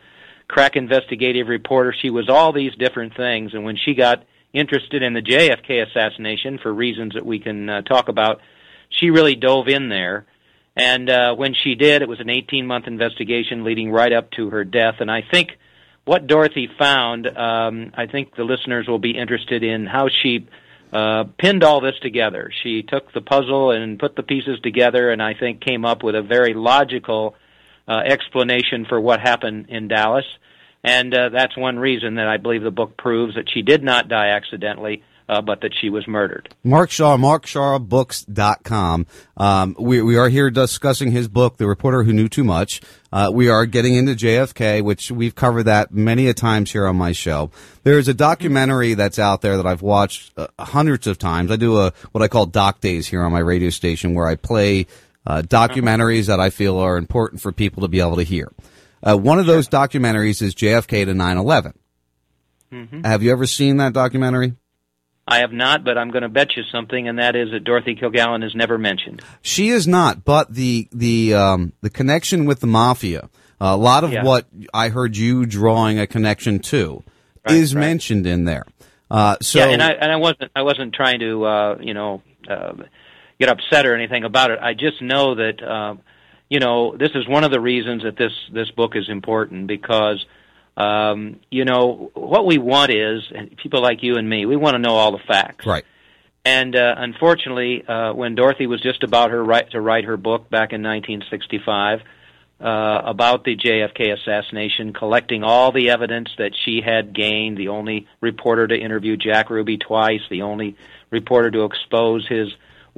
crack 0.48 0.76
investigative 0.76 1.48
reporter. 1.48 1.94
She 2.00 2.10
was 2.10 2.28
all 2.28 2.52
these 2.52 2.74
different 2.74 3.14
things. 3.16 3.54
And 3.54 3.64
when 3.64 3.76
she 3.76 3.94
got 3.94 4.24
interested 4.52 5.02
in 5.02 5.12
the 5.12 5.22
JFK 5.22 5.86
assassination 5.86 6.58
for 6.58 6.72
reasons 6.72 7.14
that 7.14 7.26
we 7.26 7.38
can 7.38 7.68
uh, 7.68 7.82
talk 7.82 8.08
about, 8.08 8.40
she 8.88 9.10
really 9.10 9.34
dove 9.34 9.68
in 9.68 9.88
there. 9.88 10.26
And 10.74 11.10
uh, 11.10 11.34
when 11.34 11.54
she 11.54 11.74
did, 11.74 12.02
it 12.02 12.08
was 12.08 12.20
an 12.20 12.30
18 12.30 12.66
month 12.66 12.86
investigation 12.86 13.64
leading 13.64 13.90
right 13.90 14.12
up 14.12 14.30
to 14.32 14.50
her 14.50 14.64
death. 14.64 14.96
And 15.00 15.10
I 15.10 15.22
think 15.28 15.58
what 16.04 16.26
Dorothy 16.26 16.68
found, 16.78 17.26
um, 17.26 17.92
I 17.94 18.06
think 18.06 18.34
the 18.34 18.44
listeners 18.44 18.86
will 18.88 18.98
be 18.98 19.10
interested 19.10 19.62
in 19.62 19.86
how 19.86 20.08
she 20.08 20.46
uh, 20.92 21.24
pinned 21.36 21.64
all 21.64 21.82
this 21.82 21.98
together. 22.00 22.50
She 22.62 22.82
took 22.82 23.12
the 23.12 23.20
puzzle 23.20 23.72
and 23.72 23.98
put 23.98 24.16
the 24.16 24.22
pieces 24.22 24.58
together, 24.62 25.10
and 25.10 25.22
I 25.22 25.34
think 25.34 25.60
came 25.60 25.84
up 25.84 26.02
with 26.02 26.14
a 26.14 26.22
very 26.22 26.54
logical 26.54 27.34
uh, 27.88 28.02
explanation 28.04 28.84
for 28.88 29.00
what 29.00 29.20
happened 29.20 29.66
in 29.68 29.88
Dallas. 29.88 30.26
And 30.84 31.12
uh, 31.12 31.30
that's 31.30 31.56
one 31.56 31.78
reason 31.78 32.16
that 32.16 32.28
I 32.28 32.36
believe 32.36 32.62
the 32.62 32.70
book 32.70 32.96
proves 32.96 33.34
that 33.34 33.50
she 33.52 33.62
did 33.62 33.82
not 33.82 34.08
die 34.08 34.28
accidentally, 34.28 35.02
uh, 35.28 35.42
but 35.42 35.60
that 35.62 35.72
she 35.80 35.90
was 35.90 36.06
murdered. 36.06 36.54
Mark 36.62 36.90
Shaw, 36.90 37.16
markshawbooks.com. 37.16 39.06
Um, 39.36 39.76
we, 39.78 40.00
we 40.02 40.16
are 40.16 40.28
here 40.28 40.50
discussing 40.50 41.10
his 41.10 41.28
book, 41.28 41.56
The 41.56 41.66
Reporter 41.66 42.04
Who 42.04 42.12
Knew 42.12 42.28
Too 42.28 42.44
Much. 42.44 42.80
Uh, 43.12 43.30
we 43.32 43.48
are 43.48 43.66
getting 43.66 43.94
into 43.94 44.12
JFK, 44.12 44.82
which 44.82 45.10
we've 45.10 45.34
covered 45.34 45.64
that 45.64 45.92
many 45.92 46.28
a 46.28 46.34
times 46.34 46.70
here 46.70 46.86
on 46.86 46.96
my 46.96 47.12
show. 47.12 47.50
There 47.82 47.98
is 47.98 48.06
a 48.06 48.14
documentary 48.14 48.94
that's 48.94 49.18
out 49.18 49.40
there 49.40 49.56
that 49.56 49.66
I've 49.66 49.82
watched 49.82 50.32
uh, 50.38 50.46
hundreds 50.58 51.06
of 51.06 51.18
times. 51.18 51.50
I 51.50 51.56
do 51.56 51.78
a, 51.80 51.92
what 52.12 52.22
I 52.22 52.28
call 52.28 52.46
doc 52.46 52.80
days 52.80 53.08
here 53.08 53.22
on 53.22 53.32
my 53.32 53.40
radio 53.40 53.70
station 53.70 54.14
where 54.14 54.28
I 54.28 54.36
play, 54.36 54.86
uh, 55.28 55.42
documentaries 55.42 56.26
that 56.26 56.40
I 56.40 56.50
feel 56.50 56.78
are 56.78 56.96
important 56.96 57.40
for 57.42 57.52
people 57.52 57.82
to 57.82 57.88
be 57.88 58.00
able 58.00 58.16
to 58.16 58.22
hear. 58.24 58.50
Uh, 59.02 59.16
one 59.16 59.38
of 59.38 59.46
those 59.46 59.68
documentaries 59.68 60.42
is 60.42 60.54
JFK 60.54 61.04
to 61.04 61.12
9-11. 61.12 61.74
Mhm. 62.72 63.04
Have 63.06 63.22
you 63.22 63.30
ever 63.32 63.46
seen 63.46 63.76
that 63.76 63.92
documentary? 63.92 64.54
I 65.26 65.38
have 65.40 65.52
not, 65.52 65.84
but 65.84 65.98
I'm 65.98 66.10
going 66.10 66.22
to 66.22 66.28
bet 66.30 66.56
you 66.56 66.62
something, 66.72 67.06
and 67.06 67.18
that 67.18 67.36
is 67.36 67.50
that 67.50 67.62
Dorothy 67.64 67.94
Kilgallen 67.94 68.42
is 68.44 68.54
never 68.54 68.78
mentioned. 68.78 69.20
She 69.42 69.68
is 69.68 69.86
not, 69.86 70.24
but 70.24 70.54
the 70.54 70.88
the 70.90 71.34
um, 71.34 71.72
the 71.82 71.90
connection 71.90 72.46
with 72.46 72.60
the 72.60 72.66
mafia, 72.66 73.28
a 73.60 73.76
lot 73.76 74.04
of 74.04 74.12
Yeah. 74.12 74.24
what 74.24 74.46
I 74.72 74.88
heard 74.88 75.16
you 75.18 75.44
drawing 75.44 75.98
a 75.98 76.06
connection 76.06 76.60
to, 76.60 77.02
is 77.46 77.74
mentioned 77.74 78.26
in 78.26 78.44
there. 78.46 78.64
Uh, 79.10 79.36
so 79.42 79.58
yeah, 79.58 79.66
and 79.68 79.82
I 79.82 79.90
and 79.92 80.10
I 80.10 80.16
wasn't 80.16 80.50
I 80.56 80.62
wasn't 80.62 80.94
trying 80.94 81.20
to 81.20 81.44
uh, 81.44 81.76
you 81.80 81.92
know 81.92 82.22
uh, 82.48 82.72
get 83.38 83.48
upset 83.48 83.86
or 83.86 83.94
anything 83.94 84.24
about 84.24 84.50
it. 84.50 84.58
I 84.60 84.74
just 84.74 85.00
know 85.00 85.34
that 85.34 85.62
uh, 85.62 85.94
you 86.48 86.60
know 86.60 86.96
this 86.96 87.10
is 87.14 87.28
one 87.28 87.44
of 87.44 87.50
the 87.50 87.60
reasons 87.60 88.02
that 88.02 88.16
this 88.16 88.32
this 88.52 88.70
book 88.70 88.96
is 88.96 89.08
important 89.08 89.66
because 89.66 90.24
um, 90.76 91.40
you 91.50 91.64
know 91.64 92.10
what 92.14 92.46
we 92.46 92.58
want 92.58 92.90
is 92.90 93.22
and 93.34 93.56
people 93.56 93.82
like 93.82 94.02
you 94.02 94.16
and 94.16 94.28
me 94.28 94.46
we 94.46 94.56
want 94.56 94.74
to 94.74 94.78
know 94.78 94.94
all 94.94 95.12
the 95.12 95.22
facts. 95.26 95.66
Right. 95.66 95.84
And 96.44 96.74
uh, 96.76 96.94
unfortunately, 96.96 97.86
uh, 97.86 98.14
when 98.14 98.34
Dorothy 98.34 98.66
was 98.66 98.80
just 98.80 99.02
about 99.02 99.30
her 99.32 99.44
right 99.44 99.70
to 99.72 99.80
write 99.80 100.04
her 100.04 100.16
book 100.16 100.48
back 100.48 100.72
in 100.72 100.82
1965 100.82 102.00
uh, 102.60 102.64
about 103.04 103.44
the 103.44 103.56
JFK 103.56 104.14
assassination, 104.18 104.94
collecting 104.94 105.44
all 105.44 105.72
the 105.72 105.90
evidence 105.90 106.30
that 106.38 106.52
she 106.64 106.80
had 106.80 107.14
gained, 107.14 107.58
the 107.58 107.68
only 107.68 108.06
reporter 108.22 108.66
to 108.66 108.74
interview 108.74 109.16
Jack 109.16 109.50
Ruby 109.50 109.76
twice, 109.76 110.22
the 110.30 110.42
only 110.42 110.76
reporter 111.10 111.50
to 111.50 111.64
expose 111.64 112.26
his 112.26 112.48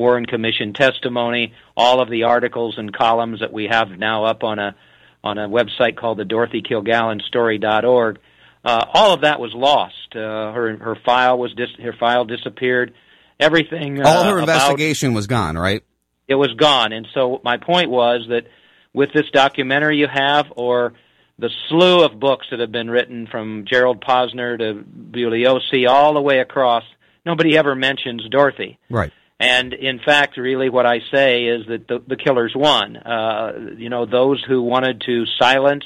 Warren 0.00 0.26
Commission 0.26 0.72
testimony, 0.72 1.52
all 1.76 2.00
of 2.00 2.10
the 2.10 2.24
articles 2.24 2.74
and 2.78 2.92
columns 2.92 3.40
that 3.40 3.52
we 3.52 3.68
have 3.70 3.90
now 3.90 4.24
up 4.24 4.42
on 4.42 4.58
a 4.58 4.74
on 5.22 5.38
a 5.38 5.48
website 5.48 5.96
called 5.96 6.18
the 6.18 6.24
Dorothy 6.24 6.62
Kilgallen 6.62 7.20
Story.org. 7.22 8.18
Uh, 8.64 8.84
all 8.94 9.12
of 9.12 9.20
that 9.20 9.38
was 9.38 9.52
lost. 9.54 9.94
Uh, 10.14 10.52
her 10.52 10.76
her 10.76 10.96
file 11.04 11.38
was 11.38 11.52
dis- 11.54 11.76
her 11.82 11.94
file 12.00 12.24
disappeared. 12.24 12.94
Everything. 13.38 14.00
Uh, 14.00 14.08
all 14.08 14.24
her 14.24 14.38
investigation 14.38 15.14
was 15.14 15.26
gone, 15.26 15.56
right? 15.56 15.82
it 16.30 16.36
was 16.36 16.54
gone. 16.54 16.92
And 16.92 17.06
so 17.12 17.40
my 17.44 17.58
point 17.58 17.90
was 17.90 18.26
that 18.28 18.46
with 18.94 19.12
this 19.12 19.28
documentary 19.32 19.98
you 19.98 20.06
have, 20.06 20.46
or 20.56 20.94
the 21.38 21.50
slew 21.68 22.04
of 22.04 22.20
books 22.20 22.46
that 22.50 22.60
have 22.60 22.70
been 22.70 22.88
written 22.88 23.26
from 23.26 23.64
Gerald 23.68 24.00
Posner 24.00 24.56
to 24.56 24.84
Bugliosi 24.84 25.88
all 25.88 26.14
the 26.14 26.20
way 26.20 26.38
across, 26.38 26.84
nobody 27.26 27.58
ever 27.58 27.74
mentions 27.74 28.26
Dorothy. 28.30 28.78
Right. 28.88 29.12
And 29.40 29.72
in 29.72 29.98
fact, 29.98 30.36
really, 30.36 30.68
what 30.68 30.84
I 30.84 30.98
say 31.12 31.44
is 31.44 31.66
that 31.66 31.88
the, 31.88 32.02
the 32.06 32.16
killers 32.16 32.52
won. 32.54 32.96
Uh, 32.98 33.72
you 33.78 33.88
know, 33.88 34.04
those 34.04 34.44
who 34.46 34.62
wanted 34.62 35.02
to 35.06 35.24
silence 35.40 35.84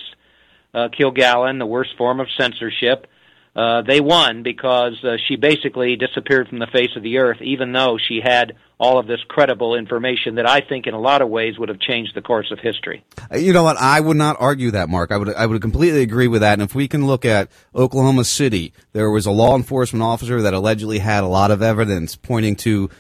uh, 0.74 0.89
Kilgallen, 0.89 1.60
the 1.60 1.66
worst 1.66 1.90
form 1.97 2.18
of 2.18 2.26
censorship, 2.36 3.06
uh, 3.55 3.82
they 3.82 4.01
won 4.01 4.43
because 4.43 4.94
uh, 5.05 5.16
she 5.28 5.36
basically 5.36 5.94
disappeared 5.94 6.48
from 6.48 6.59
the 6.59 6.66
face 6.66 6.90
of 6.97 7.05
the 7.05 7.18
earth, 7.18 7.40
even 7.40 7.72
though 7.72 7.97
she 7.97 8.20
had 8.20 8.56
all 8.81 8.98
of 8.98 9.06
this 9.06 9.20
credible 9.28 9.76
information 9.76 10.35
that 10.35 10.48
I 10.48 10.60
think, 10.60 10.89
in 10.89 10.94
a 10.94 10.98
lot 10.98 11.22
of 11.22 11.28
ways, 11.28 11.56
would 11.56 11.68
have 11.68 11.78
changed 11.78 12.16
the 12.16 12.22
course 12.22 12.51
of 12.51 12.59
history. 12.59 13.05
Uh, 13.32 13.36
You 13.36 13.52
know 13.52 13.62
what? 13.62 13.76
I 13.76 14.01
would 14.01 14.16
not 14.16 14.36
argue 14.40 14.72
that, 14.72 14.89
Mark. 14.89 15.12
I 15.12 15.16
would 15.16 15.32
I 15.32 15.47
would 15.47 15.62
completely 15.62 16.02
agree 16.02 16.26
with 16.26 16.40
that. 16.40 16.55
And 16.55 16.62
if 16.62 16.74
we 16.74 16.89
can 16.89 17.06
look 17.06 17.24
at 17.24 17.48
Oklahoma 17.72 18.24
City, 18.24 18.72
there 18.93 19.09
was 19.10 19.26
a 19.26 19.31
law 19.31 19.55
enforcement 19.55 20.02
officer 20.02 20.43
that 20.43 20.52
allegedly 20.52 20.98
had 20.98 21.22
a 21.22 21.28
lot 21.28 21.52
of 21.52 21.62
evidence 21.62 22.16
pointing 22.16 22.56
to 22.56 22.90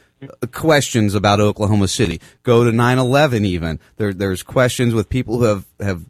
questions 0.52 1.14
about 1.14 1.40
Oklahoma 1.40 1.88
City. 1.88 2.20
Go 2.42 2.64
to 2.64 2.70
9/11 2.70 3.44
even. 3.44 3.80
There 3.96 4.12
there's 4.12 4.42
questions 4.42 4.94
with 4.94 5.08
people 5.08 5.38
who 5.38 5.44
have 5.44 5.64
have 5.80 6.04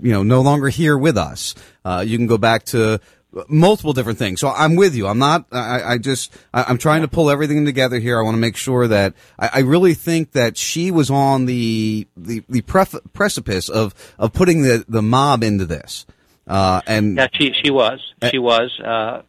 you 0.00 0.12
know 0.12 0.22
no 0.22 0.40
longer 0.40 0.68
here 0.68 0.96
with 0.96 1.16
us. 1.16 1.54
Uh, 1.84 2.04
you 2.06 2.16
can 2.16 2.26
go 2.26 2.38
back 2.38 2.64
to 2.66 3.00
multiple 3.48 3.92
different 3.92 4.18
things. 4.18 4.40
So 4.40 4.48
I'm 4.48 4.76
with 4.76 4.94
you. 4.94 5.06
I'm 5.06 5.18
not. 5.18 5.46
I, 5.52 5.94
I 5.94 5.98
just. 5.98 6.32
I, 6.52 6.64
I'm 6.64 6.78
trying 6.78 7.02
to 7.02 7.08
pull 7.08 7.30
everything 7.30 7.64
together 7.64 7.98
here. 7.98 8.18
I 8.18 8.22
want 8.22 8.34
to 8.34 8.40
make 8.40 8.56
sure 8.56 8.86
that 8.88 9.14
I, 9.38 9.50
I 9.54 9.58
really 9.60 9.94
think 9.94 10.32
that 10.32 10.56
she 10.56 10.90
was 10.90 11.10
on 11.10 11.46
the 11.46 12.06
the 12.16 12.42
the 12.48 12.62
pref- 12.62 12.94
precipice 13.12 13.68
of 13.68 13.94
of 14.18 14.32
putting 14.32 14.62
the 14.62 14.84
the 14.88 15.02
mob 15.02 15.42
into 15.42 15.66
this. 15.66 16.06
Uh, 16.46 16.80
and 16.86 17.16
Yeah, 17.16 17.28
she 17.32 17.52
she 17.62 17.70
was. 17.70 18.00
She 18.30 18.38
was. 18.38 18.78
Uh, 18.80 19.22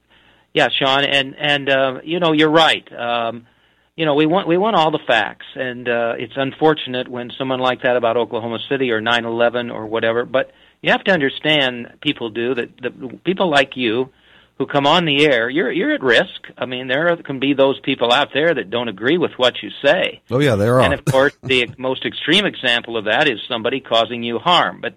yeah, 0.53 0.69
Sean, 0.69 1.03
and 1.03 1.35
and 1.37 1.69
uh, 1.69 1.99
you 2.03 2.19
know 2.19 2.31
you're 2.31 2.49
right. 2.49 2.87
Um, 2.93 3.47
you 3.95 4.05
know 4.05 4.15
we 4.15 4.25
want 4.25 4.47
we 4.47 4.57
want 4.57 4.75
all 4.75 4.91
the 4.91 4.99
facts, 5.07 5.45
and 5.55 5.87
uh, 5.87 6.13
it's 6.17 6.33
unfortunate 6.35 7.07
when 7.07 7.31
someone 7.37 7.59
like 7.59 7.83
that 7.83 7.95
about 7.95 8.17
Oklahoma 8.17 8.59
City 8.69 8.91
or 8.91 9.01
9/11 9.01 9.73
or 9.73 9.85
whatever. 9.85 10.25
But 10.25 10.51
you 10.81 10.91
have 10.91 11.03
to 11.05 11.11
understand, 11.11 11.97
people 12.01 12.29
do 12.29 12.55
that. 12.55 12.69
The 12.81 13.19
people 13.23 13.49
like 13.49 13.75
you 13.75 14.09
who 14.57 14.65
come 14.65 14.85
on 14.85 15.05
the 15.05 15.25
air, 15.25 15.49
you're 15.49 15.71
you're 15.71 15.93
at 15.93 16.03
risk. 16.03 16.47
I 16.57 16.65
mean, 16.65 16.87
there 16.87 17.15
can 17.17 17.39
be 17.39 17.53
those 17.53 17.79
people 17.81 18.11
out 18.11 18.29
there 18.33 18.53
that 18.53 18.69
don't 18.69 18.89
agree 18.89 19.17
with 19.17 19.31
what 19.37 19.61
you 19.63 19.69
say. 19.83 20.21
oh 20.29 20.39
yeah, 20.39 20.55
there 20.55 20.75
are. 20.75 20.81
And 20.81 20.93
of 20.93 21.05
course, 21.05 21.35
the 21.41 21.69
most 21.77 22.05
extreme 22.05 22.45
example 22.45 22.97
of 22.97 23.05
that 23.05 23.29
is 23.29 23.39
somebody 23.47 23.79
causing 23.79 24.23
you 24.23 24.39
harm. 24.39 24.81
But 24.81 24.95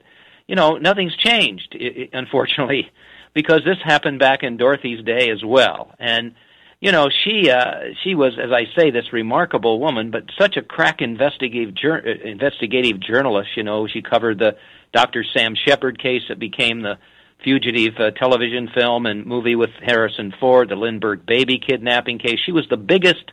you 0.49 0.57
know, 0.57 0.77
nothing's 0.77 1.15
changed, 1.16 1.77
unfortunately, 2.12 2.91
because 3.35 3.61
this 3.65 3.77
happened 3.85 4.19
back 4.19 4.43
in 4.43 4.57
Dorothy's 4.57 5.05
day 5.05 5.31
as 5.31 5.45
well. 5.45 5.95
And 5.99 6.35
you 6.80 6.92
know, 6.92 7.09
she 7.24 7.50
uh, 7.50 7.92
she 8.05 8.14
was, 8.14 8.38
as 8.38 8.52
I 8.52 8.64
say, 8.78 8.90
this 8.90 9.12
remarkable 9.12 9.80
woman, 9.80 10.10
but 10.10 10.24
such 10.38 10.56
a 10.56 10.62
crack 10.62 11.00
investigative 11.00 11.74
jour- 11.74 12.02
uh, 12.06 12.28
investigative 12.28 13.00
journalist. 13.00 13.50
You 13.56 13.64
know, 13.64 13.88
she 13.88 14.00
covered 14.00 14.38
the 14.38 14.56
Dr. 14.92 15.24
Sam 15.36 15.55
Sheppard 15.56 16.00
case 16.00 16.22
that 16.28 16.38
became 16.38 16.82
the 16.82 16.98
fugitive 17.42 17.94
uh, 17.98 18.10
television 18.12 18.68
film 18.74 19.06
and 19.06 19.26
movie 19.26 19.56
with 19.56 19.70
Harrison 19.84 20.32
Ford, 20.38 20.68
the 20.68 20.76
Lindbergh 20.76 21.26
baby 21.26 21.59
kidnapping 21.59 22.18
case. 22.18 22.38
She 22.44 22.52
was 22.52 22.66
the 22.70 22.76
biggest 22.76 23.24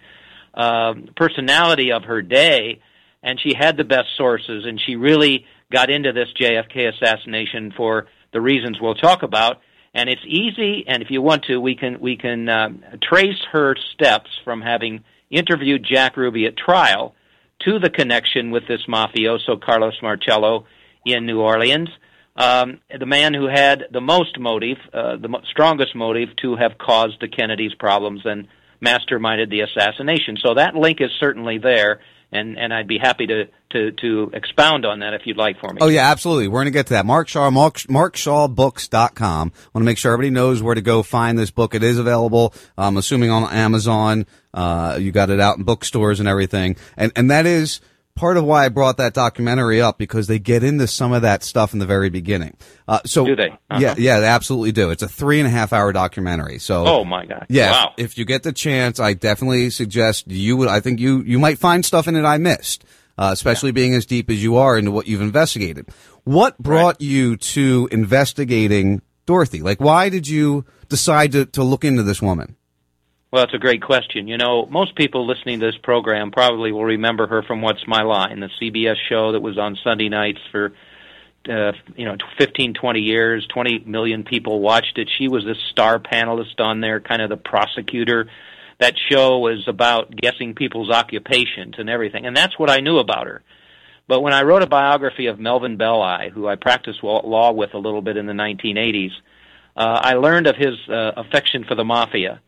uh, 0.53 0.93
personality 1.15 1.91
of 1.91 2.03
her 2.03 2.21
day, 2.21 2.81
and 3.21 3.39
she 3.39 3.53
had 3.57 3.77
the 3.77 3.83
best 3.83 4.09
sources, 4.17 4.65
and 4.65 4.81
she 4.83 4.95
really 4.95 5.45
got 5.71 5.89
into 5.91 6.13
this 6.13 6.29
JFK 6.39 6.93
assassination 6.93 7.73
for 7.75 8.07
the 8.33 8.41
reasons 8.41 8.79
we'll 8.81 8.95
talk 8.95 9.23
about. 9.23 9.61
And 9.95 10.09
it's 10.09 10.25
easy, 10.27 10.83
and 10.87 11.01
if 11.01 11.09
you 11.09 11.21
want 11.21 11.45
to, 11.45 11.57
we 11.57 11.75
can 11.75 12.01
we 12.01 12.17
can 12.17 12.49
um, 12.49 12.83
trace 13.01 13.41
her 13.53 13.77
steps 13.93 14.29
from 14.43 14.61
having 14.61 15.05
interviewed 15.29 15.85
Jack 15.89 16.17
Ruby 16.17 16.45
at 16.47 16.57
trial 16.57 17.15
to 17.61 17.79
the 17.79 17.89
connection 17.89 18.51
with 18.51 18.67
this 18.67 18.81
mafioso 18.89 19.59
Carlos 19.59 19.95
Marcello 20.01 20.65
in 21.05 21.25
New 21.25 21.39
Orleans, 21.39 21.87
um, 22.35 22.81
the 22.99 23.05
man 23.05 23.33
who 23.33 23.47
had 23.47 23.85
the 23.91 24.01
most 24.01 24.37
motive, 24.37 24.77
uh, 24.93 25.15
the 25.15 25.29
mo- 25.29 25.41
strongest 25.49 25.95
motive 25.95 26.35
to 26.41 26.57
have 26.57 26.77
caused 26.77 27.21
the 27.21 27.29
Kennedys 27.29 27.73
problems 27.75 28.21
and 28.25 28.49
masterminded 28.85 29.49
the 29.49 29.61
assassination. 29.61 30.37
So 30.43 30.55
that 30.55 30.75
link 30.75 30.99
is 30.99 31.11
certainly 31.21 31.57
there, 31.57 32.01
and, 32.31 32.57
and 32.57 32.73
I'd 32.73 32.87
be 32.87 32.97
happy 32.97 33.27
to, 33.27 33.45
to, 33.71 33.91
to 33.91 34.31
expound 34.33 34.85
on 34.85 34.99
that 34.99 35.13
if 35.13 35.25
you'd 35.25 35.37
like 35.37 35.59
for 35.59 35.71
me. 35.73 35.79
Oh 35.81 35.87
yeah, 35.87 36.09
absolutely. 36.09 36.47
We're 36.47 36.59
going 36.59 36.65
to 36.65 36.71
get 36.71 36.87
to 36.87 36.93
that. 36.93 37.05
Mark 37.05 37.27
Shaw, 37.27 37.49
Mark, 37.49 37.77
markshawbooks.com. 37.77 39.51
Want 39.73 39.73
to 39.73 39.85
make 39.85 39.97
sure 39.97 40.13
everybody 40.13 40.31
knows 40.31 40.61
where 40.61 40.75
to 40.75 40.81
go 40.81 41.03
find 41.03 41.37
this 41.37 41.51
book. 41.51 41.75
It 41.75 41.83
is 41.83 41.97
available, 41.97 42.53
I'm 42.77 42.97
assuming 42.97 43.29
on 43.29 43.51
Amazon. 43.51 44.25
Uh, 44.53 44.97
you 44.99 45.11
got 45.11 45.29
it 45.29 45.39
out 45.39 45.57
in 45.57 45.63
bookstores 45.63 46.19
and 46.19 46.29
everything. 46.29 46.77
And, 46.97 47.11
and 47.15 47.29
that 47.31 47.45
is 47.45 47.81
part 48.15 48.37
of 48.37 48.43
why 48.45 48.65
I 48.65 48.69
brought 48.69 48.97
that 48.97 49.13
documentary 49.13 49.81
up 49.81 49.97
because 49.97 50.27
they 50.27 50.39
get 50.39 50.63
into 50.63 50.87
some 50.87 51.11
of 51.13 51.21
that 51.23 51.43
stuff 51.43 51.73
in 51.73 51.79
the 51.79 51.85
very 51.85 52.09
beginning. 52.09 52.55
Uh, 52.87 52.99
so 53.05 53.25
Do 53.25 53.35
they? 53.35 53.49
Uh-huh. 53.49 53.79
Yeah, 53.79 53.95
yeah, 53.97 54.19
they 54.21 54.27
absolutely 54.27 54.71
do. 54.71 54.89
It's 54.89 55.03
a 55.03 55.07
three 55.07 55.39
and 55.39 55.47
a 55.47 55.49
half 55.51 55.73
hour 55.73 55.91
documentary. 55.91 56.59
So 56.59 56.85
Oh, 56.87 57.03
my 57.05 57.25
God. 57.25 57.45
yeah, 57.49 57.71
Wow. 57.71 57.93
if 57.97 58.17
you 58.17 58.23
get 58.25 58.43
the 58.43 58.53
chance, 58.53 58.99
I 58.99 59.13
definitely 59.13 59.69
suggest 59.69 60.31
you 60.31 60.55
would. 60.57 60.69
I 60.69 60.79
think 60.79 60.99
you 60.99 61.21
you 61.23 61.39
might 61.39 61.59
find 61.59 61.83
stuff 61.85 62.07
in 62.07 62.15
it 62.15 62.23
I 62.23 62.37
missed, 62.37 62.85
uh, 63.17 63.29
especially 63.33 63.71
being 63.71 63.93
as 63.93 64.05
deep 64.05 64.29
as 64.29 64.41
you 64.41 64.55
are 64.57 64.77
into 64.77 64.91
what 64.91 65.07
you've 65.07 65.21
investigated. 65.21 65.87
What 66.23 66.57
brought 66.57 67.01
you 67.01 67.35
to 67.37 67.87
investigating 67.91 69.01
Dorothy? 69.25 69.61
Like, 69.61 69.79
why 69.81 70.09
did 70.09 70.27
you 70.27 70.65
decide 70.89 71.31
to 71.33 71.45
to 71.47 71.63
look 71.63 71.83
into 71.83 72.03
this 72.03 72.21
woman? 72.21 72.55
Well, 73.35 73.43
it's 73.43 73.53
a 73.53 73.57
great 73.57 73.81
question. 73.81 74.29
You 74.29 74.37
know, 74.37 74.65
most 74.65 74.95
people 74.95 75.27
listening 75.27 75.59
to 75.59 75.65
this 75.65 75.77
program 75.83 76.31
probably 76.31 76.71
will 76.71 76.85
remember 76.85 77.27
her 77.27 77.43
from 77.43 77.61
What's 77.61 77.85
My 77.85 78.01
Line, 78.01 78.39
the 78.39 78.49
CBS 78.61 78.95
show 79.09 79.33
that 79.33 79.41
was 79.41 79.57
on 79.57 79.77
Sunday 79.83 80.07
nights 80.07 80.39
for, 80.53 80.71
uh, 81.49 81.73
you 81.97 82.05
know, 82.05 82.15
15, 82.37 82.75
20 82.75 82.99
years. 83.01 83.45
20 83.53 83.79
million 83.79 84.23
people 84.23 84.61
watched 84.61 84.97
it. 84.97 85.09
She 85.17 85.27
was 85.27 85.43
the 85.43 85.55
star 85.69 85.99
panelist 85.99 86.61
on 86.61 86.79
there, 86.79 87.01
kind 87.01 87.21
of 87.21 87.27
the 87.27 87.35
prosecutor. 87.35 88.29
That 88.79 88.93
show 89.09 89.39
was 89.39 89.67
about 89.67 90.15
guessing 90.15 90.55
people's 90.55 90.89
occupations 90.89 91.75
and 91.77 91.89
everything. 91.89 92.25
And 92.25 92.37
that's 92.37 92.57
what 92.57 92.69
I 92.69 92.79
knew 92.79 92.99
about 92.99 93.27
her. 93.27 93.43
But 94.07 94.21
when 94.21 94.31
I 94.31 94.43
wrote 94.43 94.63
a 94.63 94.67
biography 94.67 95.27
of 95.27 95.41
Melvin 95.41 95.75
Belli, 95.75 96.29
who 96.29 96.47
I 96.47 96.55
practiced 96.55 97.03
law 97.03 97.51
with 97.51 97.73
a 97.73 97.79
little 97.79 98.01
bit 98.01 98.15
in 98.15 98.27
the 98.27 98.31
1980s, 98.31 99.11
uh, 99.75 99.99
I 100.03 100.13
learned 100.13 100.47
of 100.47 100.55
his 100.55 100.75
uh, 100.87 101.11
affection 101.17 101.65
for 101.65 101.75
the 101.75 101.83
mafia. 101.83 102.39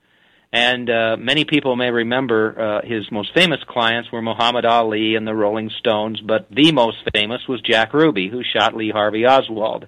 And 0.51 0.89
uh, 0.89 1.17
many 1.19 1.43
people 1.43 1.75
may 1.75 1.91
remember 1.91 2.81
uh, 2.83 2.87
his 2.87 3.11
most 3.11 3.33
famous 3.33 3.59
clients 3.67 4.11
were 4.11 4.21
Muhammad 4.21 4.65
Ali 4.65 5.15
and 5.15 5.27
the 5.27 5.33
Rolling 5.35 5.69
Stones, 5.79 6.21
but 6.21 6.47
the 6.49 6.71
most 6.71 6.97
famous 7.13 7.41
was 7.49 7.59
Jack 7.61 7.93
Ruby, 7.93 8.29
who 8.29 8.41
shot 8.43 8.75
Lee 8.75 8.89
Harvey 8.89 9.25
Oswald. 9.25 9.85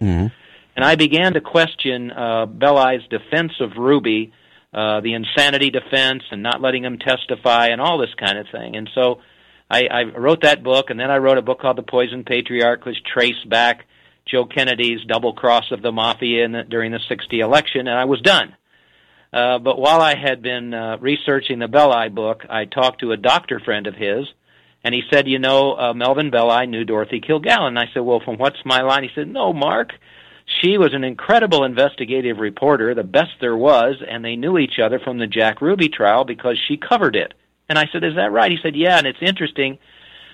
And 0.76 0.86
I 0.86 0.96
began 0.96 1.34
to 1.34 1.42
question 1.42 2.12
uh, 2.12 2.46
Belli's 2.46 3.08
defense 3.10 3.54
of 3.60 3.72
Ruby, 3.78 4.34
uh, 4.74 5.02
the 5.02 5.14
insanity 5.14 5.72
defense, 5.72 6.24
and 6.32 6.44
not 6.44 6.62
letting 6.62 6.84
him 6.84 7.00
testify, 7.00 7.68
and 7.68 7.82
all 7.82 7.98
this 7.98 8.14
kind 8.20 8.38
of 8.38 8.48
thing. 8.52 8.76
And 8.76 8.90
so 8.94 9.22
I, 9.70 9.84
I 9.88 10.04
wrote 10.04 10.42
that 10.42 10.64
book, 10.64 10.90
and 10.90 11.00
then 11.00 11.10
I 11.10 11.18
wrote 11.18 11.38
a 11.38 11.42
book 11.42 11.62
called 11.62 11.78
The 11.78 11.84
Poison 11.84 12.24
Patriarch, 12.24 12.86
which 12.86 13.04
traced 13.04 13.48
back 13.50 13.86
Joe 14.26 14.46
Kennedy's 14.46 15.04
double 15.08 15.34
cross 15.34 15.72
of 15.72 15.82
the 15.82 15.92
mafia 15.92 16.46
in 16.46 16.52
the, 16.52 16.64
during 16.64 16.92
the 16.92 17.00
60 17.08 17.40
election, 17.40 17.88
and 17.88 17.98
I 17.98 18.06
was 18.06 18.22
done. 18.22 18.56
Uh, 19.32 19.60
but 19.60 19.80
while 19.80 20.02
I 20.02 20.16
had 20.16 20.42
been 20.42 20.74
uh, 20.74 20.98
researching 21.00 21.60
the 21.60 21.68
Belli 21.68 22.10
book, 22.10 22.46
I 22.50 22.66
talked 22.66 23.02
to 23.02 23.12
a 23.12 23.18
doctor 23.18 23.60
friend 23.60 23.86
of 23.86 23.96
his, 23.96 24.28
and 24.84 24.96
he 24.96 25.04
said, 25.12 25.28
"You 25.28 25.40
know, 25.40 25.78
uh, 25.78 25.94
Melvin 25.94 26.32
Belli 26.32 26.66
knew 26.66 26.84
Dorothy 26.84 27.22
Kilgallen." 27.22 27.78
I 27.78 27.92
said, 27.94 28.00
"Well, 28.00 28.22
from 28.22 28.38
what's 28.38 28.66
my 28.66 28.82
line?" 28.82 29.04
He 29.04 29.12
said, 29.14 29.28
"No, 29.28 29.54
Mark. 29.54 29.92
She 30.62 30.80
was 30.80 30.96
an 30.96 31.04
incredible 31.04 31.64
investigative 31.64 32.40
reporter, 32.40 32.96
the 32.96 33.04
best 33.04 33.34
there 33.40 33.56
was, 33.56 33.98
and 34.08 34.26
they 34.26 34.36
knew 34.36 34.58
each 34.58 34.80
other 34.80 34.98
from 34.98 35.20
the 35.20 35.28
Jack 35.28 35.62
Ruby 35.62 35.90
trial 35.90 36.24
because 36.24 36.58
she 36.68 36.78
covered 36.78 37.16
it." 37.16 37.36
And 37.68 37.78
I 37.78 37.88
said, 37.92 38.04
"Is 38.04 38.16
that 38.16 38.32
right?" 38.32 38.52
He 38.52 38.58
said, 38.64 38.76
"Yeah." 38.76 38.98
And 38.98 39.06
it's 39.06 39.22
interesting. 39.22 39.78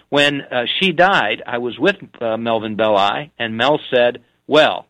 When 0.08 0.42
uh, 0.42 0.68
she 0.80 0.94
died, 0.94 1.44
I 1.46 1.58
was 1.58 1.78
with 1.78 1.98
uh, 2.22 2.38
Melvin 2.38 2.78
Belli, 2.78 3.32
and 3.38 3.58
Mel 3.58 3.82
said, 3.94 4.22
"Well, 4.48 4.86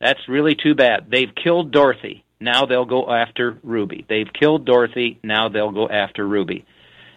that's 0.00 0.28
really 0.28 0.54
too 0.54 0.76
bad. 0.76 1.10
They've 1.10 1.34
killed 1.34 1.72
Dorothy. 1.72 2.24
Now 2.40 2.66
they'll 2.66 2.86
go 2.86 3.10
after 3.10 3.58
Ruby. 3.62 4.06
They've 4.08 4.32
killed 4.32 4.64
Dorothy. 4.64 5.18
Now 5.22 5.48
they'll 5.48 5.72
go 5.72 5.88
after 5.88 6.26
Ruby. 6.26 6.64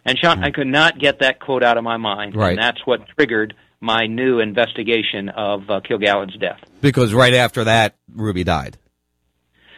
And 0.05 0.17
Sean, 0.17 0.43
I 0.43 0.51
could 0.51 0.67
not 0.67 0.99
get 0.99 1.19
that 1.19 1.39
quote 1.39 1.63
out 1.63 1.77
of 1.77 1.83
my 1.83 1.97
mind. 1.97 2.35
Right. 2.35 2.51
And 2.51 2.59
that's 2.59 2.85
what 2.85 3.07
triggered 3.17 3.53
my 3.79 4.05
new 4.07 4.39
investigation 4.39 5.29
of 5.29 5.69
uh, 5.69 5.79
Kilgallen's 5.79 6.37
death. 6.37 6.59
Because 6.81 7.13
right 7.13 7.33
after 7.33 7.63
that, 7.65 7.95
Ruby 8.13 8.43
died. 8.43 8.77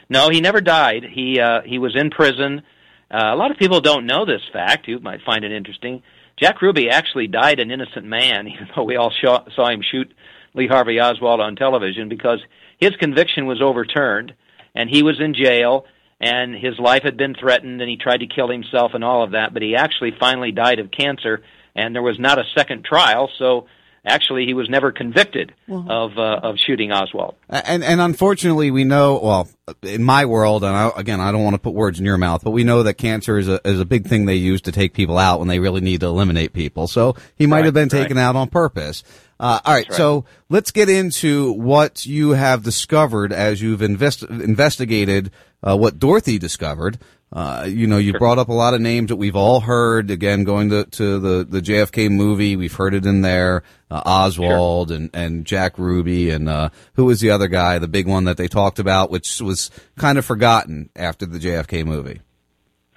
No, 0.10 0.30
he 0.30 0.42
never 0.42 0.62
died. 0.62 1.04
He 1.04 1.40
uh, 1.40 1.62
he 1.66 1.80
was 1.80 1.96
in 1.96 2.10
prison. 2.10 2.62
Uh, 3.10 3.34
a 3.34 3.36
lot 3.36 3.52
of 3.52 3.58
people 3.58 3.82
don't 3.82 4.06
know 4.06 4.26
this 4.26 4.42
fact. 4.52 4.88
You 4.88 5.00
might 5.00 5.22
find 5.26 5.44
it 5.44 5.52
interesting. 5.52 6.04
Jack 6.40 6.62
Ruby 6.62 6.90
actually 6.90 7.28
died 7.28 7.60
an 7.60 7.72
innocent 7.72 8.06
man, 8.06 8.48
even 8.54 8.68
though 8.76 8.84
we 8.84 8.96
all 8.96 9.12
saw, 9.22 9.46
saw 9.56 9.70
him 9.70 9.82
shoot 9.82 10.14
Lee 10.54 10.68
Harvey 10.68 11.00
Oswald 11.00 11.42
on 11.42 11.56
television, 11.56 12.10
because 12.10 12.40
his 12.80 12.92
conviction 13.00 13.46
was 13.46 13.62
overturned, 13.62 14.34
and 14.76 14.90
he 14.90 15.04
was 15.04 15.20
in 15.20 15.34
jail, 15.34 15.86
and 16.20 16.56
his 16.56 16.78
life 16.80 17.04
had 17.04 17.18
been 17.18 17.36
threatened, 17.36 17.82
and 17.82 17.90
he 17.90 17.98
tried 17.98 18.20
to 18.20 18.28
kill 18.28 18.50
himself 18.50 18.94
and 18.94 19.04
all 19.04 19.24
of 19.24 19.32
that. 19.32 19.54
But 19.54 19.62
he 19.62 19.76
actually 19.76 20.12
finally 20.20 20.52
died 20.52 20.80
of 20.80 20.92
cancer, 20.92 21.44
and 21.76 21.96
there 21.96 22.02
was 22.02 22.20
not 22.20 22.40
a 22.40 22.44
second 22.56 22.86
trial. 22.86 23.30
So 23.38 23.68
actually 24.06 24.46
he 24.46 24.54
was 24.54 24.70
never 24.70 24.92
convicted 24.92 25.54
of 25.68 26.18
uh, 26.18 26.40
of 26.44 26.56
shooting 26.58 26.92
Oswald. 26.92 27.36
And 27.50 27.84
and 27.84 28.00
unfortunately, 28.02 28.72
we 28.72 28.84
know. 28.84 29.20
Well, 29.22 29.48
in 29.82 30.04
my 30.04 30.26
world, 30.26 30.64
and 30.64 30.76
I, 30.76 30.92
again, 30.96 31.20
I 31.20 31.32
don't 31.32 31.44
want 31.44 31.56
to 31.56 31.60
put 31.60 31.74
words 31.74 32.00
in 32.00 32.06
your 32.06 32.18
mouth, 32.18 32.44
but 32.44 32.52
we 32.52 32.64
know 32.64 32.84
that 32.84 32.96
cancer 32.96 33.38
is 33.38 33.48
a 33.48 33.60
is 33.68 33.80
a 33.80 33.86
big 33.86 34.08
thing 34.08 34.26
they 34.26 34.36
use 34.36 34.62
to 34.62 34.72
take 34.72 34.94
people 34.94 35.18
out 35.18 35.40
when 35.40 35.48
they 35.48 35.60
really 35.60 35.82
need 35.82 36.02
to 36.02 36.08
eliminate 36.08 36.54
people. 36.54 36.88
So 36.88 37.16
he 37.36 37.48
might 37.48 37.58
Right, 37.58 37.66
have 37.66 37.74
been 37.74 37.84
right. 37.90 38.04
taken 38.04 38.18
out 38.18 38.36
on 38.36 38.50
purpose. 38.50 39.04
Uh, 39.40 39.60
all 39.66 39.74
right, 39.74 39.86
right. 39.90 39.98
so 39.98 40.24
let's 40.50 40.72
get 40.72 40.88
into 40.88 41.52
what 41.54 42.06
you 42.06 42.32
have 42.32 42.64
discovered 42.64 43.34
as 43.34 43.62
you've 43.62 43.82
invest- 43.82 44.24
investigated 44.24 45.30
uh, 45.62 45.76
what 45.76 46.00
Dorothy 46.00 46.38
discovered. 46.38 46.98
Uh, 47.36 47.66
you 47.68 47.86
know, 47.86 47.98
you 47.98 48.14
brought 48.14 48.40
up 48.40 48.48
a 48.48 48.54
lot 48.54 48.74
of 48.74 48.80
names 48.80 49.10
that 49.10 49.18
we've 49.18 49.36
all 49.36 49.60
heard. 49.60 50.10
Again, 50.10 50.46
going 50.46 50.70
to, 50.70 50.86
to 50.86 51.20
the, 51.20 51.44
the 51.44 51.60
JFK 51.62 52.10
movie, 52.10 52.56
we've 52.56 52.74
heard 52.74 52.94
it 52.94 53.06
in 53.06 53.22
there. 53.24 53.64
Uh, 53.92 54.02
Oswald 54.06 54.90
and, 54.90 55.10
and 55.14 55.44
Jack 55.46 55.78
Ruby 55.78 56.30
and, 56.30 56.48
uh, 56.48 56.70
who 56.94 57.04
was 57.04 57.20
the 57.20 57.32
other 57.32 57.50
guy, 57.50 57.78
the 57.78 57.90
big 57.90 58.08
one 58.08 58.24
that 58.24 58.38
they 58.38 58.48
talked 58.48 58.80
about, 58.80 59.12
which 59.12 59.42
was 59.42 59.70
kind 59.98 60.18
of 60.18 60.24
forgotten 60.24 60.90
after 60.96 61.26
the 61.26 61.38
JFK 61.38 61.86
movie. 61.86 62.22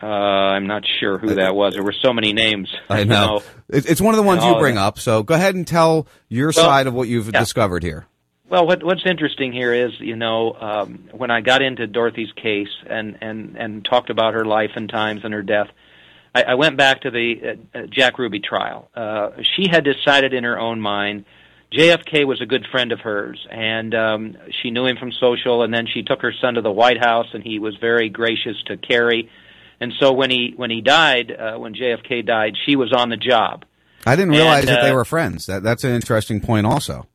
Uh, 0.00 0.06
I'm 0.06 0.68
not 0.68 0.84
sure 1.00 1.18
who 1.18 1.34
that 1.34 1.56
was. 1.56 1.74
There 1.74 1.82
were 1.82 1.92
so 1.92 2.12
many 2.12 2.32
names. 2.32 2.72
I 2.88 3.02
know. 3.02 3.42
It- 3.68 3.84
It's 3.90 4.00
one 4.00 4.14
of 4.14 4.18
the 4.18 4.22
ones 4.22 4.44
you 4.44 4.54
bring 4.60 4.78
up. 4.78 4.98
So 5.00 5.22
go 5.24 5.34
ahead 5.34 5.56
and 5.56 5.66
tell 5.66 6.06
your 6.28 6.52
Well, 6.56 6.64
side 6.64 6.86
of 6.86 6.94
what 6.94 7.06
you've 7.08 7.26
yeah. 7.34 7.40
discovered 7.40 7.82
here. 7.82 8.06
Well, 8.48 8.66
what, 8.66 8.82
what's 8.82 9.04
interesting 9.04 9.52
here 9.52 9.74
is, 9.74 9.92
you 9.98 10.16
know, 10.16 10.54
um, 10.54 11.08
when 11.12 11.30
I 11.30 11.42
got 11.42 11.60
into 11.60 11.86
Dorothy's 11.86 12.32
case 12.32 12.68
and, 12.88 13.18
and, 13.20 13.56
and 13.56 13.84
talked 13.84 14.10
about 14.10 14.34
her 14.34 14.44
life 14.44 14.70
and 14.74 14.88
times 14.88 15.20
and 15.24 15.34
her 15.34 15.42
death, 15.42 15.68
I, 16.34 16.42
I 16.42 16.54
went 16.54 16.76
back 16.76 17.02
to 17.02 17.10
the 17.10 17.34
uh, 17.74 17.78
uh, 17.78 17.86
Jack 17.90 18.18
Ruby 18.18 18.40
trial. 18.40 18.90
Uh, 18.94 19.30
she 19.56 19.68
had 19.70 19.84
decided 19.84 20.32
in 20.32 20.44
her 20.44 20.58
own 20.58 20.80
mind 20.80 21.24
JFK 21.72 22.26
was 22.26 22.40
a 22.40 22.46
good 22.46 22.66
friend 22.70 22.92
of 22.92 23.00
hers, 23.00 23.46
and 23.50 23.94
um, 23.94 24.36
she 24.62 24.70
knew 24.70 24.86
him 24.86 24.96
from 24.96 25.12
social. 25.12 25.62
And 25.62 25.72
then 25.72 25.86
she 25.92 26.02
took 26.02 26.22
her 26.22 26.32
son 26.40 26.54
to 26.54 26.62
the 26.62 26.70
White 26.70 26.98
House, 26.98 27.26
and 27.34 27.42
he 27.42 27.58
was 27.58 27.76
very 27.76 28.08
gracious 28.08 28.56
to 28.66 28.76
Kerry. 28.76 29.28
And 29.80 29.92
so 30.00 30.12
when 30.12 30.30
he 30.30 30.54
when 30.56 30.70
he 30.70 30.80
died, 30.80 31.30
uh, 31.30 31.58
when 31.58 31.74
JFK 31.74 32.26
died, 32.26 32.54
she 32.64 32.74
was 32.74 32.92
on 32.92 33.10
the 33.10 33.16
job. 33.16 33.64
I 34.06 34.16
didn't 34.16 34.32
And, 34.32 34.40
realize 34.40 34.64
that 34.64 34.82
they 34.82 34.90
uh, 34.90 34.94
were 34.94 35.04
friends. 35.04 35.46
That, 35.46 35.62
that's 35.62 35.84
an 35.84 35.90
interesting 35.90 36.40
point 36.40 36.66
also. 36.66 37.06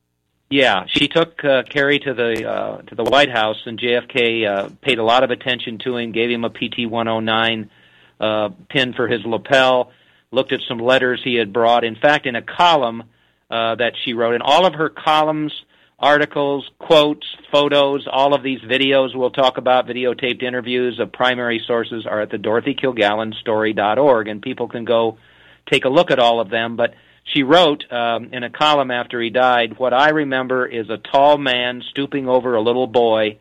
Yeah, 0.53 0.85
she 0.85 1.07
took 1.07 1.43
uh, 1.43 1.63
Kerry 1.63 1.97
to 1.97 2.13
the 2.13 2.47
uh, 2.47 2.81
to 2.83 2.93
the 2.93 3.03
White 3.03 3.31
House, 3.31 3.57
and 3.65 3.79
JFK 3.79 4.47
uh, 4.47 4.69
paid 4.83 4.99
a 4.99 5.03
lot 5.03 5.23
of 5.23 5.31
attention 5.31 5.79
to 5.79 5.97
him, 5.97 6.11
gave 6.11 6.29
him 6.29 6.43
a 6.43 6.51
PT 6.51 6.87
109 6.87 7.71
uh, 8.19 8.49
pin 8.69 8.93
for 8.93 9.07
his 9.07 9.25
lapel, 9.25 9.91
looked 10.29 10.51
at 10.51 10.59
some 10.67 10.77
letters 10.77 11.21
he 11.23 11.33
had 11.33 11.53
brought. 11.53 11.83
In 11.83 11.95
fact, 11.95 12.27
in 12.27 12.35
a 12.35 12.43
column 12.43 13.01
uh, 13.49 13.73
that 13.73 13.93
she 14.05 14.13
wrote, 14.13 14.35
in 14.35 14.43
all 14.43 14.67
of 14.67 14.75
her 14.75 14.89
columns, 14.89 15.51
articles, 15.97 16.69
quotes, 16.77 17.25
photos, 17.51 18.07
all 18.07 18.35
of 18.35 18.43
these 18.43 18.59
videos 18.59 19.15
we'll 19.15 19.31
talk 19.31 19.57
about, 19.57 19.87
videotaped 19.87 20.43
interviews 20.43 20.99
of 20.99 21.11
primary 21.11 21.63
sources 21.65 22.05
are 22.05 22.21
at 22.21 22.29
the 22.29 22.37
DorothyKilgallenStory.org, 22.37 24.27
and 24.27 24.39
people 24.39 24.67
can 24.67 24.85
go 24.85 25.17
take 25.65 25.85
a 25.85 25.89
look 25.89 26.11
at 26.11 26.19
all 26.19 26.39
of 26.39 26.51
them. 26.51 26.75
But 26.75 26.93
she 27.23 27.43
wrote 27.43 27.83
um, 27.91 28.29
in 28.33 28.43
a 28.43 28.49
column 28.49 28.91
after 28.91 29.21
he 29.21 29.29
died, 29.29 29.77
"What 29.77 29.93
I 29.93 30.09
remember 30.09 30.65
is 30.65 30.89
a 30.89 30.97
tall 30.97 31.37
man 31.37 31.81
stooping 31.89 32.27
over 32.27 32.55
a 32.55 32.61
little 32.61 32.87
boy, 32.87 33.39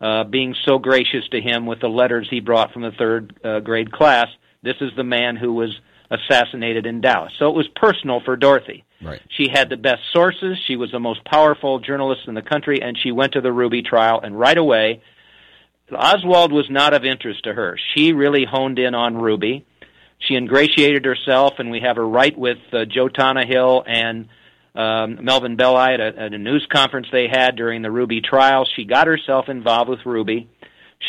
uh, 0.00 0.24
being 0.24 0.54
so 0.64 0.78
gracious 0.78 1.26
to 1.30 1.40
him 1.40 1.66
with 1.66 1.80
the 1.80 1.88
letters 1.88 2.28
he 2.30 2.40
brought 2.40 2.72
from 2.72 2.82
the 2.82 2.92
third 2.92 3.34
uh, 3.44 3.60
grade 3.60 3.92
class. 3.92 4.26
This 4.62 4.76
is 4.80 4.90
the 4.96 5.04
man 5.04 5.36
who 5.36 5.54
was 5.54 5.70
assassinated 6.10 6.86
in 6.86 7.00
Dallas." 7.00 7.32
So 7.38 7.48
it 7.48 7.54
was 7.54 7.68
personal 7.74 8.20
for 8.24 8.36
Dorothy. 8.36 8.84
Right. 9.02 9.20
She 9.28 9.48
had 9.52 9.68
the 9.68 9.76
best 9.76 10.02
sources. 10.12 10.58
She 10.66 10.76
was 10.76 10.90
the 10.90 11.00
most 11.00 11.24
powerful 11.24 11.78
journalist 11.78 12.22
in 12.26 12.34
the 12.34 12.42
country, 12.42 12.80
and 12.82 12.96
she 12.96 13.12
went 13.12 13.32
to 13.32 13.40
the 13.40 13.52
Ruby 13.52 13.82
trial. 13.82 14.20
And 14.22 14.38
right 14.38 14.56
away, 14.56 15.02
Oswald 15.92 16.52
was 16.52 16.66
not 16.70 16.94
of 16.94 17.04
interest 17.04 17.44
to 17.44 17.52
her. 17.52 17.78
She 17.94 18.12
really 18.12 18.44
honed 18.44 18.78
in 18.78 18.94
on 18.94 19.16
Ruby. 19.16 19.66
She 20.26 20.36
ingratiated 20.36 21.04
herself, 21.04 21.54
and 21.58 21.70
we 21.70 21.80
have 21.80 21.96
her 21.96 22.06
right 22.06 22.36
with 22.36 22.58
uh, 22.72 22.84
Joe 22.86 23.08
Tonahill 23.08 23.84
and 23.86 24.28
um, 24.74 25.24
Melvin 25.24 25.56
Belli 25.56 25.94
at 25.94 26.00
a, 26.00 26.06
at 26.18 26.34
a 26.34 26.38
news 26.38 26.66
conference 26.70 27.08
they 27.12 27.28
had 27.28 27.56
during 27.56 27.82
the 27.82 27.90
Ruby 27.90 28.20
trial. 28.20 28.66
She 28.76 28.84
got 28.84 29.06
herself 29.06 29.48
involved 29.48 29.90
with 29.90 30.06
Ruby. 30.06 30.48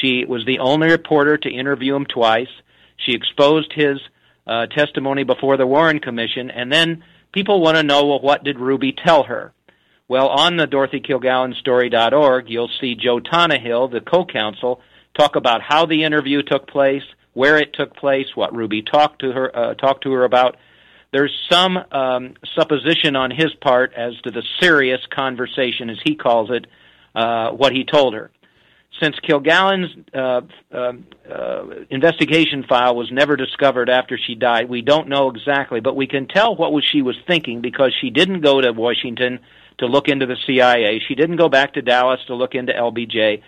She 0.02 0.26
was 0.26 0.46
the 0.46 0.60
only 0.60 0.90
reporter 0.90 1.38
to 1.38 1.50
interview 1.50 1.96
him 1.96 2.06
twice. 2.06 2.50
She 2.98 3.14
exposed 3.14 3.72
his 3.74 4.00
uh, 4.46 4.68
testimony 4.68 5.24
before 5.24 5.58
the 5.58 5.68
Warren 5.68 6.00
Commission, 6.00 6.52
and 6.52 6.72
then 6.72 7.04
people 7.32 7.62
want 7.62 7.78
to 7.78 7.84
know, 7.84 8.06
well, 8.06 8.20
what 8.20 8.44
did 8.44 8.60
Ruby 8.60 8.94
tell 8.94 9.24
her? 9.24 9.54
Well, 10.08 10.28
on 10.28 10.58
the 10.58 10.68
DorothyKilgallenStory.org, 10.68 12.50
you'll 12.50 12.70
see 12.80 12.96
Joe 12.96 13.20
Tonahill, 13.20 13.92
the 13.92 14.02
co-counsel, 14.02 14.82
talk 15.18 15.36
about 15.36 15.62
how 15.62 15.88
the 15.88 16.04
interview 16.04 16.44
took 16.44 16.68
place, 16.68 17.04
where 17.36 17.58
it 17.58 17.74
took 17.74 17.96
place, 17.96 18.28
what 18.34 18.56
Ruby 18.56 18.82
talked 18.82 19.22
to 19.22 19.32
her 19.32 19.56
uh, 19.56 19.74
talked 19.76 20.04
to 20.04 20.12
her 20.14 20.24
about. 20.24 20.58
There's 21.14 21.34
some 21.50 21.78
um, 21.92 22.34
supposition 22.56 23.16
on 23.16 23.30
his 23.30 23.54
part 23.62 23.94
as 23.96 24.14
to 24.24 24.32
the 24.32 24.42
serious 24.60 25.00
conversation, 25.14 25.90
as 25.90 25.98
he 26.04 26.16
calls 26.16 26.50
it, 26.52 26.66
uh, 27.14 27.52
what 27.52 27.72
he 27.72 27.86
told 27.86 28.16
her. 28.16 28.32
Since 29.02 29.18
Kilgallen's 29.20 29.94
uh, 30.14 30.42
uh, 30.74 30.94
uh, 31.30 31.66
investigation 31.90 32.64
file 32.68 32.96
was 32.96 33.12
never 33.12 33.36
discovered 33.36 33.90
after 33.90 34.18
she 34.18 34.36
died, 34.36 34.70
we 34.70 34.82
don't 34.82 35.10
know 35.10 35.30
exactly, 35.30 35.82
but 35.82 35.96
we 35.96 36.08
can 36.08 36.28
tell 36.28 36.56
what 36.56 36.72
was 36.72 36.86
she 36.90 37.02
was 37.02 37.16
thinking 37.28 37.62
because 37.62 37.94
she 38.00 38.10
didn't 38.10 38.42
go 38.42 38.62
to 38.62 38.72
Washington 38.72 39.40
to 39.80 39.88
look 39.88 40.08
into 40.08 40.26
the 40.26 40.38
CIA. 40.48 41.02
She 41.06 41.16
didn't 41.16 41.36
go 41.36 41.50
back 41.50 41.74
to 41.74 41.82
Dallas 41.82 42.22
to 42.28 42.36
look 42.36 42.56
into 42.56 42.72
LBJ. 42.72 43.42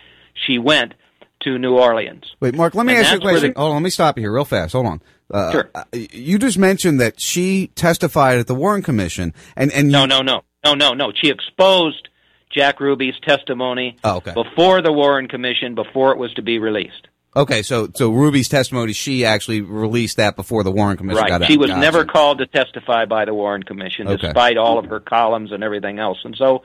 She 0.46 0.58
went 0.58 0.92
to 1.40 1.58
New 1.58 1.76
Orleans. 1.76 2.24
Wait, 2.40 2.54
Mark, 2.54 2.74
let 2.74 2.86
me 2.86 2.94
And 2.94 3.02
ask 3.02 3.12
you 3.12 3.18
a 3.18 3.20
question. 3.20 3.52
the- 3.54 3.60
Hold 3.60 3.70
on, 3.70 3.76
let 3.76 3.82
me 3.82 3.90
stop 3.90 4.16
you 4.16 4.22
here 4.22 4.32
real 4.32 4.44
fast. 4.44 4.72
Hold 4.72 4.86
on. 4.86 5.02
Uh, 5.32 5.52
Sure. 5.52 5.70
uh, 5.74 5.84
You 5.92 6.38
just 6.38 6.58
mentioned 6.58 7.00
that 7.00 7.20
she 7.20 7.68
testified 7.74 8.38
at 8.38 8.46
the 8.46 8.54
Warren 8.54 8.82
Commission, 8.82 9.34
and 9.56 9.70
and 9.72 9.88
No, 9.88 10.06
no, 10.06 10.20
no, 10.22 10.42
no, 10.64 10.74
no, 10.74 10.94
no. 10.94 11.12
She 11.14 11.28
exposed 11.28 12.08
Jack 12.50 12.80
Ruby's 12.80 13.14
testimony 13.26 13.96
Oh, 14.04 14.16
okay. 14.16 14.32
before 14.32 14.80
the 14.80 14.90
Warren 14.92 15.28
Commission, 15.28 15.74
before 15.74 16.12
it 16.12 16.18
was 16.18 16.32
to 16.34 16.42
be 16.42 16.58
released. 16.58 17.08
Okay, 17.36 17.60
so 17.62 17.88
so 17.94 18.10
Ruby's 18.10 18.48
testimony, 18.48 18.94
she 18.94 19.24
actually 19.26 19.60
released 19.60 20.16
that 20.16 20.34
before 20.34 20.64
the 20.64 20.72
Warren 20.72 20.96
Commission 20.96 21.22
got 21.28 21.40
Right. 21.42 21.46
She 21.50 21.58
was 21.58 21.70
never 21.70 22.04
called 22.06 22.38
to 22.38 22.46
testify 22.46 23.04
by 23.04 23.26
the 23.26 23.34
Warren 23.34 23.62
Commission, 23.62 24.08
Okay. 24.08 24.16
despite 24.28 24.56
all 24.56 24.78
of 24.78 24.86
her 24.86 24.98
columns 24.98 25.52
and 25.52 25.62
everything 25.62 25.98
else. 25.98 26.18
And 26.24 26.34
so 26.36 26.62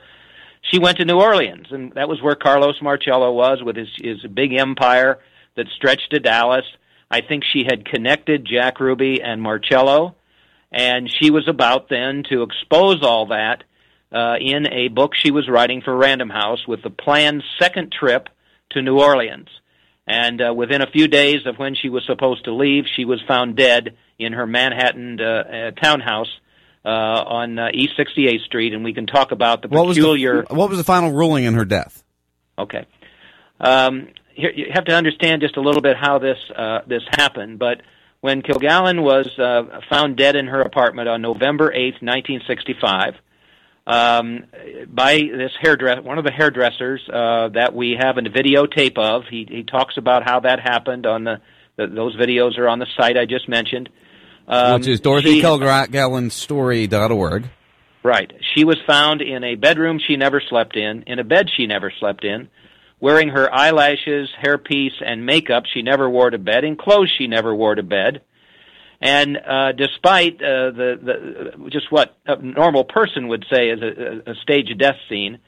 she 0.70 0.78
went 0.78 0.98
to 0.98 1.04
New 1.04 1.20
Orleans, 1.20 1.66
and 1.70 1.92
that 1.92 2.08
was 2.08 2.22
where 2.22 2.34
Carlos 2.34 2.80
Marcello 2.80 3.32
was 3.32 3.62
with 3.62 3.76
his 3.76 3.88
his 3.96 4.22
big 4.32 4.54
empire 4.54 5.18
that 5.56 5.66
stretched 5.76 6.10
to 6.10 6.20
Dallas. 6.20 6.64
I 7.10 7.20
think 7.20 7.44
she 7.44 7.64
had 7.64 7.84
connected 7.84 8.46
Jack 8.50 8.80
Ruby 8.80 9.20
and 9.22 9.40
Marcello, 9.42 10.14
and 10.72 11.08
she 11.20 11.30
was 11.30 11.46
about 11.48 11.88
then 11.88 12.24
to 12.30 12.42
expose 12.42 13.02
all 13.02 13.26
that 13.26 13.62
uh, 14.12 14.36
in 14.40 14.66
a 14.72 14.88
book 14.88 15.12
she 15.14 15.30
was 15.30 15.48
writing 15.48 15.82
for 15.82 15.94
Random 15.94 16.30
House 16.30 16.66
with 16.66 16.82
the 16.82 16.90
planned 16.90 17.42
second 17.58 17.92
trip 17.92 18.28
to 18.70 18.82
New 18.82 18.98
Orleans. 18.98 19.48
And 20.06 20.40
uh, 20.40 20.52
within 20.52 20.82
a 20.82 20.90
few 20.90 21.08
days 21.08 21.46
of 21.46 21.56
when 21.56 21.74
she 21.74 21.88
was 21.88 22.04
supposed 22.06 22.44
to 22.44 22.54
leave, 22.54 22.84
she 22.94 23.04
was 23.04 23.22
found 23.26 23.56
dead 23.56 23.96
in 24.18 24.34
her 24.34 24.46
Manhattan 24.46 25.18
uh, 25.20 25.24
uh, 25.24 25.70
townhouse 25.72 26.28
uh, 26.84 26.88
on 26.88 27.58
uh, 27.58 27.68
East 27.72 27.94
68th 27.98 28.44
Street. 28.44 28.74
And 28.74 28.84
we 28.84 28.92
can 28.92 29.06
talk 29.06 29.32
about 29.32 29.62
the 29.62 29.68
What 29.68 29.86
was 29.86 29.96
peculiar. 29.96 30.44
the, 30.48 30.54
what 30.54 30.68
was 30.68 30.78
the 30.78 30.84
final 30.84 31.12
ruling 31.12 31.44
in 31.44 31.54
her 31.54 31.64
death? 31.64 32.02
Okay. 32.58 32.86
Um, 33.60 34.08
here, 34.34 34.50
you 34.54 34.66
have 34.72 34.84
to 34.86 34.94
understand 34.94 35.42
just 35.42 35.56
a 35.56 35.60
little 35.60 35.82
bit 35.82 35.96
how 35.96 36.18
this 36.18 36.38
uh, 36.54 36.80
this 36.86 37.02
happened. 37.12 37.58
But 37.58 37.82
when 38.20 38.42
Kilgallen 38.42 39.02
was 39.02 39.28
uh, 39.38 39.80
found 39.88 40.16
dead 40.16 40.36
in 40.36 40.46
her 40.46 40.60
apartment 40.60 41.08
on 41.08 41.22
November 41.22 41.72
eighth, 41.72 42.00
1965, 42.02 43.14
um, 43.86 44.44
by 44.88 45.18
this 45.18 45.52
hairdresser, 45.60 46.02
one 46.02 46.18
of 46.18 46.24
the 46.24 46.32
hairdressers 46.32 47.02
uh, 47.08 47.48
that 47.48 47.74
we 47.74 47.96
have 47.98 48.16
a 48.16 48.22
videotape 48.22 48.96
of, 48.98 49.24
he, 49.30 49.46
he 49.48 49.62
talks 49.62 49.96
about 49.98 50.22
how 50.24 50.40
that 50.40 50.58
happened. 50.60 51.06
On 51.06 51.24
the, 51.24 51.40
the 51.76 51.86
those 51.86 52.16
videos 52.16 52.58
are 52.58 52.68
on 52.68 52.78
the 52.78 52.86
site 52.98 53.16
I 53.16 53.26
just 53.26 53.48
mentioned. 53.48 53.88
Um, 54.46 54.80
Which 54.80 54.88
is 54.88 54.98
she- 54.98 55.02
DorothyKilgallenStory.org. 55.42 57.48
Right. 58.02 58.30
She 58.54 58.64
was 58.64 58.76
found 58.86 59.22
in 59.22 59.42
a 59.42 59.54
bedroom 59.54 59.98
she 59.98 60.16
never 60.16 60.42
slept 60.46 60.76
in, 60.76 61.04
in 61.06 61.18
a 61.18 61.24
bed 61.24 61.48
she 61.56 61.66
never 61.66 61.90
slept 61.98 62.22
in, 62.22 62.48
wearing 63.00 63.30
her 63.30 63.52
eyelashes, 63.52 64.28
hairpiece, 64.42 65.02
and 65.04 65.24
makeup 65.24 65.64
she 65.72 65.80
never 65.80 66.10
wore 66.10 66.28
to 66.28 66.38
bed, 66.38 66.64
and 66.64 66.78
clothes 66.78 67.10
she 67.16 67.26
never 67.26 67.54
wore 67.54 67.74
to 67.74 67.82
bed. 67.82 68.20
And 69.00 69.38
uh, 69.38 69.72
despite 69.72 70.34
uh, 70.36 70.70
the, 70.70 71.52
the 71.56 71.70
just 71.70 71.90
what 71.90 72.16
a 72.26 72.36
normal 72.36 72.84
person 72.84 73.28
would 73.28 73.44
say 73.50 73.70
is 73.70 73.80
a, 73.82 74.30
a 74.30 74.34
stage 74.42 74.68
death 74.78 74.96
scene, 75.08 75.38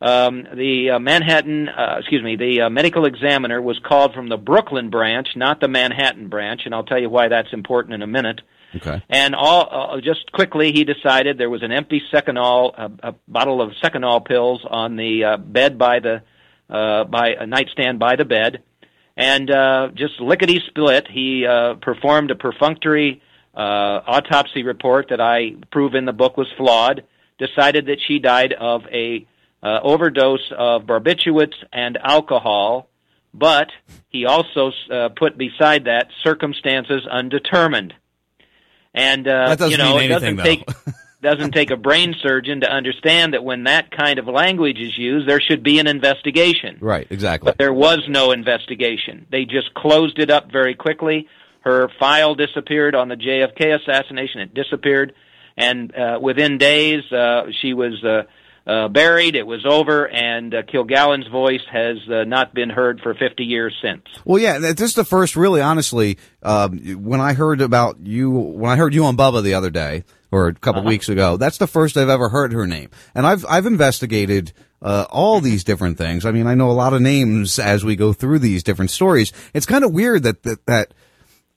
Um, 0.00 0.46
the 0.54 0.90
uh, 0.90 0.98
Manhattan, 0.98 1.68
uh, 1.68 1.96
excuse 1.98 2.22
me, 2.22 2.36
the 2.36 2.62
uh, 2.62 2.70
medical 2.70 3.06
examiner 3.06 3.62
was 3.62 3.78
called 3.78 4.12
from 4.12 4.28
the 4.28 4.36
Brooklyn 4.36 4.90
branch, 4.90 5.28
not 5.36 5.60
the 5.60 5.68
Manhattan 5.68 6.28
branch, 6.28 6.62
and 6.66 6.74
I'll 6.74 6.84
tell 6.84 7.00
you 7.00 7.08
why 7.08 7.28
that's 7.28 7.52
important 7.52 7.94
in 7.94 8.02
a 8.02 8.06
minute. 8.06 8.42
Okay. 8.74 9.02
And 9.08 9.34
all 9.34 9.96
uh, 9.96 10.00
just 10.02 10.30
quickly, 10.32 10.72
he 10.72 10.84
decided 10.84 11.38
there 11.38 11.48
was 11.48 11.62
an 11.62 11.72
empty 11.72 12.02
Seconal, 12.12 12.74
a, 12.76 13.08
a 13.08 13.14
bottle 13.26 13.62
of 13.62 13.72
Seconal 13.82 14.22
pills 14.22 14.66
on 14.68 14.96
the 14.96 15.24
uh, 15.24 15.36
bed 15.38 15.78
by 15.78 16.00
the 16.00 16.22
uh, 16.68 17.04
by 17.04 17.30
a 17.38 17.46
nightstand 17.46 17.98
by 17.98 18.16
the 18.16 18.24
bed, 18.24 18.62
and 19.16 19.50
uh, 19.50 19.88
just 19.94 20.20
lickety 20.20 20.60
split, 20.66 21.06
he 21.10 21.46
uh, 21.46 21.74
performed 21.74 22.30
a 22.30 22.34
perfunctory 22.34 23.22
uh, 23.54 24.02
autopsy 24.06 24.62
report 24.62 25.06
that 25.08 25.20
I 25.20 25.54
prove 25.70 25.94
in 25.94 26.04
the 26.04 26.12
book 26.12 26.36
was 26.36 26.48
flawed. 26.58 27.04
Decided 27.38 27.86
that 27.86 27.98
she 28.06 28.18
died 28.18 28.52
of 28.52 28.82
a 28.90 29.26
uh, 29.66 29.80
overdose 29.82 30.52
of 30.56 30.82
barbiturates 30.82 31.56
and 31.72 31.98
alcohol, 32.00 32.88
but 33.34 33.68
he 34.08 34.24
also 34.24 34.70
uh, 34.90 35.08
put 35.08 35.36
beside 35.36 35.86
that 35.86 36.08
circumstances 36.22 37.02
undetermined. 37.10 37.92
And 38.94 39.26
uh, 39.26 39.48
That 39.48 39.58
doesn't 39.58 39.72
you 39.72 39.78
know, 39.78 39.98
it 39.98 40.06
doesn't 40.06 40.36
take 40.36 40.64
doesn't 41.22 41.50
take 41.50 41.72
a 41.72 41.76
brain 41.76 42.14
surgeon 42.22 42.60
to 42.60 42.70
understand 42.70 43.34
that 43.34 43.42
when 43.42 43.64
that 43.64 43.90
kind 43.90 44.20
of 44.20 44.28
language 44.28 44.78
is 44.78 44.96
used, 44.96 45.28
there 45.28 45.40
should 45.40 45.64
be 45.64 45.80
an 45.80 45.88
investigation. 45.88 46.78
Right, 46.80 47.08
exactly. 47.10 47.50
But 47.50 47.58
there 47.58 47.72
was 47.72 47.98
no 48.08 48.30
investigation. 48.30 49.26
They 49.30 49.44
just 49.46 49.74
closed 49.74 50.20
it 50.20 50.30
up 50.30 50.52
very 50.52 50.76
quickly. 50.76 51.26
Her 51.62 51.88
file 51.98 52.36
disappeared 52.36 52.94
on 52.94 53.08
the 53.08 53.16
JFK 53.16 53.80
assassination. 53.80 54.42
It 54.42 54.54
disappeared, 54.54 55.14
and 55.56 55.92
uh, 55.92 56.20
within 56.22 56.58
days, 56.58 57.10
uh, 57.10 57.46
she 57.60 57.74
was 57.74 58.04
uh, 58.04 58.22
uh, 58.66 58.88
buried. 58.88 59.36
It 59.36 59.46
was 59.46 59.64
over, 59.64 60.08
and 60.08 60.54
uh, 60.54 60.62
Kilgallen's 60.62 61.28
voice 61.28 61.62
has 61.70 61.98
uh, 62.10 62.24
not 62.24 62.52
been 62.54 62.70
heard 62.70 63.00
for 63.00 63.14
50 63.14 63.44
years 63.44 63.74
since. 63.82 64.02
Well, 64.24 64.40
yeah, 64.40 64.58
th- 64.58 64.76
this 64.76 64.90
is 64.90 64.94
the 64.96 65.04
first, 65.04 65.36
really, 65.36 65.60
honestly, 65.60 66.18
um, 66.42 66.78
when 67.04 67.20
I 67.20 67.32
heard 67.34 67.60
about 67.60 67.98
you, 68.02 68.30
when 68.30 68.70
I 68.70 68.76
heard 68.76 68.94
you 68.94 69.04
on 69.04 69.16
Bubba 69.16 69.42
the 69.42 69.54
other 69.54 69.70
day, 69.70 70.04
or 70.32 70.48
a 70.48 70.54
couple 70.54 70.80
Uh-huh. 70.80 70.88
weeks 70.88 71.08
ago, 71.08 71.36
that's 71.36 71.58
the 71.58 71.68
first 71.68 71.96
I've 71.96 72.08
ever 72.08 72.28
heard 72.28 72.52
her 72.52 72.66
name. 72.66 72.90
And 73.14 73.26
I've, 73.26 73.46
I've 73.48 73.66
investigated, 73.66 74.52
uh, 74.82 75.06
all 75.10 75.40
these 75.40 75.62
different 75.64 75.96
things. 75.96 76.26
I 76.26 76.32
mean, 76.32 76.46
I 76.46 76.54
know 76.54 76.70
a 76.70 76.72
lot 76.72 76.92
of 76.92 77.00
names 77.00 77.58
as 77.58 77.84
we 77.84 77.94
go 77.96 78.12
through 78.12 78.40
these 78.40 78.62
different 78.64 78.90
stories. 78.90 79.32
It's 79.54 79.64
kind 79.66 79.84
of 79.84 79.92
weird 79.92 80.24
that, 80.24 80.42
that, 80.42 80.66
that 80.66 80.94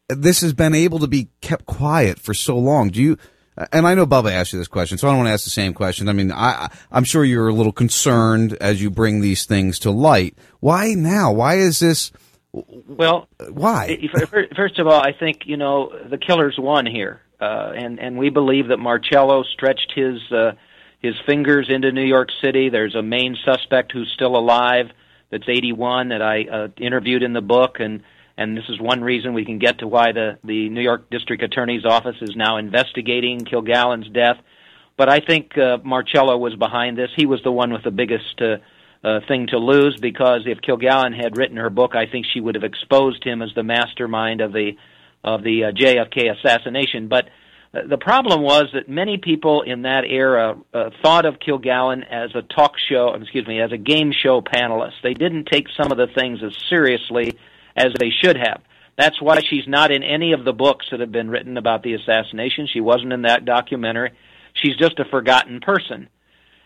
this 0.08 0.42
has 0.42 0.54
been 0.54 0.74
able 0.76 1.00
to 1.00 1.08
be 1.08 1.30
kept 1.42 1.66
quiet 1.66 2.20
for 2.20 2.34
so 2.34 2.58
long. 2.58 2.90
Do 2.90 3.02
you, 3.02 3.18
and 3.72 3.86
I 3.86 3.94
know 3.94 4.06
Bubba 4.06 4.32
asked 4.32 4.54
you 4.54 4.60
this 4.60 4.68
question, 4.68 4.98
so 4.98 5.08
I 5.08 5.12
don't 5.12 5.20
want 5.20 5.28
to 5.28 5.34
ask 5.34 5.44
the 5.44 5.50
same 5.50 5.74
question. 5.74 6.08
I 6.08 6.14
mean, 6.14 6.32
I, 6.32 6.70
I'm 6.92 7.04
sure 7.04 7.24
you're 7.26 7.50
a 7.50 7.54
little 7.54 7.72
concerned 7.72 8.54
as 8.62 8.82
you 8.82 8.90
bring 8.90 9.22
these 9.22 9.46
things 9.46 9.80
to 9.80 9.92
light. 9.92 10.38
Why 10.60 10.94
now? 10.94 11.32
Why 11.32 11.56
is 11.56 11.80
this? 11.80 12.12
Well, 12.52 13.28
why? 13.50 14.10
First 14.56 14.80
of 14.80 14.88
all, 14.88 15.02
I 15.02 15.12
think 15.12 15.42
you 15.46 15.58
know 15.58 15.92
the 16.10 16.18
killers 16.18 16.56
won 16.58 16.86
here, 16.86 17.22
uh, 17.40 17.74
and 17.76 18.00
and 18.00 18.18
we 18.18 18.30
believe 18.30 18.70
that 18.70 18.78
Marcello 18.78 19.44
stretched 19.44 19.92
his 19.94 20.20
uh, 20.32 20.54
his 21.00 21.16
fingers 21.26 21.68
into 21.70 21.92
New 21.92 22.06
York 22.06 22.30
City. 22.42 22.70
There's 22.70 22.96
a 22.96 23.04
main 23.04 23.38
suspect 23.44 23.92
who's 23.92 24.12
still 24.14 24.36
alive, 24.36 24.88
that's 25.30 25.48
81, 25.48 26.10
that 26.10 26.22
I 26.22 26.44
uh, 26.44 26.68
interviewed 26.78 27.24
in 27.24 27.34
the 27.34 27.42
book, 27.42 27.80
and 27.80 28.04
and 28.40 28.56
this 28.56 28.64
is 28.70 28.80
one 28.80 29.02
reason 29.02 29.34
we 29.34 29.44
can 29.44 29.60
get 29.60 29.80
to 29.80 29.88
why 29.88 30.14
the 30.14 30.40
the 30.46 30.70
New 30.70 30.82
York 30.82 31.10
District 31.10 31.44
Attorney's 31.44 31.86
office 31.86 32.16
is 32.22 32.36
now 32.36 32.56
investigating 32.58 33.42
Kilgallen's 33.42 34.10
death. 34.10 34.38
But 34.98 35.10
I 35.10 35.20
think 35.20 35.58
uh, 35.58 35.78
Marcello 35.84 36.38
was 36.38 36.56
behind 36.56 36.98
this. 36.98 37.10
He 37.16 37.26
was 37.26 37.42
the 37.44 37.52
one 37.52 37.72
with 37.74 37.84
the 37.84 37.92
biggest. 37.92 38.42
Uh, 38.42 38.58
uh, 39.02 39.22
thing 39.30 39.48
to 39.48 39.58
lose 39.58 39.98
because 40.02 40.42
if 40.46 40.58
Kilgallen 40.58 41.16
had 41.16 41.38
written 41.38 41.56
her 41.56 41.70
book, 41.70 41.96
I 41.96 42.06
think 42.06 42.26
she 42.26 42.42
would 42.42 42.56
have 42.56 42.66
exposed 42.66 43.24
him 43.24 43.42
as 43.42 43.48
the 43.56 43.64
mastermind 43.64 44.42
of 44.42 44.52
the 44.52 44.72
of 45.24 45.42
the 45.42 45.64
uh, 45.64 45.72
JFK 45.72 46.38
assassination. 46.38 47.08
But 47.08 47.30
uh, 47.74 47.88
the 47.88 47.98
problem 47.98 48.42
was 48.42 48.66
that 48.74 48.90
many 48.90 49.18
people 49.18 49.62
in 49.62 49.84
that 49.84 50.04
era 50.04 50.58
uh, 50.74 50.90
thought 51.02 51.26
of 51.26 51.36
Kilgallen 51.36 52.04
as 52.12 52.32
a 52.36 52.42
talk 52.42 52.74
show, 52.90 53.14
excuse 53.14 53.48
me, 53.48 53.62
as 53.62 53.72
a 53.72 53.78
game 53.78 54.12
show 54.12 54.42
panelist. 54.42 55.02
They 55.02 55.14
didn't 55.14 55.46
take 55.46 55.68
some 55.82 55.94
of 55.94 55.98
the 55.98 56.08
things 56.14 56.40
as 56.44 56.52
seriously 56.70 57.38
as 57.76 57.94
they 58.00 58.10
should 58.10 58.38
have. 58.38 58.62
That's 58.98 59.22
why 59.22 59.40
she's 59.50 59.68
not 59.68 59.92
in 59.92 60.04
any 60.04 60.34
of 60.34 60.44
the 60.44 60.52
books 60.52 60.88
that 60.92 61.00
have 61.00 61.12
been 61.12 61.30
written 61.30 61.58
about 61.58 61.84
the 61.84 61.94
assassination. 61.94 62.68
She 62.68 62.82
wasn't 62.82 63.14
in 63.14 63.22
that 63.22 63.46
documentary. 63.46 64.12
She's 64.54 64.76
just 64.76 65.00
a 65.00 65.06
forgotten 65.06 65.62
person. 65.62 66.10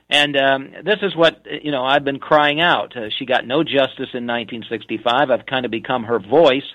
And 0.10 0.36
um, 0.36 0.72
this 0.84 0.98
is 1.02 1.16
what 1.16 1.46
you 1.64 1.72
know. 1.72 1.84
I've 1.84 2.04
been 2.04 2.20
crying 2.20 2.60
out. 2.60 2.96
Uh, 2.96 3.10
she 3.18 3.26
got 3.26 3.48
no 3.48 3.64
justice 3.64 4.10
in 4.14 4.28
1965. 4.28 5.32
I've 5.32 5.46
kind 5.46 5.66
of 5.66 5.72
become 5.72 6.04
her 6.04 6.20
voice, 6.20 6.66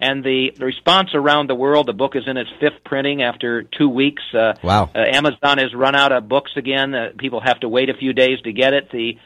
and 0.00 0.22
the, 0.22 0.52
the 0.56 0.64
response 0.64 1.10
around 1.14 1.48
the 1.48 1.54
world. 1.54 1.88
The 1.88 1.92
book 1.92 2.14
is 2.14 2.24
in 2.26 2.36
its 2.36 2.50
fifth 2.60 2.84
printing 2.84 3.22
after 3.22 3.62
two 3.62 3.88
weeks. 3.88 4.22
Uh, 4.32 4.54
Wow. 4.62 4.90
uh, 4.94 4.98
Amazon 5.12 5.58
has 5.58 5.74
run 5.74 5.94
out 5.96 6.12
of 6.12 6.28
books 6.28 6.52
again. 6.56 6.94
Uh, 6.94 7.08
people 7.18 7.40
have 7.40 7.60
to 7.60 7.68
wait 7.68 7.90
a 7.90 7.94
few 7.94 8.12
days 8.12 8.40
to 8.44 8.52
get 8.52 8.74
it. 8.74 8.90
The 8.90 9.18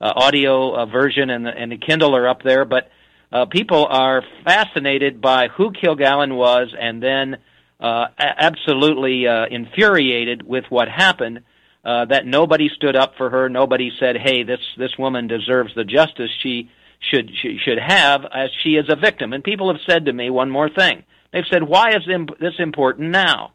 uh, 0.00 0.12
audio 0.14 0.74
uh, 0.74 0.86
version 0.86 1.30
and 1.30 1.46
the, 1.46 1.50
and 1.50 1.72
the 1.72 1.78
Kindle 1.78 2.14
are 2.14 2.28
up 2.28 2.42
there, 2.42 2.64
but 2.64 2.90
uh, 3.32 3.46
people 3.46 3.86
are 3.88 4.22
fascinated 4.44 5.20
by 5.20 5.48
who 5.48 5.72
Kilgallen 5.72 6.36
was, 6.36 6.74
and 6.78 7.02
then 7.02 7.36
uh, 7.80 8.06
a- 8.18 8.42
absolutely 8.42 9.26
uh, 9.26 9.46
infuriated 9.50 10.46
with 10.46 10.64
what 10.68 10.88
happened. 10.88 11.40
Uh, 11.84 12.04
that 12.04 12.26
nobody 12.26 12.68
stood 12.68 12.96
up 12.96 13.14
for 13.16 13.30
her. 13.30 13.48
Nobody 13.48 13.92
said, 13.98 14.16
"Hey, 14.16 14.42
this 14.42 14.60
this 14.76 14.98
woman 14.98 15.26
deserves 15.26 15.74
the 15.74 15.84
justice 15.84 16.30
she 16.42 16.70
should 16.98 17.30
she 17.40 17.58
should 17.64 17.78
have 17.78 18.24
as 18.24 18.50
she 18.62 18.70
is 18.70 18.86
a 18.88 18.96
victim." 18.96 19.32
And 19.32 19.44
people 19.44 19.72
have 19.72 19.80
said 19.88 20.06
to 20.06 20.12
me 20.12 20.28
one 20.28 20.50
more 20.50 20.68
thing. 20.68 21.04
They've 21.32 21.46
said, 21.50 21.62
"Why 21.62 21.90
is 21.90 22.04
this 22.40 22.54
important 22.58 23.10
now?" 23.10 23.52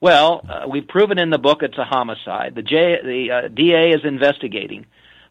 Well, 0.00 0.44
uh, 0.46 0.68
we've 0.68 0.86
proven 0.86 1.18
in 1.18 1.30
the 1.30 1.38
book 1.38 1.62
it's 1.62 1.78
a 1.78 1.84
homicide. 1.84 2.54
The 2.54 2.62
J, 2.62 2.98
the 3.02 3.30
uh, 3.30 3.48
DA 3.48 3.90
is 3.90 4.04
investigating. 4.04 4.84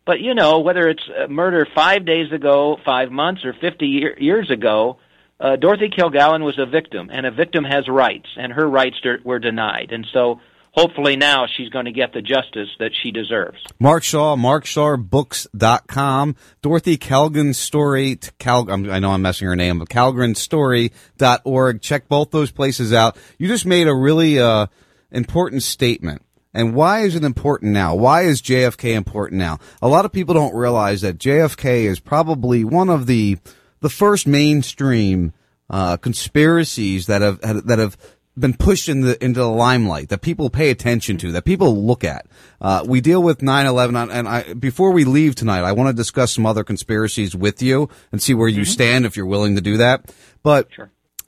But 0.06 0.20
you 0.20 0.36
know, 0.36 0.60
whether 0.60 0.90
it's 0.90 1.04
murder 1.30 1.66
five 1.74 2.06
days 2.06 2.32
ago, 2.32 2.78
five 2.86 3.12
months, 3.12 3.46
or 3.46 3.54
50 3.54 3.86
year, 3.86 4.16
years 4.20 4.52
ago, 4.52 4.98
uh, 5.40 5.56
Dorothy 5.56 5.90
Kilgallen 5.90 6.44
was 6.44 6.60
a 6.60 6.66
victim, 6.66 7.10
and 7.12 7.26
a 7.26 7.32
victim 7.32 7.64
has 7.64 7.88
rights, 7.88 8.28
and 8.38 8.54
her 8.54 8.68
rights 8.68 8.98
er, 9.06 9.20
were 9.24 9.40
denied. 9.40 9.92
And 9.92 10.06
so, 10.14 10.40
hopefully, 10.72 11.16
now 11.16 11.48
she's 11.48 11.70
going 11.70 11.86
to 11.86 11.92
get 11.92 12.14
the 12.14 12.22
justice 12.22 12.70
that 12.80 12.92
she 13.02 13.12
deserves. 13.12 13.64
Mark 13.80 14.04
Shaw, 14.04 14.36
markshawbooks.com. 14.36 16.36
Dorothy 16.62 16.98
Calgren's 16.98 17.60
story, 17.60 18.20
Cal, 18.40 18.70
I'm, 18.70 18.84
know 18.84 19.12
I'm 19.12 19.22
messing 19.22 19.48
her 19.48 19.56
name, 19.56 19.80
but 19.80 19.90
calgrenstory.org. 19.90 21.82
Check 21.82 22.08
both 22.08 22.32
those 22.32 22.52
places 22.52 22.94
out. 22.94 23.18
You 23.38 23.48
just 23.48 23.66
made 23.66 23.88
a 23.88 23.96
really, 23.96 24.40
uh, 24.40 24.68
important 25.12 25.64
statement. 25.64 26.22
And 26.54 26.76
why 26.76 27.02
is 27.02 27.16
it 27.16 27.24
important 27.24 27.72
now? 27.72 27.96
Why 27.96 28.24
is 28.24 28.42
JFK 28.42 28.94
important 28.94 29.40
now? 29.40 29.60
A 29.82 29.88
lot 29.88 30.06
of 30.06 30.12
people 30.12 30.34
don't 30.34 30.56
realize 30.56 31.02
that 31.02 31.18
JFK 31.18 31.86
is 31.86 32.00
probably 32.00 32.64
one 32.64 32.90
of 32.90 33.08
the, 33.08 33.38
the 33.80 33.90
first 33.90 34.28
mainstream, 34.28 35.34
uh, 35.70 35.98
conspiracies 35.98 37.08
that 37.08 37.22
have, 37.22 37.40
that 37.42 37.80
have 37.80 37.98
been 38.38 38.54
pushed 38.54 38.90
in 38.90 39.02
the, 39.02 39.24
into 39.24 39.40
the 39.40 39.50
limelight 39.50 40.10
that 40.10 40.22
people 40.22 40.50
pay 40.50 40.70
attention 40.70 41.18
to, 41.18 41.32
that 41.32 41.46
people 41.46 41.84
look 41.86 42.04
at. 42.04 42.26
Uh, 42.60 42.84
we 42.88 43.02
deal 43.02 43.22
with 43.22 43.40
9-11 43.40 44.12
and 44.12 44.28
I, 44.28 44.54
before 44.54 44.92
we 44.92 45.06
leave 45.06 45.36
tonight, 45.36 45.64
I 45.64 45.72
want 45.72 45.90
to 45.90 45.94
discuss 45.94 46.32
some 46.32 46.46
other 46.46 46.64
conspiracies 46.64 47.36
with 47.36 47.62
you 47.62 47.90
and 48.12 48.22
see 48.22 48.34
where 48.34 48.48
you 48.48 48.66
stand 48.66 49.06
if 49.06 49.16
you're 49.16 49.26
willing 49.26 49.56
to 49.56 49.62
do 49.62 49.78
that. 49.78 50.14
But 50.42 50.68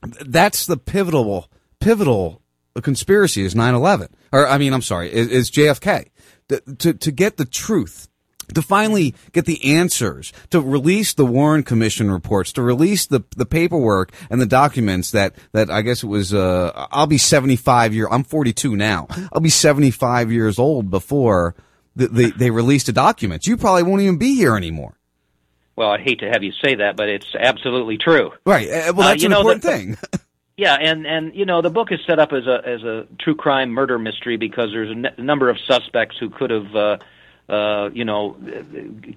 that's 0.02 0.66
the 0.66 0.78
pivotal, 0.78 1.50
pivotal 1.80 2.42
conspiracy 2.82 3.44
is 3.44 3.56
9-11. 3.56 4.10
Or, 4.32 4.48
I 4.48 4.58
mean, 4.58 4.74
I'm 4.74 4.82
sorry, 4.82 5.12
is, 5.12 5.28
is 5.28 5.52
JFK. 5.52 6.08
The- 6.48 6.62
to, 6.80 6.94
to 6.94 7.12
get 7.12 7.38
the 7.38 7.46
truth 7.46 8.08
to 8.54 8.62
finally 8.62 9.16
get 9.32 9.46
the 9.46 9.74
answers, 9.76 10.32
to 10.52 10.62
release 10.62 11.16
the 11.16 11.26
Warren 11.26 11.64
Commission 11.64 12.12
reports, 12.12 12.54
to 12.54 12.62
release 12.62 13.08
the 13.08 13.22
the 13.36 13.46
paperwork 13.48 14.12
and 14.30 14.40
the 14.40 14.46
documents 14.46 15.10
that 15.10 15.34
that 15.54 15.72
I 15.72 15.82
guess 15.82 16.04
it 16.04 16.06
was. 16.06 16.32
Uh, 16.32 16.72
I'll 16.92 17.08
be 17.08 17.18
seventy 17.18 17.56
five 17.56 17.92
year. 17.96 18.08
I'm 18.12 18.24
forty 18.24 18.54
two 18.54 18.76
now. 18.76 19.08
I'll 19.34 19.42
be 19.42 19.50
seventy 19.50 19.90
five 19.90 20.32
years 20.32 20.60
old 20.60 20.92
before 20.92 21.56
the, 21.96 22.08
the, 22.08 22.32
they 22.38 22.52
release 22.52 22.84
the 22.84 22.94
documents. 22.94 23.48
You 23.48 23.58
probably 23.58 23.82
won't 23.82 24.04
even 24.04 24.20
be 24.20 24.36
here 24.36 24.56
anymore. 24.56 24.96
Well, 25.76 25.90
I 25.90 25.98
hate 26.00 26.20
to 26.20 26.30
have 26.30 26.44
you 26.44 26.52
say 26.64 26.76
that, 26.76 26.96
but 26.96 27.10
it's 27.10 27.34
absolutely 27.34 27.98
true. 27.98 28.32
Right. 28.46 28.70
Uh, 28.70 28.94
well, 28.96 29.08
Uh, 29.08 29.10
that's 29.10 29.24
you 29.24 29.28
an 29.30 29.32
know, 29.32 29.40
important 29.40 29.64
the- 29.64 29.72
thing. 29.72 29.98
Yeah, 30.58 30.76
and 30.80 31.06
and 31.06 31.36
you 31.36 31.46
know 31.46 31.62
the 31.62 31.70
book 31.70 31.92
is 31.92 32.00
set 32.08 32.20
up 32.20 32.32
as 32.32 32.48
a 32.48 32.62
as 32.66 32.84
a 32.84 33.08
true 33.20 33.36
crime 33.36 33.72
murder 33.72 34.00
mystery 34.00 34.38
because 34.38 34.70
there's 34.72 34.90
a 34.90 34.94
n- 34.94 35.26
number 35.26 35.50
of 35.50 35.58
suspects 35.68 36.16
who 36.18 36.30
could 36.30 36.50
have 36.50 36.76
uh, 36.76 36.98
uh, 37.52 37.90
you 37.90 38.06
know 38.06 38.38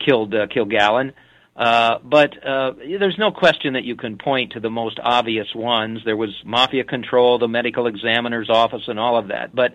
killed 0.05 0.35
uh, 0.35 0.49
Kilgallen. 0.49 1.13
Uh, 1.55 1.99
but 2.05 2.45
uh, 2.47 2.73
there's 3.01 3.19
no 3.19 3.33
question 3.33 3.73
that 3.75 3.85
you 3.85 3.97
can 3.97 4.17
point 4.17 4.53
to 4.53 4.61
the 4.61 4.71
most 4.71 5.01
obvious 5.03 5.49
ones. 5.55 6.01
There 6.05 6.17
was 6.17 6.31
mafia 6.45 6.85
control, 6.85 7.39
the 7.39 7.49
medical 7.49 7.89
examiner's 7.89 8.49
office, 8.49 8.83
and 8.87 8.99
all 8.99 9.17
of 9.17 9.29
that. 9.29 9.53
But 9.55 9.75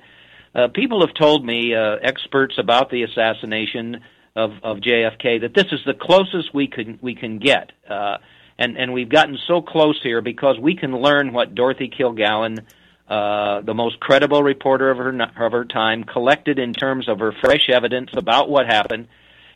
uh, 0.55 0.69
people 0.69 1.05
have 1.05 1.13
told 1.13 1.45
me, 1.45 1.75
uh, 1.75 1.97
experts 2.01 2.55
about 2.57 2.89
the 2.89 3.03
assassination, 3.03 4.01
of 4.35 4.51
of 4.63 4.77
JFK 4.77 5.41
that 5.41 5.53
this 5.53 5.67
is 5.71 5.79
the 5.85 5.93
closest 5.93 6.53
we 6.53 6.67
can 6.67 6.99
we 7.01 7.15
can 7.15 7.39
get. 7.39 7.71
Uh, 7.87 8.17
and 8.57 8.77
and 8.77 8.93
we've 8.93 9.09
gotten 9.09 9.37
so 9.47 9.61
close 9.61 9.99
here 10.01 10.21
because 10.21 10.59
we 10.59 10.75
can 10.75 10.91
learn 10.91 11.33
what 11.33 11.55
Dorothy 11.55 11.89
Kilgallen, 11.89 12.59
uh, 13.07 13.61
the 13.61 13.73
most 13.73 13.99
credible 13.99 14.43
reporter 14.43 14.89
of 14.89 14.97
her 14.97 15.21
of 15.45 15.51
her 15.51 15.65
time, 15.65 16.03
collected 16.03 16.59
in 16.59 16.73
terms 16.73 17.09
of 17.09 17.19
her 17.19 17.33
fresh 17.41 17.69
evidence 17.69 18.11
about 18.13 18.49
what 18.49 18.65
happened, 18.65 19.07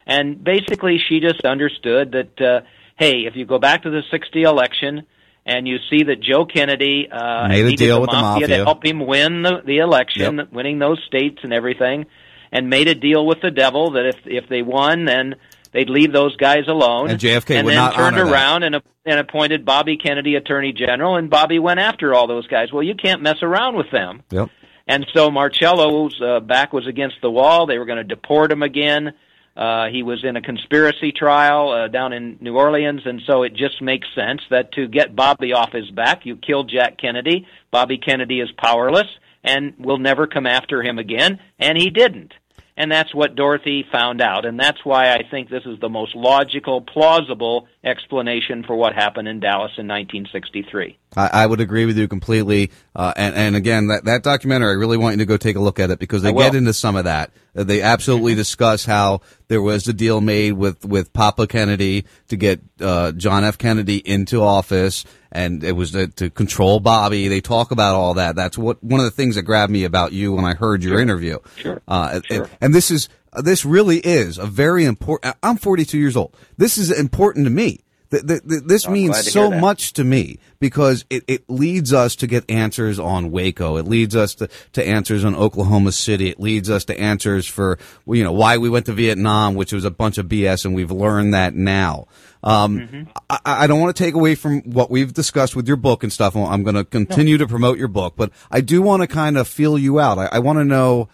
and 0.06 0.44
basically 0.44 1.00
she 1.08 1.20
just 1.20 1.46
understood 1.46 2.12
that 2.14 2.42
uh, 2.42 2.62
hey, 2.98 3.26
if 3.26 3.36
you 3.36 3.46
go 3.46 3.60
back 3.60 3.84
to 3.84 3.90
the 3.90 4.02
'60 4.10 4.42
election 4.42 5.06
and 5.48 5.66
you 5.66 5.78
see 5.90 6.04
that 6.04 6.20
Joe 6.20 6.46
Kennedy 6.46 7.08
uh, 7.10 7.48
Made 7.48 7.66
a 7.66 7.76
deal 7.78 7.96
the 7.96 8.02
with 8.02 8.10
the 8.10 8.18
mafia, 8.18 8.48
mafia. 8.48 8.58
to 8.58 8.66
help 8.66 8.86
him 8.86 9.00
win 9.08 9.44
the, 9.44 9.62
the 9.66 9.78
election, 9.78 10.50
winning 10.52 10.78
those 10.78 11.02
states 11.08 11.40
and 11.42 11.54
everything, 11.54 12.06
and 12.52 12.70
made 12.70 12.90
a 12.90 12.96
deal 12.96 13.26
with 13.26 13.40
the 13.42 13.50
devil 13.50 13.92
that 13.92 14.06
if 14.06 14.18
if 14.26 14.50
they 14.50 14.62
won, 14.62 15.06
then 15.06 15.36
they'd 15.72 15.90
leave 15.90 16.12
those 16.12 16.36
guys 16.36 16.68
alone. 16.68 17.10
And 17.10 17.20
JFK 17.20 17.56
and 17.56 17.66
would 17.66 17.72
then 17.72 17.78
not 17.78 17.96
turned 17.96 18.16
honor 18.16 18.26
that. 18.26 18.34
around 18.34 18.64
and, 18.64 18.82
and 19.06 19.20
appointed 19.20 19.66
Bobby 19.66 19.98
Kennedy 19.98 20.36
Attorney 20.36 20.74
General, 20.74 21.16
and 21.16 21.30
Bobby 21.30 21.60
went 21.60 21.80
after 21.80 22.14
all 22.14 22.28
those 22.28 22.48
guys. 22.48 22.72
Well, 22.72 22.84
you 22.84 22.96
can't 22.96 23.22
mess 23.22 23.38
around 23.42 23.76
with 23.76 23.92
them. 23.92 24.24
Yep. 24.32 24.50
And 24.88 25.06
so 25.14 25.30
Marcello's 25.30 26.20
uh, 26.22 26.40
back 26.40 26.72
was 26.72 26.88
against 26.88 27.18
the 27.22 27.30
wall. 27.30 27.66
They 27.66 27.78
were 27.78 27.86
going 27.86 27.98
to 27.98 28.04
deport 28.04 28.52
him 28.52 28.64
again. 28.64 29.14
Uh, 29.58 29.88
he 29.88 30.04
was 30.04 30.24
in 30.24 30.36
a 30.36 30.42
conspiracy 30.42 31.12
trial 31.12 31.72
uh, 31.72 31.88
down 31.88 32.14
in 32.14 32.38
New 32.40 32.56
Orleans, 32.56 33.02
and 33.06 33.22
so 33.26 33.42
it 33.42 33.56
just 33.56 33.82
makes 33.82 34.08
sense 34.14 34.42
that 34.52 34.72
to 34.74 34.88
get 34.88 35.16
Bobby 35.16 35.52
off 35.52 35.72
his 35.72 35.90
back, 35.90 36.28
you 36.28 36.38
kill 36.38 36.64
Jack 36.64 37.00
Kennedy. 37.00 37.48
Bobby 37.72 37.98
Kennedy 37.98 38.40
is 38.40 38.50
powerless 38.56 39.08
and 39.44 39.74
will 39.80 39.98
never 39.98 40.28
come 40.28 40.46
after 40.46 40.84
him 40.84 41.00
again, 41.00 41.40
and 41.58 41.76
he 41.76 41.90
didn't. 41.90 42.34
And 42.80 42.92
that's 42.92 43.14
what 43.14 43.34
Dorothy 43.34 43.84
found 43.92 44.22
out, 44.22 44.46
and 44.46 44.60
that's 44.60 44.78
why 44.86 45.12
I 45.12 45.24
think 45.32 45.50
this 45.50 45.64
is 45.66 45.80
the 45.80 45.90
most 45.90 46.16
logical, 46.16 46.82
plausible 46.82 47.68
explanation 47.84 48.64
for 48.64 48.76
what 48.76 48.94
happened 48.94 49.28
in 49.28 49.40
Dallas 49.40 49.72
in 49.80 49.88
1963. 49.88 50.96
I, 51.16 51.30
I 51.34 51.46
would 51.48 51.60
agree 51.60 51.88
with 51.88 51.98
you 51.98 52.08
completely. 52.08 52.70
Uh, 52.96 53.14
and, 53.16 53.34
and 53.34 53.56
again, 53.56 53.88
that, 53.88 54.06
that 54.06 54.22
documentary, 54.22 54.70
I 54.70 54.74
really 54.74 54.98
want 54.98 55.14
you 55.14 55.20
to 55.20 55.26
go 55.26 55.38
take 55.38 55.56
a 55.56 55.60
look 55.60 55.80
at 55.80 55.90
it 55.90 55.98
because 55.98 56.22
they 56.22 56.32
get 56.32 56.54
into 56.54 56.72
some 56.72 56.96
of 56.96 57.06
that. 57.06 57.32
Uh, 57.58 57.64
They 57.64 57.82
absolutely 57.82 58.36
discuss 58.36 58.86
how 58.86 59.22
there 59.48 59.62
was 59.62 59.88
a 59.88 59.94
deal 59.94 60.22
made 60.22 60.54
with, 60.54 60.86
with 60.86 61.12
Papa 61.14 61.48
Kennedy 61.48 62.06
to 62.28 62.38
get 62.38 62.62
uh, 62.80 63.12
John 63.14 63.44
F. 63.44 63.58
Kennedy 63.58 63.98
into 63.98 64.42
office, 64.42 65.06
and 65.32 65.64
it 65.64 65.74
was 65.74 65.92
to, 65.92 66.08
to 66.08 66.30
control 66.30 66.80
Bobby. 66.80 67.28
They 67.28 67.42
talk 67.42 67.72
about 67.72 67.96
all 67.96 68.14
that. 68.16 68.36
That's 68.36 68.58
what 68.58 68.84
one 68.84 69.00
of 69.00 69.06
the 69.06 69.12
things 69.12 69.36
that 69.36 69.44
grabbed 69.44 69.72
me 69.72 69.84
about 69.84 70.14
you 70.14 70.34
when 70.34 70.46
I 70.46 70.54
heard 70.54 70.84
your 70.84 71.00
interview. 71.00 71.40
Sure. 71.58 71.82
Uh, 71.88 72.22
and, 72.30 72.50
and 72.62 72.76
this 72.76 72.92
is 72.92 73.10
this 73.44 73.66
really 73.66 73.98
is 73.98 74.38
a 74.38 74.46
very 74.46 74.86
important. 74.86 75.36
I'm 75.44 75.58
42 75.58 75.98
years 75.98 76.16
old. 76.16 76.36
This 76.58 76.78
is 76.78 76.92
important 76.92 77.46
to 77.46 77.52
me. 77.52 77.82
Th- 78.10 78.26
th- 78.26 78.42
th- 78.48 78.64
this 78.64 78.86
I'm 78.86 78.94
means 78.94 79.32
so 79.32 79.52
much 79.52 79.94
to 79.94 80.04
me 80.04 80.40
because 80.60 81.04
it, 81.10 81.24
it 81.28 81.50
leads 81.50 81.92
us 81.92 82.16
to 82.18 82.28
get 82.28 82.50
answers 82.50 83.00
on 83.00 83.32
Waco. 83.32 83.78
It 83.78 83.86
leads 83.86 84.16
us 84.16 84.36
to, 84.36 84.50
to 84.74 84.88
answers 84.88 85.26
on 85.26 85.36
Oklahoma 85.36 85.92
City. 85.92 86.30
It 86.30 86.40
leads 86.40 86.70
us 86.70 86.86
to 86.86 87.00
answers 87.00 87.48
for 87.48 87.78
you 88.08 88.24
know 88.24 88.32
why 88.32 88.58
we 88.58 88.70
went 88.70 88.86
to 88.86 88.94
Vietnam, 88.94 89.56
which 89.56 89.74
was 89.74 89.84
a 89.84 89.92
bunch 89.92 90.18
of 90.18 90.28
BS, 90.28 90.64
and 90.66 90.74
we've 90.74 90.92
learned 90.92 91.34
that 91.34 91.54
now. 91.54 92.08
Um, 92.44 92.78
Mm-hmm. 92.78 93.04
I, 93.30 93.40
I 93.46 93.68
don't 93.68 93.82
want 93.82 93.96
to 93.96 94.04
take 94.04 94.14
away 94.14 94.36
from 94.36 94.62
what 94.62 94.90
we've 94.90 95.12
discussed 95.12 95.56
with 95.56 95.68
your 95.68 95.76
book 95.76 96.04
and 96.04 96.14
stuff. 96.14 96.36
I'm 96.36 96.64
going 96.64 96.76
to 96.76 96.86
continue 96.86 97.38
to 97.40 97.48
promote 97.48 97.78
your 97.78 97.88
book, 97.88 98.14
but 98.16 98.32
I 98.52 98.62
do 98.62 98.82
want 98.82 99.02
to 99.02 99.08
kind 99.08 99.38
of 99.38 99.48
feel 99.48 99.78
you 99.78 100.00
out. 100.00 100.18
I, 100.20 100.28
I 100.28 100.40
want 100.40 100.60
to 100.60 100.64
know 100.64 101.10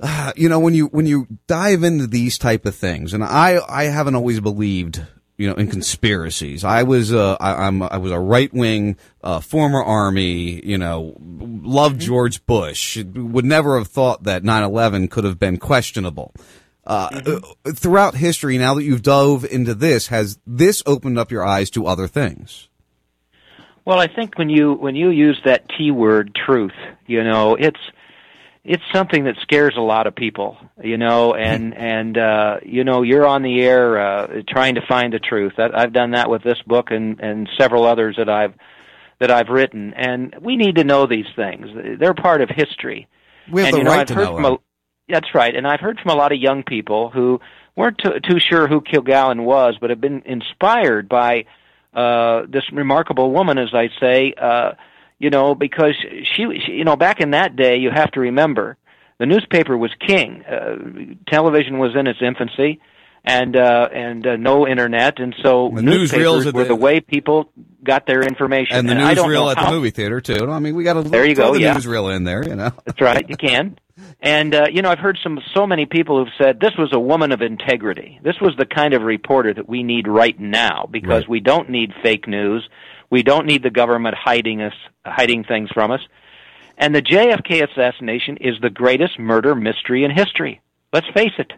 uh, 0.00 0.32
you 0.36 0.48
know 0.48 0.58
when 0.58 0.74
you 0.74 0.86
when 0.86 1.06
you 1.06 1.26
dive 1.46 1.82
into 1.82 2.06
these 2.06 2.38
type 2.38 2.66
of 2.66 2.74
things 2.74 3.14
and 3.14 3.24
i 3.24 3.58
i 3.68 3.84
haven't 3.84 4.14
always 4.14 4.40
believed 4.40 5.02
you 5.36 5.48
know 5.48 5.54
in 5.54 5.68
conspiracies. 5.68 6.64
I 6.64 6.82
was 6.82 7.12
uh 7.12 7.36
I, 7.40 7.66
i'm 7.66 7.82
i 7.82 7.98
was 7.98 8.12
a 8.12 8.18
right 8.18 8.52
wing 8.52 8.96
uh 9.22 9.40
former 9.40 9.82
army 9.82 10.64
you 10.64 10.78
know 10.78 11.16
loved 11.20 12.00
george 12.00 12.44
bush. 12.46 12.96
Would 12.96 13.44
never 13.44 13.78
have 13.78 13.88
thought 13.88 14.24
that 14.24 14.42
9-11 14.42 15.10
could 15.10 15.24
have 15.24 15.38
been 15.38 15.58
questionable. 15.58 16.34
Uh, 16.86 17.40
uh, 17.66 17.72
throughout 17.72 18.14
history, 18.14 18.58
now 18.58 18.74
that 18.74 18.84
you've 18.84 19.02
dove 19.02 19.44
into 19.44 19.74
this, 19.74 20.06
has 20.06 20.38
this 20.46 20.84
opened 20.86 21.18
up 21.18 21.32
your 21.32 21.44
eyes 21.44 21.68
to 21.68 21.84
other 21.84 22.06
things? 22.06 22.68
Well, 23.84 23.98
I 23.98 24.06
think 24.06 24.38
when 24.38 24.48
you 24.48 24.74
when 24.74 24.94
you 24.94 25.10
use 25.10 25.40
that 25.44 25.64
T 25.76 25.90
word, 25.90 26.32
truth, 26.34 26.74
you 27.06 27.24
know, 27.24 27.56
it's 27.56 27.78
it's 28.66 28.82
something 28.92 29.24
that 29.24 29.36
scares 29.42 29.74
a 29.76 29.80
lot 29.80 30.08
of 30.08 30.16
people, 30.16 30.58
you 30.82 30.98
know, 30.98 31.34
and 31.34 31.74
and 31.76 32.18
uh, 32.18 32.56
you 32.64 32.84
know, 32.84 33.02
you're 33.02 33.26
on 33.26 33.42
the 33.42 33.62
air 33.62 33.98
uh, 33.98 34.42
trying 34.48 34.74
to 34.74 34.82
find 34.86 35.12
the 35.12 35.20
truth. 35.20 35.52
That, 35.56 35.76
I've 35.78 35.92
done 35.92 36.10
that 36.10 36.28
with 36.28 36.42
this 36.42 36.60
book 36.66 36.90
and 36.90 37.20
and 37.20 37.48
several 37.58 37.86
others 37.86 38.16
that 38.18 38.28
I've 38.28 38.54
that 39.20 39.30
I've 39.30 39.48
written, 39.48 39.94
and 39.94 40.34
we 40.42 40.56
need 40.56 40.76
to 40.76 40.84
know 40.84 41.06
these 41.06 41.26
things. 41.36 41.68
They're 41.98 42.14
part 42.14 42.42
of 42.42 42.50
history. 42.50 43.08
We 43.50 43.62
have 43.62 43.68
and 43.68 43.74
the 43.74 43.78
you 43.78 43.84
know, 43.84 43.90
right 43.90 44.00
I've 44.00 44.06
to 44.08 44.14
heard 44.14 44.24
know 44.24 44.34
from 44.34 44.44
a, 44.44 44.56
that's 45.08 45.34
right, 45.34 45.54
and 45.54 45.66
I've 45.66 45.80
heard 45.80 46.00
from 46.00 46.10
a 46.10 46.16
lot 46.16 46.32
of 46.32 46.38
young 46.38 46.64
people 46.64 47.10
who 47.10 47.40
weren't 47.76 47.98
too, 47.98 48.18
too 48.20 48.40
sure 48.40 48.66
who 48.66 48.80
Kilgallen 48.80 49.44
was, 49.44 49.76
but 49.80 49.90
have 49.90 50.00
been 50.00 50.22
inspired 50.26 51.08
by 51.08 51.44
uh, 51.94 52.42
this 52.48 52.64
remarkable 52.72 53.30
woman, 53.30 53.58
as 53.58 53.72
I 53.72 53.88
say. 54.00 54.34
Uh, 54.36 54.72
you 55.18 55.30
know, 55.30 55.54
because 55.54 55.94
she, 56.34 56.44
she, 56.66 56.72
you 56.72 56.84
know, 56.84 56.96
back 56.96 57.20
in 57.20 57.30
that 57.30 57.56
day, 57.56 57.76
you 57.78 57.90
have 57.90 58.10
to 58.12 58.20
remember, 58.20 58.76
the 59.18 59.26
newspaper 59.26 59.76
was 59.76 59.90
king. 60.06 60.42
Uh, 60.44 60.76
television 61.30 61.78
was 61.78 61.92
in 61.98 62.06
its 62.06 62.18
infancy, 62.20 62.80
and 63.24 63.56
uh, 63.56 63.88
and 63.92 64.26
uh, 64.26 64.36
no 64.36 64.68
internet, 64.68 65.18
and 65.18 65.34
so 65.42 65.72
The 65.74 65.82
newspapers 65.82 66.44
newsreels 66.46 66.52
were 66.52 66.62
the- 66.62 66.68
the 66.68 66.76
way 66.76 67.00
people 67.00 67.50
got 67.82 68.06
their 68.06 68.20
information. 68.22 68.76
And 68.76 68.88
the 68.88 68.94
I 68.96 69.14
don't 69.14 69.32
know 69.32 69.46
newsreel 69.46 69.56
at 69.56 69.64
the 69.64 69.70
movie 69.70 69.90
theater 69.90 70.20
too. 70.20 70.50
I 70.50 70.58
mean, 70.58 70.74
we 70.76 70.84
got 70.84 70.94
to 70.94 71.02
There 71.02 71.24
you 71.26 71.34
go, 71.34 71.52
the 71.54 71.60
yeah. 71.60 71.74
newsreel 71.74 72.14
in 72.14 72.24
there. 72.24 72.46
You 72.46 72.56
know, 72.56 72.70
That's 72.84 73.00
right, 73.00 73.24
you 73.28 73.36
can. 73.36 73.78
And 74.20 74.54
uh, 74.54 74.66
you 74.70 74.82
know, 74.82 74.90
I've 74.90 74.98
heard 74.98 75.18
some 75.22 75.40
so 75.54 75.66
many 75.66 75.86
people 75.86 76.18
who've 76.22 76.32
said 76.38 76.60
this 76.60 76.72
was 76.78 76.90
a 76.92 77.00
woman 77.00 77.32
of 77.32 77.40
integrity. 77.40 78.20
This 78.22 78.36
was 78.40 78.54
the 78.58 78.66
kind 78.66 78.92
of 78.92 79.02
reporter 79.02 79.54
that 79.54 79.66
we 79.68 79.82
need 79.82 80.06
right 80.06 80.38
now 80.38 80.86
because 80.90 81.22
Right. 81.22 81.28
we 81.30 81.40
don't 81.40 81.70
need 81.70 81.92
fake 82.02 82.28
news. 82.28 82.68
We 83.10 83.22
don't 83.22 83.46
need 83.46 83.62
the 83.62 83.70
government 83.70 84.16
hiding 84.16 84.62
us 84.62 84.74
hiding 85.04 85.44
things 85.44 85.70
from 85.72 85.90
us. 85.90 86.00
And 86.78 86.94
the 86.94 87.02
JFK 87.02 87.68
assassination 87.70 88.36
is 88.38 88.56
the 88.60 88.70
greatest 88.70 89.18
murder 89.18 89.54
mystery 89.54 90.04
in 90.04 90.10
history. 90.10 90.60
Let's 90.92 91.06
face 91.14 91.32
it. 91.38 91.52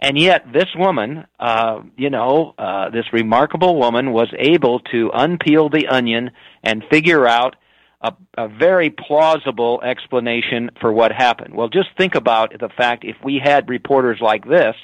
And 0.00 0.18
yet, 0.18 0.52
this 0.52 0.68
woman, 0.76 1.26
uh, 1.38 1.80
you 1.96 2.10
know, 2.10 2.54
uh, 2.58 2.90
this 2.90 3.06
remarkable 3.12 3.78
woman 3.78 4.12
was 4.12 4.28
able 4.38 4.80
to 4.80 5.10
unpeel 5.14 5.72
the 5.72 5.86
onion 5.86 6.32
and 6.62 6.84
figure 6.90 7.26
out 7.26 7.56
a, 8.02 8.12
a 8.36 8.48
very 8.48 8.90
plausible 8.90 9.80
explanation 9.82 10.70
for 10.80 10.92
what 10.92 11.10
happened. 11.10 11.54
Well, 11.54 11.68
just 11.68 11.88
think 11.96 12.14
about 12.16 12.52
the 12.58 12.68
fact 12.68 13.04
if 13.04 13.16
we 13.24 13.40
had 13.42 13.68
reporters 13.70 14.18
like 14.20 14.46
this 14.46 14.76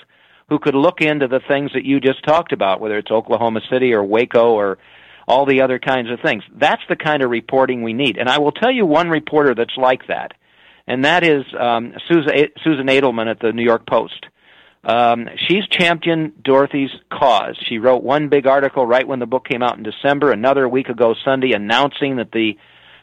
who 0.49 0.59
could 0.59 0.75
look 0.75 1.01
into 1.01 1.29
the 1.29 1.41
things 1.47 1.73
that 1.75 1.85
you 1.85 2.01
just 2.01 2.25
talked 2.25 2.53
about, 2.53 2.81
whether 2.81 2.97
it's 2.97 3.11
Oklahoma 3.11 3.61
City 3.71 3.93
or 3.93 4.03
Waco 4.03 4.53
or 4.53 4.79
all 5.31 5.47
the 5.47 5.63
other 5.63 5.79
kinds 5.79 6.11
of 6.11 6.19
things. 6.21 6.43
That's 6.59 6.83
the 6.89 6.97
kind 6.97 7.23
of 7.23 7.31
reporting 7.31 7.83
we 7.83 7.93
need. 7.93 8.19
And 8.19 8.29
I 8.29 8.39
will 8.39 8.51
tell 8.51 8.73
you 8.73 8.85
one 8.85 9.09
reporter 9.09 9.55
that's 9.55 9.77
like 9.77 10.09
that, 10.09 10.33
and 10.89 11.05
that 11.05 11.23
is 11.23 11.45
um, 11.59 11.95
Susan, 12.09 12.87
Edelman 12.89 13.31
at 13.31 13.39
the 13.39 13.53
New 13.53 13.63
York 13.63 13.87
Post. 13.87 14.27
Um, 14.83 15.29
she's 15.47 15.65
championed 15.69 16.43
Dorothy's 16.43 16.91
cause. 17.13 17.57
She 17.69 17.79
wrote 17.79 18.03
one 18.03 18.29
big 18.29 18.49
article 18.49 18.85
right 18.85 19.07
when 19.07 19.21
the 19.21 19.27
book 19.27 19.47
came 19.47 19.63
out 19.63 19.77
in 19.77 19.85
December, 19.85 20.33
another 20.33 20.69
week 20.69 20.89
ago 20.89 21.15
Sunday, 21.25 21.53
announcing 21.53 22.17
that 22.17 22.33
the 22.33 22.59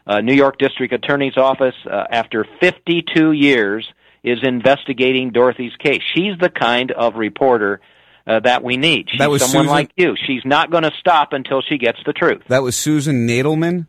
uh, 0.06 0.20
New 0.20 0.34
York 0.34 0.58
District 0.58 0.92
Attorney's 0.94 1.38
Office, 1.38 1.76
uh, 1.90 2.08
after 2.10 2.46
52 2.60 3.32
years, 3.32 3.88
is 4.22 4.40
investigating 4.44 5.30
Dorothy's 5.30 5.76
case. 5.78 6.02
She's 6.14 6.38
the 6.40 6.50
kind 6.50 6.92
of 6.92 7.16
reporter 7.16 7.80
uh, 8.28 8.40
that 8.42 8.64
we 8.64 8.78
need. 8.78 9.08
She's 9.10 9.20
That 9.20 9.30
was 9.32 9.42
someone 9.42 9.64
Susan- 9.66 9.72
like 9.72 9.92
you. 9.96 10.16
She's 10.28 10.44
not 10.46 10.70
going 10.70 10.84
to 10.84 10.92
stop 11.00 11.32
until 11.34 11.62
she 11.62 11.78
gets 11.78 12.00
the 12.06 12.14
truth. 12.14 12.42
that 12.50 12.62
was 12.64 12.76
Susan 12.76 13.28
Nadelman. 13.28 13.88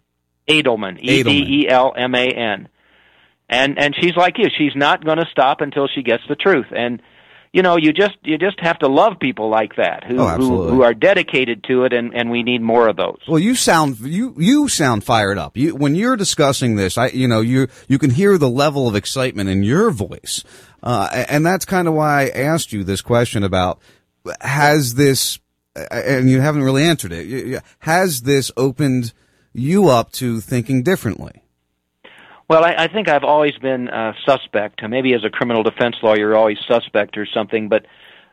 Edelman, 0.48 0.98
E 1.02 1.22
D 1.22 1.30
E 1.64 1.68
L 1.68 1.92
M 1.94 2.14
A 2.14 2.26
N, 2.26 2.68
and 3.50 3.78
and 3.78 3.94
she's 4.00 4.16
like 4.16 4.38
you. 4.38 4.46
She's 4.56 4.72
not 4.74 5.04
going 5.04 5.18
to 5.18 5.26
stop 5.30 5.60
until 5.60 5.88
she 5.94 6.02
gets 6.02 6.22
the 6.26 6.36
truth. 6.36 6.66
And 6.74 7.02
you 7.52 7.60
know, 7.62 7.76
you 7.76 7.92
just 7.92 8.16
you 8.22 8.38
just 8.38 8.58
have 8.60 8.78
to 8.78 8.88
love 8.88 9.18
people 9.20 9.50
like 9.50 9.76
that 9.76 10.04
who 10.04 10.18
Oh, 10.18 10.28
who, 10.36 10.68
who 10.68 10.82
are 10.82 10.94
dedicated 10.94 11.64
to 11.64 11.84
it, 11.84 11.92
and 11.92 12.14
and 12.14 12.30
we 12.30 12.42
need 12.42 12.62
more 12.62 12.88
of 12.88 12.96
those. 12.96 13.18
Well, 13.28 13.38
you 13.38 13.54
sound 13.54 13.98
you 14.00 14.34
you 14.38 14.68
sound 14.68 15.04
fired 15.04 15.36
up. 15.36 15.54
You 15.56 15.74
when 15.74 15.94
you're 15.94 16.16
discussing 16.16 16.76
this, 16.76 16.96
I 16.96 17.08
you 17.08 17.28
know 17.28 17.42
you 17.42 17.68
you 17.88 17.98
can 17.98 18.08
hear 18.10 18.38
the 18.38 18.48
level 18.48 18.88
of 18.88 18.94
excitement 18.94 19.50
in 19.50 19.62
your 19.64 19.90
voice, 19.90 20.44
uh, 20.82 21.24
and 21.28 21.44
that's 21.44 21.66
kind 21.66 21.88
of 21.88 21.92
why 21.94 22.22
I 22.24 22.28
asked 22.30 22.72
you 22.72 22.84
this 22.84 23.02
question 23.02 23.42
about 23.42 23.80
has 24.40 24.94
this, 24.94 25.38
and 25.74 26.28
you 26.30 26.40
haven't 26.40 26.62
really 26.62 26.84
answered 26.84 27.12
it. 27.12 27.62
Has 27.80 28.22
this 28.22 28.50
opened 28.56 29.12
you 29.52 29.88
up 29.88 30.12
to 30.12 30.40
thinking 30.40 30.82
differently? 30.82 31.42
Well, 32.48 32.64
I, 32.64 32.74
I 32.78 32.88
think 32.88 33.08
I've 33.08 33.24
always 33.24 33.56
been 33.60 33.88
uh, 33.88 34.12
suspect. 34.24 34.82
Maybe 34.88 35.14
as 35.14 35.24
a 35.24 35.30
criminal 35.30 35.62
defense 35.62 35.96
lawyer, 36.02 36.18
you're 36.18 36.36
always 36.36 36.58
suspect 36.66 37.16
or 37.18 37.26
something. 37.26 37.68
But 37.68 37.86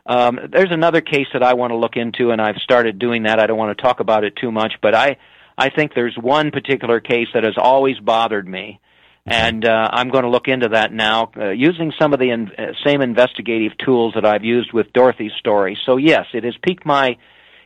Um, 0.08 0.38
there's 0.52 0.70
another 0.70 1.00
case 1.00 1.26
that 1.32 1.42
I 1.42 1.54
want 1.54 1.72
to 1.72 1.76
look 1.76 1.96
into, 1.96 2.30
and 2.30 2.40
I've 2.40 2.62
started 2.62 3.00
doing 3.00 3.24
that. 3.24 3.40
I 3.40 3.46
don't 3.48 3.58
want 3.58 3.76
to 3.76 3.82
talk 3.82 3.98
about 3.98 4.22
it 4.22 4.36
too 4.36 4.52
much, 4.52 4.74
but 4.80 4.94
I 4.94 5.16
I 5.58 5.68
think 5.68 5.94
there's 5.94 6.16
one 6.16 6.52
particular 6.52 7.00
case 7.00 7.26
that 7.34 7.42
has 7.42 7.56
always 7.58 7.98
bothered 7.98 8.46
me, 8.46 8.78
and 9.26 9.64
uh, 9.64 9.88
I'm 9.92 10.08
going 10.08 10.22
to 10.22 10.30
look 10.30 10.46
into 10.46 10.68
that 10.68 10.92
now 10.92 11.30
uh, 11.36 11.50
using 11.50 11.92
some 12.00 12.12
of 12.12 12.20
the 12.20 12.30
in, 12.30 12.50
uh, 12.56 12.72
same 12.84 13.02
investigative 13.02 13.76
tools 13.84 14.14
that 14.14 14.24
I've 14.24 14.44
used 14.44 14.72
with 14.72 14.92
Dorothy's 14.92 15.32
story. 15.38 15.76
So 15.84 15.96
yes, 15.96 16.26
it 16.32 16.44
has 16.44 16.54
piqued 16.62 16.86
my 16.86 17.16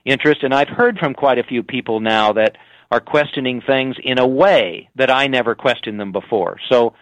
interest, 0.05 0.43
and 0.43 0.55
I've 0.55 0.69
heard 0.69 0.99
from 0.99 1.13
quite 1.13 1.39
a 1.39 1.45
few 1.45 1.63
people 1.63 2.01
now 2.01 2.33
that 2.33 2.57
are 2.91 3.01
questioning 3.01 3.61
things 3.61 3.97
in 4.03 4.19
a 4.19 4.27
way 4.27 4.89
that 4.97 5.11
I 5.11 5.27
never 5.27 5.55
questioned 5.55 6.01
them 6.01 6.13
before. 6.13 6.57
So 6.71 6.95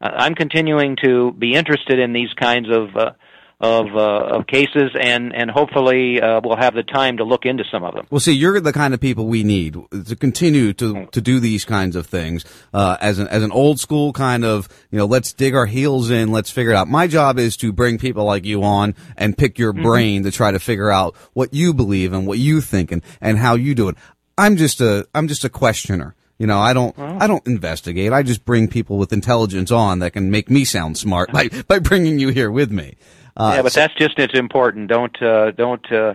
uh, 0.00 0.10
I'm 0.16 0.34
continuing 0.34 0.96
to 1.04 1.32
be 1.32 1.52
interested 1.52 1.98
in 1.98 2.12
these 2.12 2.32
kinds 2.40 2.68
of 2.70 2.96
uh, 2.96 3.10
of 3.58 3.86
uh, 3.96 4.36
of 4.36 4.46
cases, 4.46 4.90
and 5.00 5.34
and 5.34 5.50
hopefully 5.50 6.20
uh, 6.20 6.40
we'll 6.44 6.58
have 6.58 6.74
the 6.74 6.82
time 6.82 7.16
to 7.16 7.24
look 7.24 7.46
into 7.46 7.64
some 7.72 7.84
of 7.84 7.94
them. 7.94 8.06
Well, 8.10 8.20
see, 8.20 8.32
you're 8.32 8.60
the 8.60 8.72
kind 8.72 8.92
of 8.92 9.00
people 9.00 9.26
we 9.26 9.44
need 9.44 9.78
to 10.06 10.14
continue 10.16 10.74
to 10.74 11.06
to 11.06 11.20
do 11.22 11.40
these 11.40 11.64
kinds 11.64 11.96
of 11.96 12.06
things 12.06 12.44
uh, 12.74 12.98
as 13.00 13.18
an 13.18 13.28
as 13.28 13.42
an 13.42 13.52
old 13.52 13.80
school 13.80 14.12
kind 14.12 14.44
of 14.44 14.68
you 14.90 14.98
know 14.98 15.06
let's 15.06 15.32
dig 15.32 15.54
our 15.54 15.64
heels 15.66 16.10
in, 16.10 16.32
let's 16.32 16.50
figure 16.50 16.72
it 16.72 16.76
out. 16.76 16.86
My 16.88 17.06
job 17.06 17.38
is 17.38 17.56
to 17.58 17.72
bring 17.72 17.96
people 17.96 18.24
like 18.24 18.44
you 18.44 18.62
on 18.62 18.94
and 19.16 19.36
pick 19.38 19.58
your 19.58 19.72
Mhm. 19.72 19.82
brain 19.82 20.22
to 20.24 20.30
try 20.30 20.50
to 20.50 20.58
figure 20.58 20.90
out 20.90 21.16
what 21.32 21.54
you 21.54 21.72
believe 21.72 22.12
and 22.12 22.26
what 22.26 22.38
you 22.38 22.60
think 22.60 22.92
and 22.92 23.00
and 23.22 23.38
how 23.38 23.54
you 23.54 23.74
do 23.74 23.88
it. 23.88 23.96
I'm 24.36 24.56
just 24.58 24.82
a 24.82 25.06
I'm 25.14 25.28
just 25.28 25.44
a 25.44 25.48
questioner. 25.48 26.14
You 26.38 26.46
know, 26.46 26.58
I 26.58 26.74
don't 26.74 26.94
I 26.98 27.26
don't 27.26 27.46
investigate. 27.46 28.12
I 28.12 28.22
just 28.22 28.44
bring 28.44 28.68
people 28.68 28.98
with 28.98 29.14
intelligence 29.14 29.70
on 29.70 30.00
that 30.00 30.10
can 30.12 30.30
make 30.30 30.50
me 30.50 30.66
sound 30.66 30.98
smart 30.98 31.32
by 31.32 31.48
by 31.68 31.78
bringing 31.78 32.18
you 32.18 32.28
here 32.28 32.50
with 32.50 32.70
me. 32.70 32.96
Uh, 33.36 33.52
yeah, 33.56 33.62
but 33.62 33.72
that's 33.72 33.94
just 33.94 34.18
as 34.18 34.30
important. 34.34 34.88
Don't 34.88 35.20
uh, 35.22 35.50
don't 35.50 35.92
uh, 35.92 36.14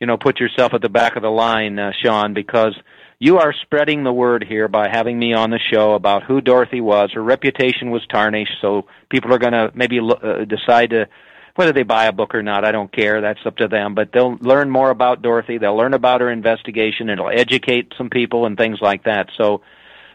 you 0.00 0.06
know 0.06 0.16
put 0.16 0.40
yourself 0.40 0.74
at 0.74 0.82
the 0.82 0.88
back 0.88 1.16
of 1.16 1.22
the 1.22 1.30
line, 1.30 1.78
uh, 1.78 1.92
Sean, 2.02 2.34
because 2.34 2.74
you 3.18 3.38
are 3.38 3.54
spreading 3.62 4.02
the 4.04 4.12
word 4.12 4.44
here 4.46 4.68
by 4.68 4.88
having 4.88 5.18
me 5.18 5.32
on 5.32 5.50
the 5.50 5.58
show 5.58 5.94
about 5.94 6.24
who 6.24 6.40
Dorothy 6.40 6.80
was. 6.80 7.12
Her 7.12 7.22
reputation 7.22 7.90
was 7.90 8.06
tarnished, 8.08 8.56
so 8.60 8.86
people 9.08 9.32
are 9.32 9.38
going 9.38 9.52
to 9.52 9.70
maybe 9.74 10.00
uh, 10.00 10.44
decide 10.44 10.90
to 10.90 11.08
whether 11.54 11.72
they 11.72 11.84
buy 11.84 12.06
a 12.06 12.12
book 12.12 12.34
or 12.34 12.42
not. 12.42 12.66
I 12.66 12.72
don't 12.72 12.92
care. 12.92 13.20
That's 13.20 13.40
up 13.46 13.56
to 13.58 13.68
them. 13.68 13.94
But 13.94 14.10
they'll 14.12 14.36
learn 14.40 14.68
more 14.68 14.90
about 14.90 15.22
Dorothy. 15.22 15.56
They'll 15.58 15.76
learn 15.76 15.94
about 15.94 16.20
her 16.20 16.30
investigation. 16.30 17.08
It'll 17.08 17.30
educate 17.30 17.94
some 17.96 18.10
people 18.10 18.44
and 18.44 18.56
things 18.56 18.78
like 18.80 19.04
that. 19.04 19.30
So. 19.36 19.62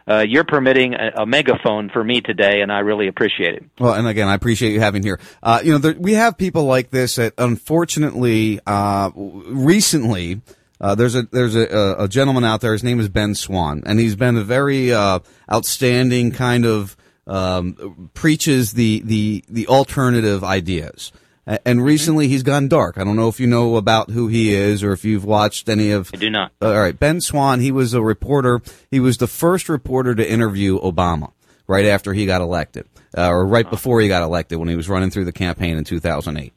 Uh, 0.07 0.26
you're 0.28 0.44
permitting 0.44 0.94
a, 0.94 1.22
a 1.22 1.26
megaphone 1.26 1.90
for 1.90 2.03
me 2.03 2.22
today, 2.22 2.61
and 2.61 2.72
I 2.72 2.80
really 2.80 3.07
appreciate 3.07 3.56
it. 3.56 3.65
Well, 3.80 3.94
and 3.94 4.07
again, 4.07 4.28
I 4.28 4.36
appreciate 4.36 4.73
you 4.73 4.80
having 4.80 5.03
here. 5.03 5.19
Uh, 5.44 5.61
you 5.64 5.72
know, 5.72 5.78
there, 5.78 5.94
we 5.94 6.14
have 6.14 6.38
people 6.38 6.65
like 6.65 6.90
this 6.90 7.15
that 7.15 7.34
unfortunately, 7.38 8.60
uh, 8.65 9.11
recently, 9.15 10.41
uh, 10.80 10.95
there's 10.95 11.15
a 11.15 11.23
there's 11.32 11.56
a, 11.56 11.95
a 11.99 12.07
gentleman 12.07 12.44
out 12.44 12.61
there. 12.61 12.73
His 12.73 12.84
name 12.84 12.99
is 12.99 13.10
Ben 13.10 13.36
Swann, 13.36 13.84
and 13.86 13.99
he's 13.99 14.15
been 14.15 14.38
a 14.38 14.44
very 14.44 14.91
uh, 14.91 15.19
outstanding 15.52 16.32
kind 16.32 16.65
of 16.65 16.98
um, 17.28 18.10
preaches 18.14 18.73
the 18.73 19.02
the 19.06 19.44
the 19.48 19.68
alternative 19.68 20.44
ideas. 20.44 21.11
And 21.47 21.84
recently, 21.84 22.27
he's 22.27 22.43
gone 22.43 22.68
dark. 22.68 22.97
I 22.97 23.03
don't 23.03 23.15
know 23.15 23.27
if 23.27 23.39
you 23.39 23.47
know 23.47 23.76
about 23.76 24.11
who 24.11 24.27
he 24.27 24.53
is 24.53 24.84
or 24.84 24.93
if 24.93 25.03
you've 25.03 25.26
watched 25.26 25.69
any 25.69 25.91
of. 25.91 26.11
I 26.13 26.18
do 26.18 26.30
not. 26.30 26.51
All 26.61 26.80
right, 26.80 26.97
Ben 26.97 27.19
Swann. 27.19 27.59
He 27.59 27.72
was 27.72 27.93
a 27.93 28.01
reporter. 28.01 28.61
He 28.91 28.99
was 28.99 29.18
the 29.18 29.27
first 29.27 29.68
reporter 29.68 30.13
to 30.13 30.30
interview 30.30 30.80
Obama 30.80 31.31
right 31.68 31.85
after 31.85 32.13
he 32.13 32.26
got 32.26 32.41
elected, 32.41 32.88
uh, 33.18 33.30
or 33.30 33.45
right 33.45 33.69
before 33.69 34.01
he 34.01 34.07
got 34.07 34.22
elected 34.22 34.59
when 34.59 34.68
he 34.68 34.76
was 34.76 34.88
running 34.88 35.09
through 35.09 35.26
the 35.26 35.31
campaign 35.31 35.77
in 35.77 35.84
2008. 35.84 36.53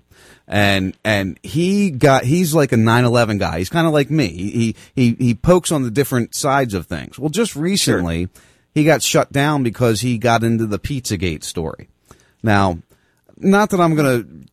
And 0.47 0.95
and 1.03 1.41
he 1.43 1.91
got 1.91 2.25
he's 2.25 2.55
like 2.55 2.73
a 2.73 2.77
9/11 2.77 3.39
guy. 3.39 3.59
He's 3.59 3.71
kind 3.71 3.87
of 3.87 3.95
like 3.95 4.11
me. 4.11 4.29
He 4.29 4.77
he 4.95 5.15
he 5.15 5.35
pokes 5.35 5.73
on 5.73 5.83
the 5.83 5.91
different 5.91 6.35
sides 6.35 6.75
of 6.75 6.87
things. 6.87 7.19
Well, 7.19 7.31
just 7.31 7.57
recently, 7.57 8.29
he 8.75 8.85
got 8.85 9.03
shut 9.03 9.33
down 9.33 9.63
because 9.63 10.03
he 10.03 10.19
got 10.19 10.45
into 10.45 10.67
the 10.67 10.79
Pizzagate 10.79 11.45
story. 11.45 11.89
Now, 12.43 12.79
not 13.37 13.71
that 13.71 13.81
I'm 13.81 13.95
going 13.95 14.49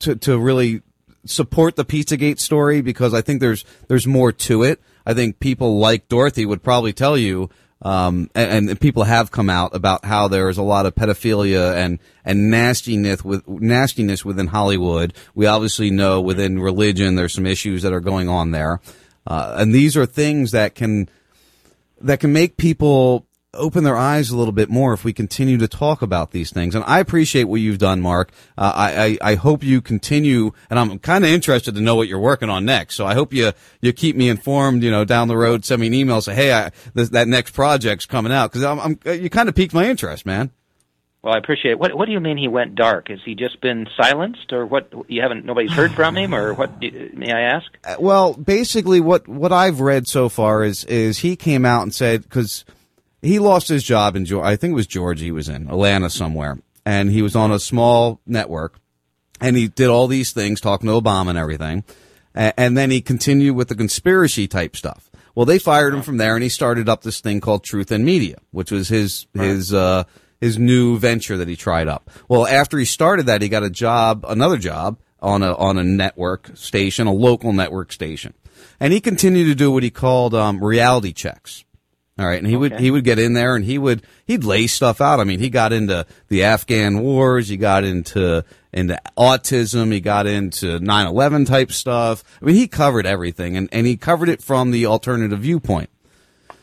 to 0.00 0.16
to 0.16 0.38
really 0.38 0.82
support 1.24 1.76
the 1.76 1.84
Pizzagate 1.84 2.38
story 2.38 2.80
because 2.80 3.14
I 3.14 3.20
think 3.20 3.40
there's 3.40 3.64
there's 3.88 4.06
more 4.06 4.32
to 4.32 4.62
it. 4.62 4.80
I 5.04 5.14
think 5.14 5.38
people 5.40 5.78
like 5.78 6.08
Dorothy 6.08 6.46
would 6.46 6.62
probably 6.62 6.92
tell 6.92 7.16
you, 7.16 7.48
um, 7.82 8.30
and, 8.34 8.70
and 8.70 8.80
people 8.80 9.04
have 9.04 9.30
come 9.30 9.48
out 9.48 9.74
about 9.74 10.04
how 10.04 10.28
there 10.28 10.48
is 10.48 10.58
a 10.58 10.62
lot 10.62 10.86
of 10.86 10.94
pedophilia 10.94 11.74
and 11.76 11.98
and 12.24 12.50
nastiness 12.50 13.24
with 13.24 13.46
nastiness 13.48 14.24
within 14.24 14.48
Hollywood. 14.48 15.14
We 15.34 15.46
obviously 15.46 15.90
know 15.90 16.20
within 16.20 16.58
religion 16.60 17.14
there's 17.14 17.34
some 17.34 17.46
issues 17.46 17.82
that 17.82 17.92
are 17.92 18.00
going 18.00 18.28
on 18.28 18.50
there, 18.50 18.80
uh, 19.26 19.56
and 19.58 19.74
these 19.74 19.96
are 19.96 20.06
things 20.06 20.52
that 20.52 20.74
can 20.74 21.08
that 22.00 22.20
can 22.20 22.32
make 22.32 22.56
people 22.56 23.25
open 23.56 23.84
their 23.84 23.96
eyes 23.96 24.30
a 24.30 24.36
little 24.36 24.52
bit 24.52 24.68
more 24.68 24.92
if 24.92 25.04
we 25.04 25.12
continue 25.12 25.58
to 25.58 25.68
talk 25.68 26.02
about 26.02 26.30
these 26.30 26.50
things. 26.50 26.74
And 26.74 26.84
I 26.84 27.00
appreciate 27.00 27.44
what 27.44 27.60
you've 27.60 27.78
done, 27.78 28.00
Mark. 28.00 28.32
Uh, 28.56 28.72
I, 28.74 29.04
I, 29.04 29.32
I 29.32 29.34
hope 29.34 29.62
you 29.62 29.80
continue, 29.80 30.52
and 30.70 30.78
I'm 30.78 30.98
kind 30.98 31.24
of 31.24 31.30
interested 31.30 31.74
to 31.74 31.80
know 31.80 31.94
what 31.94 32.08
you're 32.08 32.18
working 32.18 32.50
on 32.50 32.64
next. 32.64 32.94
So 32.94 33.06
I 33.06 33.14
hope 33.14 33.32
you, 33.32 33.52
you 33.80 33.92
keep 33.92 34.16
me 34.16 34.28
informed, 34.28 34.82
you 34.82 34.90
know, 34.90 35.04
down 35.04 35.28
the 35.28 35.36
road, 35.36 35.64
send 35.64 35.80
me 35.80 35.86
an 35.88 35.94
email, 35.94 36.20
say, 36.20 36.34
hey, 36.34 36.52
I, 36.52 36.70
this, 36.94 37.10
that 37.10 37.28
next 37.28 37.52
project's 37.52 38.06
coming 38.06 38.32
out. 38.32 38.52
Cause 38.52 38.62
I'm, 38.62 38.80
I'm, 38.80 38.98
you 39.04 39.30
kind 39.30 39.48
of 39.48 39.54
piqued 39.54 39.74
my 39.74 39.88
interest, 39.88 40.26
man. 40.26 40.50
Well, 41.26 41.34
I 41.34 41.38
appreciate 41.38 41.72
it. 41.72 41.78
What 41.80 41.92
What 41.96 42.06
do 42.06 42.12
you 42.12 42.20
mean 42.20 42.36
he 42.36 42.46
went 42.46 42.76
dark? 42.76 43.08
Has 43.08 43.18
he 43.24 43.34
just 43.34 43.60
been 43.60 43.88
silenced, 43.96 44.52
or 44.52 44.64
what? 44.64 44.92
You 45.08 45.22
haven't 45.22 45.44
nobody's 45.44 45.72
heard 45.72 45.90
from 45.92 46.16
him, 46.16 46.32
or 46.32 46.54
what? 46.54 46.80
May 46.80 47.32
I 47.32 47.40
ask? 47.40 47.66
Uh, 47.84 47.96
Well, 47.98 48.34
basically, 48.34 49.00
what 49.00 49.26
what 49.26 49.50
I've 49.50 49.80
read 49.80 50.06
so 50.06 50.28
far 50.28 50.62
is 50.62 50.84
is 50.84 51.18
he 51.18 51.34
came 51.34 51.64
out 51.64 51.82
and 51.82 51.92
said 51.92 52.22
because 52.22 52.64
he 53.22 53.38
lost 53.38 53.68
his 53.68 53.82
job 53.82 54.16
in. 54.16 54.26
I 54.40 54.56
think 54.56 54.72
it 54.72 54.76
was 54.76 54.86
Georgia. 54.86 55.24
He 55.24 55.32
was 55.32 55.48
in 55.48 55.68
Atlanta 55.68 56.10
somewhere, 56.10 56.58
and 56.84 57.10
he 57.10 57.22
was 57.22 57.36
on 57.36 57.50
a 57.50 57.58
small 57.58 58.20
network, 58.26 58.78
and 59.40 59.56
he 59.56 59.68
did 59.68 59.88
all 59.88 60.06
these 60.06 60.32
things, 60.32 60.60
talking 60.60 60.88
to 60.88 61.00
Obama 61.00 61.30
and 61.30 61.38
everything, 61.38 61.84
and, 62.34 62.54
and 62.56 62.76
then 62.76 62.90
he 62.90 63.00
continued 63.00 63.56
with 63.56 63.68
the 63.68 63.74
conspiracy 63.74 64.46
type 64.46 64.76
stuff. 64.76 65.10
Well, 65.34 65.46
they 65.46 65.58
fired 65.58 65.92
him 65.92 66.02
from 66.02 66.16
there, 66.16 66.34
and 66.34 66.42
he 66.42 66.48
started 66.48 66.88
up 66.88 67.02
this 67.02 67.20
thing 67.20 67.40
called 67.40 67.62
Truth 67.62 67.92
in 67.92 68.04
Media, 68.04 68.38
which 68.52 68.70
was 68.70 68.88
his 68.88 69.26
his 69.34 69.74
uh, 69.74 70.04
his 70.40 70.58
new 70.58 70.98
venture 70.98 71.36
that 71.36 71.48
he 71.48 71.56
tried 71.56 71.88
up. 71.88 72.10
Well, 72.26 72.46
after 72.46 72.78
he 72.78 72.86
started 72.86 73.26
that, 73.26 73.42
he 73.42 73.50
got 73.50 73.62
a 73.62 73.70
job, 73.70 74.24
another 74.26 74.56
job 74.56 74.98
on 75.20 75.42
a 75.42 75.54
on 75.54 75.76
a 75.76 75.84
network 75.84 76.52
station, 76.54 77.06
a 77.06 77.12
local 77.12 77.52
network 77.52 77.92
station, 77.92 78.32
and 78.80 78.94
he 78.94 79.00
continued 79.00 79.44
to 79.46 79.54
do 79.54 79.70
what 79.70 79.82
he 79.82 79.90
called 79.90 80.34
um, 80.34 80.64
reality 80.64 81.12
checks. 81.12 81.65
All 82.18 82.26
right, 82.26 82.38
and 82.38 82.46
he 82.46 82.56
would 82.56 82.80
he 82.80 82.90
would 82.90 83.04
get 83.04 83.18
in 83.18 83.34
there 83.34 83.56
and 83.56 83.64
he 83.64 83.76
would 83.76 84.02
he'd 84.24 84.42
lay 84.42 84.68
stuff 84.68 85.02
out. 85.02 85.20
I 85.20 85.24
mean, 85.24 85.38
he 85.38 85.50
got 85.50 85.74
into 85.74 86.06
the 86.28 86.44
Afghan 86.44 87.00
wars, 87.00 87.48
he 87.48 87.58
got 87.58 87.84
into 87.84 88.42
into 88.72 88.98
autism, 89.18 89.92
he 89.92 90.00
got 90.00 90.26
into 90.26 90.78
9/11 90.78 91.46
type 91.46 91.70
stuff. 91.70 92.24
I 92.40 92.46
mean, 92.46 92.54
he 92.54 92.68
covered 92.68 93.04
everything 93.04 93.54
and 93.58 93.68
and 93.70 93.86
he 93.86 93.98
covered 93.98 94.30
it 94.30 94.42
from 94.42 94.70
the 94.70 94.86
alternative 94.86 95.40
viewpoint. 95.40 95.90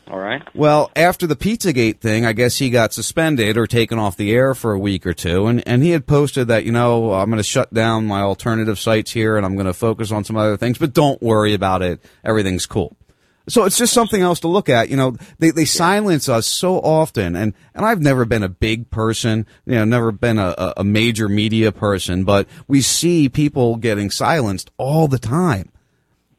All 0.08 0.18
right. 0.18 0.42
Well, 0.54 0.90
after 0.96 1.26
the 1.26 1.36
Pizzagate 1.36 2.00
thing, 2.00 2.26
I 2.26 2.32
guess 2.34 2.58
he 2.58 2.68
got 2.68 2.92
suspended 2.92 3.56
or 3.56 3.66
taken 3.66 3.98
off 3.98 4.16
the 4.16 4.32
air 4.32 4.54
for 4.54 4.72
a 4.72 4.78
week 4.78 5.06
or 5.06 5.14
two, 5.14 5.46
and, 5.46 5.66
and 5.66 5.82
he 5.82 5.90
had 5.90 6.06
posted 6.06 6.48
that, 6.48 6.64
you 6.64 6.72
know, 6.72 7.14
I'm 7.14 7.30
going 7.30 7.38
to 7.38 7.42
shut 7.42 7.72
down 7.72 8.06
my 8.06 8.20
alternative 8.20 8.78
sites 8.78 9.12
here 9.12 9.38
and 9.38 9.46
I'm 9.46 9.54
going 9.54 9.66
to 9.66 9.72
focus 9.72 10.12
on 10.12 10.24
some 10.24 10.36
other 10.36 10.58
things, 10.58 10.76
but 10.76 10.92
don't 10.92 11.22
worry 11.22 11.54
about 11.54 11.80
it. 11.80 12.04
Everything's 12.22 12.66
cool. 12.66 12.96
So 13.46 13.64
it's 13.64 13.76
just 13.76 13.92
something 13.92 14.22
else 14.22 14.40
to 14.40 14.48
look 14.48 14.68
at. 14.70 14.88
You 14.88 14.96
know, 14.96 15.16
they, 15.38 15.50
they 15.50 15.66
silence 15.66 16.28
us 16.30 16.46
so 16.46 16.76
often, 16.80 17.36
and, 17.36 17.52
and 17.74 17.84
I've 17.84 18.00
never 18.00 18.24
been 18.24 18.42
a 18.42 18.48
big 18.48 18.90
person, 18.90 19.46
you 19.66 19.74
know, 19.74 19.84
never 19.84 20.12
been 20.12 20.38
a, 20.38 20.72
a- 20.78 20.84
major 20.84 21.28
media 21.28 21.70
person, 21.70 22.24
but 22.24 22.48
we 22.68 22.80
see 22.80 23.28
people 23.28 23.76
getting 23.76 24.10
silenced 24.10 24.70
all 24.78 25.08
the 25.08 25.18
time. 25.18 25.70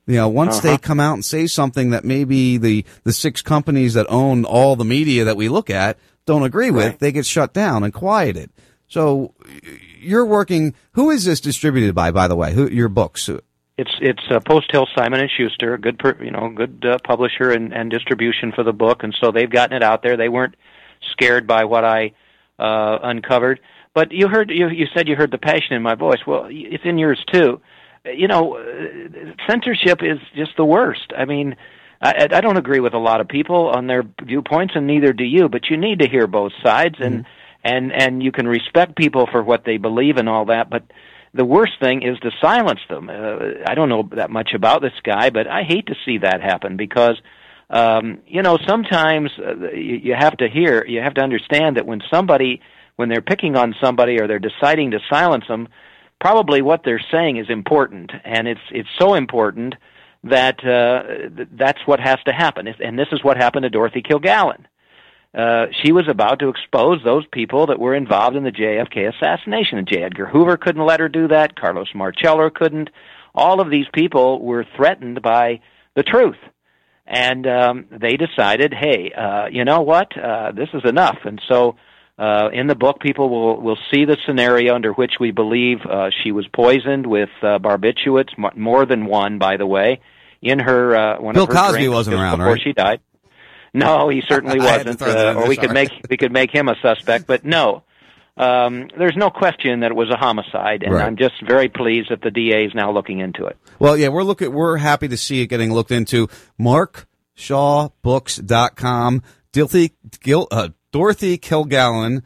You 0.07 0.15
know, 0.15 0.30
once 0.30 0.60
they 0.61 0.69
Uh-huh. 0.69 0.77
come 0.82 0.99
out 0.99 1.14
and 1.14 1.26
say 1.26 1.45
something 1.48 1.91
that 1.91 2.06
maybe 2.06 2.57
the, 2.57 2.86
the 3.03 3.14
six 3.14 3.41
companies 3.44 3.94
that 3.94 4.06
own 4.10 4.44
all 4.45 4.76
the 4.76 4.86
media 4.86 5.26
that 5.26 5.38
we 5.38 5.48
look 5.49 5.69
at 5.69 5.98
don't 6.26 6.44
agree 6.44 6.72
with, 6.72 6.98
they 6.99 7.11
get 7.11 7.26
shut 7.27 7.53
down 7.53 7.84
and 7.84 7.94
quieted. 7.94 8.49
So 8.88 9.34
you're 9.99 10.26
working. 10.26 10.73
Who 10.94 11.10
is 11.11 11.26
this 11.26 11.40
distributed 11.40 11.94
by, 11.95 12.10
by 12.11 12.27
the 12.27 12.36
way? 12.36 12.53
Who 12.53 12.68
your 12.69 12.90
books? 12.90 13.30
It's 13.77 13.91
it's 13.99 14.23
uh, 14.31 14.39
Post 14.39 14.72
Hill 14.72 14.88
Simon 14.95 15.19
and 15.19 15.30
Schuster, 15.30 15.73
a 15.73 15.77
good 15.77 15.99
per, 15.99 16.15
you 16.23 16.31
know 16.31 16.49
good 16.49 16.85
uh, 16.85 16.97
publisher 17.03 17.52
and, 17.52 17.73
and 17.73 17.91
distribution 17.91 18.53
for 18.53 18.64
the 18.64 18.72
book, 18.72 19.03
and 19.03 19.15
so 19.19 19.31
they've 19.31 19.49
gotten 19.49 19.76
it 19.76 19.84
out 19.84 20.02
there. 20.02 20.15
They 20.15 20.30
weren't 20.30 20.56
scared 21.11 21.45
by 21.45 21.65
what 21.65 21.84
I 21.84 22.14
uh, 22.57 22.99
uncovered. 23.03 23.60
But 23.93 24.14
you 24.14 24.30
heard 24.30 24.49
you 24.49 24.69
you 24.69 24.85
said 24.95 25.10
you 25.10 25.18
heard 25.18 25.31
the 25.31 25.38
passion 25.38 25.73
in 25.73 25.81
my 25.81 25.95
voice. 25.95 26.19
Well, 26.26 26.47
it's 26.49 26.85
in 26.85 26.97
yours 26.97 27.22
too. 27.34 27.60
You 28.06 28.30
know, 28.30 28.57
uh, 28.57 29.34
censorship 29.49 30.02
is 30.02 30.19
just 30.35 30.52
the 30.57 30.65
worst. 30.65 31.14
I 31.18 31.26
mean. 31.26 31.56
I, 32.02 32.27
I 32.30 32.41
don't 32.41 32.57
agree 32.57 32.81
with 32.81 32.93
a 32.93 32.99
lot 32.99 33.22
of 33.22 33.30
people 33.30 33.69
on 33.69 33.88
their 33.88 34.03
viewpoints, 34.22 34.73
and 34.76 34.85
neither 34.85 35.14
do 35.14 35.23
you. 35.23 35.47
But 35.47 35.69
you 35.69 35.77
need 35.77 35.99
to 35.99 36.10
hear 36.10 36.27
both 36.27 36.52
sides, 36.61 36.97
and 36.99 37.26
and 37.64 37.93
and 37.93 38.22
you 38.22 38.34
can 38.34 38.47
respect 38.47 38.97
people 38.97 39.27
for 39.31 39.41
what 39.41 39.64
they 39.64 39.77
believe 39.77 40.18
and 40.18 40.27
all 40.27 40.45
that. 40.45 40.69
But 40.69 40.84
the 41.36 41.45
worst 41.45 41.74
thing 41.80 42.02
is 42.02 42.18
to 42.20 42.32
silence 42.41 42.80
them. 42.90 43.10
Uh, 43.10 43.64
I 43.68 43.76
don't 43.76 43.90
know 43.90 44.10
that 44.16 44.30
much 44.30 44.53
about 44.53 44.82
this 44.82 44.94
guy, 45.03 45.30
but 45.30 45.48
I 45.48 45.64
hate 45.64 45.88
to 45.88 45.95
see 46.06 46.20
that 46.20 46.41
happen 46.41 46.78
because 46.78 47.22
um, 47.70 48.20
you 48.26 48.41
know 48.41 48.57
sometimes 48.66 49.32
uh, 49.38 49.72
you, 49.72 49.95
you 49.98 50.16
have 50.18 50.38
to 50.38 50.48
hear, 50.48 50.86
you 50.86 51.02
have 51.02 51.16
to 51.16 51.22
understand 51.22 51.78
that 51.78 51.86
when 51.86 52.02
somebody, 52.10 52.62
when 52.95 53.10
they're 53.10 53.22
picking 53.22 53.56
on 53.57 53.76
somebody 53.82 54.20
or 54.20 54.28
they're 54.28 54.40
deciding 54.40 54.91
to 54.91 54.99
silence 55.10 55.45
them, 55.48 55.68
probably 56.22 56.62
what 56.62 56.84
they're 56.86 57.03
saying 57.12 57.38
is 57.38 57.49
important, 57.49 58.12
and 58.24 58.48
it's 58.48 58.68
it's 58.72 58.90
so 58.98 59.14
important 59.14 59.76
that 60.24 60.64
uh, 60.64 61.36
th- 61.36 61.49
that's 61.52 61.86
what 61.86 61.99
has 61.99 62.18
to 62.26 62.34
happen. 62.34 62.68
And 62.68 62.98
this 62.98 63.10
is 63.12 63.24
what 63.24 63.38
happened 63.38 63.64
to 63.64 63.70
Dorothy 63.70 64.02
Kilgallen. 64.02 64.66
Uh, 65.36 65.66
she 65.84 65.91
was 65.91 66.07
about 66.07 66.40
to 66.40 66.49
expose 66.49 67.03
those 67.03 67.26
people 67.32 67.68
that 67.68 67.80
were 67.80 67.94
involved 67.94 68.38
in 68.38 68.44
the 68.44 68.52
JFK 68.52 69.14
assassination. 69.14 69.78
And 69.78 69.88
J. 69.88 70.03
Edgar 70.03 70.28
Hoover 70.28 70.56
couldn't 70.56 70.86
let 70.86 71.02
her 71.02 71.10
do 71.10 71.28
that. 71.28 71.60
Carlos 71.60 71.90
Marcello 71.94 72.49
couldn't. 72.49 72.90
All 73.34 73.60
of 73.60 73.70
these 73.70 73.88
people 73.94 74.41
were 74.41 74.66
threatened 74.78 75.22
by 75.22 75.60
the 75.95 76.03
truth. 76.03 76.38
And 77.06 77.45
um, 77.45 77.86
they 77.91 78.16
decided, 78.16 78.74
hey, 78.74 79.12
uh, 79.12 79.48
you 79.52 79.66
know 79.66 79.82
what? 79.82 80.18
Uh, 80.18 80.53
this 80.53 80.70
is 80.74 80.84
enough. 80.86 81.18
And 81.26 81.41
so 81.49 81.76
uh, 82.18 82.49
in 82.53 82.68
the 82.68 82.76
book, 82.76 83.02
people 83.02 83.30
will, 83.30 83.62
will 83.62 83.78
see 83.94 84.06
the 84.06 84.18
scenario 84.26 84.74
under 84.74 84.94
which 84.94 85.14
we 85.20 85.32
believe 85.32 85.80
uh, 85.86 86.12
she 86.24 86.32
was 86.32 86.48
poisoned 86.48 87.06
with 87.06 87.30
uh, 87.41 87.60
barbiturates, 87.60 88.30
more 88.56 88.86
than 88.86 89.06
one, 89.06 89.38
by 89.38 89.57
the 89.57 89.68
way, 89.68 89.99
in 90.41 90.60
her 90.60 90.95
uh, 90.95 91.22
one 91.22 91.34
Bill 91.34 91.44
of 91.44 91.49
her 91.49 91.56
Cosby 91.56 91.90
wasn't 91.90 92.16
around, 92.16 92.38
before 92.38 92.53
right? 92.53 92.62
she 92.64 92.72
died. 92.72 93.02
No, 93.76 94.10
he 94.10 94.22
certainly 94.27 94.60
I 94.61 94.77
had 94.77 94.84
to 94.84 94.89
wasn't. 94.91 95.02
Uh, 95.02 95.34
or 95.39 95.47
we 95.47 95.57
could 95.57 95.72
make 95.72 95.89
we 96.10 96.18
could 96.18 96.31
make 96.31 96.52
him 96.52 96.68
a 96.68 96.76
suspect, 96.81 97.26
but 97.27 97.45
no. 97.45 97.84
Um, 98.38 98.89
there's 98.97 99.15
no 99.15 99.30
question 99.30 99.80
that 99.80 99.91
it 99.91 99.95
was 99.95 100.10
a 100.10 100.18
homicide, 100.18 100.84
and 100.84 100.93
Right. 100.93 101.06
I'm 101.06 101.15
just 101.15 101.35
very 101.47 101.69
pleased 101.69 102.10
that 102.10 102.22
the 102.22 102.31
DA 102.31 102.65
is 102.65 102.73
now 102.76 102.91
looking 102.91 103.19
into 103.19 103.45
it. 103.45 103.56
Well, 103.80 103.95
yeah, 103.95 104.10
we're 104.10 104.23
looking. 104.23 104.52
We're 104.52 104.76
happy 104.77 105.07
to 105.07 105.15
see 105.15 105.41
it 105.41 105.47
getting 105.47 105.72
looked 105.72 105.91
into. 105.91 106.27
MarkShawBooks.com. 106.60 109.22
Dorothy, 109.53 109.93
Gil, 110.22 110.47
uh, 110.52 110.68
Dorothy 110.91 111.38
Kilgallen 111.38 112.23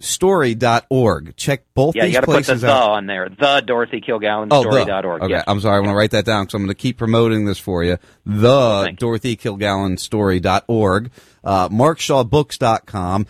story.org. 0.00 1.36
Check 1.36 1.64
both 1.74 1.96
yeah, 1.96 2.04
you 2.04 2.12
got 2.12 2.20
to 2.20 2.26
put 2.26 2.44
the 2.46 2.54
the 2.54 2.72
on 2.72 3.06
there. 3.06 3.28
The 3.28 3.62
Dorothy 3.64 4.00
Kilgallen 4.00 4.48
Oh, 4.50 4.62
story.org. 4.62 5.22
Okay, 5.22 5.32
Yes. 5.32 5.44
I'm 5.46 5.60
sorry. 5.60 5.76
I 5.76 5.80
want 5.80 5.90
to 5.90 5.96
write 5.96 6.10
that 6.12 6.24
down 6.24 6.44
because 6.44 6.54
I'm 6.54 6.62
going 6.62 6.68
to 6.68 6.74
keep 6.74 6.98
promoting 6.98 7.44
this 7.46 7.58
for 7.58 7.82
you. 7.84 7.98
The 8.24 8.92
Dorothy 8.98 9.36
Kilgallen 9.36 9.98
story.org. 9.98 11.10
Uh, 11.44 11.68
MarkShawBooks.com. 11.68 13.26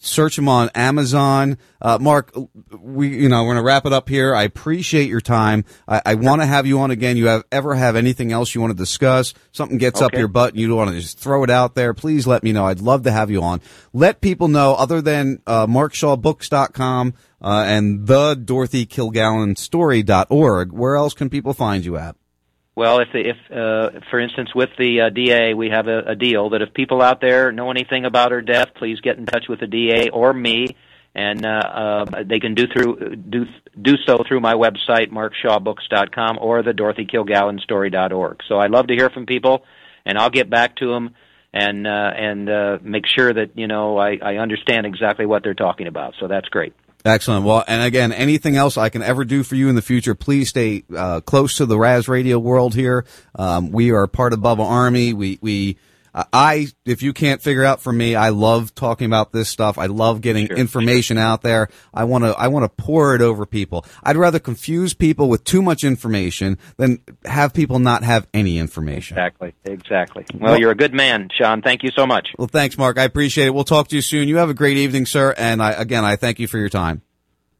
Search 0.00 0.36
them 0.36 0.48
on 0.48 0.68
Amazon. 0.74 1.58
Uh, 1.80 1.98
Mark, 2.00 2.32
we, 2.78 3.08
you 3.22 3.28
know, 3.28 3.42
we're 3.42 3.54
going 3.54 3.56
to 3.56 3.62
wrap 3.62 3.86
it 3.86 3.92
up 3.92 4.08
here. 4.08 4.34
I 4.34 4.42
appreciate 4.42 5.08
your 5.08 5.20
time. 5.20 5.64
I, 5.86 6.02
I 6.04 6.14
want 6.14 6.42
to 6.42 6.46
have 6.46 6.66
you 6.66 6.80
on 6.80 6.90
again. 6.90 7.16
You 7.16 7.26
have 7.28 7.44
ever 7.52 7.74
have 7.74 7.94
anything 7.94 8.32
else 8.32 8.54
you 8.54 8.60
want 8.60 8.72
to 8.72 8.76
discuss? 8.76 9.32
Something 9.52 9.78
gets 9.78 10.02
up 10.02 10.12
your 10.12 10.28
butt 10.28 10.54
and 10.54 10.60
you 10.60 10.74
want 10.74 10.90
to 10.90 11.00
just 11.00 11.18
throw 11.18 11.44
it 11.44 11.50
out 11.50 11.74
there. 11.74 11.94
Please 11.94 12.26
let 12.26 12.42
me 12.42 12.52
know. 12.52 12.66
I'd 12.66 12.80
love 12.80 13.04
to 13.04 13.12
have 13.12 13.30
you 13.30 13.42
on. 13.42 13.60
Let 13.92 14.20
people 14.20 14.48
know 14.48 14.74
other 14.74 15.00
than, 15.00 15.40
uh, 15.46 15.66
MarkShawBooks.com, 15.66 17.14
uh, 17.40 17.64
and 17.66 18.06
the 18.06 18.34
Dorothy 18.34 18.86
Kilgallen 18.86 19.58
story.org. 19.58 20.72
Where 20.72 20.96
else 20.96 21.14
can 21.14 21.28
people 21.28 21.54
find 21.54 21.84
you 21.84 21.96
at? 21.96 22.16
Well, 22.74 23.00
if, 23.00 23.08
the, 23.12 23.20
if 23.20 23.36
uh, 23.50 24.00
for 24.10 24.18
instance, 24.18 24.54
with 24.54 24.70
the 24.78 25.02
uh, 25.02 25.10
DA, 25.10 25.52
we 25.52 25.68
have 25.68 25.88
a, 25.88 26.00
a 26.12 26.14
deal 26.14 26.50
that 26.50 26.62
if 26.62 26.72
people 26.72 27.02
out 27.02 27.20
there 27.20 27.52
know 27.52 27.70
anything 27.70 28.06
about 28.06 28.32
her 28.32 28.40
death, 28.40 28.68
please 28.76 29.00
get 29.00 29.18
in 29.18 29.26
touch 29.26 29.44
with 29.48 29.60
the 29.60 29.66
DA 29.66 30.08
or 30.08 30.32
me, 30.32 30.74
and 31.14 31.44
uh, 31.44 31.48
uh, 31.48 32.22
they 32.24 32.40
can 32.40 32.54
do 32.54 32.66
through 32.66 33.16
do 33.16 33.44
do 33.80 33.96
so 34.06 34.24
through 34.26 34.40
my 34.40 34.54
website, 34.54 35.10
markshawbooks.com, 35.10 36.38
or 36.40 36.62
the 36.62 36.72
DorothyKilgallenStory.org. 36.72 38.40
So 38.48 38.56
I 38.56 38.68
love 38.68 38.86
to 38.86 38.94
hear 38.94 39.10
from 39.10 39.26
people, 39.26 39.64
and 40.06 40.16
I'll 40.16 40.30
get 40.30 40.48
back 40.48 40.76
to 40.76 40.88
them 40.88 41.14
and 41.52 41.86
uh, 41.86 42.10
and 42.16 42.48
uh, 42.48 42.78
make 42.82 43.06
sure 43.06 43.32
that 43.32 43.50
you 43.56 43.66
know 43.66 43.98
I, 43.98 44.16
I 44.22 44.36
understand 44.36 44.86
exactly 44.86 45.26
what 45.26 45.42
they're 45.42 45.52
talking 45.52 45.86
about. 45.86 46.14
So 46.18 46.28
that's 46.28 46.48
great. 46.48 46.72
Excellent. 47.04 47.44
Well, 47.44 47.64
and 47.66 47.82
again, 47.82 48.12
anything 48.12 48.56
else 48.56 48.76
I 48.76 48.88
can 48.88 49.02
ever 49.02 49.24
do 49.24 49.42
for 49.42 49.56
you 49.56 49.68
in 49.68 49.74
the 49.74 49.82
future, 49.82 50.14
please 50.14 50.48
stay 50.48 50.84
uh, 50.96 51.20
close 51.20 51.56
to 51.56 51.66
the 51.66 51.76
Raz 51.76 52.06
Radio 52.06 52.38
world 52.38 52.74
here. 52.74 53.04
Um, 53.34 53.72
we 53.72 53.90
are 53.90 54.06
part 54.06 54.32
of 54.32 54.38
Bubba 54.38 54.64
Army. 54.64 55.12
We 55.12 55.38
we 55.40 55.78
Uh, 56.14 56.24
I 56.32 56.68
if 56.84 57.02
you 57.02 57.12
can't 57.12 57.40
figure 57.40 57.64
out 57.64 57.80
for 57.80 57.92
me, 57.92 58.14
I 58.14 58.30
love 58.30 58.74
talking 58.74 59.06
about 59.06 59.32
this 59.32 59.48
stuff. 59.48 59.78
I 59.78 59.86
love 59.86 60.20
getting 60.20 60.48
information 60.48 61.16
out 61.18 61.42
there. 61.42 61.68
I 61.94 62.04
want 62.04 62.24
to 62.24 62.32
I 62.38 62.48
want 62.48 62.64
to 62.64 62.68
pour 62.68 63.14
it 63.14 63.22
over 63.22 63.46
people. 63.46 63.86
I'd 64.02 64.16
rather 64.16 64.38
confuse 64.38 64.94
people 64.94 65.28
with 65.28 65.44
too 65.44 65.62
much 65.62 65.84
information 65.84 66.58
than 66.76 67.00
have 67.24 67.54
people 67.54 67.78
not 67.78 68.02
have 68.02 68.26
any 68.34 68.58
information. 68.58 69.16
Exactly. 69.16 69.54
Exactly. 69.64 70.24
Well, 70.34 70.58
you're 70.58 70.72
a 70.72 70.76
good 70.76 70.92
man, 70.92 71.28
Sean. 71.32 71.62
Thank 71.62 71.82
you 71.82 71.90
so 71.96 72.06
much. 72.06 72.28
Well, 72.38 72.48
thanks, 72.48 72.76
Mark. 72.76 72.98
I 72.98 73.04
appreciate 73.04 73.46
it. 73.46 73.54
We'll 73.54 73.64
talk 73.64 73.88
to 73.88 73.96
you 73.96 74.02
soon. 74.02 74.28
You 74.28 74.36
have 74.36 74.50
a 74.50 74.54
great 74.54 74.76
evening, 74.76 75.06
sir. 75.06 75.34
And 75.36 75.62
I, 75.62 75.72
again, 75.72 76.04
I 76.04 76.16
thank 76.16 76.38
you 76.38 76.46
for 76.46 76.58
your 76.58 76.68
time. 76.68 77.02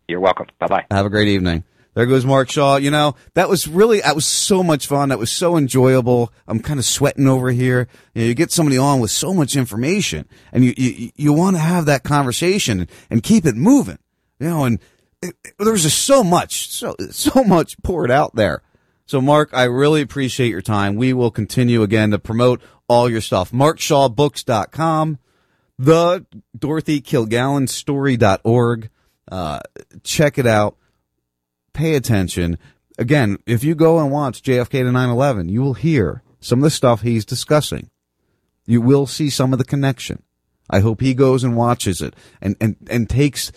You're 0.09 0.21
welcome. 0.21 0.47
Bye 0.59 0.67
bye. 0.67 0.87
Have 0.91 1.07
a 1.07 1.11
great 1.11 1.29
evening. 1.29 1.65
There 1.95 2.07
goes 2.07 2.25
Mark 2.25 2.51
Shaw. 2.51 2.77
You 2.77 2.91
know, 2.91 3.17
that 3.35 3.49
was 3.49 3.69
really, 3.69 4.01
that 4.01 4.15
was 4.15 4.25
so 4.27 4.63
much 4.63 4.87
fun. 4.87 5.11
That 5.11 5.19
was 5.19 5.31
so 5.31 5.57
enjoyable. 5.57 6.33
I'm 6.49 6.61
kind 6.61 6.79
of 6.79 6.87
sweating 6.87 7.29
over 7.29 7.51
here. 7.51 7.87
You, 8.15 8.23
know, 8.23 8.29
you 8.29 8.35
get 8.35 8.51
somebody 8.51 8.79
on 8.79 9.01
with 9.01 9.11
so 9.11 9.35
much 9.35 9.57
information 9.57 10.27
and 10.53 10.65
you, 10.65 10.73
you, 10.77 11.11
you 11.17 11.33
want 11.33 11.57
to 11.57 11.61
have 11.63 11.85
that 11.87 12.03
conversation 12.03 12.89
and 13.11 13.23
keep 13.23 13.45
it 13.45 13.57
moving, 13.57 13.99
you 14.41 14.49
know, 14.49 14.65
and 14.65 14.79
it, 15.21 15.35
it- 15.45 15.55
there 15.59 15.73
was 15.73 15.83
just 15.83 16.05
so 16.05 16.25
much, 16.25 16.71
so, 16.71 16.97
so 17.11 17.45
much 17.47 17.77
poured 17.83 18.11
out 18.11 18.35
there. 18.35 18.63
So 19.05 19.21
Mark, 19.21 19.51
I 19.53 19.65
really 19.65 20.01
appreciate 20.01 20.49
your 20.49 20.63
time. 20.63 20.95
We 20.97 21.13
will 21.13 21.31
continue 21.31 21.83
again 21.83 22.13
to 22.13 22.19
promote 22.19 22.63
all 22.89 23.11
your 23.11 23.21
stuff. 23.21 23.53
MarkShawBooks.com, 23.53 25.19
the 25.79 26.25
Dorothy 26.59 27.01
Kilgallen 27.03 27.69
story.org. 27.69 28.89
Uh, 29.31 29.61
check 30.03 30.39
it 30.39 30.47
out. 30.47 30.77
Pay 31.73 31.95
attention. 31.95 32.59
Again, 32.99 33.39
if 33.47 33.65
you 33.65 33.75
go 33.75 33.99
and 33.99 34.11
watch 34.11 34.43
JFK 34.43 34.71
to 34.71 34.85
9-11, 34.85 35.51
you 35.51 35.63
will 35.63 35.75
hear 35.75 36.23
some 36.41 36.61
of 36.61 36.65
the 36.65 36.71
stuff 36.71 37.03
he's 37.03 37.25
discussing. 37.25 37.91
You 38.67 38.81
will 38.81 39.07
see 39.07 39.31
some 39.31 39.53
of 39.53 39.59
the 39.59 39.65
connection. 39.65 40.23
I 40.71 40.81
hope 40.81 41.01
he 41.01 41.15
goes 41.15 41.45
and 41.45 41.57
watches 41.57 42.01
it 42.01 42.15
and, 42.41 42.57
and, 42.61 42.77
and 42.89 43.09
takes 43.09 43.53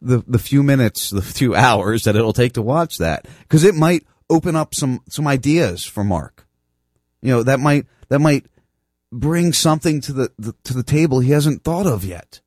the, 0.00 0.22
the 0.26 0.38
few 0.38 0.62
minutes, 0.62 1.10
the 1.10 1.22
few 1.40 1.54
hours 1.54 2.04
that 2.04 2.16
it'll 2.16 2.32
take 2.32 2.54
to 2.54 2.62
watch 2.62 2.98
that. 2.98 3.26
Cause 3.48 3.64
it 3.64 3.74
might 3.74 4.06
open 4.28 4.56
up 4.56 4.74
some, 4.74 5.00
some 5.08 5.26
ideas 5.26 5.84
for 5.84 6.04
Mark. 6.04 6.46
You 7.22 7.30
know, 7.32 7.42
that 7.42 7.60
might, 7.60 7.86
that 8.08 8.20
might 8.20 8.46
bring 9.12 9.52
something 9.52 10.00
to 10.02 10.12
the, 10.12 10.32
the 10.38 10.54
to 10.64 10.74
the 10.74 10.82
table 10.82 11.20
he 11.20 11.32
hasn't 11.32 11.64
thought 11.64 11.86
of 11.86 12.04
yet. 12.04 12.40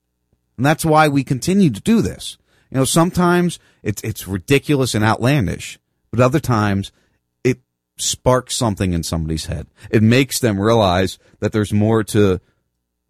And 0.58 0.66
that's 0.66 0.86
why 0.86 1.08
we 1.08 1.24
continue 1.24 1.70
to 1.70 1.82
do 1.82 2.02
this. 2.02 2.38
You 2.74 2.80
know, 2.80 2.86
sometimes 2.86 3.60
it's 3.84 4.02
it's 4.02 4.28
ridiculous 4.28 4.95
and 4.95 5.06
outlandish, 5.06 5.78
but 6.10 6.20
other 6.20 6.40
times 6.40 6.91
it 7.44 7.60
sparks 7.98 8.56
something 8.56 8.94
in 8.94 9.04
somebody's 9.04 9.45
head. 9.45 9.68
It 9.91 10.02
makes 10.02 10.40
them 10.40 10.60
realize 10.60 11.20
that 11.40 11.52
there's 11.52 11.72
more 11.72 12.04
to 12.06 12.41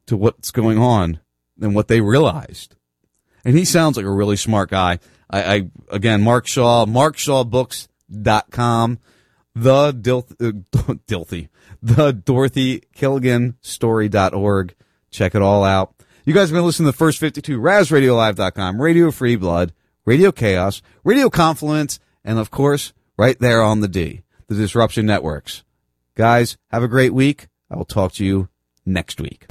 to 0.07 0.18
what's 0.18 0.52
going 0.52 0.77
on 0.77 1.22
than 1.56 1.73
what 1.73 1.88
they 1.88 2.02
realized. 2.02 2.76
And 3.45 3.57
he 3.57 3.64
sounds 3.64 3.95
like 3.95 4.06
a 4.06 4.11
really 4.11 4.35
smart 4.35 4.69
guy. 4.69 4.99
I, 5.30 5.56
I 5.56 5.69
again, 5.90 6.23
Mark 6.23 6.45
Shaw, 6.45 6.85
markshawbooks.com, 6.85 8.99
the 9.56 9.91
Dil- 9.94 10.27
uh, 10.41 10.52
Dilthy, 11.07 11.48
the 11.81 12.11
Dorothy 12.11 12.84
Killigan 12.94 13.56
story.org. 13.61 14.76
Check 15.10 15.35
it 15.35 15.41
all 15.41 15.64
out. 15.64 15.93
You 16.25 16.33
guys 16.33 16.49
have 16.49 16.55
been 16.55 16.65
listening 16.65 16.85
to 16.85 16.93
the 16.93 16.97
first 16.97 17.19
52, 17.19 17.59
RazRadioLive.com, 17.59 18.81
Radio 18.81 19.11
Free 19.11 19.35
Blood, 19.35 19.73
Radio 20.05 20.31
Chaos, 20.31 20.81
Radio 21.03 21.29
Confluence, 21.29 21.99
and 22.23 22.39
of 22.39 22.49
course, 22.49 22.93
right 23.17 23.37
there 23.39 23.61
on 23.61 23.81
the 23.81 23.89
D, 23.89 24.23
the 24.47 24.55
Disruption 24.55 25.05
Networks. 25.05 25.65
Guys, 26.15 26.57
have 26.71 26.81
a 26.81 26.87
great 26.87 27.13
week. 27.13 27.47
I 27.69 27.75
will 27.75 27.83
talk 27.83 28.13
to 28.13 28.25
you 28.25 28.47
next 28.85 29.19
week. 29.19 29.47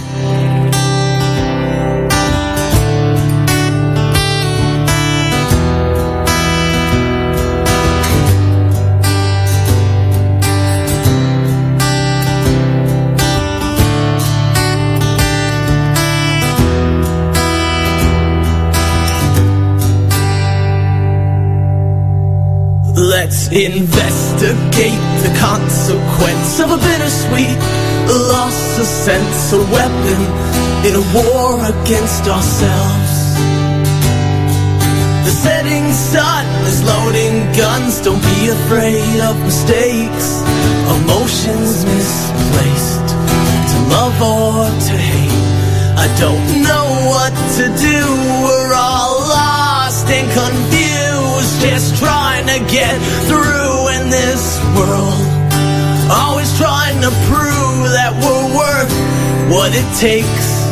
Let's 23.03 23.49
investigate 23.49 25.03
the 25.27 25.37
consequence 25.41 26.61
of 26.61 26.71
a 26.71 26.77
bittersweet 26.77 27.59
loss 28.31 28.79
of 28.79 28.87
sense, 28.87 29.53
a 29.53 29.59
weapon 29.75 30.21
in 30.87 30.95
a 30.95 31.05
war 31.11 31.59
against 31.67 32.29
ourselves. 32.31 33.15
The 35.27 35.35
setting 35.35 35.91
son 35.91 36.47
is 36.71 36.85
loading 36.85 37.43
guns. 37.59 38.01
Don't 38.03 38.23
be 38.23 38.49
afraid 38.49 39.19
of 39.21 39.35
mistakes, 39.43 40.39
emotions 41.03 41.85
misplaced. 41.85 43.09
To 43.71 43.79
love 43.91 44.15
or 44.23 44.71
to 44.71 44.95
hate, 44.95 45.43
I 45.99 46.07
don't 46.23 46.63
know 46.63 46.87
what 47.11 47.35
to 47.59 47.65
do. 47.67 47.99
We're 48.47 48.75
all 48.75 49.27
lost 49.27 50.07
and 50.07 50.31
confused, 50.31 50.72
just 51.83 51.99
trying 51.99 52.47
to 52.47 52.59
get 52.71 52.95
through 53.27 53.91
in 53.99 54.11
this 54.11 54.61
world. 54.79 55.19
Always 56.11 56.51
trying 56.57 57.01
to 57.03 57.11
prove 57.27 57.91
that 57.91 58.15
we're 58.23 58.49
worth 58.55 58.93
what 59.51 59.75
it 59.75 59.89
takes, 59.99 60.63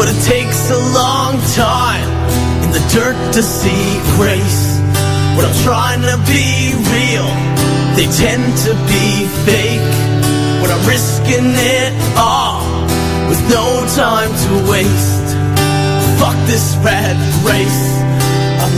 but 0.00 0.08
it 0.08 0.16
takes 0.24 0.70
a 0.70 0.80
long 0.96 1.36
time 1.52 2.08
in 2.64 2.72
the 2.72 2.80
dirt 2.88 3.18
to 3.36 3.42
see 3.42 4.00
grace. 4.16 4.80
When 5.36 5.44
I'm 5.44 5.58
trying 5.60 6.02
to 6.08 6.16
be 6.24 6.72
real, 6.72 7.28
they 7.92 8.08
tend 8.16 8.48
to 8.64 8.72
be 8.88 9.28
fake. 9.44 9.92
When 10.64 10.72
I'm 10.72 10.84
risking 10.88 11.52
it 11.52 11.92
all 12.16 12.64
with 13.28 13.42
no 13.52 13.84
time 13.92 14.32
to 14.32 14.52
waste. 14.72 15.28
Fuck 16.16 16.38
this 16.48 16.76
rat 16.80 17.16
race. 17.44 18.25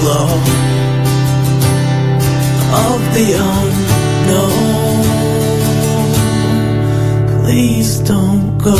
Glow 0.00 0.32
of 2.88 3.00
the 3.14 3.28
unknown. 3.52 5.04
Please 7.44 7.98
don't 8.00 8.56
go. 8.58 8.78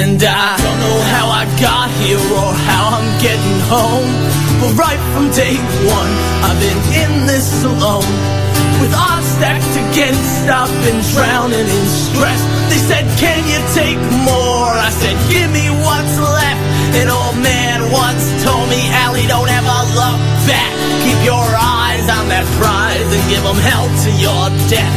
And 0.00 0.22
I 0.22 0.56
don't 0.64 0.80
know 0.84 1.00
how 1.14 1.26
I 1.40 1.44
got 1.60 1.88
here 2.02 2.18
or 2.40 2.52
how 2.68 2.84
I'm 2.98 3.10
getting 3.22 3.60
home. 3.72 4.12
But 4.60 4.72
right 4.84 5.02
from 5.12 5.30
day 5.30 5.56
one, 5.96 6.12
I've 6.44 6.60
been 6.60 6.80
in 7.02 7.26
this 7.26 7.64
alone. 7.64 8.41
With 8.80 8.94
odds 8.94 9.26
stacked 9.36 9.74
against, 9.90 10.48
I've 10.48 10.72
been 10.86 11.00
drowning 11.12 11.66
in 11.66 11.86
stress. 11.88 12.40
They 12.70 12.80
said, 12.80 13.04
Can 13.18 13.42
you 13.44 13.60
take 13.76 14.00
more? 14.24 14.72
I 14.72 14.90
said, 14.90 15.16
Give 15.28 15.50
me 15.50 15.68
what's 15.82 16.16
left. 16.18 16.62
An 16.96 17.08
old 17.08 17.36
man 17.40 17.90
once 17.90 18.24
told 18.44 18.68
me, 18.68 18.80
Allie, 19.04 19.26
don't 19.26 19.48
ever 19.48 19.78
look 19.96 20.18
back. 20.48 20.72
Keep 21.04 21.20
your 21.24 21.48
eyes 21.56 22.06
on 22.08 22.28
that 22.28 22.44
prize 22.60 23.08
and 23.08 23.22
give 23.32 23.42
them 23.42 23.58
hell 23.60 23.88
to 23.88 24.10
your 24.20 24.44
death. 24.68 24.96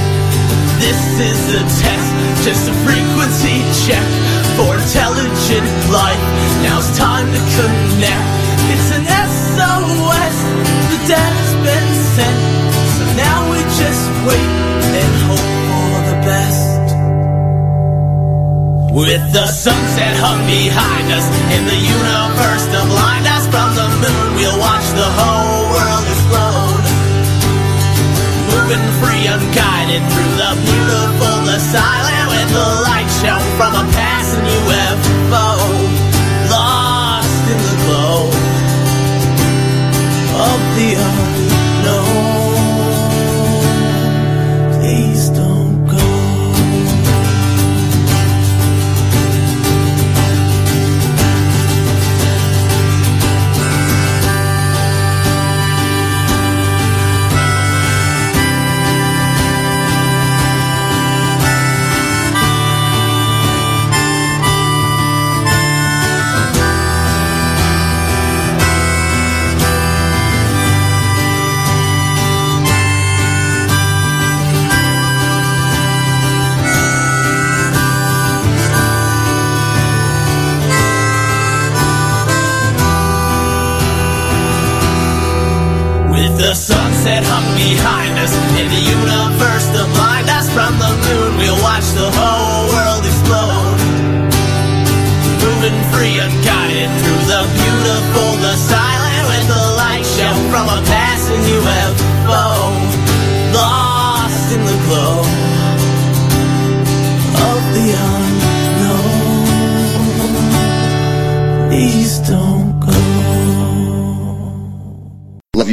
This 0.80 1.02
is 1.24 1.40
a 1.56 1.64
test, 1.80 2.10
just 2.44 2.68
a 2.68 2.76
frequency 2.84 3.64
check 3.88 4.06
for 4.60 4.76
intelligent 4.76 5.68
life. 5.88 6.20
Now 6.68 6.84
it's 6.84 6.92
time 7.00 7.32
to 7.32 7.42
connect. 7.56 8.28
It's 8.76 8.90
an 8.92 9.06
SOS, 9.08 10.36
the 10.92 11.00
dad's 11.08 11.45
just 13.76 14.08
wait 14.24 14.52
and 14.96 15.12
hope 15.28 15.52
for 15.68 15.96
the 16.08 16.18
best. 16.24 16.88
With 18.96 19.24
the 19.36 19.48
sunset 19.48 20.16
hung 20.16 20.40
behind 20.48 21.12
us 21.12 21.28
and 21.52 21.68
the 21.68 21.76
universe 21.76 22.66
to 22.72 22.80
blind 22.88 23.28
us 23.28 23.44
from 23.52 23.76
the 23.76 23.88
moon, 24.00 24.28
we'll 24.40 24.60
watch 24.64 24.88
the 24.96 25.10
whole 25.20 25.76
world 25.76 26.06
explode. 26.08 26.86
Moving 28.48 28.86
free, 29.04 29.28
unguided 29.28 30.04
through 30.08 30.34
the 30.40 30.52
beautiful, 30.64 31.36
the 31.44 31.60
silent, 31.60 32.26
with 32.32 32.50
the 32.56 32.68
light 32.88 33.12
show 33.20 33.40
from 33.60 33.76
a 33.76 33.86
passing 33.92 34.48
UFO. 34.48 35.48
Lost 36.48 37.44
in 37.52 37.60
the 37.60 37.76
glow 37.84 38.32
of 40.48 40.60
the 40.80 40.90
unknown. 40.96 41.55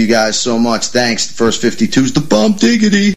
You 0.02 0.08
guys 0.08 0.38
so 0.38 0.58
much. 0.58 0.88
Thanks. 0.88 1.28
The 1.28 1.34
first 1.34 1.62
52's 1.62 2.12
the 2.12 2.20
bump 2.20 2.58
diggity. 2.58 3.14